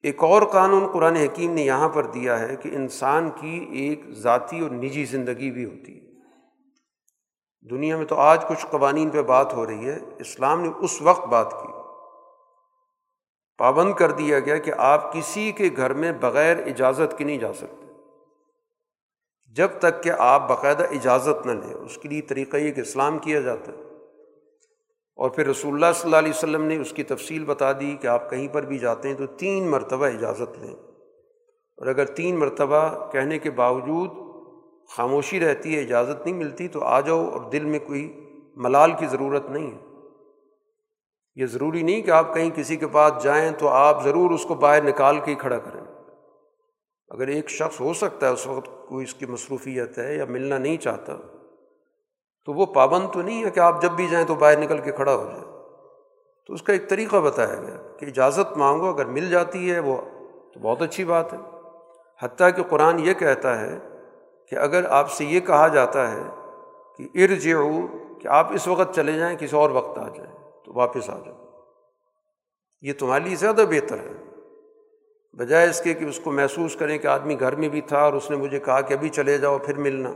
ایک 0.03 0.23
اور 0.23 0.43
قانون 0.43 0.93
قرآن 0.93 1.17
حکیم 1.17 1.53
نے 1.53 1.63
یہاں 1.63 1.89
پر 1.89 2.07
دیا 2.07 2.41
ہے 2.41 2.57
کہ 2.57 2.69
انسان 2.69 3.31
کی 3.31 3.67
ایک 3.73 4.11
ذاتی 4.11 4.61
اور 4.61 4.71
نجی 4.71 5.05
زندگی 5.05 5.51
بھی 5.51 5.65
ہوتی 5.65 6.01
ہے۔ 6.01 6.07
دنیا 7.71 7.97
میں 7.97 8.07
تو 8.07 8.17
آج 8.17 8.45
کچھ 8.49 8.67
قوانین 8.71 9.11
پہ 9.11 9.23
بات 9.23 9.55
ہو 9.55 9.67
رہی 9.67 9.89
ہے، 9.89 9.99
اسلام 10.19 10.61
نے 10.61 10.69
اس 10.81 11.03
وقت 11.03 11.27
بات 11.27 11.53
کی 11.53 11.76
پابند 13.59 13.95
کر 13.95 14.11
دیا 14.11 14.41
گیا 14.41 14.57
کہ 14.57 14.73
آپ 14.79 15.13
کسی 15.13 15.53
کے 15.53 15.71
گھر 15.77 15.93
میں 15.93 16.13
بغیر 16.13 16.57
اجازت 16.67 17.19
کی 17.19 17.25
نہیں 17.25 17.39
جا 17.39 17.53
سکتے۔ 17.53 17.87
جب 19.53 19.69
تک 19.79 20.03
کہ 20.03 20.11
آپ 20.19 20.49
باقاعدہ 20.49 20.83
اجازت 20.83 21.47
نہ 21.47 21.53
لیں، 21.53 21.75
اس 21.75 21.99
کے 21.99 22.09
لیے 22.09 22.21
طریقہ 22.21 22.57
یہ 22.57 22.73
کہ 22.73 22.81
اسلام 22.81 23.19
کیا 23.19 23.41
جاتا 23.41 23.73
ہے۔ 23.73 23.83
اور 25.17 25.31
پھر 25.31 25.47
رسول 25.47 25.75
اللہ 25.75 25.87
صلی 25.95 26.03
اللہ 26.05 26.17
علیہ 26.17 26.31
وسلم 26.31 26.65
نے 26.65 26.77
اس 26.77 26.93
کی 26.93 27.03
تفصیل 27.03 27.45
بتا 27.45 27.73
دی 27.73 27.97
کہ 28.01 28.07
آپ 28.07 28.31
کہیں 28.31 28.49
پر 28.49 28.63
بھی 28.63 28.79
جاتے 28.79 29.09
ہیں 29.09 29.17
تو 29.17 29.27
تین 29.27 29.71
مرتبہ 29.71 30.07
اجازت 30.07 30.59
لیں۔ 30.59 30.75
اور 31.77 31.87
اگر 31.87 32.05
تین 32.05 32.39
مرتبہ 32.39 33.11
کہنے 33.13 33.39
کے 33.39 33.51
باوجود 33.51 34.11
خاموشی 34.89 35.41
رہتی 35.41 35.77
ہے، 35.77 35.81
اجازت 35.81 36.27
نہیں 36.27 36.37
ملتی، 36.37 36.69
تو 36.69 36.85
آ 36.85 37.01
جاؤ 37.01 37.29
اور 37.29 37.41
دل 37.41 37.65
میں 37.65 37.79
کوئی 37.79 38.31
ملال 38.57 38.93
کی 38.93 39.07
ضرورت 39.07 39.51
نہیں 39.51 39.71
ہے۔ 39.71 39.86
یہ 41.37 41.47
ضروری 41.47 41.83
نہیں 41.83 42.03
کہ 42.03 42.11
آپ 42.11 42.35
کہیں 42.35 42.51
کسی 42.55 42.77
کے 42.77 42.87
پاس 42.87 43.23
جائیں 43.23 43.51
تو 43.51 43.69
آپ 43.69 44.05
ضرور 44.05 44.31
اس 44.31 44.45
کو 44.45 44.55
باہر 44.55 44.83
نکال 44.83 45.21
کے 45.21 45.31
ہی 45.31 45.37
کھڑا 45.37 45.59
کریں۔ 45.59 45.81
اگر 47.09 47.27
ایک 47.27 47.51
شخص 47.51 47.81
ہو 47.81 47.93
سکتا 47.93 48.27
ہے 48.27 48.33
اس 48.33 48.47
وقت 48.47 48.89
کوئی 48.89 49.05
اس 49.05 49.15
کی 49.15 49.27
مصروفیت 49.27 49.99
ہے 49.99 50.17
یا 50.17 50.25
ملنا 50.25 50.59
نہیں 50.59 50.77
چاہتا، 50.77 51.17
تو 52.45 52.53
وہ 52.53 52.67
پابند 52.67 53.07
تو 53.13 53.23
نہیں 53.23 53.45
ہے 53.45 53.51
کہ 53.51 53.61
آپ 53.61 53.83
جب 53.83 53.91
بھی 53.91 54.07
جائیں 54.07 54.27
تو 54.27 54.35
باہر 54.35 54.59
نکل 54.59 54.79
کے 54.79 54.93
کھڑا 54.93 55.15
ہو 55.15 55.25
جائے 55.25 55.45
تو 56.47 56.55
اس 56.55 56.63
کا 56.63 56.73
ایک 56.73 56.89
طریقہ 56.89 57.17
بتایا 57.17 57.55
گیا 57.55 57.77
کہ 57.99 58.07
اجازت 58.07 58.57
مانگو، 58.57 58.89
اگر 58.89 59.05
مل 59.05 59.31
جاتی 59.31 59.73
ہے 59.73 59.79
وہ، 59.79 59.97
تو 60.55 60.61
بہت 60.61 60.83
اچھی 60.83 61.05
بات 61.05 61.33
ہے۔ 61.33 61.39
حتیٰ 62.23 62.49
کہ 62.57 62.63
قرآن 62.63 62.99
یہ 62.99 63.15
کہتا 63.15 63.61
ہے 63.61 63.79
کہ 64.51 64.57
اگر 64.57 64.85
آپ 64.91 65.11
سے 65.11 65.25
یہ 65.25 65.41
کہا 65.41 65.69
جاتا 65.69 66.11
ہے 66.11 66.23
کہ 66.97 67.09
ارج 67.15 67.53
ہو 67.53 67.87
کہ 68.23 68.29
آپ 68.29 68.53
اس 68.53 68.69
وقت 68.69 68.95
چلے 68.95 69.13
جائیں، 69.13 69.39
کسی 69.39 69.57
اور 69.57 69.71
وقت 69.71 69.99
آ 69.99 70.09
جائیں۔ 70.09 70.46
واپس 70.77 71.11
آ 71.11 71.19
جاؤ۔ 71.19 71.45
یہ 72.81 72.93
تمہارے 72.99 73.25
لیے 73.25 73.37
زیادہ 73.37 73.63
بہتر 73.71 73.97
ہے۔ 73.99 74.13
بجائے 75.33 75.71
اس 75.71 75.81
کے 75.81 75.95
کہ 75.95 76.05
اس 76.05 76.21
کو 76.25 76.31
محسوس 76.31 76.77
کریں 76.77 76.99
کہ 76.99 77.07
آدمی 77.07 77.41
گھر 77.41 77.57
میں 77.57 77.69
بھی 77.69 77.81
تھا 77.81 77.99
اور 77.99 78.13
اس 78.13 78.31
نے 78.31 78.37
مجھے 78.37 78.59
کہا 78.59 78.81
کہ 78.81 78.95
ابھی 78.95 79.09
چلے 79.09 79.39
جاؤ 79.39 79.59
پھر 79.59 79.75
ملنا۔ 79.75 80.13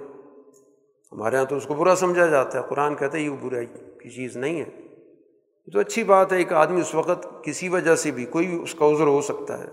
ہمارے 1.13 1.37
یہاں 1.37 1.45
تو 1.45 1.57
اس 1.57 1.67
کو 1.67 1.75
برا 1.75 1.95
سمجھا 1.95 2.27
جاتا 2.27 2.59
ہے۔ 2.59 2.65
قرآن 2.69 2.95
کہتے 2.95 3.19
ہیں 3.19 3.25
یہ 3.25 3.37
برائی 3.43 3.67
کی 4.03 4.11
چیز 4.11 4.37
نہیں 4.37 4.61
ہے۔ 4.61 4.65
یہ 5.67 5.73
تو 5.73 5.79
اچھی 5.79 6.05
بات 6.05 6.33
ہے، 6.33 6.39
ایک 6.39 6.53
آدمی 6.53 6.81
اس 6.81 6.95
وقت 6.95 7.45
کسی 7.45 7.69
وجہ 7.69 7.95
سے 7.95 8.11
بھی 8.11 8.25
کوئی 8.25 8.63
اس 8.63 8.75
کا 8.75 8.87
عذر 8.87 9.07
ہو 9.07 9.21
سکتا 9.21 9.59
ہے۔ 9.59 9.69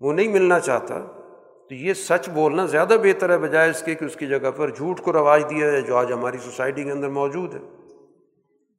وہ 0.00 0.12
نہیں 0.12 0.28
ملنا 0.28 0.60
چاہتا۔ 0.60 1.00
تو 1.68 1.74
یہ 1.74 1.94
سچ 1.94 2.28
بولنا 2.28 2.66
زیادہ 2.66 2.96
بہتر 3.02 3.30
ہے، 3.30 3.38
بجائے 3.38 3.70
اس 3.70 3.82
کے 3.82 3.94
کہ 3.94 4.04
اس 4.04 4.16
کی 4.16 4.26
جگہ 4.26 4.50
پر 4.56 4.70
جھوٹ 4.70 5.00
کو 5.00 5.12
رواج 5.12 5.44
دیا 5.50 5.66
ہے 5.66 5.80
جو 5.80 5.96
آج 5.96 6.12
ہماری 6.12 6.36
سوسائٹی 6.38 6.84
کے 6.84 6.92
اندر 6.92 7.08
موجود 7.08 7.54
ہے۔ 7.54 7.79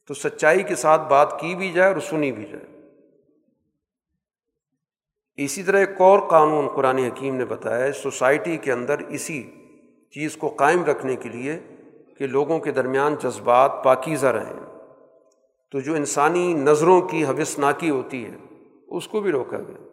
تو 0.08 0.14
سچائی 0.14 0.64
کے 0.64 0.76
ساتھ 0.76 1.02
بات 1.10 1.40
کی 1.40 1.56
بھی 1.56 1.72
جائے 1.72 1.94
اور 1.94 2.02
سنی 2.02 2.32
بھی 2.32 2.46
جائے۔ 2.46 2.72
اسی 5.36 5.64
طرح 5.64 5.80
ایک 5.80 6.02
اور 6.02 6.20
قانون 6.20 6.68
قرآن 6.68 6.98
حکیم 6.98 7.36
نے 7.36 7.46
بتایا 7.46 7.86
ہے، 7.86 7.92
سوسائٹی 7.92 8.58
کے 8.58 8.72
اندر 8.72 9.00
اسی 9.00 9.52
چیز 10.14 10.38
کو 10.38 10.50
قائم 10.50 10.86
رکھنے 10.86 11.16
کے 11.16 11.30
لیے 11.30 11.60
کہ 12.18 12.28
لوگوں 12.28 12.60
کے 12.60 12.72
درمیان 12.72 13.16
جذبات 13.16 13.72
پاکیزہ 13.84 14.28
رہیں۔ 14.28 14.60
تو 15.72 15.80
جو 15.80 15.94
انسانی 15.94 16.54
نظروں 16.54 17.02
کی 17.02 17.26
حوث 17.26 17.60
ناکی 17.60 17.90
ہوتی 17.90 18.26
ہے، 18.26 18.38
اس 18.88 19.08
کو 19.08 19.20
بھی 19.20 19.32
روکا 19.32 19.58
گیا۔ 19.58 19.88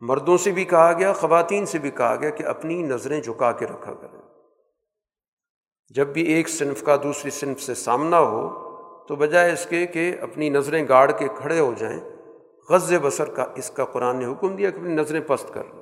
مردوں 0.00 0.36
سے 0.36 0.50
بھی 0.50 0.64
کہا 0.64 0.92
گیا، 0.92 1.12
خواتین 1.12 1.66
سے 1.66 1.78
بھی 1.78 1.90
کہا 1.90 2.16
گیا 2.16 2.30
کہ 2.30 2.44
اپنی 2.44 2.82
نظریں 2.82 3.20
جھکا 3.20 3.52
کے 3.52 3.66
رکھا 3.66 3.94
کریں۔ 3.94 4.22
جب 5.94 6.06
بھی 6.06 6.22
ایک 6.22 6.48
صنف 6.48 6.82
کا 6.82 6.96
دوسری 7.02 7.30
صنف 7.30 7.62
سے 7.62 7.74
سامنا 7.74 8.20
ہو 8.20 8.59
تو 9.10 9.16
بجائے 9.16 9.52
اس 9.52 9.66
کے 9.66 9.86
کہ 9.86 10.16
اپنی 10.20 10.48
نظریں 10.48 10.88
گاڑ 10.88 11.10
کے 11.10 11.28
کھڑے 11.36 11.60
ہو 11.60 11.74
جائیں 11.78 12.00
غز 12.70 12.92
بسر 13.02 13.30
کا 13.30 13.46
اس 13.54 13.70
کا 13.70 13.84
قرآن 13.84 14.16
نے 14.16 14.26
حکم 14.26 14.56
دیا 14.56 14.70
کہ 14.70 14.76
اپنی 14.76 14.94
نظریں 14.94 15.20
پست 15.26 15.54
کر 15.54 15.62
لو۔ 15.64 15.80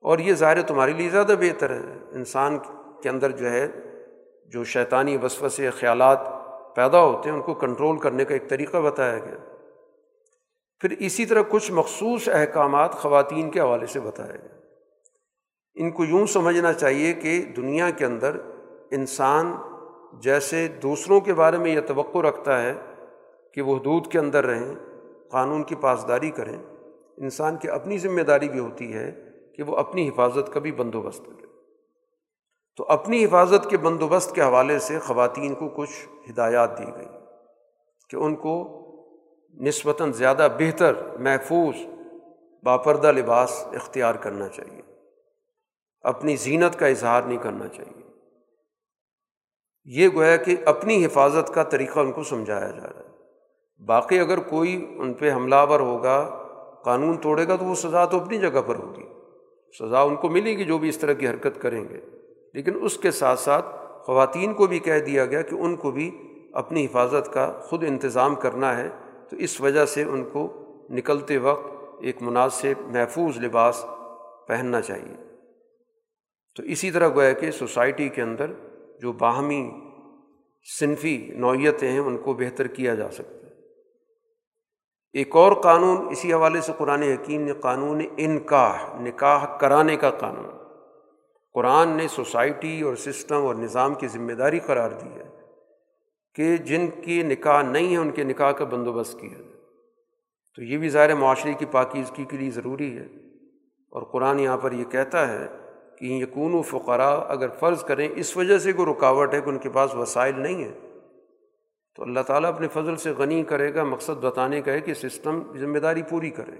اور 0.00 0.18
یہ 0.18 0.34
ظاہر 0.34 0.62
تمہارے 0.62 0.92
لیے 0.92 1.10
زیادہ 1.10 1.34
بہتر 1.40 1.70
ہے۔ 1.70 1.80
انسان 2.12 2.58
کے 3.02 3.08
اندر 3.08 3.30
جو 3.30 3.50
ہے، 3.50 3.68
جو 4.46 4.64
شیطانی 4.64 5.16
وصف 5.22 5.44
سے 5.52 5.70
خیالات 5.70 6.18
پیدا 6.74 7.00
ہوتے 7.00 7.28
ہیں، 7.28 7.36
ان 7.36 7.42
کو 7.42 7.54
کنٹرول 7.54 7.98
کرنے 7.98 8.24
کا 8.24 8.34
ایک 8.34 8.48
طریقہ 8.48 8.76
بتایا 8.76 9.18
گیا۔ 9.18 9.54
پھر 10.80 10.90
اسی 10.98 11.26
طرح 11.26 11.42
کچھ 11.48 11.72
مخصوص 11.72 12.28
احکامات 12.28 12.92
خواتین 12.92 13.50
کے 13.50 13.60
حوالے 13.60 13.86
سے 13.86 14.00
بتایا 14.00 14.36
گیا۔ 14.36 14.60
ان 15.74 15.90
کو 15.90 16.04
یوں 16.04 16.26
سمجھنا 16.26 16.72
چاہیے 16.72 17.12
کہ 17.12 17.42
دنیا 17.56 17.90
کے 17.90 18.04
اندر 18.04 18.36
انسان 18.90 19.56
جیسے 20.12 20.68
دوسروں 20.68 21.20
کے 21.20 21.34
بارے 21.34 21.56
میں 21.56 21.70
یہ 21.70 21.80
توقع 21.80 22.18
رکھتا 22.18 22.62
ہے 22.62 22.74
کہ 23.54 23.62
وہ 23.62 23.76
حدود 23.76 24.06
کے 24.06 24.18
اندر 24.18 24.44
رہیں، 24.44 24.74
قانون 25.28 25.62
کی 25.62 25.74
پاسداری 25.74 26.30
کریں، 26.30 26.56
انسان 27.16 27.56
کی 27.56 27.70
اپنی 27.70 27.98
ذمہ 27.98 28.22
داری 28.22 28.48
بھی 28.48 28.58
ہوتی 28.58 28.94
ہے 28.94 29.12
کہ 29.56 29.62
وہ 29.62 29.76
اپنی 29.76 30.08
حفاظت 30.08 30.52
کا 30.52 30.60
بھی 30.60 30.72
بندوبست 30.72 31.26
کرے۔ 31.26 31.46
تو 32.76 32.84
اپنی 32.84 33.24
حفاظت 33.24 33.70
کے 33.70 33.76
بندوبست 33.76 34.34
کے 34.34 34.42
حوالے 34.42 34.78
سے 34.78 34.98
خواتین 34.98 35.54
کو 35.54 35.68
کچھ 35.68 36.08
ہدایات 36.30 36.78
دی 36.78 36.84
گئی 36.96 37.06
کہ 38.10 38.16
ان 38.16 38.36
کو 38.36 38.78
نسبتاً 39.60 40.12
زیادہ 40.12 40.48
بہتر، 40.58 40.94
محفوظ، 41.20 41.74
باپردہ 42.62 43.12
لباس 43.12 43.66
اختیار 43.72 44.14
کرنا 44.14 44.48
چاہیے۔ 44.48 44.82
اپنی 46.02 46.36
زینت 46.36 46.78
کا 46.78 46.86
اظہار 46.86 47.22
نہیں 47.22 47.38
کرنا 47.38 47.68
چاہیے۔ 47.68 48.07
یہ 49.90 50.08
گویا 50.14 50.36
کہ 50.36 50.56
اپنی 50.64 51.06
حفاظت 51.06 51.54
کا 51.54 51.62
طریقہ 51.62 52.00
ان 52.00 52.12
کو 52.12 52.22
سمجھایا 52.22 52.70
جا 52.70 52.86
رہا 52.92 53.00
ہے۔ 53.00 53.08
باقی 53.84 54.18
اگر 54.18 54.38
کوئی 54.38 54.94
ان 54.98 55.14
پہ 55.14 55.32
حملہ 55.32 55.54
ور 55.70 55.80
ہوگا، 55.80 56.42
قانون 56.84 57.16
توڑے 57.16 57.48
گا 57.48 57.56
تو 57.56 57.64
وہ 57.64 57.74
سزا 57.74 58.04
تو 58.04 58.16
اپنی 58.16 58.38
جگہ 58.38 58.62
پر 58.66 58.76
ہوگی۔ 58.76 59.02
سزا 59.78 60.00
ان 60.00 60.16
کو 60.16 60.28
ملے 60.28 60.58
گی 60.58 60.64
جو 60.64 60.78
بھی 60.78 60.88
اس 60.88 60.98
طرح 60.98 61.12
کی 61.12 61.28
حرکت 61.28 61.62
کریں 61.62 61.88
گے۔ 61.88 62.00
لیکن 62.54 62.84
اس 62.84 62.96
کے 62.96 63.10
ساتھ 63.10 63.40
ساتھ 63.40 63.66
خواتین 64.04 64.54
کو 64.54 64.66
بھی 64.66 64.78
کہہ 64.78 64.98
دیا 64.98 65.26
گیا 65.26 65.42
کہ 65.42 65.54
ان 65.54 65.76
کو 65.76 65.90
بھی 65.90 66.18
اپنی 66.52 66.84
حفاظت 66.84 67.32
کا 67.32 67.52
خود 67.62 67.84
انتظام 67.84 68.34
کرنا 68.34 68.76
ہے۔ 68.76 68.88
تو 69.30 69.36
اس 69.36 69.60
وجہ 69.60 69.84
سے 69.84 70.02
ان 70.02 70.24
کو 70.24 70.64
نکلتے 70.90 71.38
وقت 71.38 71.66
ایک 72.00 72.22
مناسب 72.22 72.80
محفوظ 72.80 73.38
لباس 73.38 73.86
پہننا 74.48 74.80
چاہیے۔ 74.80 75.16
تو 76.56 76.62
اسی 76.62 76.90
طرح 76.90 77.08
گویا 77.08 77.32
کہ 77.32 77.50
سوسائٹی 77.50 78.08
کے 78.08 78.22
اندر 78.22 78.50
جو 79.00 79.12
باہمی 79.12 79.70
صنفی 80.80 81.30
نوعیتیں 81.34 81.92
ہیں، 81.92 81.98
ان 81.98 82.18
کو 82.18 82.32
بہتر 82.32 82.66
کیا 82.66 82.94
جا 82.94 83.10
سکتا 83.10 83.46
ہے۔ 83.46 83.52
ایک 85.12 85.36
اور 85.36 85.52
قانون 85.52 86.08
اسی 86.08 86.32
حوالے 86.32 86.60
سے 86.60 86.72
قرآن 86.78 87.02
حکیم 87.02 87.40
نے 87.40 87.52
قانون 87.52 88.00
انکاح، 88.16 89.00
نکاح 89.00 89.58
کرانے 89.58 89.96
کا 89.96 90.10
قانون۔ 90.10 90.46
قرآن 91.54 91.88
نے 91.88 92.08
سوسائٹی 92.08 92.82
اور 92.82 92.96
سسٹم 92.96 93.46
اور 93.46 93.54
نظام 93.54 93.94
کی 93.94 94.08
ذمہ 94.08 94.32
داری 94.32 94.58
قرار 94.58 94.90
دی 94.90 95.08
ہے 95.08 95.40
کہ 96.34 96.56
جن 96.56 96.86
کی 97.02 97.22
نکاح 97.22 97.62
نہیں 97.62 97.92
ہے 97.92 97.96
ان 97.96 98.10
کے 98.10 98.24
نکاح 98.24 98.50
کا 98.50 98.64
بندوبست 98.64 99.20
کیا 99.20 99.38
جائے۔ 99.38 99.60
تو 100.56 100.62
یہ 100.62 100.78
بھی 100.78 100.88
ظاہر 100.88 101.14
معاشرے 101.14 101.52
کی 101.52 101.66
پاکیزگی 101.66 102.24
کے 102.24 102.36
لیے 102.36 102.50
ضروری 102.50 102.98
ہے۔ 102.98 103.06
اور 103.90 104.02
قرآن 104.02 104.40
یہاں 104.40 104.56
پر 104.56 104.72
یہ 104.72 104.84
کہتا 104.84 105.32
ہے 105.32 105.67
کہ 105.98 106.04
یقون 106.04 106.54
و 106.54 106.62
فقراء 106.62 107.20
اگر 107.28 107.48
فرض 107.48 107.84
کریں 107.84 108.08
اس 108.16 108.36
وجہ 108.36 108.58
سے 108.58 108.72
کوئی 108.72 108.92
رکاوٹ 108.92 109.34
ہے 109.34 109.40
کہ 109.40 109.48
ان 109.48 109.58
کے 109.58 109.70
پاس 109.70 109.94
وسائل 109.94 110.40
نہیں 110.40 110.64
ہے 110.64 110.72
تو 111.96 112.02
اللہ 112.02 112.20
تعالیٰ 112.20 112.52
اپنے 112.52 112.68
فضل 112.68 112.96
سے 112.96 113.10
غنی 113.10 113.42
کرے 113.42 113.74
گا، 113.74 113.84
مقصد 113.84 114.24
بتانے 114.24 114.62
کا 114.62 114.72
ہے 114.72 114.80
کہ 114.80 114.94
سسٹم 114.94 115.42
ذمہ 115.56 115.78
داری 115.78 116.02
پوری 116.02 116.30
کرے۔ 116.30 116.56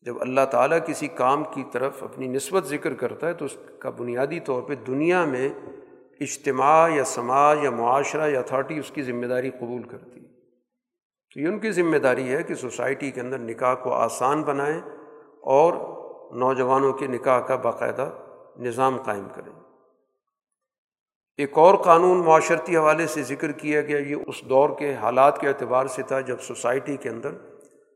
جب 0.00 0.20
اللہ 0.20 0.40
تعالیٰ 0.50 0.78
کسی 0.86 1.06
کام 1.06 1.44
کی 1.44 1.64
طرف 1.72 2.02
اپنی 2.02 2.26
نسبت 2.26 2.66
ذکر 2.66 2.94
کرتا 2.94 3.28
ہے 3.28 3.34
تو 3.34 3.44
اس 3.44 3.56
کا 3.78 3.90
بنیادی 3.90 4.40
طور 4.40 4.62
پہ 4.62 4.74
دنیا 4.74 5.24
میں 5.24 5.48
اجتماع 6.20 6.88
یا 6.94 7.04
سماج 7.04 7.58
یا 7.62 7.70
معاشرہ 7.70 8.30
یا 8.30 8.40
اتھارٹی 8.40 8.78
اس 8.78 8.90
کی 8.90 9.02
ذمہ 9.02 9.26
داری 9.26 9.50
قبول 9.50 9.82
کرتی 9.82 10.20
تو 11.34 11.40
یہ 11.40 11.48
ان 11.48 11.58
کی 11.58 11.70
ذمہ 11.70 11.96
داری 11.96 12.34
ہے 12.34 12.42
کہ 12.42 12.54
سوسائٹی 12.54 13.10
کے 13.10 13.20
اندر 13.20 13.38
نکاح 13.38 13.74
کو 13.74 13.92
آسان 13.92 14.42
بنائیں 14.42 14.80
اور 15.42 15.74
نوجوانوں 16.32 16.92
کے 16.92 17.06
نکاح 17.06 17.40
کا 17.40 17.56
باقاعدہ 17.56 18.10
نظام 18.58 19.02
قائم 19.02 19.28
کریں۔ 19.34 19.52
ایک 21.36 21.58
اور 21.58 21.74
قانون 21.74 22.24
معاشرتی 22.24 22.76
حوالے 22.76 23.06
سے 23.06 23.22
ذکر 23.22 23.52
کیا 23.52 23.80
گیا، 23.80 23.98
یہ 23.98 24.16
اس 24.26 24.42
دور 24.42 24.70
کے 24.78 24.94
حالات 24.94 25.40
کے 25.40 25.48
اعتبار 25.48 25.86
سے 25.86 26.02
تھا 26.02 26.20
جب 26.20 26.40
سوسائٹی 26.40 26.96
کے 26.96 27.08
اندر 27.08 27.32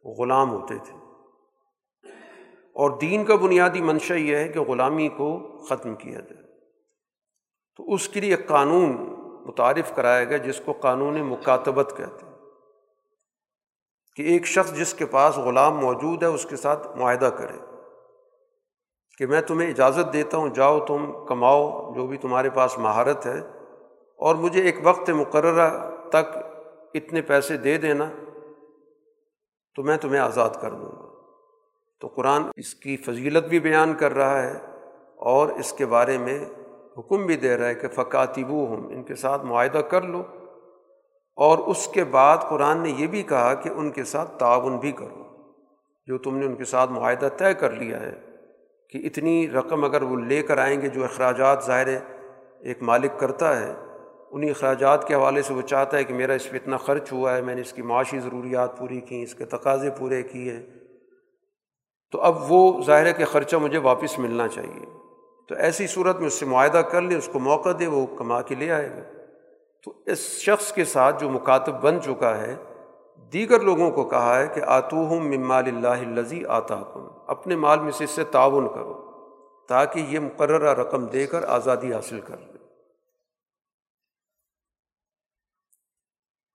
غلام 0.04 0.50
ہوتے 0.50 0.74
تھے۔ 0.84 0.96
اور 2.72 2.90
دین 2.90 3.24
کا 3.24 3.34
بنیادی 3.34 3.80
منشا 3.80 4.14
یہ 4.14 4.36
ہے 4.36 4.48
کہ 4.48 4.60
غلامی 4.60 5.08
کو 5.08 5.58
ختم 5.68 5.94
کیا 5.94 6.20
جائے۔ 6.20 6.42
تو 7.76 7.92
اس 7.92 8.08
کے 8.08 8.20
لیے 8.20 8.34
ایک 8.34 8.46
قانون 8.46 8.96
متعارف 9.46 9.96
کرایا 9.96 10.24
گیا، 10.24 10.36
جس 10.36 10.60
کو 10.64 10.72
قانون 10.72 11.20
مکاتبت 11.20 11.94
کہتے 11.96 12.26
ہیں۔ 12.26 12.34
کہ 14.16 14.22
ایک 14.22 14.46
شخص 14.46 14.74
جس 14.74 14.94
کے 14.94 15.06
پاس 15.06 15.36
غلام 15.36 15.76
موجود 15.76 16.22
ہے، 16.22 16.28
اس 16.28 16.46
کے 16.50 16.56
ساتھ 16.56 16.96
معاہدہ 16.96 17.30
کرے۔ 17.38 17.73
کہ 19.18 19.26
میں 19.26 19.40
تمہیں 19.40 19.70
اجازت 19.70 20.12
دیتا 20.12 20.36
ہوں، 20.36 20.48
جاؤ 20.48 20.80
تم 20.80 21.26
کماؤ 21.26 21.92
جو 21.94 22.06
بھی 22.06 22.16
تمہارے 22.16 22.50
پاس 22.50 22.78
مہارت 22.78 23.26
ہے، 23.26 23.38
اور 24.18 24.34
مجھے 24.34 24.62
ایک 24.62 24.76
وقت 24.82 25.10
مقررہ 25.10 25.90
تک 26.08 26.38
اتنے 26.94 27.22
پیسے 27.22 27.56
دے 27.56 27.78
دینا 27.78 28.10
تو 29.74 29.82
میں 29.82 29.96
تمہیں 29.96 30.20
آزاد 30.20 30.50
کر 30.60 30.70
دوں 30.70 30.92
گا۔ 30.92 31.04
تو 32.00 32.06
قرآن 32.06 32.42
اس 32.56 32.74
کی 32.74 32.96
فضیلت 32.96 33.44
بھی 33.44 33.60
بیان 33.60 33.94
کر 33.94 34.14
رہا 34.14 34.42
ہے 34.42 34.54
اور 35.16 35.48
اس 35.48 35.72
کے 35.72 35.86
بارے 35.86 36.18
میں 36.18 36.44
حکم 36.98 37.26
بھی 37.26 37.36
دے 37.36 37.56
رہا 37.56 37.66
ہے 37.66 37.74
کہ 37.74 37.88
فقاتبو 37.88 38.74
ہم 38.74 38.86
ان 38.86 39.02
کے 39.02 39.14
ساتھ 39.14 39.44
معاہدہ 39.44 39.78
کر 39.78 40.02
لو۔ 40.02 40.22
اور 41.36 41.58
اس 41.58 41.86
کے 41.86 42.04
بعد 42.04 42.36
قرآن 42.48 42.78
نے 42.78 42.90
یہ 42.90 43.06
بھی 43.06 43.22
کہا 43.22 43.54
کہ 43.54 43.68
ان 43.68 43.90
کے 43.90 44.04
ساتھ 44.04 44.38
تعاون 44.38 44.76
بھی 44.76 44.92
کرو 44.92 45.22
جو 46.06 46.18
تم 46.18 46.36
نے 46.36 46.46
ان 46.46 46.54
کے 46.54 46.64
ساتھ 46.64 46.90
معاہدہ 46.90 47.28
طے 47.36 47.54
کر 47.54 47.70
لیا 47.70 48.00
ہے 48.00 48.33
کہ 48.94 49.00
اتنی 49.04 49.50
رقم 49.50 49.84
اگر 49.84 50.02
وہ 50.02 50.16
لے 50.16 50.42
کر 50.42 50.58
آئیں 50.58 50.82
گے 50.82 50.88
جو 50.88 51.04
اخراجات 51.04 51.64
ظاہر 51.66 51.86
ایک 52.60 52.82
مالک 52.82 53.10
کرتا 53.18 53.60
ہے 53.60 53.74
انہیں 54.30 54.50
اخراجات 54.50 55.08
کے 55.08 55.14
حوالے 55.14 55.42
سے 55.42 55.54
وہ 55.54 55.62
چاہتا 55.62 55.96
ہے 55.96 56.04
کہ 56.04 56.14
میرا 56.14 56.32
اس 56.32 56.50
پہ 56.50 56.56
اتنا 56.56 56.76
خرچ 56.76 57.12
ہوا 57.12 57.36
ہے، 57.36 57.42
میں 57.42 57.54
نے 57.54 57.60
اس 57.60 57.72
کی 57.72 57.82
معاشی 57.82 58.18
ضروریات 58.18 58.78
پوری 58.78 59.00
کی 59.00 59.22
اس 59.22 59.34
کے 59.34 59.44
تقاضے 59.44 59.90
پورے 59.90 60.22
کیے۔ 60.22 60.60
تو 62.10 62.20
اب 62.20 62.52
وہ 62.52 62.82
ظاہر 62.84 63.06
ہے 63.06 63.12
کہ 63.12 63.24
خرچہ 63.24 63.56
مجھے 63.56 63.78
واپس 63.78 64.18
ملنا 64.18 64.48
چاہیے۔ 64.48 64.86
تو 65.48 65.54
ایسی 65.54 65.86
صورت 65.86 66.18
میں 66.18 66.26
اس 66.26 66.34
سے 66.34 66.46
معاہدہ 66.46 66.78
کر 66.78 67.02
لے، 67.02 67.16
اس 67.16 67.28
کو 67.32 67.38
موقع 67.38 67.70
دے، 67.78 67.86
وہ 67.86 68.06
کما 68.06 68.42
کے 68.42 68.54
لے 68.54 68.70
آئے 68.70 68.90
گا۔ 68.90 69.22
تو 69.84 69.92
اس 70.06 70.18
شخص 70.18 70.72
کے 70.72 70.84
ساتھ 70.84 71.20
جو 71.20 71.30
مکاتب 71.30 71.82
بن 71.82 72.02
چکا 72.02 72.38
ہے 72.38 72.56
دیگر 73.16 73.60
لوگوں 73.60 73.90
کو 73.90 74.04
کہا 74.04 74.38
ہے 74.38 74.46
کہ 74.54 74.60
آتو 74.60 74.96
ہوں 74.96 75.20
ممال 75.20 75.64
اللہ 75.66 76.02
لذی 76.08 76.46
آتا 76.46 76.82
کم 76.92 77.06
اپنے 77.26 77.56
مال 77.56 77.80
میں 77.80 77.90
سے 77.90 78.04
اس 78.04 78.10
سے 78.10 78.24
تعاون 78.24 78.68
کرو 78.68 79.10
تاکہ 79.68 79.98
یہ 79.98 80.18
مقررہ 80.18 80.74
رقم 80.74 81.06
دے 81.06 81.26
کر 81.26 81.44
آزادی 81.44 81.92
حاصل 81.92 82.20
کر 82.20 82.36
لے۔ 82.38 82.58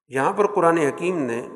یہاں 0.08 0.34
پر 0.34 0.48
قرآن 0.48 0.78
حکیم 0.78 1.18
نے 1.18 1.48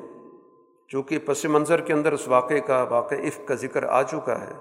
چونکہ 0.88 1.20
پس 1.20 1.46
منظر 1.46 1.82
کے 1.82 1.94
اندر 1.94 2.14
اس 2.14 2.28
واقعے 2.28 2.60
کا 2.60 2.84
واقع 2.84 3.16
عفق 3.16 3.48
کا 3.48 3.56
ذکر 3.56 3.84
آ 3.84 4.04
چکا 4.04 4.42
ہے، 4.42 4.54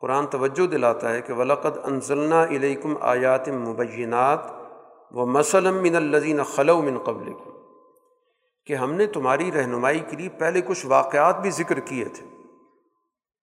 قرآن 0.00 0.26
توجہ 0.26 0.66
دلاتا 0.66 1.12
ہے 1.12 1.20
کہ 1.22 1.32
ولاقد 1.32 1.78
انزلنا 1.84 2.44
علیکم 2.44 2.94
آیات 3.00 3.48
مبینات 3.48 4.38
و 5.10 5.26
مسلم 5.26 5.82
من 5.82 5.96
الزین 5.96 6.42
خلو 6.42 6.82
من 6.82 6.98
قبل 6.98 7.32
کہ 8.66 8.74
ہم 8.74 8.92
نے 8.92 9.06
تمہاری 9.06 9.52
رہنمائی 9.52 10.00
کے 10.10 10.16
لیے 10.16 10.28
پہلے 10.28 10.60
کچھ 10.60 10.86
واقعات 10.86 11.40
بھی 11.40 11.50
ذکر 11.50 11.80
کیے 11.80 12.04
تھے۔ 12.04 12.26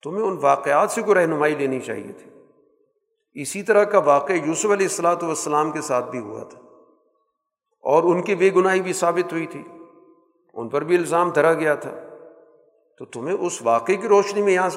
تمہیں 0.03 0.23
ان 0.23 0.37
واقعات 0.41 0.91
سے 0.91 1.01
کوئی 1.01 1.15
رہنمائی 1.15 1.55
لینی 1.55 1.79
چاہیے 1.79 2.11
تھی۔ 2.11 2.31
اسی 3.41 3.63
طرح 3.63 3.83
کا 3.83 3.99
واقع 3.99 4.33
یوسف 4.33 4.65
علیہ 4.65 4.85
السلاۃ 4.85 5.15
والسلام 5.21 5.71
کے 5.71 5.81
ساتھ 5.81 6.09
بھی 6.09 6.19
ہوا 6.19 6.43
تھا۔ 6.43 6.59
اور 7.81 8.03
ان 8.03 8.21
کی 8.21 8.35
بے 8.35 8.49
گناہی 8.55 8.81
بھی 8.81 8.93
ثابت 8.93 9.33
ہوئی 9.33 9.45
تھی۔ 9.45 9.63
ان 10.53 10.69
پر 10.69 10.83
بھی 10.83 10.97
الزام 10.97 11.29
دھرا 11.29 11.53
گیا 11.53 11.75
تھا۔ 11.75 11.91
تو 12.97 13.05
تمہیں 13.05 13.35
اس 13.35 13.61
واقعے 13.61 13.95
کی 13.95 14.07
روشنی 14.07 14.41
میں 14.41 14.53
یہاں 14.53 14.69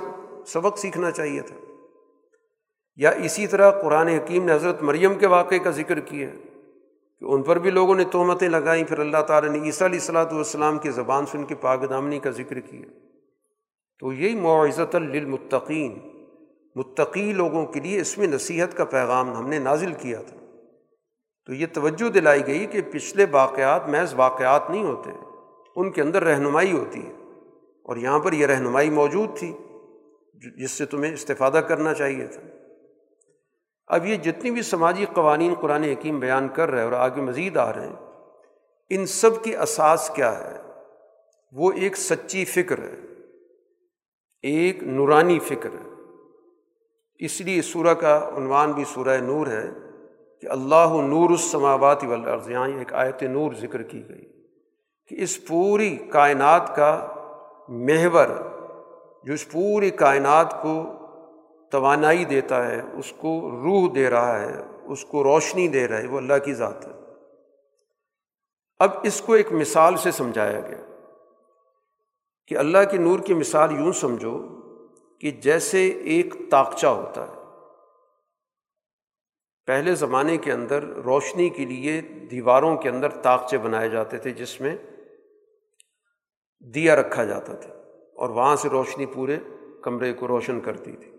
سبق 0.47 0.79
سیکھنا 0.79 1.11
چاہیے 1.11 1.41
تھا۔ 1.41 1.57
یا 2.97 3.11
اسی 3.11 3.47
طرح 3.47 3.83
قرآن 3.83 4.09
حکیم 4.09 4.45
نے 4.45 4.53
حضرت 4.53 4.83
مریم 4.83 5.15
کے 5.15 5.27
واقعے 5.27 5.59
کا 5.59 5.71
ذکر 5.71 6.01
کیا۔ 6.01 6.29
کہ 7.23 7.27
ان 7.27 7.43
پر 7.43 7.59
بھی 7.59 7.71
لوگوں 7.71 7.95
نے 7.95 8.05
تہمتیں 8.05 8.49
لگائیں، 8.49 8.85
پھر 8.85 8.99
اللہ 8.99 9.23
تعالیٰ 9.27 9.51
نے 9.51 9.59
عیسیٰ 9.59 9.89
علیہ 9.89 9.99
السلاۃ 9.99 10.33
والسلام 10.33 10.79
کی 10.79 10.91
زبان 10.91 11.27
سے 11.27 11.39
ان 11.39 11.45
کی 11.45 11.55
پاک 11.55 11.91
دامنی 11.91 12.19
کا 12.19 12.31
ذکر 12.31 12.61
کیا۔ 12.61 12.87
تو 14.01 14.13
یہی 14.13 14.37
معزت 14.37 14.97
للمتقین، 14.97 15.99
متقی 16.75 17.33
لوگوں 17.33 17.67
کے 17.67 17.81
لیے 17.81 18.01
اس 18.01 18.19
میں 18.19 18.27
نصیحت 18.27 18.77
کا 18.77 18.85
پیغام 18.85 19.37
ہم 19.37 19.49
نے 19.49 19.59
نازل 19.59 19.93
کیا 19.93 20.23
تھا۔ 20.23 20.37
تو 21.47 21.55
یہ 21.55 21.67
توجہ 21.73 22.09
دلائی 22.09 22.47
گئی 22.47 22.67
کہ 22.67 22.81
پچھلے 22.93 23.27
واقعات 23.31 23.89
محض 23.89 24.15
واقعات 24.15 24.71
نہیں 24.71 24.85
ہوتے، 24.85 25.11
ان 25.77 25.91
کے 25.91 26.03
اندر 26.03 26.25
رہنمائی 26.25 26.73
ہوتی 26.73 27.07
ہے۔ 27.07 27.13
اور 27.83 27.97
یہاں 27.97 28.19
پر 28.19 28.33
یہ 28.33 28.47
رہنمائی 28.47 28.91
موجود 28.91 29.39
تھی، 29.39 29.53
جس 30.57 30.71
سے 30.71 30.87
تمہیں 30.87 31.13
استفادہ 31.13 31.61
کرنا 31.69 31.95
چاہیے 31.95 32.27
تھا۔ 32.27 32.41
اب 33.95 34.07
یہ 34.07 34.17
جتنی 34.25 34.51
بھی 34.51 34.63
سماجی 34.63 35.05
قوانین 35.15 35.55
قرآن 35.61 35.83
حکیم 35.85 36.19
بیان 36.21 36.49
کر 36.49 36.71
رہے 36.71 36.79
ہیں 36.79 36.85
اور 36.85 36.99
آگے 36.99 37.21
مزید 37.21 37.57
آ 37.57 37.73
رہے 37.73 37.87
ہیں، 37.87 37.97
ان 38.91 39.07
سب 39.07 39.43
کی 39.45 39.57
اساس 39.57 40.11
کیا 40.15 40.33
ہے؟ 40.39 40.57
وہ 41.55 41.73
ایک 41.73 41.97
سچی 41.99 42.45
فکر 42.45 42.79
ہے، 42.79 42.97
ایک 44.45 44.83
نورانی 44.83 45.39
فکر 45.49 45.73
ہے۔ 45.73 45.91
اس 47.21 47.41
لیے 47.41 47.63
سورہ 47.63 47.95
کا 47.95 48.15
عنوان 48.37 48.73
بھی 48.73 48.85
سورہ 48.95 49.17
نور 49.23 49.47
ہے 49.47 49.67
کہ 50.43 50.47
اللہ 50.51 50.95
نور 51.09 51.31
السماوات 51.31 52.05
والارض، 52.05 52.51
یہاں 52.51 52.69
ایک 52.79 52.95
آیت 52.95 53.23
نور 53.31 53.53
ذکر 53.61 53.83
کی 53.83 54.03
گئی 54.09 54.25
کہ 55.11 55.23
اس 55.23 55.39
پوری 55.47 55.95
کائنات 56.11 56.75
کا 56.77 56.91
محور، 57.87 58.29
جو 59.25 59.33
اس 59.33 59.49
پوری 59.49 59.91
کائنات 59.99 60.61
کو 60.63 60.75
توانائی 61.73 62.25
دیتا 62.25 62.67
ہے، 62.67 62.81
اس 62.93 63.13
کو 63.17 63.51
روح 63.51 63.93
دے 63.95 64.11
رہا 64.11 64.41
ہے، 64.41 64.63
اس 64.85 65.05
کو 65.05 65.25
روشنی 65.25 65.69
دے 65.69 65.89
رہا 65.89 65.99
ہے، 65.99 66.07
وہ 66.07 66.17
اللہ 66.17 66.39
کی 66.45 66.55
ذات 66.55 66.87
ہے۔ 66.87 66.93
اب 68.79 68.91
اس 69.03 69.21
کو 69.21 69.33
ایک 69.33 69.53
مثال 69.53 69.97
سے 69.97 70.11
سمجھایا 70.11 70.61
گیا 70.61 70.87
کہ 72.47 72.57
اللہ 72.57 72.79
کے 72.91 72.97
نور 72.97 73.21
کی 73.21 73.35
مثال 73.35 73.81
یوں 73.81 73.93
سمجھو 73.93 74.39
کہ 75.19 75.31
جیسے 75.31 75.89
ایک 75.89 76.35
تاکچہ 76.51 76.87
ہوتا 76.87 77.27
ہے۔ 77.29 77.35
پہلے 79.67 79.95
زمانے 79.95 80.37
کے 80.37 80.53
اندر 80.53 80.83
روشنی 80.83 81.49
کے 81.49 81.65
لیے 81.65 82.01
دیواروں 82.01 82.77
کے 82.77 82.89
اندر 82.89 83.09
طاقچے 83.09 83.59
بنائے 83.59 83.89
جاتے 83.89 84.19
تھے، 84.19 84.31
جس 84.31 84.61
میں 84.61 84.77
دیا 86.61 86.97
رکھا 86.97 87.25
جاتا 87.25 87.55
تھا 87.55 87.75
اور 88.17 88.29
وہاں 88.29 88.57
سے 88.57 88.69
روشنی 88.69 89.07
پورے 89.07 89.37
کمرے 89.83 90.13
کو 90.13 90.29
روشن 90.29 90.61
کرتی 90.61 90.93
تھی۔ 90.93 91.12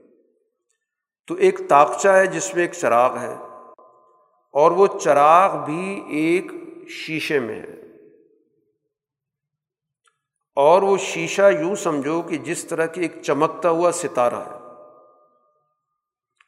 تو 1.28 1.34
ایک 1.34 1.70
طاقچہ 1.70 2.10
ہے 2.10 2.26
جس 2.26 2.56
میں 2.56 2.64
ایک 2.64 2.72
چراغ 2.74 3.18
ہے 3.18 3.34
اور 4.52 4.72
وہ 4.72 4.88
چراغ 5.02 5.66
بھی 5.66 6.04
ایک 6.08 6.52
شیشے 6.90 7.40
میں 7.40 7.62
ہے۔ 7.62 7.84
اور 10.56 10.82
وہ 10.82 10.98
شیشہ 10.98 11.52
یوں 11.60 11.76
سمجھو 11.76 12.22
کہ 12.22 12.38
جس 12.38 12.66
طرح 12.66 12.86
کہ 12.86 13.02
ایک 13.02 13.22
چمکتا 13.22 13.70
ہوا 13.70 13.92
ستارہ 13.92 14.36
ہے۔ 14.36 14.58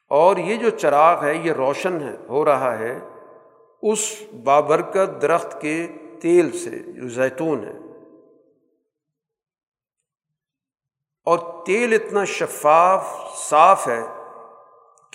اور 0.08 0.36
یہ 0.36 0.56
جو 0.56 0.70
چراغ 0.70 1.24
ہے، 1.24 1.34
یہ 1.34 1.52
روشن 1.52 2.02
ہے، 2.02 2.16
ہو 2.28 2.44
رہا 2.44 2.78
ہے، 2.78 2.98
اس 3.82 4.22
بابرکت 4.44 5.22
درخت 5.22 5.60
کے 5.60 5.86
تیل 6.20 6.58
سے، 6.58 6.70
جو 6.70 7.08
زیتون 7.08 7.64
ہے۔ 7.64 7.78
اور 11.24 11.66
تیل 11.66 11.94
اتنا 11.94 12.24
شفاف، 12.24 13.06
صاف 13.36 13.88
ہے 13.88 14.15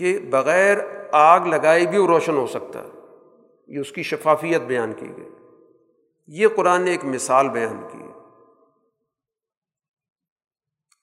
کہ 0.01 0.19
بغیر 0.19 0.77
آگ 1.11 1.39
لگائے 1.39 1.85
بھی 1.85 1.97
وہ 1.97 2.07
روشن 2.07 2.37
ہو 2.37 2.47
سکتا 2.47 2.83
ہے۔ 2.83 2.89
یہ 3.67 3.79
اس 3.79 3.91
کی 3.91 4.03
شفافیت 4.03 4.61
بیان 4.61 4.93
کی 4.93 5.07
گئی۔ 5.17 5.29
یہ 6.27 6.47
قرآن 6.55 6.81
نے 6.81 6.91
ایک 6.91 7.05
مثال 7.05 7.49
بیان 7.49 7.87
کی۔ 7.91 8.03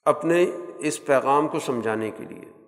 اپنے 0.04 0.50
اس 0.78 1.04
پیغام 1.04 1.48
کو 1.48 1.60
سمجھانے 1.60 2.10
کے 2.10 2.24
لیے۔ 2.24 2.66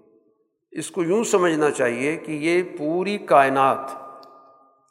اس 0.70 0.90
کو 0.90 1.02
یوں 1.02 1.24
سمجھنا 1.24 1.70
چاہیے 1.70 2.16
کہ 2.16 2.32
یہ 2.32 2.62
پوری 2.78 3.19
کائنات، 3.19 3.90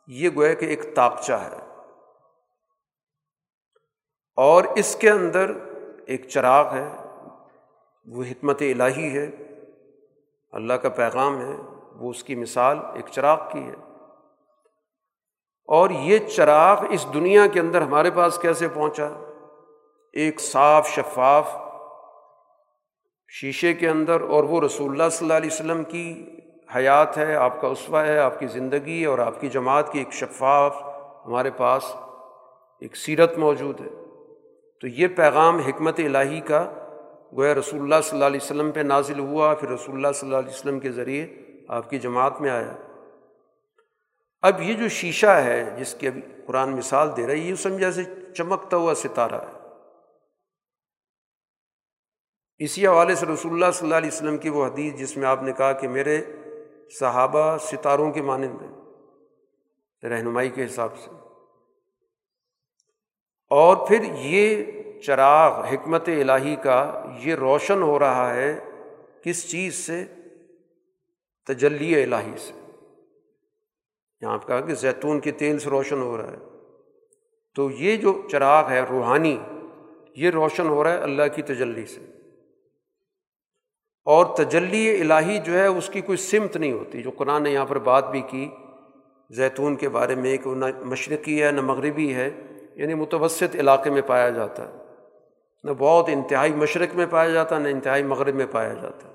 یہ 0.08 0.30
گویا 0.36 0.54
کہ 0.54 0.66
ایک 0.66 0.96
تاکچہ 0.96 1.34
ہے۔ 1.34 1.82
اور 4.36 4.64
اس 4.64 4.96
کے 4.96 5.10
اندر 5.10 5.52
ایک 6.06 6.28
چراغ 6.28 6.74
ہے، 6.74 6.96
وہ 8.06 8.24
حکمت 8.24 8.62
الہی 8.62 9.18
ہے۔ 9.18 9.49
اللہ 10.52 10.74
کا 10.74 10.90
پیغام 10.90 11.42
ہے، 11.42 11.56
وہ 11.96 12.10
اس 12.10 12.24
کی 12.24 12.36
مثال 12.36 12.78
ایک 12.94 13.06
چراغ 13.12 13.38
کی 13.52 13.60
ہے۔ 13.60 13.76
اور 15.68 15.90
یہ 15.90 16.18
چراغ 16.18 16.86
اس 16.90 17.06
دنیا 17.14 17.48
کے 17.48 17.60
اندر 17.60 17.82
ہمارے 17.82 18.12
پاس 18.12 18.40
کیسے 18.42 18.68
پہنچا؟ 18.68 19.08
ایک 20.14 20.40
صاف 20.40 20.88
شفاف 20.88 21.56
شیشے 23.28 23.74
کے 23.74 23.90
اندر، 23.90 24.22
اور 24.22 24.44
وہ 24.44 24.62
رسول 24.62 24.92
اللہ 24.92 25.10
صلی 25.12 25.26
اللہ 25.26 25.38
علیہ 25.38 25.50
وسلم 25.54 25.84
کی 25.84 26.26
حیات 26.76 27.18
ہے، 27.18 27.36
آپ 27.36 27.62
کا 27.62 27.68
اسوا 27.68 28.06
ہے، 28.06 28.20
آپ 28.20 28.40
کی 28.40 28.48
زندگی 28.48 29.06
اور 29.06 29.20
آپ 29.20 29.42
کی 29.42 29.50
جماعت 29.50 29.92
کی 29.92 30.00
ایک 30.00 30.14
شفاف 30.14 30.82
ہمارے 31.26 31.52
پاس 31.52 31.96
ایک 32.80 32.98
سیرت 32.98 33.38
موجود 33.38 33.82
ہے۔ 33.82 33.90
تو 34.82 34.88
یہ 34.88 35.08
پیغام 35.08 35.60
حکمت 35.60 36.00
الہی 36.00 36.40
کا 36.40 36.74
گویا 37.38 37.56
رسول 37.56 37.82
اللہ 37.82 37.96
صلی 38.04 38.12
اللہ 38.12 38.26
علیہ 38.26 38.40
وسلم 38.44 38.72
پہ 38.72 38.80
نازل 38.80 39.20
ہوا، 39.20 39.54
پھر 39.54 39.70
رسول 39.70 39.96
اللہ 39.96 40.08
صلی 40.16 40.30
اللہ 40.30 40.40
علیہ 40.40 40.56
وسلم 40.56 40.80
کے 40.80 40.92
ذریعے 40.92 41.28
آپ 41.68 41.90
کی 41.90 42.00
جماعت 42.00 42.42
میں 42.42 42.50
آیا۔ 42.50 42.76
اب 44.42 44.62
یہ 44.62 44.74
جو 44.74 44.88
شیشہ 44.88 45.28
ہے، 45.28 45.76
جس 45.80 45.94
کی 45.94 46.08
ابھی 46.08 46.22
قرآن 46.48 46.78
مثال 46.78 47.18
دے 47.18 47.28
رہا 47.28 47.34
ہے، 47.34 47.38
یہ 47.38 47.56
سمجھا 47.56 47.92
سے 47.92 48.04
چمکتا 48.38 48.78
ہوا 48.78 48.94
ستارہ 48.94 49.36
ہے۔ 49.36 49.60
اسی 52.58 52.88
حوالے 52.88 53.16
سے 53.16 53.26
رسول 53.26 53.52
اللہ 53.52 53.72
صلی 53.74 53.86
اللہ 53.86 53.96
علیہ 53.96 54.10
وسلم 54.14 54.38
کی 54.38 54.50
وہ 54.50 54.66
حدیث، 54.66 55.00
جس 55.00 55.18
میں 55.18 55.28
آپ 55.28 55.44
نے 55.44 55.54
کہا 55.54 55.74
کہ 55.74 55.88
میرے 55.88 56.22
صحابہ 57.00 57.58
ستاروں 57.58 58.12
کے 58.12 58.22
مانند 58.22 58.62
ہیں، 58.62 58.82
رہنمائی 60.10 60.50
کے 60.50 60.66
حساب 60.66 60.98
سے۔ 60.98 61.10
اور 63.50 63.88
پھر 63.88 64.04
یہ 64.04 64.66
چراغ، 65.06 65.66
حکمت 65.66 66.10
الہی 66.10 66.56
کا 66.56 67.04
یہ 67.24 67.36
روشن 67.36 67.82
ہو 67.82 68.00
رہا 68.00 68.34
ہے 68.34 68.60
کس 69.24 69.52
چیز 69.52 69.76
سے؟ 69.76 70.06
تجلی 71.48 72.04
الہی 72.04 72.38
سے۔ 72.38 72.54
یہاں 74.22 74.34
آپ 74.34 74.48
کہا 74.48 74.62
کہ 74.62 74.74
زیتون 74.74 75.20
کے 75.20 75.32
تیل 75.32 75.60
سے 75.60 75.70
روشن 75.70 76.02
ہو 76.02 76.18
رہا 76.18 76.32
ہے۔ 76.32 76.38
تو 77.56 77.72
یہ 77.72 77.98
جو 77.98 78.22
چراغ 78.32 78.70
ہے 78.70 78.82
روحانی، 78.90 79.40
یہ 80.16 80.30
روشن 80.30 80.68
ہو 80.68 80.84
رہا 80.84 80.94
ہے 80.94 80.98
اللہ 80.98 81.24
کی 81.36 81.42
تجلی 81.42 81.86
سے۔ 81.86 82.02
اور 84.06 84.38
تجلی 84.38 85.02
الہی 85.02 85.40
جو 85.40 85.54
ہے 85.54 85.68
اس 85.68 85.90
کی 85.94 86.02
کوئی 86.02 86.18
سمت 86.18 86.58
نہیں 86.58 86.72
ہوتی، 86.72 87.02
جو 87.02 87.12
قرآن 87.12 87.44
نے 87.44 87.52
یہاں 87.52 87.66
پر 87.66 87.80
بات 87.80 88.12
بھی 88.12 88.22
کی۔ 88.22 88.50
زیتون 89.30 89.76
کے 89.76 89.90
بارے 89.90 90.16
میں 90.16 90.38
کہ 90.38 90.50
نہ 90.50 90.66
مشرقی 90.80 91.44
ہے 91.44 91.52
نہ 91.52 91.62
مغربی 91.62 92.14
ہے 92.14 92.30
یعنی 92.76 92.94
متوسط 92.94 93.56
علاقے 93.56 93.90
میں 93.90 94.02
پایا 94.02 94.30
جاتا 94.30 94.68
ہے۔ 94.68 94.89
نہ 95.64 95.72
بہت 95.78 96.10
انتہائی 96.10 96.54
مشرق 96.54 96.96
میں 96.96 97.06
پایا 97.10 97.30
جاتا، 97.30 97.60
نہ 97.60 97.68
انتہائی 97.68 98.04
مغرب 98.04 98.36
میں 98.36 98.46
پایا 98.52 98.74
جاتا۔ 98.74 99.10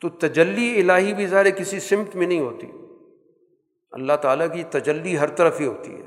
تو 0.00 0.08
تجلی 0.08 0.80
الہی 0.80 1.14
بھی 1.14 1.26
ظاہر 1.26 1.50
کسی 1.50 1.80
سمت 1.80 2.16
میں 2.16 2.26
نہیں 2.26 2.40
ہوتی۔ 2.40 2.66
اللہ 3.92 4.12
تعالیٰ 4.22 4.46
کی 4.54 4.62
تجلی 4.62 5.18
ہر 5.18 5.28
طرف 5.28 5.60
ہی 5.60 5.66
ہوتی 5.66 5.94
ہے، 5.94 6.06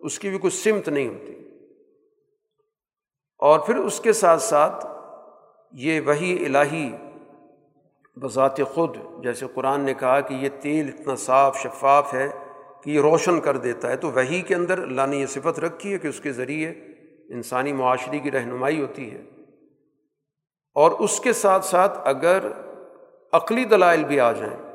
اس 0.00 0.18
کی 0.18 0.30
بھی 0.30 0.38
کوئی 0.38 0.50
سمت 0.50 0.88
نہیں 0.88 1.08
ہوتی۔ 1.08 1.32
اور 3.38 3.60
پھر 3.60 3.76
اس 3.76 4.00
کے 4.00 4.12
ساتھ 4.12 4.42
ساتھ 4.42 4.86
یہ 5.72 6.00
وہی 6.00 6.44
الہی 6.44 6.92
بذات 8.16 8.60
خود، 8.62 8.96
جیسے 9.22 9.46
قرآن 9.54 9.80
نے 9.80 9.94
کہا 9.94 10.20
کہ 10.20 10.34
یہ 10.34 10.48
تیل 10.60 10.90
اتنا 10.98 11.16
صاف 11.16 11.58
شفاف 11.58 12.14
ہے 12.14 12.28
کہ 12.82 12.90
یہ 12.90 13.00
روشن 13.00 13.40
کر 13.40 13.56
دیتا 13.56 13.90
ہے، 13.90 13.96
تو 13.96 14.10
وہی 14.10 14.40
کے 14.40 14.54
اندر 14.54 14.78
اللہ 14.78 15.02
نے 15.08 15.16
یہ 15.16 15.26
صفت 15.26 15.60
رکھی 15.60 15.92
ہے 15.92 15.98
کہ 15.98 16.08
اس 16.08 16.20
کے 16.20 16.32
ذریعے 16.32 16.74
انسانی 17.32 17.72
معاشرے 17.72 18.18
کی 18.18 18.30
رہنمائی 18.30 18.82
ہوتی 18.82 19.10
ہے۔ 19.10 19.22
اور 20.74 20.90
اس 20.90 21.20
کے 21.20 21.32
ساتھ 21.32 21.64
ساتھ 21.64 21.98
اگر 22.04 22.46
عقلی 23.32 23.64
دلائل 23.64 24.04
بھی 24.04 24.20
آ 24.20 24.32
جائیں 24.32 24.72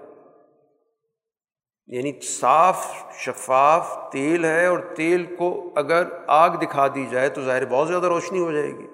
یعنی 1.88 2.12
صاف، 2.22 2.88
شفاف 3.14 4.12
تیل 4.12 4.46
ہے 4.46 4.66
اور 4.66 4.80
تیل 4.80 5.36
کو 5.36 5.70
اگر 5.76 6.04
آگ 6.28 6.50
دکھا 6.50 6.88
دی 6.88 7.06
جائے 7.10 7.30
تو 7.30 7.42
ظاہر 7.42 7.66
بہت 7.66 7.88
زیادہ 7.88 8.06
روشنی 8.06 8.40
ہو 8.40 8.52
جائے 8.52 8.68
گی۔ 8.68 8.88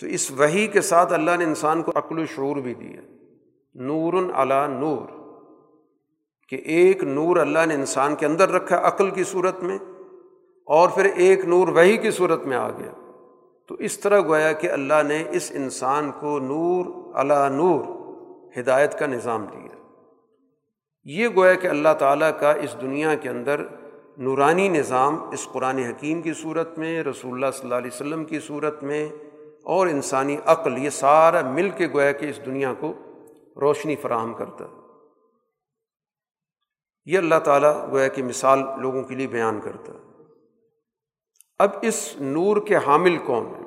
تو 0.00 0.06
اس 0.06 0.30
وہی 0.30 0.66
کے 0.66 0.80
ساتھ 0.80 1.12
اللہ 1.12 1.30
نے 1.38 1.44
انسان 1.44 1.82
کو 1.82 1.92
عقل 1.94 2.18
و 2.18 2.26
شعور 2.26 2.56
بھی 2.56 2.74
دیا۔ 2.74 3.00
نور 3.74 4.12
علا 4.34 4.66
نور، 4.66 5.08
کہ 6.48 6.56
ایک 6.56 7.04
نور 7.04 7.36
اللہ 7.36 7.66
نے 7.66 7.74
انسان 7.74 8.14
کے 8.14 8.26
اندر 8.26 8.48
رکھا 8.48 8.88
عقل 8.88 9.10
کی 9.10 9.24
صورت 9.24 9.62
میں۔ 9.62 9.78
اور 10.66 10.88
پھر 10.88 11.04
ایک 11.04 11.44
نور 11.44 11.68
وہی 11.68 11.96
کی 11.96 12.10
صورت 12.10 12.46
میں 12.46 12.56
آ 12.56 12.68
گیا۔ 12.68 12.92
تو 13.68 13.74
اس 13.74 13.98
طرح 13.98 14.20
گویا 14.20 14.52
کہ 14.52 14.70
اللہ 14.70 15.02
نے 15.06 15.24
اس 15.30 15.52
انسان 15.54 16.10
کو 16.20 16.38
نور 16.38 17.14
علا 17.14 17.48
نور 17.48 17.80
ہدایت 18.58 18.98
کا 18.98 19.06
نظام 19.06 19.44
دیا۔ 19.44 19.76
یہ 21.04 21.28
گویا 21.36 21.54
کہ 21.54 21.66
اللہ 21.66 21.88
تعالیٰ 21.98 22.30
کا 22.40 22.52
اس 22.52 22.76
دنیا 22.80 23.14
کے 23.14 23.28
اندر 23.28 23.60
نورانی 24.18 24.68
نظام 24.68 25.30
اس 25.32 25.48
قرآن 25.52 25.78
حکیم 25.78 26.22
کی 26.22 26.32
صورت 26.32 26.78
میں، 26.78 27.02
رسول 27.02 27.32
اللہ 27.32 27.46
صلی 27.52 27.62
اللہ 27.62 27.74
علیہ 27.74 27.90
وسلم 27.94 28.24
کی 28.24 28.40
صورت 28.40 28.82
میں 28.82 29.08
اور 29.64 29.86
انسانی 29.86 30.36
عقل، 30.46 30.78
یہ 30.78 30.90
سارا 30.90 31.40
مل 31.40 31.70
کے 31.70 31.86
گویا 31.86 32.12
کہ 32.12 32.26
اس 32.26 32.40
دنیا 32.46 32.74
کو 32.80 32.92
روشنی 33.60 33.96
فراہم 33.96 34.34
کرتا۔ 34.34 34.64
ہے 34.64 34.80
یہ 37.04 37.18
اللہ 37.18 37.38
تعالیٰ 37.44 37.90
گویا 37.90 38.08
کہ 38.08 38.22
مثال 38.22 38.62
لوگوں 38.78 39.02
کے 39.02 39.14
لیے 39.14 39.26
بیان 39.26 39.60
کرتا۔ 39.60 39.92
ہے 39.92 40.05
اب 41.58 41.70
اس 41.82 42.14
نور 42.20 42.56
کے 42.66 42.76
حامل 42.76 43.18
کون 43.18 43.46
ہیں۔ 43.46 43.66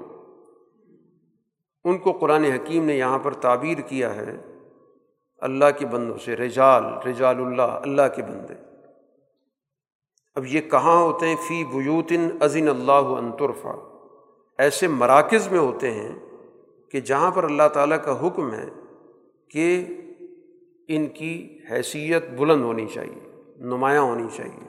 ان 1.84 1.98
کو 1.98 2.12
قرآن 2.12 2.44
حکیم 2.44 2.86
نے 2.86 2.98
یہاں 2.98 3.20
پر 3.20 3.34
تعبیر 3.34 3.78
کیا 3.78 4.16
ہے، 4.16 4.38
اللہ 5.38 5.66
کے 5.78 5.86
بندوں 5.86 6.18
سے، 6.18 6.36
رجال 6.36 6.84
رجال 7.08 7.36
اللہ 7.38 7.62
اللہ 7.62 8.02
کے 8.16 8.22
بندے۔ 8.22 8.54
اب 10.36 10.46
یہ 10.46 10.62
کہاں 10.62 11.02
ہوتے 11.02 11.28
ہیں؟ 11.28 11.36
فی 11.36 11.64
بیوتن 11.64 12.30
عظین 12.40 12.70
اللہ 12.70 12.92
انطرفا 12.92 13.72
ایسے 14.58 14.88
مراکز 14.88 15.52
میں 15.52 15.60
ہوتے 15.60 15.92
ہیں 15.92 16.16
کہ 16.92 17.00
جہاں 17.00 17.32
پر 17.32 17.44
اللہ 17.44 17.68
تعالیٰ 17.74 17.98
کا 18.04 18.28
حکم 18.28 18.54
ہے 18.54 18.70
کہ 19.50 19.88
ان 20.88 21.08
کی 21.08 21.60
حیثیت 21.72 22.30
بلند 22.30 22.62
ہونی 22.62 22.86
چاہیے، 22.86 23.42
نمایاں 23.58 24.02
ہونی 24.02 24.28
چاہیے۔ 24.36 24.69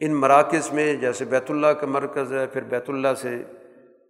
ان 0.00 0.14
مراکز 0.14 0.72
میں 0.72 0.94
جیسے 0.94 1.24
بیت 1.24 1.50
اللہ 1.50 1.66
کا 1.66 1.86
مرکز 1.86 2.32
ہے، 2.32 2.46
پھر 2.46 2.62
بیت 2.62 2.90
اللہ 2.90 3.14
سے 3.14 3.42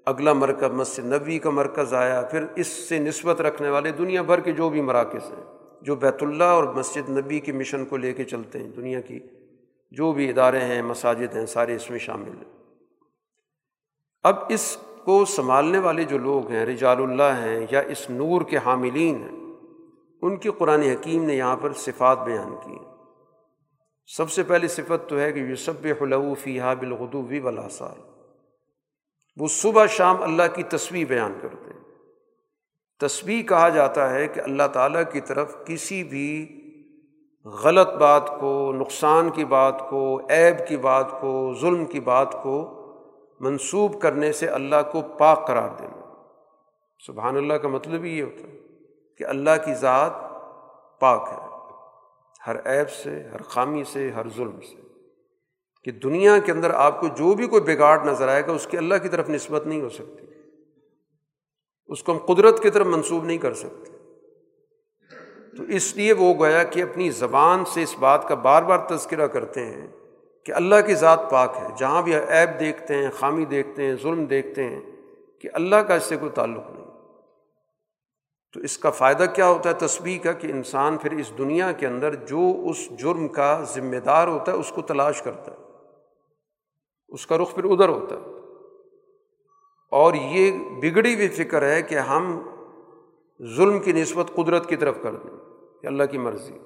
اگلا 0.07 0.33
مرکز 0.33 0.73
مسجد 0.73 1.13
نبی 1.13 1.39
کا 1.39 1.51
مرکز 1.51 1.95
آیا، 1.95 2.21
پھر 2.23 2.45
اس 2.57 2.67
سے 2.67 2.99
نسبت 2.99 3.41
رکھنے 3.41 3.69
والے 3.69 3.91
دنیا 3.91 4.23
بھر 4.23 4.41
کے 4.41 4.53
جو 4.53 4.69
بھی 4.71 4.81
مراکز 4.81 5.31
ہیں، 5.31 5.45
جو 5.83 5.97
بیت 5.97 6.23
اللہ 6.23 6.45
اور 6.45 6.65
مسجد 6.65 7.09
نبی 7.09 7.41
کے 7.41 7.53
مشن 7.53 7.85
کو 7.85 7.97
لے 7.97 8.13
کے 8.13 8.25
چلتے 8.25 8.59
ہیں، 8.59 8.69
دنیا 8.69 9.01
کی 9.01 9.19
جو 9.91 10.13
بھی 10.13 10.31
ادارے 10.31 10.61
ہیں، 10.61 10.83
مساجد 10.83 11.37
ہیں، 11.37 11.47
سارے 11.47 11.77
اس 11.77 11.91
میں 11.91 11.99
شامل 11.99 12.29
ہیں۔ 12.29 12.53
اب 14.25 14.37
اس 14.49 14.77
کو 15.05 15.25
سنبھالنے 15.25 15.79
والے 15.79 16.05
جو 16.05 16.19
لوگ 16.19 16.51
ہیں، 16.51 16.67
رجال 16.67 17.03
اللہ 17.03 17.39
ہیں 17.39 17.67
یا 17.71 17.81
اس 17.81 18.11
نور 18.11 18.43
کے 18.43 18.57
حاملین 18.65 19.23
ہیں، 19.23 19.37
ان 20.23 20.37
کی 20.37 20.51
قرآن 20.59 20.83
حکیم 20.83 21.25
نے 21.25 21.35
یہاں 21.35 21.57
پر 21.57 21.73
صفات 21.73 22.25
بیان 22.25 22.55
کی 22.65 22.79
سب 24.07 24.31
سے 24.31 24.43
پہلی 24.43 24.69
صفت 24.69 25.09
تو 25.09 25.19
ہے 25.19 25.33
کہ 25.33 25.39
یوسف 25.39 25.87
حلو 26.03 26.35
فی 26.35 26.61
بالغدوی 26.61 27.41
ولاسال 27.41 28.01
وہ 29.37 29.47
صبح 29.51 29.87
شام 29.87 30.23
اللہ 30.23 30.43
کی 30.55 30.63
تصویر 30.63 31.07
بیان 31.07 31.39
کرتے 31.43 31.71
ہیں۔ 31.71 31.81
تصویر 32.99 33.43
کہا 33.43 33.69
جاتا 33.69 34.11
ہے 34.11 34.29
کہ 34.29 34.41
اللہ 34.41 34.63
تعالیٰ 34.73 35.03
کی 35.13 35.21
طرف 35.21 35.57
کسی 35.65 36.05
بھی 36.05 36.53
غلط 37.45 37.89
بات 37.89 38.41
کو، 38.41 38.73
نقصان 38.73 39.31
کی 39.31 39.45
بات 39.45 39.91
کو، 39.91 40.21
عیب 40.31 40.69
کی 40.69 40.77
بات 40.77 41.07
کو، 41.21 41.55
ظلم 41.61 41.85
کی 41.85 42.01
بات 42.01 42.33
کو 42.43 42.73
منسوب 43.41 44.01
کرنے 44.01 44.33
سے 44.33 44.47
اللہ 44.47 44.77
کو 44.93 45.03
پاک 45.03 45.47
قرار 45.47 45.69
دینا۔ 45.79 46.25
سبحان 47.07 47.37
اللہ 47.37 47.55
کا 47.55 47.69
مطلب 47.69 48.05
ہی 48.05 48.19
یہ 48.19 48.23
ہوتا 48.23 48.49
ہے 48.49 48.59
کہ 49.19 49.25
اللہ 49.25 49.65
کی 49.65 49.75
ذات 49.75 50.13
پاک 51.01 51.29
ہے۔ 51.33 51.46
ہر 52.47 52.57
عیب 52.65 52.91
سے، 52.91 53.23
ہر 53.33 53.43
خامی 53.43 53.85
سے، 53.93 54.11
ہر 54.11 54.29
ظلم 54.37 54.61
سے۔ 54.61 54.83
کہ 55.85 55.91
دنیا 55.91 56.39
کے 56.39 56.53
اندر 56.53 56.71
آپ 56.71 57.01
کو 57.01 57.09
جو 57.09 57.35
بھی 57.35 57.47
کوئی 57.47 57.63
بگاڑ 57.63 58.05
نظر 58.05 58.29
آئے 58.29 58.47
گا، 58.47 58.53
اس 58.53 58.67
کی 58.67 58.77
اللہ 58.77 58.95
کی 59.03 59.09
طرف 59.09 59.29
نسبت 59.29 59.67
نہیں 59.67 59.81
ہو 59.81 59.89
سکتی۔ 59.89 60.27
اس 61.87 62.03
کو 62.03 62.13
ہم 62.13 62.19
قدرت 62.19 62.63
کی 62.63 62.71
طرف 62.71 62.87
منسوب 62.87 63.25
نہیں 63.25 63.39
کر 63.39 63.55
سکتے۔ 63.55 63.93
تو 65.57 65.63
اس 65.63 65.97
لیے 65.97 66.13
وہ 66.13 66.35
گویا 66.35 66.63
کہ 66.63 66.83
اپنی 66.83 67.11
زبان 67.11 67.65
سے 67.65 67.83
اس 67.83 67.97
بات 67.99 68.29
کا 68.29 68.35
بار 68.35 68.63
بار 68.63 68.79
تذکرہ 68.79 69.27
کرتے 69.27 69.67
ہیں 69.67 69.87
کہ 70.45 70.53
اللہ 70.53 70.75
کی 70.87 70.95
ذات 70.95 71.31
پاک 71.31 71.57
ہے۔ 71.57 71.67
جہاں 71.79 72.03
بھی 72.03 72.17
عیب 72.17 72.61
دیکھتے 72.61 72.95
ہیں، 72.95 73.11
خامی 73.11 73.45
دیکھتے 73.45 73.83
ہیں، 73.83 73.95
ظلم 74.03 74.25
دیکھتے 74.25 74.65
ہیں، 74.65 74.81
کہ 75.41 75.49
اللہ 75.53 75.77
کا 75.77 75.95
اس 75.95 76.03
سے 76.03 76.17
کوئی 76.17 76.31
تعلق 76.35 76.71
نہیں۔ 76.71 76.76
تو 78.57 78.63
اس 78.63 78.79
کا 78.79 78.91
فائدہ 78.91 79.25
کیا 79.35 79.49
ہوتا 79.49 79.69
ہے؟ 79.69 79.75
تصویر 79.75 80.23
کا 80.23 80.33
کہ 80.33 80.47
انسان 80.47 80.97
پھر 80.97 81.13
اس 81.13 81.33
دنیا 81.39 81.73
کے 81.73 81.87
اندر 81.87 82.15
جو 82.15 82.41
اس 82.71 82.89
جرم 82.91 83.29
کا 83.29 83.65
ذمہ 83.75 83.97
دار 83.97 84.29
ہوتا 84.29 84.53
ہے، 84.53 84.57
اس 84.57 84.73
کو 84.75 84.83
تلاش 84.83 85.23
کرتا 85.23 85.53
ہے۔ 85.53 85.57
اس 87.09 87.27
کا 87.27 87.39
رخ 87.39 87.55
پھر 87.55 87.65
ادھر 87.65 87.89
ہوتا 87.89 88.15
ہے۔ 88.15 88.21
اور 89.91 90.15
یہ 90.15 90.51
بگڑی 90.83 91.15
ہوئی 91.15 91.29
فکر 91.29 91.63
ہے 91.63 91.83
کہ 91.83 91.95
ہم 91.95 92.43
ظلم 93.57 93.81
کی 93.81 93.93
نسبت 93.93 94.27
قدرت 94.35 94.69
کی 94.69 94.77
طرف 94.77 94.97
کر 95.03 95.15
دیں۔ 95.15 95.37
کہ 95.83 95.87
اللہ 95.87 96.05
کی 96.05 96.19
مرضی۔ 96.19 96.59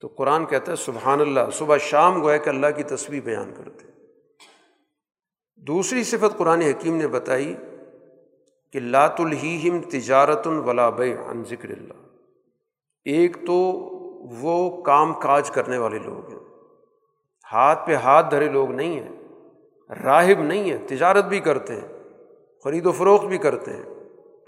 تو 0.00 0.08
قرآن 0.08 0.46
کہتا 0.46 0.72
ہے، 0.72 0.76
سبحان 0.76 1.20
اللہ، 1.20 1.40
صبح 1.52 1.76
شام 1.76 2.22
گویا 2.22 2.36
کہ 2.36 2.48
اللہ 2.48 2.66
کی 2.76 2.82
تصویر 2.82 3.20
بیان 3.20 3.54
کرتے۔ 3.56 3.86
دوسری 5.56 6.04
صفت 6.04 6.38
قرآن 6.38 6.62
حکیم 6.62 6.96
نے 6.96 7.08
بتائی 7.08 7.56
کہ 8.72 8.80
لات 8.80 9.20
الہیم 9.20 9.80
تجارت 9.80 10.46
الولا 10.46 10.88
عن 11.30 11.44
ذکر 11.44 11.68
اللہ۔ 11.68 11.92
ایک 13.04 13.36
تو 13.46 13.62
وہ 14.44 14.82
کام 14.82 15.14
کاج 15.14 15.50
کرنے 15.50 15.78
والے 15.78 15.98
لوگ 15.98 16.30
ہیں۔ 16.30 16.38
ہاتھ 17.52 17.86
پہ 17.86 17.94
ہاتھ 17.94 18.30
دھرے 18.30 18.48
لوگ 18.48 18.70
نہیں 18.70 19.00
ہیں۔ 19.00 19.08
راہب 20.04 20.40
نہیں 20.40 20.70
ہیں، 20.70 20.88
تجارت 20.88 21.24
بھی 21.24 21.40
کرتے 21.40 21.74
ہیں، 21.74 21.88
خرید 22.64 22.86
و 22.86 22.92
فروخت 22.92 23.24
بھی 23.24 23.38
کرتے 23.38 23.70
ہیں، 23.72 23.82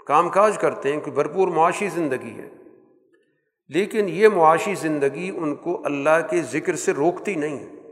کام 0.05 0.29
کاج 0.29 0.57
کرتے 0.57 0.93
ہیں 0.93 0.99
کہ 0.99 1.11
بھرپور 1.11 1.47
معاشی 1.47 1.87
زندگی 1.87 2.33
ہے۔ 2.37 2.49
لیکن 3.67 4.05
یہ 4.09 4.27
معاشی 4.27 4.75
زندگی 4.75 5.31
ان 5.37 5.55
کو 5.55 5.81
اللہ 5.85 6.27
کے 6.29 6.41
ذکر 6.41 6.75
سے 6.75 6.91
روکتی 6.91 7.35
نہیں 7.35 7.59
ہے۔ 7.59 7.91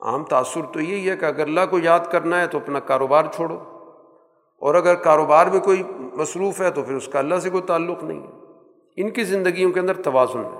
عام 0.00 0.24
تاثر 0.24 0.60
تو 0.72 0.80
یہی 0.80 1.10
ہے 1.10 1.16
کہ 1.16 1.24
اگر 1.24 1.42
اللہ 1.42 1.60
کو 1.70 1.78
یاد 1.78 2.00
کرنا 2.10 2.40
ہے 2.40 2.46
تو 2.46 2.58
اپنا 2.58 2.80
کاروبار 2.80 3.24
چھوڑو۔ 3.34 3.75
اور 4.58 4.74
اگر 4.74 4.94
کاروبار 4.94 5.46
میں 5.46 5.60
کوئی 5.60 5.82
مصروف 5.98 6.60
ہے 6.60 6.70
تو 6.70 6.82
پھر 6.82 6.94
اس 6.94 7.08
کا 7.08 7.18
اللہ 7.18 7.34
سے 7.34 7.50
کوئی 7.50 7.62
تعلق 7.62 8.04
نہیں 8.04 8.20
ہے۔ 8.20 8.32
ان 8.96 9.10
کی 9.10 9.24
زندگیوں 9.24 9.72
کے 9.72 9.80
اندر 9.80 10.02
توازن 10.02 10.44
ہے 10.44 10.58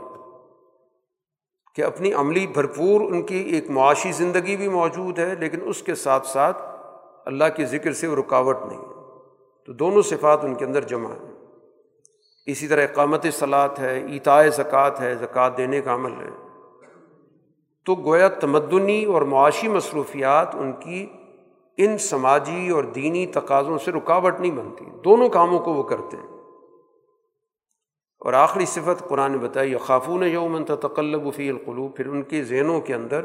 کہ 1.75 1.83
اپنی 1.83 2.13
عملی 2.13 2.47
بھرپور 2.47 3.01
ان 3.01 3.23
کی 3.23 3.37
ایک 3.37 3.71
معاشی 3.71 4.13
زندگی 4.13 4.57
بھی 4.57 4.69
موجود 4.69 5.19
ہے، 5.19 5.35
لیکن 5.41 5.59
اس 5.65 5.83
کے 5.83 5.95
ساتھ 5.95 6.27
ساتھ 6.27 6.63
اللہ 7.27 7.45
کے 7.57 7.67
ذکر 7.67 7.93
سے 7.93 8.07
وہ 8.07 8.17
رکاوٹ 8.17 8.57
نہیں 8.69 8.79
ہے۔ 8.79 8.97
تو 9.67 9.73
دونوں 9.73 10.03
صفات 10.03 10.45
ان 10.45 10.55
کے 10.55 10.65
اندر 10.65 10.81
جمع 10.81 11.11
ہیں۔ 11.11 11.33
اسی 12.47 12.69
طرح 12.69 12.83
اقامت 12.83 13.27
صلاحت 13.33 13.79
ہے 13.79 14.07
ایتائے 14.07 14.51
زکوٰۃ 14.51 14.91
ہے، 15.01 15.15
زکوٰۃ 15.15 15.51
دینے 15.57 15.81
کا 15.81 15.95
عمل 15.95 16.13
ہے۔ 16.13 16.31
تو 17.85 17.95
گویا 17.95 18.29
تمدنی 18.29 19.05
اور 19.05 19.23
معاشی 19.23 19.69
مصروفیات 19.69 20.55
ان 20.55 20.73
کی 20.73 21.07
ان 21.77 21.99
سماجی 21.99 22.69
اور 22.69 22.85
دینی 22.85 23.27
تقاضوں 23.27 23.79
سے 23.79 23.93
رکاوٹ 23.93 24.41
نہیں 24.41 24.53
بنتی۔ 24.53 24.85
دونوں 25.05 25.29
کاموں 25.29 25.59
کو 25.59 25.75
وہ 25.75 25.83
کرتے 25.83 26.17
ہیں۔ 26.17 26.37
اور 28.21 28.33
آخری 28.33 28.67
صفت 28.67 29.09
قرآن 29.09 29.39
بتائی 29.39 29.77
خافون 29.77 30.23
یومن 30.23 30.65
تقلب 30.65 31.35
فی 31.35 31.49
القلوب۔ 31.49 31.97
پھر 31.97 32.07
ان 32.07 32.23
کے 32.23 32.45
ذہنوں 32.45 32.81
کے 32.81 32.95
اندر 32.95 33.25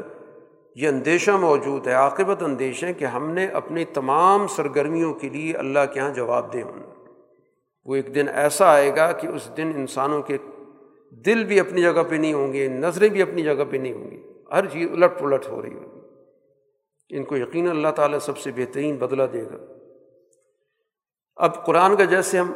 یہ 0.76 0.88
اندیشہ 0.88 1.30
موجود 1.30 1.86
ہے، 1.86 1.92
عاقبت 1.92 2.42
اندیشیں 2.42 2.92
کہ 2.92 3.04
ہم 3.04 3.30
نے 3.30 3.46
اپنی 3.46 3.84
تمام 3.84 4.46
سرگرمیوں 4.46 5.14
کے 5.14 5.28
لیے 5.28 5.54
اللہ 5.54 5.78
کے 5.94 6.00
یہاں 6.00 6.10
جواب 6.10 6.52
دے۔ 6.52 6.62
ہونا 6.62 7.10
وہ 7.84 7.96
ایک 7.96 8.14
دن 8.14 8.26
ایسا 8.34 8.72
آئے 8.72 8.96
گا 8.96 9.12
کہ 9.12 9.26
اس 9.26 9.50
دن 9.56 9.72
انسانوں 9.76 10.22
کے 10.22 10.38
دل 11.10 11.44
بھی 11.44 11.60
اپنی 11.60 11.82
جگہ 11.82 12.02
پہ 12.08 12.14
نہیں 12.14 12.32
ہوں 12.32 12.52
گے، 12.52 12.68
نظریں 12.68 13.08
بھی 13.08 13.22
اپنی 13.22 13.42
جگہ 13.42 13.64
پہ 13.70 13.76
نہیں 13.76 13.92
ہوں 13.92 14.10
گی۔ 14.10 14.22
ہر 14.52 14.66
چیز 14.66 14.90
الٹ 14.92 15.18
پلٹ 15.18 15.48
ہو 15.48 15.62
رہی 15.62 15.74
ہوگی۔ 15.74 16.01
ان 17.12 17.24
کو 17.24 17.36
یقین 17.36 17.70
اللہ 17.70 17.88
تعالیٰ 17.88 18.18
سب 18.18 18.38
سے 18.38 18.50
بہترین 18.56 18.96
بدلہ 18.96 19.22
دے 19.22 19.44
گا۔ 19.44 19.72
اب 21.36 21.66
قرآن 21.66 21.96
کا 21.96 22.04
جیسے 22.04 22.38
ہم 22.38 22.52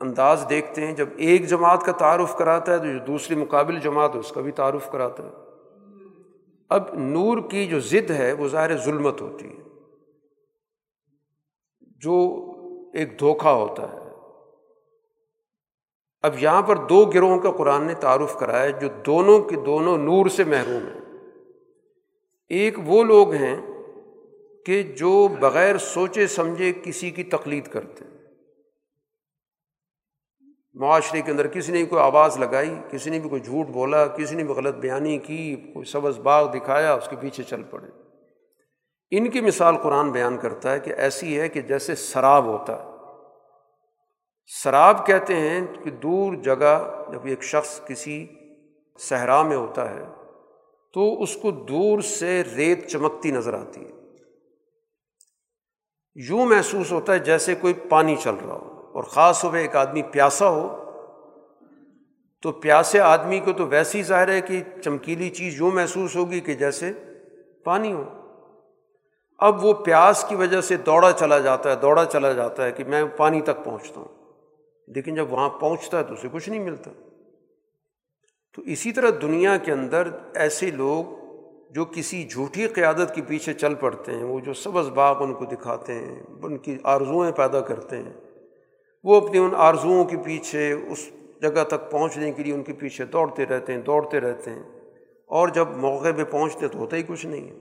انداز 0.00 0.46
دیکھتے 0.50 0.86
ہیں، 0.86 0.92
جب 0.92 1.08
ایک 1.16 1.46
جماعت 1.46 1.82
کا 1.82 1.92
تعارف 1.92 2.36
کراتا 2.36 2.72
ہے 2.72 2.78
تو 2.78 2.84
جو 2.84 2.98
دوسری 2.98 3.36
مقابل 3.36 3.78
جماعت 3.78 4.14
ہے، 4.14 4.20
اس 4.20 4.32
کا 4.32 4.40
بھی 4.40 4.52
تعارف 4.52 4.90
کراتا 4.90 5.22
ہے۔ 5.22 5.30
اب 6.68 6.82
نور 6.94 7.38
کی 7.50 7.66
جو 7.66 7.80
ضد 7.80 8.10
ہے، 8.10 8.32
وہ 8.32 8.48
ظاہر 8.48 8.76
ظلمت 8.76 9.22
ہوتی 9.22 9.48
ہے۔ 9.48 9.62
جو 11.80 12.44
ایک 12.94 13.20
دھوکھا 13.20 13.52
ہوتا 13.52 13.92
ہے۔ 13.92 13.98
اب 16.22 16.34
یہاں 16.38 16.62
پر 16.62 16.76
دو 16.76 17.04
گروہوں 17.04 17.38
کا 17.38 17.50
قرآن 17.50 17.84
نے 17.84 17.94
تعارف 17.94 18.38
کرایا 18.38 18.70
جو 18.70 18.88
دونوں 19.06 19.40
کے 19.40 19.56
دونوں 19.56 19.98
نور 19.98 20.26
سے 20.26 20.44
محروم 20.44 20.86
ہیں۔ 20.86 21.00
ایک 22.48 22.78
وہ 22.86 23.04
لوگ 23.04 23.32
ہیں 23.32 23.75
کہ 24.66 24.82
جو 24.82 25.28
بغیر 25.28 25.78
سوچے 25.78 26.26
سمجھے 26.26 26.72
کسی 26.82 27.10
کی 27.10 27.24
تقلید 27.24 27.68
کرتے 27.68 28.04
ہیں۔ 28.04 28.16
معاشرے 30.74 31.22
کے 31.22 31.30
اندر 31.30 31.46
کسی 31.46 31.72
نے 31.72 31.84
کوئی 31.84 32.02
آواز 32.02 32.38
لگائی، 32.38 32.74
کسی 32.90 33.10
نے 33.10 33.18
بھی 33.18 33.28
کوئی 33.28 33.40
جھوٹ 33.40 33.66
بولا، 33.66 34.06
کسی 34.06 34.34
نے 34.34 34.44
بھی 34.44 34.54
غلط 34.54 34.74
بیانی 34.74 35.18
کی، 35.18 35.56
کوئی 35.56 35.84
سبز 35.84 36.18
باغ 36.18 36.56
دکھایا، 36.56 36.94
اس 36.94 37.08
کے 37.08 37.16
پیچھے 37.16 37.42
چل 37.42 37.62
پڑے۔ 37.62 37.86
ان 39.10 39.30
کی 39.30 39.40
مثال 39.40 39.76
قرآن 39.76 40.12
بیان 40.12 40.38
کرتا 40.38 40.72
ہے 40.72 40.80
کہ 40.80 40.90
ایسی 40.90 41.40
ہے 41.40 41.48
کہ 41.48 41.60
جیسے 41.60 41.94
شراب 41.94 42.44
ہوتا 42.44 42.84
ہے۔ 42.84 42.88
شراب 44.46 45.06
کہتے 45.06 45.34
ہیں 45.34 45.66
کہ 45.84 45.90
دور 45.90 46.34
جگہ 46.34 47.04
جب 47.12 47.20
ایک 47.24 47.42
شخص 47.42 47.80
کسی 47.86 48.26
صحرا 48.98 49.42
میں 49.42 49.56
ہوتا 49.56 49.90
ہے 49.90 50.04
تو 50.94 51.22
اس 51.22 51.36
کو 51.36 51.50
دور 51.50 52.00
سے 52.00 52.42
ریت 52.56 52.88
چمکتی 52.88 53.30
نظر 53.30 53.54
آتی 53.54 53.84
ہے۔ 53.84 53.95
یوں 56.18 56.46
محسوس 56.46 56.92
ہوتا 56.92 57.12
ہے 57.12 57.18
جیسے 57.18 57.54
کوئی 57.54 57.74
پانی 57.74 58.16
چل 58.16 58.34
رہا 58.34 58.54
ہو 58.54 58.90
اور 58.94 59.02
خاص 59.02 59.44
ہو 59.44 59.54
ایک 59.54 59.76
آدمی 59.76 60.02
پیاسا 60.02 60.48
ہو۔ 60.48 60.82
تو 62.42 62.52
پیاسے 62.52 63.00
آدمی 63.00 63.40
کو 63.40 63.52
تو 63.52 63.66
ویسی 63.66 64.02
ظاہر 64.02 64.28
ہے 64.28 64.40
کہ 64.40 64.62
چمکیلی 64.84 65.30
چیز 65.30 65.60
یوں 65.60 65.70
محسوس 65.70 66.16
ہوگی 66.16 66.40
کہ 66.40 66.54
جیسے 66.54 66.92
پانی 67.64 67.92
ہو۔ 67.92 68.04
اب 69.38 69.64
وہ 69.64 69.72
پیاس 69.72 70.24
کی 70.28 70.34
وجہ 70.34 70.60
سے 70.60 70.76
دوڑا 70.76 71.12
چلا 71.12 71.38
جاتا 71.38 71.70
ہے، 71.70 71.76
دوڑا 71.76 72.04
چلا 72.04 72.32
جاتا 72.32 72.64
ہے 72.64 72.72
کہ 72.72 72.84
میں 72.84 73.04
پانی 73.16 73.40
تک 73.40 73.64
پہنچتا 73.64 74.00
ہوں۔ 74.00 74.32
لیکن 74.88 75.14
جب 75.14 75.32
وہاں 75.32 75.48
پہنچتا 75.48 75.98
ہے 75.98 76.02
تو 76.02 76.14
اسے 76.14 76.28
کچھ 76.32 76.48
نہیں 76.48 76.60
ملتا۔ 76.60 76.90
تو 78.56 78.62
اسی 78.62 78.92
طرح 78.92 79.10
دنیا 79.22 79.56
کے 79.56 79.72
اندر 79.72 80.08
ایسے 80.34 80.70
لوگ 80.70 81.15
جو 81.70 81.84
کسی 81.84 82.28
جھوٹی 82.28 82.68
قیادت 82.68 83.14
کے 83.14 83.22
پیچھے 83.22 83.54
چل 83.54 83.74
پڑتے 83.74 84.12
ہیں، 84.12 84.24
وہ 84.24 84.40
جو 84.40 84.54
سبز 84.54 84.88
باغ 84.88 85.22
ان 85.22 85.34
کو 85.34 85.44
دکھاتے 85.44 85.94
ہیں، 85.94 86.22
ان 86.42 86.58
کی 86.58 86.78
آرزوئیں 86.82 87.32
پیدا 87.32 87.60
کرتے 87.60 87.96
ہیں، 87.96 88.12
وہ 89.04 89.26
اپنی 89.26 89.38
ان 89.38 89.50
آرزوؤں 89.56 90.04
کے 90.04 90.16
پیچھے 90.16 90.72
اس 90.72 91.10
جگہ 91.42 91.64
تک 91.64 91.90
پہنچنے 91.90 92.32
کے 92.32 92.42
لیے 92.42 92.54
ان 92.54 92.62
کے 92.62 92.72
پیچھے 92.72 93.04
دوڑتے 93.04 93.46
رہتے 93.46 93.72
ہیں، 93.72 93.80
دوڑتے 93.80 94.20
رہتے 94.20 94.50
ہیں۔ 94.50 94.62
اور 95.26 95.48
جب 95.48 95.68
موقع 95.68 96.08
پہ 96.16 96.24
پہنچتے 96.24 96.68
تو 96.68 96.78
ہوتا 96.78 96.96
ہی 96.96 97.02
کچھ 97.02 97.26
نہیں 97.26 97.50
ہے۔ 97.50 97.56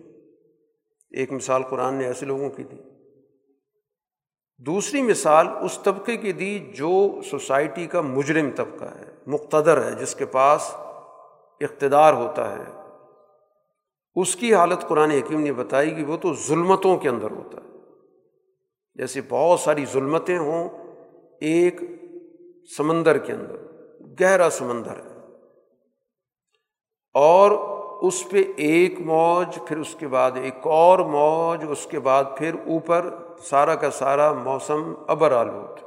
ایک 1.11 1.31
مثال 1.31 1.63
قرآن 1.63 1.93
نے 1.93 2.05
ایسے 2.05 2.25
لوگوں 2.25 2.49
کی 2.49 2.63
دی۔ 2.63 2.77
دوسری 4.57 5.01
مثال 5.01 5.47
اس 5.61 5.79
طبقے 5.83 6.17
کی 6.17 6.31
دی 6.31 6.59
جو 6.59 7.21
سوسائٹی 7.29 7.87
کا 7.87 8.01
مجرم 8.01 8.49
طبقہ 8.55 8.85
ہے، 8.85 9.11
مقتدر 9.27 9.83
ہے، 9.83 9.91
جس 9.91 10.15
کے 10.15 10.25
پاس 10.25 10.75
اقتدار 11.61 12.13
ہوتا 12.13 12.51
ہے۔ 12.51 12.74
اس 14.15 14.35
کی 14.35 14.55
حالت 14.55 14.81
قرآن 14.87 15.11
حکیم 15.11 15.41
نے 15.41 15.53
بتائی 15.53 15.91
کہ 15.91 16.03
وہ 16.03 16.17
تو 16.17 16.33
ظلمتوں 16.33 16.97
کے 16.97 17.09
اندر 17.09 17.31
ہوتا 17.31 17.57
ہے۔ 17.57 17.65
جیسے 18.95 19.21
بہت 19.29 19.59
ساری 19.59 19.85
ظلمتیں 19.85 20.37
ہوں 20.37 20.69
ایک 21.41 21.75
سمندر 22.77 23.17
کے 23.17 23.33
اندر، 23.33 23.55
گہرا 24.21 24.49
سمندر 24.49 24.91
ہے۔ 24.91 25.15
اور 27.13 27.51
اس 28.07 28.29
پہ 28.29 28.43
ایک 28.55 28.99
موج، 28.99 29.59
پھر 29.67 29.77
اس 29.77 29.95
کے 29.99 30.07
بعد 30.07 30.31
ایک 30.35 30.67
اور 30.67 30.99
موج، 30.99 31.65
اس 31.69 31.87
کے 31.91 31.99
بعد 31.99 32.23
پھر 32.37 32.53
اوپر 32.53 33.15
سارا 33.43 33.75
کا 33.75 33.91
سارا 33.91 34.33
موسم 34.33 34.93
ابر 35.07 35.31
آلود۔ 35.31 35.79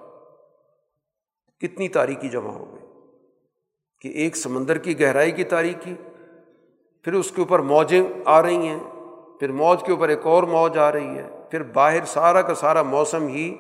کتنی 1.61 1.89
تاریخی 1.89 2.29
جمع 2.29 2.51
ہو 2.51 2.73
گئی 2.73 2.87
کہ 4.01 4.09
ایک 4.09 4.37
سمندر 4.37 4.79
کی 4.79 5.01
گہرائی 5.01 5.31
کی 5.31 5.45
تاریخی 5.45 5.95
پھر 7.05 7.13
اس 7.13 7.31
کے 7.31 7.41
اوپر 7.43 7.59
موجیں 7.59 8.03
آ 8.25 8.41
رہی 8.43 8.67
ہیں، 8.69 8.79
پھر 9.41 9.53
موج 9.53 9.83
کے 9.83 9.93
اوپر 9.93 10.09
ایک 10.09 10.27
اور 10.27 10.43
موج 10.43 10.79
آ 10.79 10.91
رہی 10.93 11.19
ہے، 11.19 11.29
پھر 11.51 11.63
باہر 11.73 12.05
سارا 12.05 12.43
کا 12.43 12.55
سارا 12.55 12.83
موسم 12.83 13.27
ہی 13.27 13.55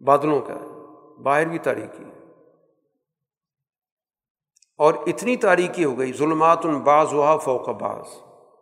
بادلوں 0.00 0.40
کا 0.40 0.54
ہے، 0.54 1.20
باہر 1.22 1.46
بھی 1.46 1.58
تاریخی 1.58 2.04
اور 4.78 4.94
اتنی 5.06 5.36
تاریخی 5.36 5.84
ہو 5.84 5.98
گئی، 5.98 6.12
ظلمات 6.12 6.66
ان 6.66 6.78
بعض 6.78 7.12
وہا 7.12 7.36
فوق 7.36 7.68
بعض، 7.80 8.06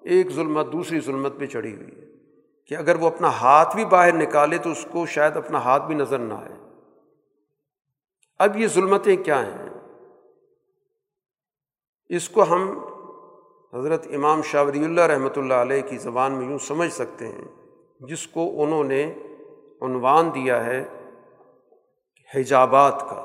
ایک 0.04 0.30
ظلمت 0.30 0.72
دوسری 0.72 1.00
ظلمت 1.00 1.38
پہ 1.38 1.46
چڑھی 1.46 1.74
ہوئی 1.76 2.00
ہے، 2.00 2.06
کہ 2.70 2.74
اگر 2.74 2.96
وہ 2.96 3.06
اپنا 3.06 3.28
ہاتھ 3.30 3.74
بھی 3.76 3.84
باہر 3.84 4.12
نکالے 4.12 4.58
تو 4.58 4.70
اس 4.70 4.86
کو 4.92 5.06
شاید 5.06 5.36
اپنا 5.36 5.58
ہاتھ 5.58 5.86
بھی 5.86 5.94
نظر 5.94 6.18
نہ 6.18 6.34
آئے۔ 6.34 6.54
اب 8.40 8.56
یہ 8.56 8.66
ظلمتیں 8.66 9.16
کیا 9.16 9.40
ہیں؟ 9.46 9.68
اس 12.10 12.28
کو 12.28 12.42
ہم 12.42 12.68
حضرت 13.72 14.06
امام 14.14 14.40
شاہ 14.42 14.62
ولی 14.64 14.84
اللہ 14.84 15.00
رحمۃ 15.00 15.36
اللہ 15.36 15.54
علیہ 15.54 15.82
کی 15.88 15.96
زبان 15.98 16.32
میں 16.32 16.48
یوں 16.48 16.58
سمجھ 16.58 16.92
سکتے 16.92 17.26
ہیں، 17.26 17.44
جس 18.00 18.26
کو 18.26 18.50
انہوں 18.62 18.84
نے 18.84 19.02
عنوان 19.82 20.30
دیا 20.34 20.64
ہے 20.66 20.82
حجابات 22.30 23.00
کا، 23.00 23.22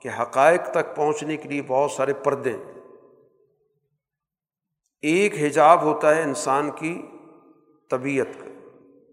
کہ 0.00 0.08
حقائق 0.20 0.70
تک 0.70 0.94
پہنچنے 0.96 1.36
کے 1.36 1.48
لیے 1.48 1.62
بہت 1.66 1.90
سارے 1.90 2.12
پردے 2.22 2.52
ایک 5.02 5.34
حجاب 5.36 5.82
ہوتا 5.82 6.14
ہے 6.16 6.22
انسان 6.22 6.70
کی 6.70 6.94
طبیعت 7.90 8.38
کا، 8.40 8.48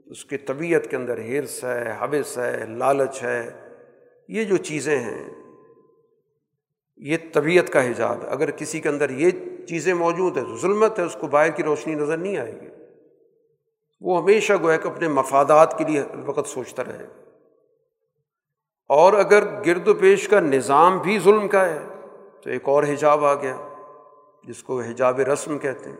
اس 0.07 0.23
کے 0.25 0.37
طبیعت 0.37 0.89
کے 0.89 0.95
اندر 0.95 1.17
ہرس 1.19 1.63
ہے، 1.63 1.91
حوث 2.01 2.37
ہے، 2.37 2.65
لالچ 2.67 3.23
ہے، 3.23 3.41
یہ 4.29 4.43
جو 4.43 4.57
چیزیں 4.57 4.97
ہیں، 4.99 5.29
یہ 6.99 7.17
طبیعت 7.33 7.71
کا 7.73 7.89
حجاب 7.89 8.21
ہے۔ 8.23 8.27
اگر 8.27 8.51
کسی 8.51 8.79
کے 8.79 8.89
اندر 8.89 9.09
یہ 9.09 9.31
چیزیں 9.65 9.93
موجود 9.93 10.37
ہیں 10.37 10.43
تو 10.43 10.57
ظلمت 10.57 10.99
ہے، 10.99 11.03
اس 11.03 11.17
کو 11.21 11.27
باہر 11.27 11.49
کی 11.49 11.63
روشنی 11.63 11.95
نظر 11.95 12.17
نہیں 12.17 12.37
آئے 12.37 12.61
گی۔ 12.61 12.67
وہ 14.01 14.21
ہمیشہ 14.21 14.53
گویا 14.61 14.77
کہ 14.77 14.87
اپنے 14.87 15.07
مفادات 15.07 15.77
کے 15.77 15.83
لیے 15.83 16.03
وقت 16.25 16.49
سوچتا 16.49 16.83
رہے۔ 16.83 17.07
گا 17.07 17.29
اور 18.89 19.13
اگر 19.13 19.65
گرد 19.65 19.87
و 19.87 19.93
پیش 19.93 20.27
کا 20.27 20.39
نظام 20.39 20.97
بھی 20.97 21.19
ظلم 21.19 21.47
کا 21.47 21.65
ہے، 21.65 21.79
تو 22.41 22.49
ایک 22.49 22.69
اور 22.69 22.83
حجاب 22.83 23.25
آ 23.25 23.33
گیا، 23.33 23.57
جس 24.43 24.63
کو 24.63 24.81
حجاب 24.81 25.19
رسم 25.19 25.59
کہتے 25.59 25.89
ہیں۔ 25.89 25.97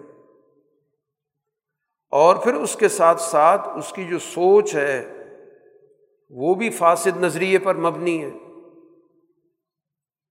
اور 2.12 2.36
پھر 2.36 2.54
اس 2.54 2.76
کے 2.76 2.90
ساتھ 2.90 3.22
ساتھ 3.22 3.70
اس 3.78 3.92
کی 3.92 4.04
جو 4.04 4.20
سوچ 4.20 4.76
ہے، 4.76 5.14
وہ 6.30 6.56
بھی 6.56 6.70
فاسد 6.70 7.18
نظریے 7.18 7.58
پر 7.58 7.76
مبنی 7.76 8.24
ہے۔ 8.24 8.30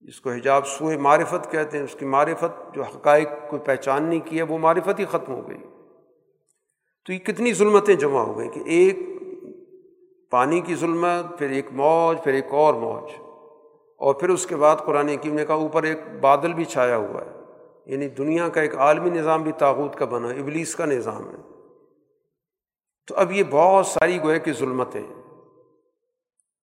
جس 0.00 0.20
کو 0.20 0.30
حجاب 0.30 0.66
سوئے 0.66 0.96
معرفت 0.96 1.50
کہتے 1.50 1.76
ہیں، 1.76 1.84
اس 1.84 1.96
کی 1.98 2.06
معرفت 2.06 2.74
جو 2.74 2.82
حقائق 2.82 3.28
کو 3.50 3.58
پہچاننے 3.58 4.20
کی 4.20 4.38
ہے، 4.38 4.42
وہ 4.42 4.58
معرفت 4.58 5.00
ہی 5.00 5.04
ختم 5.04 5.32
ہو 5.32 5.48
گئی۔ 5.48 5.58
تو 7.06 7.12
یہ 7.12 7.18
کتنی 7.18 7.52
ظلمتیں 7.52 7.94
جمع 7.94 8.20
ہو 8.20 8.38
گئیں 8.38 8.50
کہ 8.50 8.60
ایک 8.66 8.98
پانی 10.30 10.60
کی 10.60 10.74
ظلمت، 10.74 11.38
پھر 11.38 11.50
ایک 11.50 11.66
موج، 11.72 12.24
پھر 12.24 12.34
ایک 12.34 12.46
اور 12.50 12.74
موج۔ 12.74 13.10
اور 13.96 14.14
پھر 14.14 14.28
اس 14.28 14.46
کے 14.46 14.56
بعد 14.56 14.76
قرآن 14.76 15.08
حکیم 15.08 15.34
نے 15.34 15.46
کہا، 15.46 15.54
اوپر 15.54 15.82
ایک 15.82 15.98
بادل 16.20 16.52
بھی 16.52 16.64
چھایا 16.64 16.96
ہوا 16.96 17.20
ہے۔ 17.20 17.30
یعنی 17.86 18.08
دنیا 18.08 18.48
کا 18.48 18.60
ایک 18.60 18.76
عالمی 18.76 19.10
نظام 19.10 19.42
بھی 19.42 19.52
تاغوت 19.52 19.96
کا 19.96 20.04
بنا، 20.04 20.28
ابلیس 20.28 20.76
کا 20.76 20.84
نظام 20.84 21.30
ہے۔ 21.30 21.36
تو 23.06 23.14
اب 23.16 23.32
یہ 23.32 23.42
بہت 23.50 23.86
ساری 23.86 24.22
گوئے 24.22 24.40
کی 24.40 24.52
ظلمتیں 24.52 25.02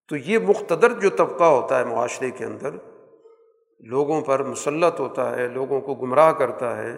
تو 0.08 0.16
یہ 0.16 0.40
مختدر 0.40 1.00
جو 1.00 1.10
طبقہ 1.10 1.44
ہوتا 1.44 1.80
ہے 1.80 1.86
معاشرے 1.86 2.32
کے 2.32 2.46
اندر 2.46 2.70
لوگوں 3.80 4.22
پر 4.22 4.44
مسلط 4.44 5.00
ہوتا 5.00 5.36
ہے، 5.36 5.48
لوگوں 5.48 5.82
کو 5.82 5.96
گمراہ 5.96 6.32
کرتا 6.32 6.78
ہے 6.78 6.94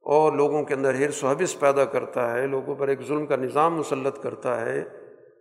اور 0.00 0.32
لوگوں 0.32 0.64
کے 0.64 0.74
اندر 0.74 0.94
ہر 0.94 1.32
حبث 1.32 1.58
پیدا 1.58 1.84
کرتا 1.84 2.32
ہے، 2.32 2.46
لوگوں 2.46 2.74
پر 2.74 2.88
ایک 2.88 3.00
ظلم 3.02 3.26
کا 3.26 3.36
نظام 3.36 3.74
مسلط 3.74 4.22
کرتا 4.22 4.60
ہے 4.60 4.80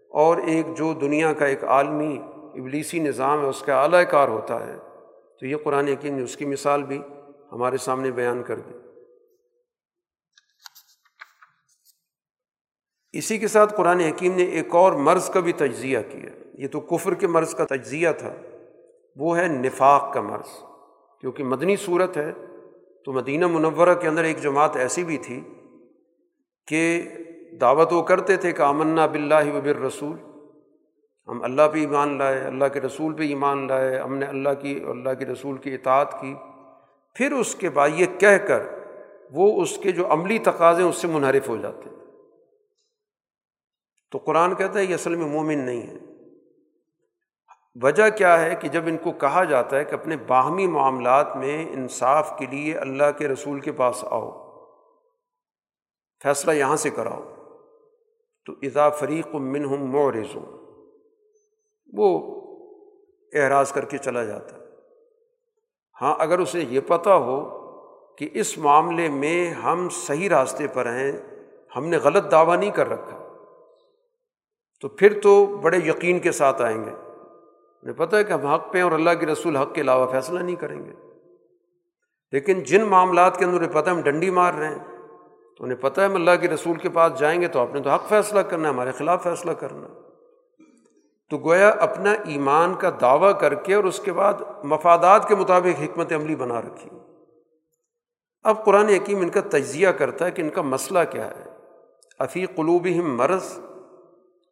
اور 0.10 0.38
ایک 0.38 0.66
جو 0.78 0.94
دنیا 0.94 1.34
کا 1.34 1.46
ایک 1.46 1.64
عالمی 1.64 2.20
ابلیسی 2.34 3.00
نظام 3.00 3.42
ہے، 3.42 3.48
اس 3.48 3.62
کا 3.62 3.82
اعلی 3.82 4.06
کار 4.06 4.28
ہوتا 4.28 4.68
ہے۔ 4.68 4.78
تو 5.40 5.46
یہ 5.46 5.56
قرآن 5.64 5.88
یقین 5.88 6.14
نے 6.14 6.24
اس 6.24 6.38
کی 6.38 6.46
مثال 6.46 6.84
بھی 6.84 7.02
ہمارے 7.52 7.78
سامنے 7.78 8.12
بیان 8.12 8.44
کر 8.44 8.60
دی۔ 8.60 8.74
اسی 13.12 13.38
کے 13.38 13.48
ساتھ 13.48 13.74
قرآن 13.78 14.00
حکیم 14.00 14.36
نے 14.36 14.44
ایک 14.44 14.76
اور 14.76 14.92
مرض 14.92 15.30
کا 15.30 15.40
بھی 15.40 15.54
تجزیہ 15.54 16.00
کیا۔ 16.10 16.30
یہ 16.54 16.68
تو 16.68 16.80
کفر 16.80 17.14
کے 17.14 17.28
مرض 17.28 17.56
کا 17.56 17.66
تجزیہ 17.66 18.10
تھا۔ 18.18 18.36
وہ 19.18 19.38
ہے 19.38 19.48
نفاق 19.48 20.14
کا 20.14 20.22
مرض۔ 20.22 20.64
کیونکہ 21.22 21.44
مدنی 21.44 21.76
صورت 21.76 22.18
ہے، 22.18 22.32
تو 23.06 23.14
مدینہ 23.14 23.48
منورہ 23.48 23.94
کے 23.94 24.08
اندر 24.08 24.24
ایک 24.24 24.42
جماعت 24.42 24.76
ایسی 24.76 25.04
بھی 25.04 25.18
تھی 25.18 25.42
کہ 26.68 27.02
دعوت 27.62 27.94
وہ 27.94 28.04
کرتے 28.04 28.38
تھے 28.38 28.52
کہ 28.52 28.62
امنا 28.62 29.06
بلّہ 29.06 29.54
وبر 29.54 29.76
رسول 29.76 30.18
ہم 31.28 31.44
اللہ 31.44 31.62
پہ 31.74 31.80
ایمان 31.80 32.18
لائے، 32.18 32.40
اللہ 32.40 32.66
کے 32.74 32.82
رسول 32.82 33.14
پہ 33.14 33.24
ایمان 33.24 33.68
لائے، 33.68 34.00
ہم 34.00 34.18
نے 34.18 34.26
اللہ 34.26 34.50
کی 34.62 34.84
اللہ 34.88 35.14
کے 35.14 35.26
رسول 35.26 35.58
کی 35.58 35.74
اطاعت 35.74 36.22
کی۔ 36.22 36.36
پھر 37.16 37.32
اس 37.32 37.56
کے 37.56 37.70
بعد 37.70 37.90
یہ 37.96 38.06
کہہ 38.20 38.38
کر 38.48 38.64
وہ 39.32 39.62
اس 39.62 39.78
کے 39.78 39.92
جو 39.92 40.14
عملی 40.14 40.40
تقاضے 40.40 40.84
اس 40.84 40.98
سے 40.98 41.08
منحرف 41.08 41.50
ہو 41.50 41.58
جاتے۔ 41.58 41.90
تو 44.12 44.18
قرآن 44.18 44.56
کہتا 44.56 44.80
ہے، 44.80 44.84
یہ 44.84 44.94
اصل 44.94 45.16
میں 45.16 45.28
مومن 45.28 45.58
نہیں 45.58 45.82
ہے۔ 45.82 46.07
وجہ 47.82 48.10
کیا 48.10 48.42
ہے 48.42 48.56
کہ 48.56 48.68
جب 48.68 48.84
ان 48.86 48.98
کو 48.98 49.12
کہا 49.12 49.44
جاتا 49.44 49.78
ہے 49.78 49.86
کہ 49.86 49.94
اپنے 49.94 50.18
باہمی 50.18 50.68
معاملات 50.68 51.36
میں 51.36 51.66
انصاف 51.72 52.38
کے 52.40 52.46
لیے 52.46 52.78
اللہ 52.78 53.12
کے 53.18 53.28
رسول 53.28 53.60
کے 53.60 53.72
پاس 53.72 54.04
آؤ، 54.04 54.32
فیصلہ 56.24 56.52
یہاں 56.52 56.76
سے 56.76 56.90
کراؤ۔ 56.90 57.24
تو 58.46 58.54
اضا 58.62 58.90
فریق 58.90 59.36
من 59.36 59.66
ہوں 59.66 59.88
وہ 61.94 62.10
اعراض 63.34 63.72
کر 63.72 63.86
کے 63.86 63.98
چلا 63.98 64.24
جاتا 64.24 64.56
ہے۔ 64.56 64.66
ہاں 66.02 66.16
اگر 66.20 66.40
اسے 66.40 66.60
یہ 66.60 66.80
پتہ 66.80 67.10
ہو 67.10 67.38
کہ 68.16 68.30
اس 68.34 68.58
معاملے 68.58 69.10
میں 69.10 69.50
ہم 69.50 69.90
صحیح 69.90 70.30
راستے 70.30 70.68
پر 70.68 70.86
ہیں، 70.86 71.12
ہم 71.76 71.86
نے 71.86 71.98
غلط 71.98 72.32
دعویٰ 72.32 72.58
نہیں 72.58 72.72
کر 72.72 72.90
رکھا، 72.90 73.18
تو 74.82 74.90
پھر 74.90 75.20
تو 75.22 75.46
بڑے 75.46 75.78
یقین 75.78 76.20
کے 76.20 76.32
ساتھ 76.32 76.62
آئیں 76.62 76.86
گے۔ 76.86 77.07
انہیں 77.84 77.96
پتہ 77.96 78.16
ہے 78.16 78.24
کہ 78.24 78.34
ہم 78.34 78.46
حق 78.46 78.74
پہ 78.74 78.82
اور 78.82 78.92
اللہ 78.92 79.10
کے 79.20 79.26
رسول 79.26 79.56
حق 79.56 79.74
کے 79.74 79.82
علاوہ 79.82 80.12
فیصلہ 80.12 80.40
نہیں 80.40 80.56
کریں 80.56 80.86
گے۔ 80.86 80.92
لیکن 82.32 82.64
جن 82.64 82.84
معاملات 82.84 83.38
کے 83.38 83.46
اندر 83.46 83.58
انہیں 83.58 83.74
پتہ 83.74 83.90
ہم 83.90 84.02
ڈنڈی 84.02 84.30
مار 84.30 84.54
رہے 84.54 84.70
ہیں، 84.70 84.84
تو 85.58 85.64
انہیں 85.64 85.82
پتہ 85.82 86.02
ہے 86.02 86.06
ہم 86.06 86.16
اللہ 86.16 86.32
کے 86.42 86.48
رسول 86.48 86.78
کے 86.78 86.90
پاس 86.90 87.20
جائیں 87.20 87.42
گے 87.42 87.48
تو 87.48 87.60
آپ 87.60 87.74
نے 87.74 87.82
تو 87.82 87.90
حق 87.90 88.08
فیصلہ 88.10 88.40
کرنا 88.40 88.70
ہے، 88.70 88.74
ہمارے 88.74 88.92
خلاف 88.92 89.24
فیصلہ 89.24 89.52
کرنا 89.52 89.88
تو 91.30 91.38
گویا 91.38 91.70
اپنا 91.70 92.12
ایمان 92.12 92.74
کا 92.74 92.90
دعویٰ 93.02 93.40
کر 93.40 93.54
کے 93.54 93.74
اور 93.74 93.84
اس 93.84 94.00
کے 94.00 94.14
بعد 94.14 94.34
مفادات 94.64 95.28
کے 95.28 95.36
مطابق 95.36 95.82
حکمت 95.82 96.14
عملی 96.14 96.36
بنا 96.36 96.62
رکھی۔ 96.62 96.90
اب 98.44 98.66
قرآن 98.66 98.90
حکیم 98.90 99.22
ان 99.22 99.30
کا 99.30 99.40
تجزیہ 99.42 99.90
کرتا 99.90 100.26
ہے 100.26 100.32
کہ 100.32 100.42
ان 100.42 100.50
کا 100.50 100.62
مسئلہ 100.62 101.00
کیا 101.10 101.30
ہے۔ 101.30 101.44
افی 102.20 102.46
قلوب 102.46 102.88
مرض 102.88 103.60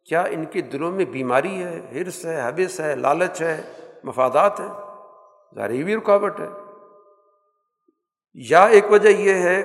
کیا 0.08 0.22
ان 0.22 0.44
کے 0.44 0.60
دلوں 0.60 0.92
میں 0.92 1.04
بیماری 1.04 1.64
ہے 1.64 1.80
حرص 1.92 2.26
ہے 2.26 2.40
حبث 2.42 2.80
ہے، 2.80 2.96
لالچ 2.96 3.42
ہے، 3.42 3.62
مفادات 4.04 4.60
ہیں؟ 4.60 4.68
ظاہر 5.54 5.68
بھی 5.68 5.96
رکاوٹ 5.96 6.40
ہے۔ 6.40 6.48
یا 8.34 8.64
ایک 8.64 8.84
وجہ 8.90 9.08
یہ 9.08 9.34
ہے 9.34 9.62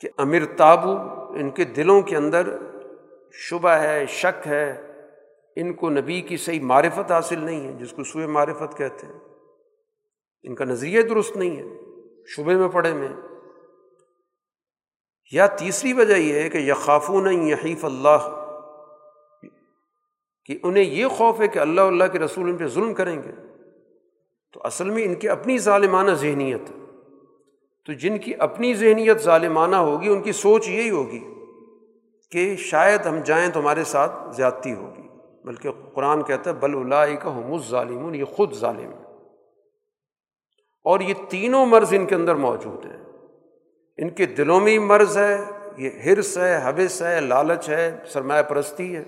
کہ 0.00 0.08
امر 0.16 0.56
تابو 0.56 0.96
ان 1.34 1.50
کے 1.50 1.64
دلوں 1.64 2.02
کے 2.02 2.16
اندر 2.16 2.56
شبہ 3.32 3.68
ہے، 3.68 4.06
شک 4.06 4.46
ہے۔ 4.46 4.92
ان 5.56 5.72
کو 5.72 5.90
نبی 5.90 6.20
کی 6.20 6.36
صحیح 6.36 6.60
معرفت 6.62 7.12
حاصل 7.12 7.38
نہیں 7.38 7.66
ہے، 7.66 7.72
جس 7.72 7.90
کو 7.90 8.04
سوئے 8.04 8.26
معرفت 8.26 8.76
کہتے 8.76 9.06
ہیں۔ 9.06 9.18
ان 10.42 10.54
کا 10.54 10.64
نظریہ 10.64 11.02
درست 11.02 11.36
نہیں 11.36 11.56
ہے، 11.56 11.78
شبے 12.26 12.54
میں 12.54 12.68
پڑے 12.68 12.92
میں۔ 12.92 13.08
یا 15.32 15.46
تیسری 15.46 15.92
وجہ 15.92 16.14
یہ 16.14 16.42
ہے 16.42 16.50
کہ 16.50 16.58
یقافون 16.58 17.48
یحیف 17.48 17.84
اللہ۔ 17.84 18.39
کہ 20.44 20.58
انہیں 20.62 20.84
یہ 20.84 21.06
خوف 21.06 21.40
ہے 21.40 21.48
کہ 21.48 21.58
اللہ 21.58 21.80
اللہ 21.80 22.04
کے 22.12 22.18
رسول 22.18 22.50
ان 22.50 22.56
پہ 22.56 22.66
ظلم 22.66 22.94
کریں 22.94 23.22
گے۔ 23.22 23.32
تو 24.52 24.60
اصل 24.64 24.90
میں 24.90 25.04
ان 25.04 25.14
کی 25.14 25.28
اپنی 25.28 25.58
ظالمانہ 25.58 26.10
ذہنیت۔ 26.10 26.60
تو 27.86 27.92
جن 27.92 28.18
کی 28.18 28.32
اپنی 28.38 28.74
ذہنیت 28.74 29.20
ظالمانہ 29.20 29.76
ہوگی، 29.76 30.08
ان 30.08 30.22
کی 30.22 30.32
سوچ 30.32 30.68
یہی 30.68 30.90
ہوگی 30.90 31.24
کہ 32.30 32.56
شاید 32.56 33.06
ہم 33.06 33.18
جائیں 33.24 33.50
تو 33.50 33.60
ہمارے 33.60 33.84
ساتھ 33.84 34.12
زیادتی 34.36 34.72
ہوگی۔ 34.72 35.02
بلکہ 35.44 35.70
قرآن 35.94 36.22
کہتا 36.22 36.50
ہے، 36.50 36.54
بل 36.54 36.76
اللہ 36.76 37.14
کا 37.20 37.36
حمز 37.36 37.70
ظالم 37.70 38.14
یہ 38.14 38.24
خود 38.24 38.52
ظالم 38.52 38.90
ہے 38.92 39.26
اور 40.84 41.00
یہ 41.00 41.14
تینوں 41.28 41.66
مرض 41.66 41.94
ان 41.94 42.06
کے 42.06 42.14
اندر 42.14 42.34
موجود 42.34 42.86
ہیں۔ 42.86 43.02
ان 43.98 44.10
کے 44.10 44.26
دلوں 44.26 44.60
میں 44.60 44.78
مرض 44.78 45.18
ہے، 45.18 45.44
یہ 45.76 45.90
ہرس 46.04 46.38
ہے، 46.38 46.56
حوث 46.56 47.02
ہے، 47.02 47.20
لالچ 47.20 47.68
ہے، 47.68 47.98
سرمایہ 48.06 48.42
پرستی 48.42 48.96
ہے۔ 48.96 49.04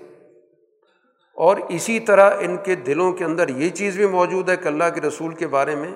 اور 1.33 1.57
اسی 1.69 1.99
طرح 1.99 2.31
ان 2.39 2.57
کے 2.57 2.75
دلوں 2.75 3.13
کے 3.13 3.25
اندر 3.25 3.49
یہ 3.49 3.69
چیز 3.69 3.95
بھی 3.95 4.07
موجود 4.07 4.49
ہے 4.49 4.57
کہ 4.57 4.67
اللہ 4.67 4.83
کے 4.95 5.01
رسول 5.01 5.33
کے 5.35 5.47
بارے 5.47 5.75
میں 5.75 5.91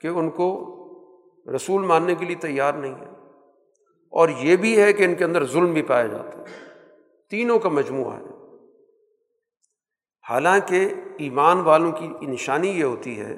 کہ 0.00 0.06
ان 0.06 0.30
کو 0.30 0.76
رسول 1.56 1.82
ماننے 1.86 2.14
کے 2.14 2.24
لیے 2.24 2.36
تیار 2.36 2.72
نہیں 2.72 2.94
ہے۔ 2.94 3.06
اور 4.10 4.28
یہ 4.28 4.56
بھی 4.56 4.82
ہے 4.82 4.92
کہ 4.92 5.04
ان 5.04 5.14
کے 5.14 5.24
اندر 5.24 5.44
ظلم 5.44 5.72
بھی 5.72 5.82
پایا 5.82 6.06
جاتا 6.06 6.38
ہے۔ 6.38 6.44
تینوں 7.30 7.58
کا 7.58 7.68
مجموعہ 7.68 8.18
ہے۔ 8.18 8.24
حالانکہ 10.30 10.88
ایمان 11.18 11.60
والوں 11.60 11.92
کی 11.92 12.08
نشانی 12.26 12.68
یہ 12.68 12.84
ہوتی 12.84 13.20
ہے 13.20 13.36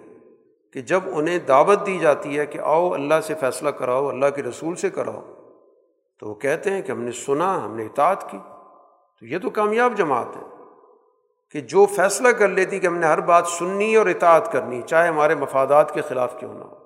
کہ 0.73 0.81
جب 0.81 1.01
انہیں 1.07 1.39
دعوت 1.39 1.87
دی 1.87 1.99
جاتی 1.99 2.39
ہے 2.39 2.47
کہ 2.47 2.59
آؤ 2.59 2.93
اللہ 2.93 3.21
سے 3.23 3.35
فیصلہ 3.35 3.71
کراؤ، 3.71 4.09
اللہ 4.09 4.27
کے 4.37 4.43
رسول 4.43 4.77
سے 4.77 4.91
کراؤ، 4.91 5.23
تو 6.21 6.29
وہ 6.29 6.35
کہتے 6.35 6.71
ہیں 6.71 6.83
کہ 6.83 6.93
ہم 6.93 7.03
نے 7.03 7.13
سنا، 7.13 7.65
ہم 7.65 7.77
نے 7.77 7.85
اطاعت 7.85 8.31
کی۔ 8.31 8.39
تو 9.21 9.27
یہ 9.27 9.39
تو 9.39 9.51
کامیاب 9.51 9.93
جماعت 9.97 10.37
ہے۔ 10.37 10.52
کہ 11.53 11.61
جو 11.61 11.87
فیصلہ 11.87 12.29
کر 12.29 12.49
لیتی 12.49 12.79
کہ 12.79 12.87
ہم 12.87 12.99
نے 12.99 13.07
ہر 13.07 13.21
بات 13.21 13.47
سننی 13.47 13.95
اور 13.95 14.07
اطاعت 14.07 14.53
کرنی، 14.53 14.83
چاہے 14.83 15.09
ہمارے 15.09 15.35
مفادات 15.35 15.95
کے 15.95 16.01
خلاف 16.01 16.41
کیوں 16.41 16.55
نہ 16.55 16.65
ہو۔ 16.65 16.77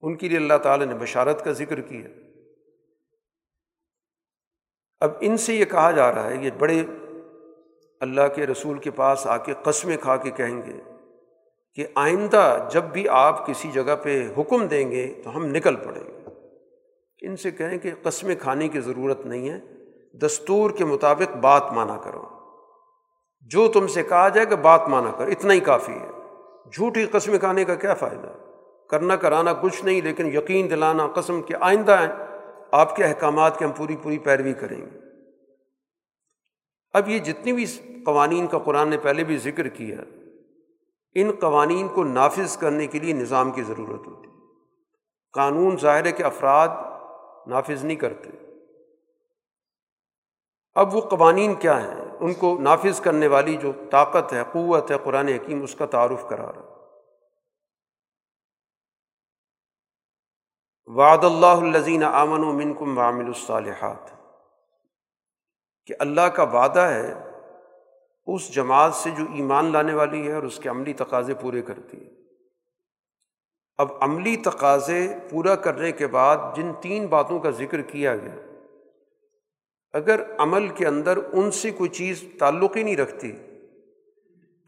ان 0.00 0.16
کے 0.16 0.28
لیے 0.28 0.38
اللہ 0.38 0.58
تعالیٰ 0.62 0.86
نے 0.86 0.94
بشارت 0.94 1.44
کا 1.44 1.52
ذکر 1.52 1.80
کیا۔ 1.80 2.08
اب 5.00 5.10
ان 5.20 5.36
سے 5.36 5.54
یہ 5.54 5.64
کہا 5.64 5.90
جا 5.90 6.14
رہا 6.14 6.30
ہے، 6.30 6.36
یہ 6.36 6.50
بڑے 6.58 6.82
اللہ 8.00 8.20
کے 8.34 8.46
رسول 8.46 8.78
کے 8.78 8.90
پاس 8.90 9.26
آ 9.26 9.36
کے 9.36 9.54
قسمیں 9.62 9.96
کھا 9.96 10.16
کے 10.16 10.30
کہیں 10.30 10.62
گے 10.66 10.92
کہ 11.74 11.86
آئندہ 11.94 12.68
جب 12.70 12.84
بھی 12.84 13.08
آپ 13.08 13.46
کسی 13.46 13.70
جگہ 13.70 13.96
پہ 14.02 14.28
حکم 14.38 14.66
دیں 14.66 14.90
گے 14.90 15.14
تو 15.24 15.36
ہم 15.36 15.44
نکل 15.44 15.76
پڑیں 15.76 16.06
گے۔ 16.06 16.24
ان 17.22 17.36
سے 17.36 17.50
کہیں 17.50 17.78
کہ 17.78 17.90
قسمیں 18.02 18.34
کھانے 18.34 18.68
کی 18.68 18.80
ضرورت 18.80 19.26
نہیں 19.26 19.50
ہے، 19.50 19.60
دستور 20.18 20.70
کے 20.70 20.84
مطابق 20.84 21.36
بات 21.36 21.72
مانا 21.72 21.96
کرو۔ 22.04 22.33
جو 23.44 23.68
تم 23.68 23.86
سے 23.86 24.02
کہا 24.02 24.28
جائے 24.28 24.46
کہ 24.46 24.56
بات 24.56 24.88
مانا 24.88 25.12
کرو 25.12 25.30
اتنا 25.30 25.54
ہی 25.54 25.60
کافی 25.60 25.92
ہے۔ 25.92 26.10
جھوٹی 26.72 27.06
قسم 27.06 27.38
کھانے 27.38 27.64
کا 27.64 27.74
کیا 27.74 27.94
فائدہ؟ 27.94 28.32
کرنا 28.88 29.16
کرانا 29.16 29.52
کچھ 29.52 29.84
نہیں، 29.84 30.02
لیکن 30.02 30.26
یقین 30.26 30.70
دلانا، 30.70 31.06
قسم 31.06 31.42
کے 31.42 31.54
آئندہ 31.60 32.00
ہیں۔ 32.00 32.26
آپ 32.70 32.96
کے 32.96 33.04
احکامات 33.04 33.58
کی 33.58 33.64
ہم 33.64 33.72
پوری 33.72 33.96
پوری 33.96 34.18
پیروی 34.18 34.52
کریں 34.52 34.80
گے۔ 34.80 34.98
اب 36.92 37.08
یہ 37.08 37.18
جتنی 37.18 37.52
بھی 37.52 37.66
قوانین 38.06 38.46
کا 38.46 38.58
قرآن 38.58 38.88
نے 38.88 38.98
پہلے 38.98 39.24
بھی 39.24 39.36
ذکر 39.36 39.68
کیا، 39.68 39.96
ان 41.14 41.30
قوانین 41.40 41.88
کو 41.88 42.04
نافذ 42.04 42.56
کرنے 42.56 42.86
کے 42.86 42.98
لیے 42.98 43.12
نظام 43.12 43.50
کی 43.50 43.62
ضرورت 43.62 44.06
ہوتی۔ 44.06 44.28
قانون 45.32 45.76
ظاہر 45.78 46.10
کے 46.10 46.24
افراد 46.24 46.68
نافذ 47.46 47.84
نہیں 47.84 47.96
کرتے۔ 47.96 48.30
اب 50.74 50.94
وہ 50.94 51.00
قوانین 51.00 51.54
کیا 51.54 51.82
ہیں؟ 51.82 52.03
ان 52.24 52.34
کو 52.34 52.58
نافذ 52.60 53.00
کرنے 53.00 53.26
والی 53.26 53.56
جو 53.56 53.72
طاقت 53.90 54.32
ہے، 54.32 54.42
قوت 54.52 54.90
ہے 54.90 54.96
قرآن 55.04 55.28
حکیم، 55.28 55.62
اس 55.62 55.74
کا 55.74 55.86
تعارف 55.86 56.28
کرا 56.28 56.52
رہا 56.52 56.74
وعد 60.86 61.24
اللہ 61.24 61.76
الزین 61.76 62.02
امن 62.02 62.44
و 62.44 62.52
من 62.52 62.74
کم 62.74 62.98
وامل 62.98 63.26
الصالحات۔ 63.26 64.10
کہ 65.86 65.94
اللہ 65.98 66.20
کا 66.20 66.42
وعدہ 66.42 66.80
ہے، 66.80 67.14
اس 68.26 68.54
جماعت 68.54 68.94
سے 68.94 69.10
جو 69.10 69.24
ایمان 69.34 69.72
لانے 69.72 69.94
والی 69.94 70.28
ہے 70.28 70.34
اور 70.34 70.42
اس 70.42 70.56
کے 70.56 70.68
عملی 70.68 70.92
تقاضے 70.92 71.34
پورے 71.34 71.62
کرتی 71.62 72.06
ہے۔ 72.06 72.10
اب 73.76 73.88
عملی 74.00 74.36
تقاضے 74.36 75.14
پورا 75.30 75.56
کرنے 75.56 75.92
کے 75.92 76.06
بعد 76.06 76.36
جن 76.56 76.72
تین 76.80 77.06
باتوں 77.06 77.38
کا 77.38 77.50
ذکر 77.50 77.82
کیا 77.82 78.16
گیا 78.16 78.53
اگر 79.94 80.20
عمل 80.38 80.68
کے 80.68 80.86
اندر 80.86 81.18
ان 81.32 81.50
سے 81.50 81.70
کوئی 81.70 81.90
چیز 81.90 82.24
تعلق 82.38 82.76
ہی 82.76 82.82
نہیں 82.82 82.96
رکھتی، 82.96 83.32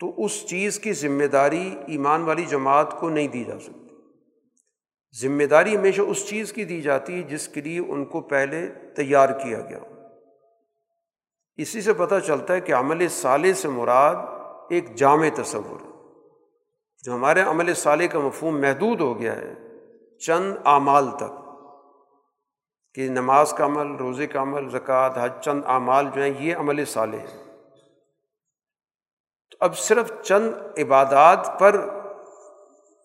تو 0.00 0.24
اس 0.24 0.46
چیز 0.46 0.78
کی 0.78 0.92
ذمہ 0.92 1.24
داری 1.24 1.74
ایمان 1.86 2.22
والی 2.22 2.44
جماعت 2.44 3.00
کو 3.00 3.08
نہیں 3.08 3.28
دی 3.28 3.44
جا 3.44 3.58
سکتی۔ 3.58 3.94
ذمہ 5.20 5.44
داری 5.44 5.76
ہمیشہ 5.76 6.00
اس 6.00 6.28
چیز 6.28 6.52
کی 6.52 6.64
دی 6.64 6.80
جاتی 6.80 7.14
ہے 7.14 7.22
جس 7.22 7.48
کے 7.48 7.60
لیے 7.60 7.80
ان 7.80 8.04
کو 8.04 8.20
پہلے 8.20 8.66
تیار 8.96 9.28
کیا 9.28 9.60
گیا۔ 9.60 9.78
اسی 11.56 11.80
سے 11.80 11.92
پتہ 11.92 12.14
چلتا 12.26 12.54
ہے 12.54 12.60
کہ 12.60 12.72
عمل 12.72 13.08
سالے 13.08 13.54
سے 13.54 13.68
مراد 13.68 14.14
ایک 14.70 14.94
جامع 14.94 15.28
تصور 15.34 15.84
ہے۔ 15.84 15.90
جو 17.02 17.14
ہمارے 17.14 17.40
عمل 17.40 17.74
سالے 17.74 18.08
کا 18.08 18.18
مفہوم 18.18 18.60
محدود 18.60 19.00
ہو 19.00 19.20
گیا 19.20 19.36
ہے 19.36 19.54
چند 20.18 20.54
اعمال 20.64 21.04
تک۔ 21.16 21.45
کہ 22.96 23.08
نماز 23.08 23.52
کا 23.52 23.64
عمل، 23.64 23.96
روزے 23.96 24.26
کا 24.26 24.42
عمل، 24.42 24.68
زکوٰۃ، 24.68 25.10
حج، 25.14 25.32
چند 25.40 25.62
اعمال 25.66 26.06
جو 26.14 26.22
ہیں، 26.22 26.32
یہ 26.38 26.56
عمل 26.56 26.84
صالح 26.84 27.16
ہیں۔ 27.16 27.44
تو 29.50 29.56
اب 29.60 29.78
صرف 29.78 30.22
چند 30.22 30.52
عبادات 30.78 31.58
پر 31.58 31.88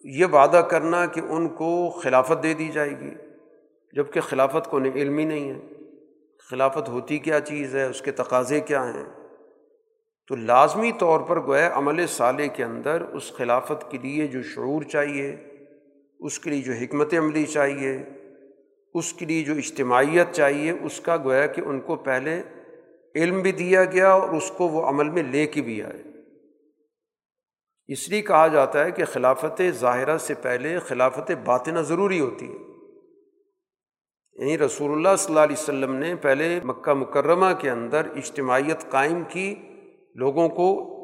یہ 0.04 0.26
وعدہ 0.26 0.58
کرنا 0.58 1.06
کہ 1.06 1.22
ان 1.30 1.50
کو 1.50 1.90
خلافت 1.90 2.44
دے 2.44 2.54
دی 2.54 2.68
جائے 2.68 2.90
گی 2.90 3.16
جبکہ 3.94 4.22
خلافت 4.22 4.70
کو 4.70 4.78
علم 4.78 5.18
ہی 5.18 5.26
نہیں 5.26 5.50
ہے۔ 5.50 5.60
خلافت 6.50 6.90
ہوتی 6.90 7.20
کیا 7.20 7.40
چیز 7.40 7.76
ہے؟ 7.76 7.84
اس 7.84 8.02
کے 8.02 8.12
تقاضے 8.12 8.60
کیا 8.60 8.94
ہیں؟ 8.94 9.06
تو 10.28 10.36
لازمی 10.36 10.92
طور 10.92 11.20
پر 11.20 11.42
گویا 11.42 11.70
عمل 11.74 12.08
سالے 12.08 12.48
کے 12.48 12.64
اندر 12.64 13.02
اس 13.02 13.34
خلافت 13.34 13.92
کے 13.92 13.98
لیے 13.98 14.28
جو 14.28 14.44
شعور 14.44 14.82
چاہیے، 14.82 15.36
اس 16.20 16.40
کے 16.40 16.50
لیے 16.50 16.62
جو 16.62 16.74
حکمت 16.74 17.14
عملی 17.18 17.46
چاہیے 17.46 18.04
اس 18.94 19.14
کے 19.14 19.26
لیے 19.26 19.44
جو 19.44 19.54
اجتماعیت 19.54 20.32
چاہیے، 20.32 20.72
اس 20.72 21.00
کا 21.00 21.18
گویا 21.18 21.48
کہ 21.48 21.62
ان 21.62 21.80
کو 21.80 21.96
پہلے 21.96 22.44
علم 23.16 23.42
بھی 23.42 23.52
دیا 23.52 23.86
گیا 23.86 24.12
اور 24.12 24.30
اس 24.30 24.52
کو 24.58 24.68
وہ 24.68 24.90
عمل 24.90 25.10
میں 25.10 25.24
لے 25.24 25.46
کے 25.46 25.62
بھی 25.62 25.84
آئے۔ 25.84 26.04
اس 27.88 28.10
لیے 28.10 28.22
کہا 28.22 28.48
جاتا 28.48 28.86
ہے 28.86 28.92
کہ 28.92 29.06
خلافت 29.06 29.62
ظاہرہ 29.72 30.18
سے 30.18 30.34
پہلے 30.34 30.80
خلافت 30.80 31.32
باطنہ 31.46 31.80
ضروری 31.80 32.20
ہوتی 32.20 32.46
ہے۔ 32.46 32.72
یعنی 34.34 34.58
رسول 34.58 34.92
اللہ 34.92 35.16
صلی 35.18 35.34
اللہ 35.34 35.44
علیہ 35.44 35.56
وسلم 35.60 35.96
نے 35.96 36.16
پہلے 36.16 36.60
مکہ 36.64 36.94
مکرمہ 36.94 37.54
کے 37.60 37.70
اندر 37.70 38.02
اجتماعیت 38.16 38.90
قائم 38.90 39.24
کی، 39.30 39.56
لوگوں 40.16 40.50
کو 40.50 40.98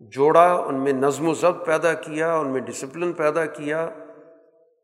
جوڑا، 0.00 0.52
ان 0.54 0.74
میں 0.74 0.92
نظم 0.92 1.28
و 1.28 1.34
ضبط 1.34 1.66
پیدا 1.66 1.92
کیا، 1.92 2.34
ان 2.34 2.48
میں 2.48 2.60
ڈسپلن 2.60 3.12
پیدا 3.12 3.46
کیا، 3.46 3.90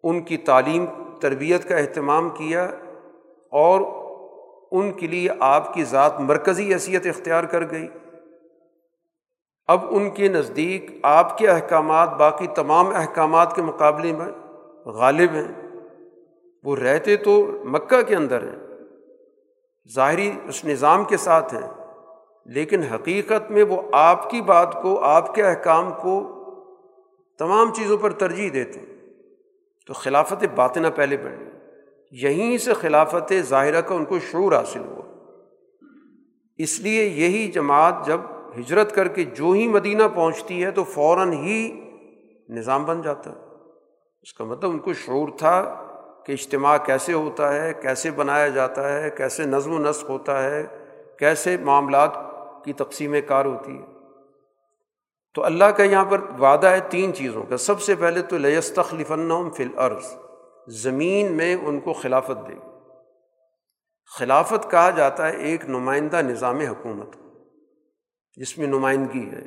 ان 0.02 0.22
کی 0.22 0.36
تعلیم 0.36 0.86
تربیت 1.20 1.68
کا 1.68 1.76
اہتمام 1.76 2.30
کیا 2.30 2.64
اور 3.52 3.80
ان 4.70 4.92
کے 4.92 5.06
لیے 5.06 5.28
آپ 5.40 5.74
کی 5.74 5.84
ذات 5.84 6.20
مرکزی 6.20 6.72
حیثیت 6.72 7.06
اختیار 7.06 7.44
کر 7.44 7.70
گئی۔ 7.70 7.88
اب 9.66 9.78
ان 9.90 10.10
کے 10.10 10.28
نزدیک 10.28 10.90
آپ 11.02 11.38
کے 11.38 11.48
احکامات 11.48 12.10
باقی 12.10 12.46
تمام 12.46 12.86
احکامات 12.94 13.56
کے 13.56 13.62
مقابلے 13.62 14.12
میں 14.12 14.28
غالب 14.88 15.30
ہیں۔ 15.30 15.70
وہ 16.64 16.76
رہتے 16.76 17.16
تو 17.16 17.46
مکہ 17.64 18.02
کے 18.02 18.14
اندر 18.16 18.42
ہیں، 18.42 18.56
ظاہری 19.94 20.32
اس 20.48 20.64
نظام 20.64 21.04
کے 21.04 21.16
ساتھ 21.16 21.54
ہیں، 21.54 21.84
لیکن 22.46 22.82
حقیقت 22.82 23.50
میں 23.50 23.64
وہ 23.64 23.82
آپ 23.92 24.30
کی 24.30 24.40
بات 24.40 24.82
کو، 24.82 25.00
آپ 25.00 25.34
کے 25.34 25.42
احکام 25.42 25.92
کو 26.02 26.36
تمام 27.38 27.74
چیزوں 27.74 27.98
پر 27.98 28.12
ترجیح 28.12 28.50
دیتے۔ 28.54 28.80
ہیں 28.80 28.89
تو 29.90 29.94
خلافت 29.94 30.44
باطنہ 30.54 30.88
پہلے 30.94 31.16
بڑھی 31.16 31.46
یہیں 32.10 32.58
سے 32.58 32.74
خلافت 32.74 33.32
ظاہرہ 33.42 33.80
کا 33.80 33.94
ان 33.94 34.04
کو 34.04 34.18
شعور 34.18 34.52
حاصل 34.52 34.80
ہوا۔ 34.80 35.24
اس 36.58 36.80
لیے 36.80 37.04
یہی 37.04 37.50
جماعت 37.50 38.06
جب 38.06 38.20
ہجرت 38.58 38.94
کر 38.94 39.08
کے 39.08 39.24
جو 39.24 39.50
ہی 39.50 39.68
مدینہ 39.68 40.02
پہنچتی 40.14 40.64
ہے 40.64 40.70
تو 40.70 40.84
فوراً 40.84 41.32
ہی 41.32 41.80
نظام 42.48 42.84
بن 42.84 43.02
جاتا۔ 43.02 43.30
ہے 43.30 43.36
اس 44.22 44.32
کا 44.32 44.44
مطلب 44.44 44.70
ان 44.70 44.78
کو 44.78 44.92
شعور 44.92 45.28
تھا 45.38 45.86
کہ 46.26 46.32
اجتماع 46.32 46.76
کیسے 46.76 47.12
ہوتا 47.12 47.54
ہے، 47.54 47.74
کیسے 47.74 48.10
بنایا 48.10 48.48
جاتا 48.48 49.02
ہے، 49.02 49.10
کیسے 49.10 49.44
نظم 49.44 49.72
و 49.72 49.78
نسق 49.78 50.10
ہوتا 50.10 50.42
ہے، 50.42 50.66
کیسے 51.18 51.56
معاملات 51.56 52.10
کی 52.64 52.72
تقسیم 52.72 53.14
کار 53.26 53.44
ہوتی 53.44 53.78
ہے۔ 53.78 53.89
تو 55.34 55.44
اللہ 55.44 55.64
کا 55.64 55.82
یہاں 55.82 56.04
پر 56.04 56.20
وعدہ 56.40 56.66
ہے 56.66 56.80
تین 56.90 57.14
چیزوں 57.14 57.42
کا۔ 57.42 57.56
سب 57.56 57.80
سے 57.80 57.94
پہلے 57.94 58.22
تو 58.22 58.38
لیستخلف 58.38 59.12
فی 59.56 59.64
الارض، 59.64 60.14
زمین 60.68 61.32
میں 61.32 61.54
ان 61.54 61.80
کو 61.80 61.92
خلافت 61.92 62.48
دے۔ 62.48 62.52
گی 62.52 62.58
خلافت 64.18 64.70
کہا 64.70 64.90
جاتا 64.90 65.28
ہے 65.28 65.36
ایک 65.36 65.64
نمائندہ 65.68 66.16
نظام 66.16 66.56
حکومت۔ 66.56 67.16
جس 68.36 68.58
میں 68.58 68.66
نمائندگی 68.66 69.30
ہے۔ 69.30 69.44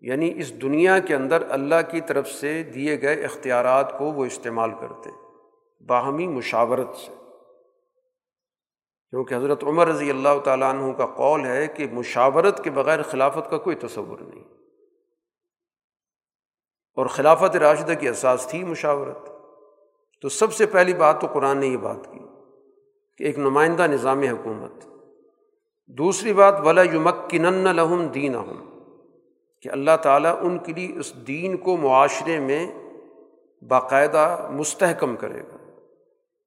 یعنی 0.00 0.32
اس 0.36 0.62
دنیا 0.62 0.98
کے 0.98 1.14
اندر 1.14 1.42
اللہ 1.50 1.74
کی 1.90 2.00
طرف 2.00 2.28
سے 2.28 2.62
دیے 2.62 3.02
گئے 3.02 3.24
اختیارات 3.24 3.98
کو 3.98 4.04
وہ 4.04 4.24
استعمال 4.24 4.70
کرتے۔ 4.80 5.10
باہمی 5.86 6.26
مشاورت 6.26 6.96
سے۔ 6.96 7.14
کیونکہ 9.10 9.34
حضرت 9.34 9.64
عمر 9.64 9.86
رضی 9.86 10.10
اللہ 10.10 10.40
تعالیٰ 10.44 10.70
عنہ 10.70 10.92
کا 10.92 11.06
قول 11.06 11.44
ہے 11.44 11.66
کہ 11.66 11.86
مشاورت 11.92 12.64
کے 12.64 12.70
بغیر 12.70 13.02
خلافت 13.02 13.50
کا 13.50 13.58
کوئی 13.58 13.76
تصور 13.76 14.18
نہیں۔ 14.20 14.59
اور 17.00 17.08
خلافت 17.08 17.56
راشدہ 17.56 17.92
کی 18.00 18.08
احساس 18.08 18.46
تھی 18.50 18.64
مشاورت۔ 18.64 19.28
تو 20.22 20.28
سب 20.28 20.52
سے 20.52 20.66
پہلی 20.66 20.94
بات 20.94 21.20
تو 21.20 21.26
قرآن 21.26 21.58
نے 21.58 21.66
یہ 21.66 21.76
بات 21.76 22.12
کی 22.12 22.18
کہ 23.18 23.24
ایک 23.24 23.38
نمائندہ 23.38 23.82
نظام 23.82 24.22
حکومت۔ 24.22 24.84
دوسری 25.86 26.32
بات، 26.32 26.60
ولا 26.60 26.82
یمکن 26.82 27.42
لہم 27.42 28.06
دین 28.06 28.36
کہ 29.62 29.68
اللہ 29.68 29.90
تعالیٰ 30.02 30.36
ان 30.40 30.58
کے 30.58 30.72
لیے 30.72 30.98
اس 30.98 31.14
دین 31.14 31.56
کو 31.56 31.76
معاشرے 31.76 32.40
میں 32.40 32.72
باقاعدہ 33.68 34.48
مستحکم 34.50 35.16
کرے 35.16 35.40
گا۔ 35.40 35.56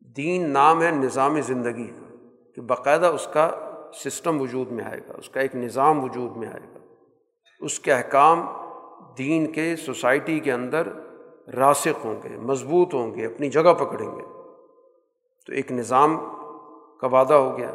دین 0.02 0.50
نام 0.50 0.82
ہے 0.82 0.92
نظام 0.92 1.42
زندگی 1.42 1.88
کا، 1.88 2.16
کہ 2.56 2.62
باقاعدہ 2.62 3.06
اس 3.06 3.28
کا 3.34 3.50
سسٹم 3.94 4.42
وجود 4.42 4.72
میں 4.72 4.86
آئے 4.86 5.00
گا، 5.00 5.14
اس 5.18 5.30
کا 5.30 5.40
ایک 5.40 5.56
نظام 5.56 6.04
وجود 6.04 6.38
میں 6.38 6.48
آئے 6.48 6.74
گا۔ 6.74 6.80
اس 7.60 7.80
کے 7.80 7.94
احکام 7.94 8.63
دین 9.18 9.52
کے، 9.52 9.76
سوسائٹی 9.76 10.40
کے 10.40 10.52
اندر 10.52 10.88
راسق 11.54 12.06
ہوں 12.06 12.16
گے، 12.24 12.30
مضبوط 12.30 12.94
ہوں 12.94 13.16
گے، 13.16 13.26
اپنی 13.26 13.50
جگہ 13.50 13.74
پکڑیں 13.74 14.16
گے۔ 14.16 14.22
تو 15.46 15.54
ایک 15.54 15.72
نظام 15.72 16.18
کا 17.02 17.08
وعدہ 17.08 17.34
ہو 17.34 17.58
گیا۔ 17.58 17.72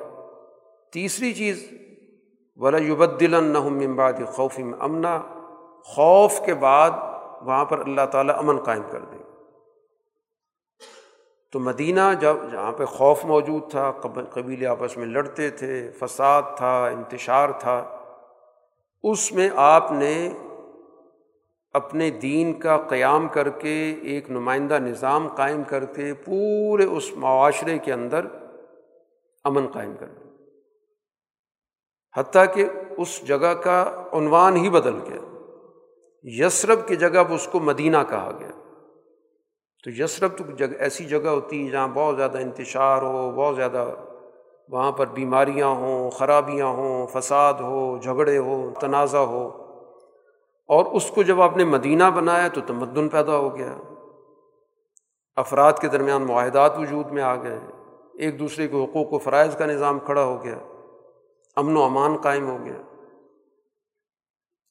تیسری 0.93 1.33
چیز، 1.33 1.73
ولا 2.57 2.79
یبدل 2.79 3.35
امباد 3.35 4.13
خوف 4.27 4.61
امنا 4.81 5.23
خوف 5.85 6.41
کے 6.47 6.55
بعد 6.55 6.91
وہاں 7.43 7.65
پر 7.65 7.79
اللہ 7.79 8.07
تعالیٰ 8.13 8.39
امن 8.39 8.59
قائم 8.59 8.83
کر 8.91 9.01
دے 9.01 9.17
تو 11.53 11.61
مدینہ 11.61 12.01
جب، 12.21 12.37
جہاں 12.51 12.73
پہ 12.73 12.85
خوف 12.85 13.25
موجود 13.25 13.71
تھا 13.71 13.93
قبیلے 14.31 14.67
آپس 14.67 14.97
میں 14.97 15.07
لڑتے 15.07 15.51
تھے، 15.51 15.91
فساد 15.99 16.43
تھا، 16.57 16.87
انتشار 16.87 17.49
تھا، 17.49 17.99
اس 19.03 19.33
میں 19.33 19.51
آپ 19.57 19.93
نے 19.93 20.29
اپنے 21.73 22.11
دین 22.11 22.59
کا 22.59 22.77
قیام 22.89 23.29
کر 23.29 23.49
کے 23.49 23.95
ایک 24.03 24.31
نمائندہ 24.31 24.75
نظام 24.75 25.29
قائم 25.29 25.63
کر 25.63 25.85
کے 25.85 26.15
پورے 26.15 26.85
اس 26.85 27.13
معاشرے 27.17 27.79
کے 27.79 27.93
اندر 27.93 28.27
امن 29.45 29.67
قائم 29.67 29.95
کر 30.01 30.07
دیا۔ 30.07 30.29
حتیٰ 32.21 32.55
کہ 32.55 32.65
اس 32.99 33.23
جگہ 33.27 33.55
کا 33.55 34.03
عنوان 34.13 34.57
ہی 34.57 34.71
بدل 34.71 34.95
گیا۔ 34.95 35.21
یسرب 36.23 36.89
کی 36.89 36.97
جگہ 36.97 37.33
اس 37.33 37.49
کو 37.53 37.61
مدینہ 37.61 37.97
کہا 38.09 38.31
گیا۔ 38.41 38.51
تو 39.85 39.91
یسرف 39.91 40.37
تو 40.37 40.57
جگہ 40.57 40.77
ایسی 40.79 41.05
جگہ 41.05 41.29
ہوتی 41.29 41.67
ہے 41.67 41.71
جہاں 41.71 41.89
بہت 41.89 42.17
زیادہ 42.17 42.39
انتشار 42.39 43.03
ہو، 43.03 43.31
بہت 43.31 43.57
زیادہ 43.57 43.95
وہاں 44.69 44.93
پر 44.93 45.07
بیماریاں 45.07 45.67
ہوں، 45.67 46.11
خرابیاں 46.11 46.67
ہوں، 46.67 47.07
فساد 47.07 47.55
ہو، 47.55 47.99
جھگڑے 48.03 48.39
ہو 48.39 48.71
تنازع 48.81 49.19
ہو۔ 49.19 49.68
اور 50.69 50.87
اس 50.87 51.11
کو 51.11 51.23
جب 51.23 51.43
آپ 51.43 51.57
نے 51.57 51.65
مدینہ 51.65 52.05
بنایا 52.05 52.49
تو 52.49 52.61
تمدن 52.67 53.09
پیدا 53.09 53.37
ہو 53.37 53.57
گیا۔ 53.57 53.79
افراد 55.37 55.73
کے 55.81 55.89
درمیان 55.89 56.23
معاہدات 56.23 56.79
وجود 56.79 57.11
میں 57.11 57.23
آ 57.23 57.37
گئے۔ 57.37 57.61
ایک 58.15 58.39
دوسرے 58.39 58.69
کے 58.69 58.85
حقوق 58.85 59.13
و 59.13 59.19
فرائض 59.19 59.57
کا 59.57 59.67
نظام 59.67 59.99
کھڑا 59.99 60.25
ہو 60.25 60.45
گیا۔ 60.45 60.59
امن 61.57 61.77
و 61.77 61.83
امان 61.83 62.17
قائم 62.17 62.51
ہو 62.51 62.59
گیا۔ 62.65 62.83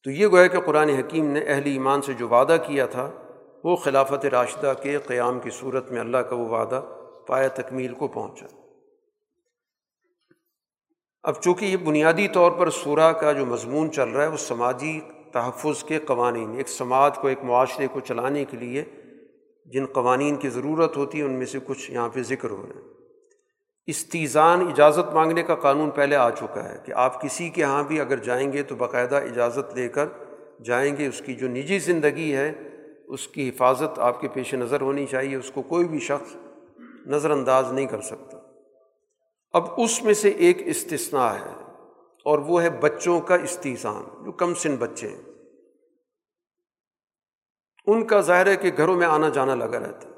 تو 0.04 0.12
یہ 0.12 0.28
گویا 0.28 0.48
کہ 0.48 0.62
قرآن 0.62 0.90
حکیم 0.90 1.26
نے 1.26 1.40
اہل 1.40 1.66
ایمان 1.66 2.02
سے 2.02 2.14
جو 2.14 2.28
وعدہ 2.28 2.58
کیا 2.68 2.86
تھا، 2.86 3.12
وہ 3.64 3.76
خلافت 3.76 4.26
راشدہ 4.26 4.74
کے 4.82 4.98
قیام 4.98 5.40
کی 5.40 5.50
صورت 5.50 5.92
میں 5.92 6.00
اللہ 6.00 6.18
کا 6.18 6.36
وہ 6.36 6.50
وعدہ 6.50 6.82
پایا 7.28 7.48
تکمیل 7.48 7.94
کو 7.94 8.08
پہنچا۔ 8.08 8.46
اب 11.24 11.34
چونکہ 11.42 11.66
یہ 11.66 11.78
بنیادی 11.78 12.28
طور 12.28 12.52
پر 12.52 12.70
سورہ 12.70 13.12
کا 13.12 13.32
جو 13.32 13.46
مضمون 13.46 13.92
چل 13.92 14.10
رہا 14.10 14.24
ہے، 14.24 14.28
وہ 14.28 14.38
سماجی 14.38 15.02
تحفظ 15.32 15.84
کے 15.84 16.00
قوانین، 16.00 16.54
ایک 16.58 16.70
سماج 16.70 17.16
کو، 17.16 17.28
ایک 17.28 17.44
معاشرے 17.44 17.88
کو 17.92 18.00
چلانے 18.00 18.46
کے 18.46 18.58
لیے 18.58 18.84
جن 19.66 19.86
قوانین 19.86 20.36
کی 20.36 20.50
ضرورت 20.50 20.98
ہوتی 20.98 21.20
ہے، 21.20 21.24
ان 21.24 21.34
میں 21.34 21.46
سے 21.46 21.60
کچھ 21.66 21.92
یہاں 21.92 22.10
پہ 22.10 22.24
ذکر 22.24 22.50
ہو 22.50 22.66
رہے 22.70 22.82
ہیں۔ 22.82 22.88
استیزان، 23.88 24.62
اجازت 24.62 25.14
مانگنے 25.14 25.44
کا 25.44 25.56
قانون 25.56 25.90
پہلے 25.90 26.16
آ 26.16 26.30
چکا 26.30 26.70
ہے 26.70 26.78
کہ 26.86 26.92
آپ 26.92 27.22
کسی 27.22 27.50
کے 27.50 27.62
یہاں 27.62 27.84
بھی 27.84 28.02
اگر 28.02 28.18
جائیں 28.18 28.54
گے 28.54 28.64
تو 28.64 28.76
باقاعدہ 28.76 29.16
اجازت 29.16 29.76
لے 29.76 29.90
کر 29.90 30.06
جائیں 30.64 30.98
گے۔ 30.98 31.08
اس 31.08 31.22
کی 31.26 31.34
جو 31.34 31.48
نجی 31.48 31.80
زندگی 31.80 32.36
ہے، 32.36 32.52
اس 33.08 33.28
کی 33.28 33.50
حفاظت 33.50 34.00
آپ 34.00 34.22
کے 34.22 34.28
پیش 34.28 34.54
نظر 34.54 34.82
ہونی 34.82 35.06
چاہیے۔ 35.06 35.36
اس 35.36 35.52
کو 35.52 35.62
کوئی 35.62 35.88
بھی 35.88 36.00
شخص 36.00 36.36
نظر 37.06 37.32
انداز 37.32 37.72
نہیں 37.72 37.86
کر 37.86 38.02
سکتا۔ 38.02 38.38
اب 39.52 39.64
اس 39.78 40.04
میں 40.04 40.14
سے 40.14 40.30
ایک 40.30 40.58
استثناء 40.66 41.34
ہے۔ 41.34 41.67
اور 42.28 42.40
وہ 42.40 42.62
ہے 42.62 42.70
بچوں 42.70 43.20
کا 43.20 43.36
استحصان، 43.36 44.24
جو 44.26 44.32
کم 44.32 44.54
سن 44.54 44.76
بچے 44.76 45.08
ہیں۔ 45.08 45.22
ان 47.86 48.06
کا 48.06 48.22
ظاہر 48.22 48.48
ہے 48.48 48.56
کہ 48.56 48.72
گھروں 48.78 48.96
میں 48.96 49.08
آنا 49.08 49.30
جانا 49.30 49.56
لگا 49.56 49.80
رہتا۔ 49.80 50.10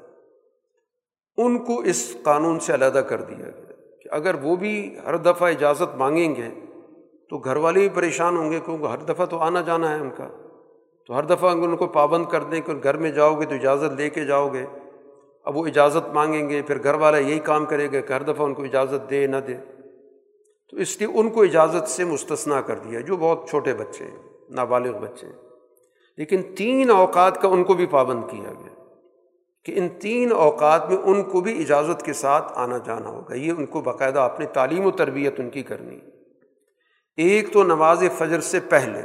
ان 1.36 1.58
کو 1.58 1.80
اس 1.80 2.16
قانون 2.22 2.60
سے 2.60 2.74
علیحدہ 2.74 2.98
کر 2.98 3.20
دیا 3.20 3.36
گیا 3.38 3.72
کہ 4.02 4.08
اگر 4.10 4.34
وہ 4.34 4.56
بھی 4.56 4.98
ہر 5.06 5.16
دفعہ 5.16 5.48
اجازت 5.48 5.96
مانگیں 5.96 6.36
گے 6.36 6.48
تو 7.30 7.38
گھر 7.38 7.56
والے 7.56 7.80
بھی 7.80 7.88
پریشان 7.88 8.36
ہوں 8.36 8.50
گے 8.52 8.60
کیونکہ 8.64 8.84
ہر 8.84 8.98
دفعہ 8.98 9.26
تو 9.26 9.38
آنا 9.38 9.60
جانا 9.60 9.90
ہے 9.90 10.00
ان 10.00 10.10
کا۔ 10.16 10.28
تو 11.06 11.18
ہر 11.18 11.22
دفعہ 11.22 11.50
ان 11.50 11.76
کو 11.76 11.86
پابند 11.86 12.24
کر 12.26 12.42
دیں 12.42 12.60
کہ 12.60 12.72
گھر 12.82 12.96
میں 12.96 13.10
جاؤ 13.10 13.40
گے 13.40 13.46
تو 13.46 13.54
اجازت 13.54 14.00
لے 14.00 14.10
کے 14.10 14.24
جاؤ 14.24 14.48
گے۔ 14.48 14.66
اب 15.44 15.56
وہ 15.56 15.66
اجازت 15.66 16.08
مانگیں 16.08 16.48
گے، 16.48 16.62
پھر 16.62 16.82
گھر 16.82 16.94
والا 16.94 17.18
یہی 17.18 17.38
کام 17.38 17.66
کرے 17.66 17.92
گا 17.92 18.00
کہ 18.00 18.12
ہر 18.12 18.22
دفعہ 18.22 18.46
ان 18.46 18.54
کو 18.54 18.62
اجازت 18.62 19.10
دے 19.10 19.26
نہ 19.26 19.36
دے۔ 19.36 19.54
تو 20.70 20.76
اس 20.76 21.00
لیے 21.00 21.08
ان 21.14 21.30
کو 21.30 21.42
اجازت 21.42 21.88
سے 21.88 22.04
مستثنا 22.04 22.60
کر 22.60 22.78
دیا، 22.78 23.00
جو 23.00 23.16
بہت 23.16 23.48
چھوٹے 23.48 23.74
بچے 23.74 24.04
ہیں، 24.04 24.22
نابالغ 24.50 24.98
بچے 24.98 25.26
ہیں۔ 25.26 25.50
لیکن 26.16 26.42
تین 26.56 26.90
اوقات 26.90 27.42
کا 27.42 27.48
ان 27.48 27.64
کو 27.64 27.74
بھی 27.74 27.86
پابند 27.86 28.22
کیا 28.30 28.52
گیا 28.52 28.84
کہ 29.64 29.72
ان 29.76 29.88
تین 29.88 30.32
اوقات 30.32 30.88
میں 30.88 30.96
ان 30.96 31.22
کو 31.22 31.40
بھی 31.40 31.62
اجازت 31.62 32.02
کے 32.02 32.12
ساتھ 32.12 32.52
آنا 32.54 32.78
جانا 32.78 33.08
ہوگا۔ 33.08 33.34
یہ 33.34 33.52
ان 33.52 33.66
کو 33.66 33.80
باقاعدہ 33.80 34.20
اپنی 34.20 34.46
تعلیم 34.46 34.86
و 34.86 34.90
تربیت 34.90 35.40
ان 35.40 35.50
کی 35.50 35.62
کرنی۔ 35.62 35.98
ایک 37.16 37.52
تو 37.52 37.62
نماز 37.62 38.04
فجر 38.18 38.40
سے 38.40 38.60
پہلے، 38.60 39.02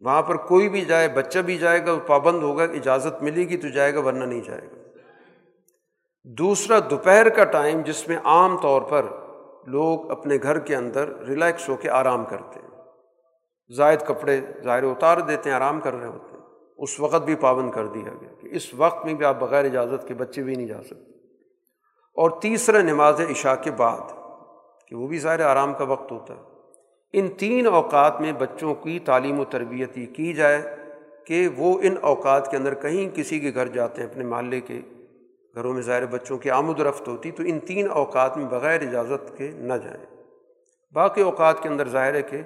وہاں 0.00 0.22
پر 0.22 0.36
کوئی 0.36 0.68
بھی 0.68 0.80
جائے، 0.80 1.08
بچہ 1.08 1.38
بھی 1.38 1.58
جائے 1.58 1.86
گا 1.86 1.92
وہ 1.92 2.00
پابند 2.06 2.42
ہوگا، 2.42 2.62
اجازت 2.62 3.22
ملے 3.22 3.48
گی 3.48 3.56
تو 3.56 3.68
جائے 3.68 3.94
گا، 3.94 4.00
ورنہ 4.00 4.24
نہیں 4.24 4.40
جائے 4.40 4.60
گا۔ 4.60 4.82
دوسرا، 6.24 6.78
دوپہر 6.90 7.28
کا 7.28 7.44
ٹائم 7.44 7.80
جس 7.80 8.08
میں 8.08 8.16
عام 8.24 8.56
طور 8.62 8.82
پر 8.82 9.06
لوگ 9.68 10.10
اپنے 10.10 10.38
گھر 10.42 10.58
کے 10.58 10.76
اندر 10.76 11.08
ریلیکس 11.28 11.68
ہو 11.68 11.76
کے 11.76 11.90
آرام 11.90 12.24
کرتے 12.24 12.60
ہیں۔ 12.60 12.68
زائد 13.76 14.00
کپڑے 14.00 14.40
ظاہر 14.64 14.82
اتار 14.82 15.16
دیتے 15.18 15.50
ہیں، 15.50 15.56
آرام 15.56 15.80
کر 15.80 15.94
رہے 15.94 16.06
ہوتے 16.06 16.36
ہیں۔ 16.36 16.38
اس 16.76 17.00
وقت 17.00 17.24
بھی 17.24 17.34
پابند 17.34 17.70
کر 17.70 17.86
دیا 17.86 18.08
گیا 18.20 18.28
کہ 18.40 18.48
اس 18.52 18.74
وقت 18.74 19.04
میں 19.04 19.14
بھی 19.14 19.24
آپ 19.24 19.40
بغیر 19.40 19.64
اجازت 19.64 20.08
کے 20.08 20.14
بچے 20.14 20.42
بھی 20.42 20.54
نہیں 20.54 20.66
جا 20.66 20.82
سکتے۔ 20.82 21.12
اور 22.14 22.30
تیسرا 22.30 22.82
نماز 22.82 23.20
عشاء 23.30 23.54
کے 23.54 23.70
بعد 23.70 24.00
کہ 24.88 24.96
وہ 24.96 25.06
بھی 25.06 25.18
ظاہر 25.18 25.40
آرام 25.40 25.74
کا 25.74 25.84
وقت 25.84 26.12
ہوتا 26.12 26.34
ہے۔ 26.34 26.40
ان 27.12 27.28
تین 27.28 27.66
اوقات 27.66 28.20
میں 28.20 28.32
بچوں 28.32 28.74
کی 28.74 28.98
تعلیم 28.98 29.40
و 29.40 29.44
تربیت 29.44 29.98
یہ 29.98 30.06
کی 30.06 30.32
جائے 30.32 30.76
کہ 31.26 31.48
وہ 31.56 31.80
ان 31.82 31.94
اوقات 32.00 32.50
کے 32.50 32.56
اندر 32.56 32.74
کہیں 32.74 33.16
کسی 33.16 33.40
کے 33.40 33.50
گھر 33.54 33.66
جاتے 33.66 34.02
ہیں، 34.02 34.08
اپنے 34.08 34.24
محلے 34.24 34.60
کے 34.60 34.80
گھروں 35.54 35.74
میں 35.74 35.82
ظاہر 35.82 36.06
بچوں 36.06 36.38
کی 36.38 36.50
آمد 36.50 36.80
و 36.80 36.88
رفت 36.88 37.08
ہوتی 37.08 37.30
تو 37.30 37.42
ان 37.46 37.60
تین 37.60 37.90
اوقات 37.90 38.36
میں 38.36 38.46
بغیر 38.46 38.88
اجازت 38.88 39.38
کے 39.38 39.50
نہ 39.50 39.74
جائیں۔ 39.74 40.06
باقی 40.92 41.22
اوقات 41.22 41.62
کے 41.62 41.68
اندر 41.68 41.88
ظاہر 41.88 42.14
ہے 42.14 42.22
کہ 42.22 42.42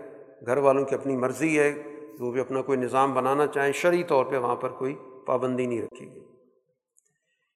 گھر 0.46 0.56
والوں 0.56 0.84
کی 0.84 0.94
اپنی 0.94 1.16
مرضی 1.16 1.58
ہے، 1.58 1.82
وہ 2.20 2.32
بھی 2.32 2.40
اپنا 2.40 2.62
کوئی 2.62 2.78
نظام 2.78 3.14
بنانا 3.14 3.46
چاہیں، 3.46 3.72
شرعی 3.72 4.02
طور 4.02 4.24
پہ 4.24 4.36
وہاں 4.36 4.56
پر 4.56 4.68
کوئی 4.68 4.94
پابندی 5.26 5.66
نہیں 5.66 5.82
رکھی 5.82 6.14
گئی۔ 6.14 6.24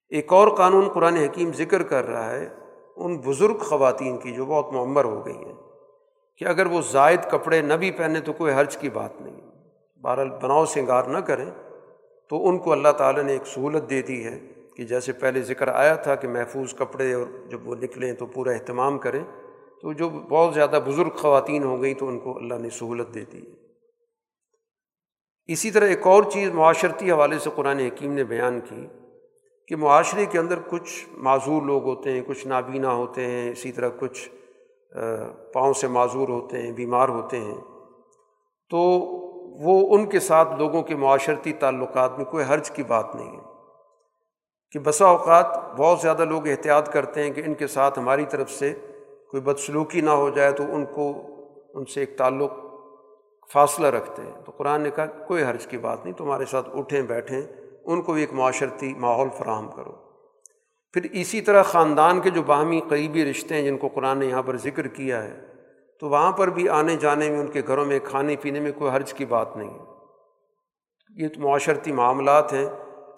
ایک 0.09 0.33
اور 0.33 0.47
قانون 0.47 0.89
قرآن 0.89 1.15
حکیم 1.15 1.51
ذکر 1.53 1.83
کر 1.83 2.07
رہا 2.07 2.31
ہے، 2.31 2.49
ان 2.95 3.17
بزرگ 3.17 3.57
خواتین 3.57 4.17
کی 4.17 4.31
جو 4.31 4.45
بہت 4.45 4.73
معمر 4.73 5.03
ہو 5.03 5.25
گئی 5.25 5.37
ہیں 5.37 5.53
کہ 6.37 6.45
اگر 6.45 6.65
وہ 6.65 6.81
زائد 6.91 7.19
کپڑے 7.31 7.61
نہ 7.61 7.73
بھی 7.73 7.91
پہنے 7.91 8.19
تو 8.19 8.33
کوئی 8.33 8.53
حرج 8.53 8.77
کی 8.77 8.89
بات 8.89 9.21
نہیں۔ 9.21 9.41
بہرحال 10.01 10.29
بناؤ 10.29 10.65
سنگار 10.65 11.03
نہ 11.03 11.17
کریں 11.17 11.51
تو 12.29 12.47
ان 12.47 12.57
کو 12.57 12.71
اللہ 12.71 12.89
تعالیٰ 12.89 13.23
نے 13.23 13.31
ایک 13.31 13.47
سہولت 13.47 13.89
دے 13.89 14.01
دی 14.01 14.25
ہے۔ 14.25 14.39
کہ 14.77 14.83
جیسے 14.83 15.11
پہلے 15.11 15.41
ذکر 15.41 15.67
آیا 15.67 15.95
تھا 15.95 16.15
کہ 16.15 16.27
محفوظ 16.27 16.73
کپڑے 16.73 17.13
اور 17.13 17.25
جب 17.49 17.67
وہ 17.67 17.75
نکلیں 17.75 18.13
تو 18.13 18.25
پورا 18.25 18.51
اہتمام 18.51 18.97
کریں، 18.99 19.23
تو 19.81 19.93
جو 19.93 20.09
بہت 20.09 20.53
زیادہ 20.53 20.79
بزرگ 20.85 21.09
خواتین 21.09 21.63
ہو 21.63 21.81
گئیں 21.81 21.93
تو 21.93 22.07
ان 22.07 22.19
کو 22.19 22.37
اللہ 22.37 22.53
نے 22.53 22.69
سہولت 22.69 23.13
دے 23.13 23.23
دی 23.31 23.41
اسی 25.45 25.71
طرح 25.71 25.87
ایک 25.87 26.07
اور 26.07 26.23
چیز 26.23 26.51
معاشرتی 26.51 27.11
حوالے 27.11 27.39
سے 27.39 27.49
قرآن 27.55 27.79
حکیم 27.79 28.13
نے 28.13 28.23
بیان 28.23 28.59
کی 28.59 28.87
کہ 29.67 29.75
معاشرے 29.75 30.25
کے 30.25 30.39
اندر 30.39 30.59
کچھ 30.69 31.09
معذور 31.17 31.61
لوگ 31.61 31.83
ہوتے 31.83 32.11
ہیں، 32.11 32.21
کچھ 32.27 32.47
نابینا 32.47 32.93
ہوتے 32.93 33.25
ہیں، 33.25 33.51
اسی 33.51 33.71
طرح 33.71 33.89
کچھ 33.99 34.29
پاؤں 35.53 35.73
سے 35.73 35.87
معذور 35.87 36.29
ہوتے 36.29 36.61
ہیں، 36.61 36.71
بیمار 36.71 37.09
ہوتے 37.09 37.39
ہیں۔ 37.39 37.57
تو 38.69 38.77
وہ 39.63 39.95
ان 39.95 40.05
کے 40.05 40.19
ساتھ 40.19 40.55
لوگوں 40.57 40.81
کے 40.83 40.95
معاشرتی 40.95 41.53
تعلقات 41.53 42.17
میں 42.17 42.25
کوئی 42.25 42.45
حرج 42.49 42.71
کی 42.71 42.83
بات 42.83 43.15
نہیں 43.15 43.37
ہے۔ 43.37 43.56
کہ 44.71 44.79
بسا 44.79 45.05
اوقات 45.05 45.75
بہت 45.77 45.99
زیادہ 45.99 46.25
لوگ 46.25 46.47
احتیاط 46.47 46.93
کرتے 46.93 47.23
ہیں 47.23 47.31
کہ 47.31 47.41
ان 47.45 47.53
کے 47.53 47.67
ساتھ 47.67 47.99
ہماری 47.99 48.25
طرف 48.25 48.51
سے 48.51 48.73
کوئی 49.31 49.41
بدسلوکی 49.41 50.01
نہ 50.01 50.09
ہو 50.09 50.29
جائے 50.29 50.51
تو 50.51 50.63
ان 50.63 50.85
کو 50.85 51.13
ان 51.73 51.85
سے 51.85 51.99
ایک 51.99 52.17
تعلق 52.17 52.51
فاصلہ 53.53 53.87
رکھتے 53.87 54.21
ہیں۔ 54.21 54.31
تو 54.45 54.51
قرآن 54.51 54.81
نے 54.81 54.89
کہا، 54.89 55.05
کوئی 55.05 55.43
حرج 55.43 55.67
کی 55.67 55.77
بات 55.77 56.05
نہیں، 56.05 56.15
تمہارے 56.15 56.45
ساتھ 56.45 56.69
اٹھیں، 56.73 57.01
بیٹھیں، 57.01 57.41
ان 57.85 58.01
کو 58.01 58.13
بھی 58.13 58.21
ایک 58.21 58.33
معاشرتی 58.33 58.93
ماحول 58.93 59.29
فراہم 59.37 59.71
کرو۔ 59.71 59.91
پھر 60.93 61.01
اسی 61.11 61.41
طرح 61.41 61.63
خاندان 61.63 62.19
کے 62.19 62.29
جو 62.29 62.43
باہمی 62.43 62.81
قریبی 62.89 63.31
رشتے 63.31 63.55
ہیں، 63.55 63.61
جن 63.61 63.77
کو 63.77 63.87
قرآن 63.87 64.17
نے 64.17 64.25
یہاں 64.25 64.43
پر 64.43 64.57
ذکر 64.57 64.87
کیا 64.87 65.23
ہے، 65.23 65.39
تو 65.99 66.09
وہاں 66.09 66.31
پر 66.31 66.47
بھی 66.47 66.69
آنے 66.69 66.95
جانے 66.95 67.29
میں، 67.29 67.39
ان 67.39 67.47
کے 67.47 67.61
گھروں 67.67 67.85
میں، 67.85 67.99
کھانے 68.03 68.35
پینے 68.41 68.59
میں 68.59 68.71
کوئی 68.71 68.91
حرج 68.91 69.13
کی 69.13 69.25
بات 69.25 69.57
نہیں۔ 69.57 69.79
ہے 69.79 69.85
یہ 71.15 71.27
تو 71.27 71.41
معاشرتی 71.41 71.91
معاملات 71.91 72.53
ہیں۔ 72.53 72.65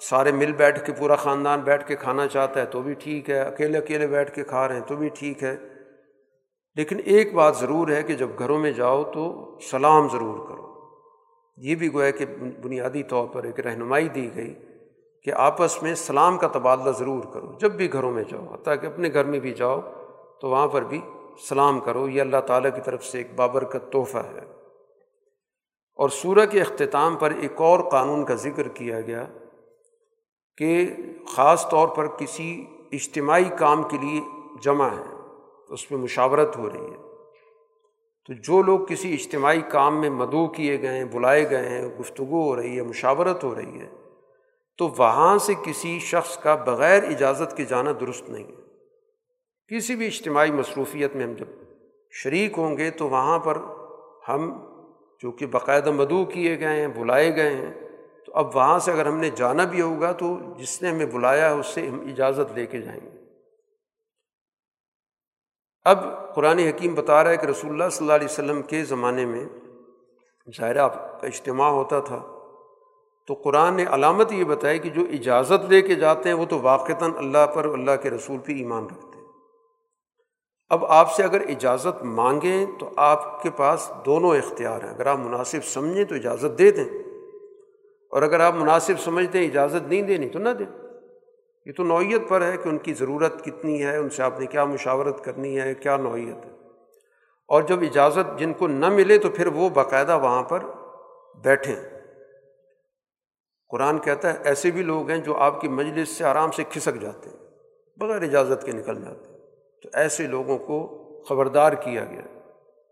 سارے 0.01 0.31
مل 0.31 0.51
بیٹھ 0.51 0.85
کے 0.85 0.91
پورا 0.93 1.15
خاندان 1.15 1.59
بیٹھ 1.59 1.87
کے 1.87 1.95
کھانا 1.95 2.27
چاہتا 2.27 2.59
ہے 2.59 2.65
تو 2.65 2.81
بھی 2.81 2.93
ٹھیک 2.93 3.29
ہے، 3.29 3.39
اکیلے 3.39 3.77
اکیلے 3.77 4.07
بیٹھ 4.07 4.35
کے 4.35 4.43
کھا 4.43 4.67
رہے 4.67 4.75
ہیں 4.75 4.81
تو 4.81 4.95
بھی 4.95 5.09
ٹھیک 5.09 5.43
ہے۔ 5.43 5.57
لیکن 6.75 6.97
ایک 7.05 7.33
بات 7.33 7.57
ضرور 7.57 7.87
ہے 7.87 8.03
کہ 8.03 8.13
جب 8.13 8.29
گھروں 8.39 8.59
میں 8.59 8.71
جاؤ 8.71 9.03
تو 9.03 9.57
سلام 9.71 10.07
ضرور 10.11 10.49
کرو۔ 10.49 10.69
یہ 11.57 11.75
بھی 11.75 11.93
گویا 11.93 12.11
کہ 12.11 12.25
بنیادی 12.63 13.03
طور 13.03 13.27
پر 13.27 13.43
ایک 13.43 13.59
رہنمائی 13.59 14.07
دی 14.07 14.29
گئی 14.35 14.55
کہ 15.23 15.31
آپس 15.31 15.83
میں 15.83 15.95
سلام 15.95 16.37
کا 16.37 16.47
تبادلہ 16.47 16.91
ضرور 16.91 17.23
کرو۔ 17.33 17.57
جب 17.59 17.71
بھی 17.71 17.93
گھروں 17.93 18.11
میں 18.11 18.23
جاؤ، 18.23 18.53
حتیٰ 18.53 18.73
کہ 18.81 18.85
اپنے 18.85 19.09
گھر 19.13 19.23
میں 19.23 19.39
بھی 19.39 19.53
جاؤ 19.53 19.81
تو 20.41 20.49
وہاں 20.49 20.67
پر 20.67 20.81
بھی 20.81 21.01
سلام 21.49 21.79
کرو۔ 21.79 22.09
یہ 22.09 22.21
اللہ 22.21 22.41
تعالیٰ 22.47 22.75
کی 22.75 22.81
طرف 22.85 23.03
سے 23.03 23.17
ایک 23.17 23.27
بابرکت 23.35 23.91
تحفہ 23.91 24.17
ہے۔ 24.17 24.41
اور 25.95 26.09
سورہ 26.09 26.45
کے 26.45 26.61
اختتام 26.61 27.15
پر 27.15 27.31
ایک 27.31 27.61
اور 27.61 27.79
قانون 27.79 28.25
کا 28.25 28.35
ذکر 28.35 28.67
کیا 28.67 29.01
گیا۔ 29.01 29.25
کہ 30.59 30.95
خاص 31.27 31.69
طور 31.69 31.87
پر 31.87 32.07
کسی 32.07 32.65
اجتماعی 32.91 33.49
کام 33.57 33.83
کے 33.83 33.97
لیے 33.97 34.21
جمع 34.61 34.87
ہے 34.87 35.15
اس 35.69 35.91
میں 35.91 35.99
مشاورت 35.99 36.57
ہو 36.57 36.69
رہی 36.69 36.91
ہے۔ 36.91 36.97
تو 38.27 38.33
جو 38.33 38.61
لوگ 38.61 38.79
کسی 38.79 39.13
اجتماعی 39.13 39.61
کام 39.61 40.01
میں 40.01 40.09
مدعو 40.09 40.47
کیے 40.47 40.81
گئے 40.81 40.97
ہیں، 40.97 41.05
بلائے 41.05 41.49
گئے 41.49 41.69
ہیں، 41.69 41.89
گفتگو 41.99 42.43
ہو 42.43 42.55
رہی 42.55 42.77
ہے، 42.77 42.81
مشاورت 42.81 43.43
ہو 43.43 43.55
رہی 43.55 43.79
ہے، 43.79 43.89
تو 44.77 44.87
وہاں 44.97 45.37
سے 45.37 45.53
کسی 45.63 45.99
شخص 45.99 46.37
کا 46.37 46.55
بغیر 46.55 47.03
اجازت 47.03 47.57
کے 47.57 47.65
جانا 47.65 47.91
درست 47.99 48.29
نہیں 48.29 48.43
ہے۔ 48.43 48.59
کسی 49.67 49.95
بھی 49.95 50.07
اجتماعی 50.07 50.51
مصروفیت 50.51 51.15
میں 51.15 51.23
ہم 51.23 51.33
جب 51.33 51.45
شریک 52.11 52.57
ہوں 52.57 52.77
گے 52.77 52.89
تو 52.89 53.09
وہاں 53.09 53.39
پر 53.39 53.57
ہم 54.27 54.59
جو 55.21 55.31
کہ 55.31 55.45
باقاعدہ 55.45 55.91
مدعو 55.91 56.25
کیے 56.25 56.59
گئے 56.59 56.81
ہیں، 56.81 56.87
بلائے 56.87 57.35
گئے 57.35 57.55
ہیں 57.55 57.88
تو 58.29 58.35
اب 58.35 58.55
وہاں 58.55 58.79
سے 58.79 58.91
اگر 58.91 59.05
ہم 59.05 59.17
نے 59.17 59.29
جانا 59.29 59.65
بھی 59.65 59.81
ہوگا 59.81 60.11
تو 60.11 60.37
جس 60.57 60.81
نے 60.81 60.89
ہمیں 60.89 61.05
بلایا 61.05 61.49
ہے 61.49 61.53
اس 61.53 61.67
سے 61.67 61.89
ہم 61.89 61.99
اجازت 61.99 62.53
لے 62.53 62.65
کے 62.65 62.81
جائیں 62.81 62.99
گے۔ 63.03 63.19
اب 65.83 66.03
قرآن 66.35 66.59
حکیم 66.59 66.95
بتا 66.95 67.23
رہا 67.23 67.31
ہے 67.31 67.37
کہ 67.37 67.45
رسول 67.45 67.71
اللہ 67.71 67.89
صلی 67.91 68.05
اللہ 68.05 68.13
علیہ 68.13 68.27
وسلم 68.31 68.61
کے 68.61 68.83
زمانے 68.83 69.25
میں 69.25 69.45
ظاہرہ 70.57 70.87
کا 70.87 71.27
اجتماع 71.27 71.69
ہوتا 71.69 71.99
تھا۔ 71.99 72.23
تو 73.27 73.33
قرآن 73.33 73.73
نے 73.73 73.85
علامت 73.91 74.31
یہ 74.31 74.43
بتائی 74.43 74.79
کہ 74.79 74.89
جو 74.89 75.01
اجازت 75.01 75.65
لے 75.65 75.81
کے 75.81 75.95
جاتے 75.95 76.29
ہیں 76.29 76.35
وہ 76.35 76.45
تو 76.45 76.59
واقعتاً 76.61 77.11
اللہ 77.17 77.47
پر 77.53 77.65
اللہ 77.65 77.91
کے 78.03 78.09
رسول 78.09 78.37
پہ 78.37 78.51
ایمان 78.51 78.85
رکھتے 78.85 79.19
ہیں۔ 79.19 79.27
اب 80.69 80.85
آپ 80.85 81.15
سے 81.15 81.23
اگر 81.23 81.41
اجازت 81.41 82.03
مانگیں 82.03 82.65
تو 82.79 82.89
آپ 82.97 83.43
کے 83.43 83.49
پاس 83.49 83.91
دونوں 84.05 84.37
اختیار 84.37 84.83
ہیں۔ 84.83 84.89
اگر 84.89 85.05
آپ 85.05 85.17
مناسب 85.17 85.65
سمجھیں 85.65 86.05
تو 86.05 86.15
اجازت 86.15 86.57
دے 86.59 86.71
دیں۔ 86.71 87.08
اور 88.09 88.21
اگر 88.21 88.39
آپ 88.39 88.53
مناسب 88.53 88.99
سمجھتے 88.99 89.39
ہیں، 89.39 89.47
اجازت 89.47 89.87
نہیں 89.87 90.01
دینی 90.01 90.29
تو 90.29 90.39
نہ 90.39 90.49
دیں۔ 90.49 90.65
یہ 91.65 91.71
تو 91.73 91.83
نوعیت 91.83 92.21
پر 92.29 92.41
ہے 92.41 92.57
کہ 92.57 92.69
ان 92.69 92.77
کی 92.77 92.93
ضرورت 92.93 93.45
کتنی 93.45 93.85
ہے، 93.85 93.97
ان 93.97 94.09
سے 94.09 94.23
آپ 94.23 94.39
نے 94.39 94.45
کیا 94.45 94.65
مشاورت 94.65 95.23
کرنی 95.23 95.59
ہے، 95.59 95.75
کیا 95.75 95.97
نوعیت 95.97 96.45
ہے۔ 96.45 96.51
اور 97.47 97.61
جب 97.61 97.81
اجازت 97.81 98.39
جن 98.39 98.53
کو 98.53 98.67
نہ 98.67 98.89
ملے 98.89 99.17
تو 99.17 99.29
پھر 99.29 99.47
وہ 99.47 99.69
باقاعدہ 99.69 100.19
وہاں 100.19 100.43
پر 100.43 100.59
بیٹھیں۔ 101.43 101.75
قرآن 103.69 103.99
کہتا 103.99 104.33
ہے، 104.33 104.37
ایسے 104.43 104.71
بھی 104.71 104.83
لوگ 104.83 105.09
ہیں 105.09 105.17
جو 105.17 105.37
آپ 105.37 105.61
کی 105.61 105.67
مجلس 105.67 106.09
سے 106.09 106.23
آرام 106.23 106.51
سے 106.51 106.63
کھسک 106.63 107.01
جاتے 107.01 107.29
ہیں، 107.29 107.37
بغیر 107.97 108.21
اجازت 108.21 108.65
کے 108.65 108.71
نکل 108.71 109.01
جاتے 109.01 109.31
ہیں۔ 109.31 109.39
تو 109.83 109.89
ایسے 109.93 110.27
لوگوں 110.27 110.57
کو 110.57 111.05
خبردار 111.29 111.71
کیا 111.71 112.05
گیا 112.05 112.39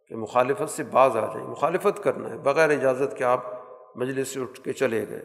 کہ 0.07 0.15
مخالفت 0.15 0.69
سے 0.69 0.83
بعض 0.83 1.17
آ 1.17 1.33
جائیں، 1.33 1.47
مخالفت 1.47 2.03
کرنا 2.03 2.29
ہے۔ 2.29 2.37
بغیر 2.37 2.69
اجازت 2.69 3.17
کے 3.17 3.23
آپ 3.23 3.56
مجلس 3.97 4.27
سے 4.27 4.39
اٹھ 4.39 4.61
کے 4.61 4.73
چلے 4.73 5.05
گئے۔ 5.09 5.19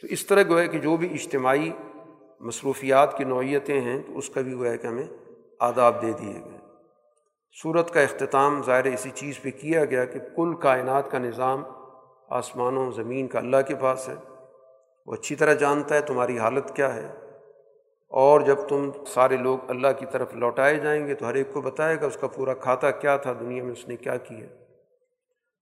تو 0.00 0.06
اس 0.10 0.26
طرح 0.26 0.42
گویا 0.42 0.66
کہ 0.66 0.78
جو 0.78 0.96
بھی 0.96 1.14
اجتماعی 1.14 1.70
مصروفیات 2.40 3.16
کی 3.16 3.24
نوعیتیں 3.24 3.80
ہیں، 3.80 4.02
تو 4.06 4.18
اس 4.18 4.28
کا 4.28 4.40
بھی 4.40 4.54
وہ 4.54 4.66
ہے 4.66 4.78
کہ 4.78 4.86
ہمیں 4.86 5.06
آداب 5.60 6.02
دے 6.02 6.12
دیے 6.12 6.34
گئے۔ 6.34 6.58
صورت 7.62 7.90
کا 7.90 8.00
اختتام 8.00 8.62
ظاہر 8.62 8.84
اسی 8.84 9.10
چیز 9.14 9.42
پہ 9.42 9.50
کیا 9.50 9.84
گیا 9.84 10.04
کہ 10.04 10.18
کل 10.36 10.54
کائنات 10.54 11.10
کا 11.10 11.18
نظام 11.18 11.64
آسمانوں 12.28 12.92
زمین 12.92 13.26
کا 13.26 13.38
اللہ 13.38 13.56
کے 13.68 13.74
پاس 13.74 14.08
ہے۔ 14.08 14.14
وہ 15.06 15.14
اچھی 15.14 15.36
طرح 15.36 15.52
جانتا 15.52 15.94
ہے 15.94 16.00
تمہاری 16.00 16.38
حالت 16.38 16.76
کیا 16.76 16.94
ہے۔ 16.94 17.06
اور 18.08 18.40
جب 18.40 18.56
تم 18.68 18.90
سارے 19.06 19.36
لوگ 19.36 19.58
اللہ 19.68 19.88
کی 19.98 20.06
طرف 20.12 20.34
لوٹائے 20.34 20.76
جائیں 20.76 21.06
گے 21.06 21.14
تو 21.14 21.28
ہر 21.28 21.34
ایک 21.34 21.52
کو 21.52 21.60
بتائے 21.60 21.96
گا 22.00 22.06
اس 22.06 22.16
کا 22.16 22.26
پورا 22.26 22.54
کھاتا 22.54 22.90
کیا 22.90 23.16
تھا، 23.16 23.32
دنیا 23.40 23.62
میں 23.62 23.72
اس 23.72 23.88
نے 23.88 23.96
کیا 23.96 24.16
کیا 24.16 24.46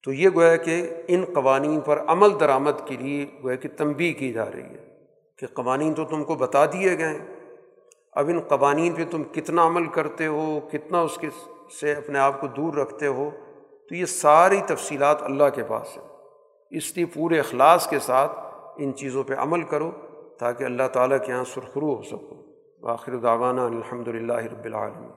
تو 0.04 0.12
یہ 0.12 0.28
گویا 0.34 0.56
کہ 0.56 0.90
ان 1.08 1.24
قوانین 1.34 1.80
پر 1.80 2.02
عمل 2.06 2.40
درآمد 2.40 2.86
کے 2.86 2.96
لیے 2.96 3.26
گویا 3.42 3.56
کہ 3.56 3.68
تنبی 3.76 4.12
کی 4.12 4.32
جا 4.32 4.44
رہی 4.44 4.62
ہے 4.62 4.96
کہ 5.38 5.46
قوانین 5.46 5.94
تو 5.94 6.04
تم 6.04 6.24
کو 6.24 6.34
بتا 6.34 6.66
دیے 6.66 6.98
گئے 6.98 7.08
ہیں۔ 7.08 7.40
اب 8.12 8.28
ان 8.28 8.40
قوانین 8.40 8.92
پہ 8.92 9.04
تم 9.10 9.22
کتنا 9.22 9.66
عمل 9.66 9.86
کرتے 9.86 10.26
ہو، 10.26 10.60
کتنا 10.72 11.00
اس 11.00 11.18
کے 11.18 11.28
سے 11.80 11.92
اپنے 11.92 12.18
آپ 12.18 12.40
کو 12.40 12.46
دور 12.46 12.74
رکھتے 12.74 13.06
ہو، 13.06 13.30
تو 13.88 13.94
یہ 13.94 14.04
ساری 14.04 14.60
تفصیلات 14.66 15.22
اللہ 15.22 15.44
کے 15.54 15.62
پاس 15.64 15.98
ہے 15.98 16.02
اس 16.70 16.96
لیے 16.96 17.06
پورے 17.06 17.38
اخلاص 17.38 17.90
کے 17.90 17.98
ساتھ 17.98 18.32
ان 18.76 18.94
چیزوں 18.94 19.24
پہ 19.24 19.34
عمل 19.34 19.62
کرو 19.62 19.90
تاکہ 20.38 20.64
اللہ 20.64 20.88
تعالیٰ 20.92 21.18
کے 21.26 21.32
یہاں 21.32 21.44
سرخرو 21.44 21.94
ہو 21.94 22.02
سکو۔ 22.02 22.88
آخر 22.88 23.16
دعوانا 23.16 23.64
الحمد 23.64 24.08
للہ 24.08 24.32
رب 24.32 24.64
العالمین۔ 24.64 25.10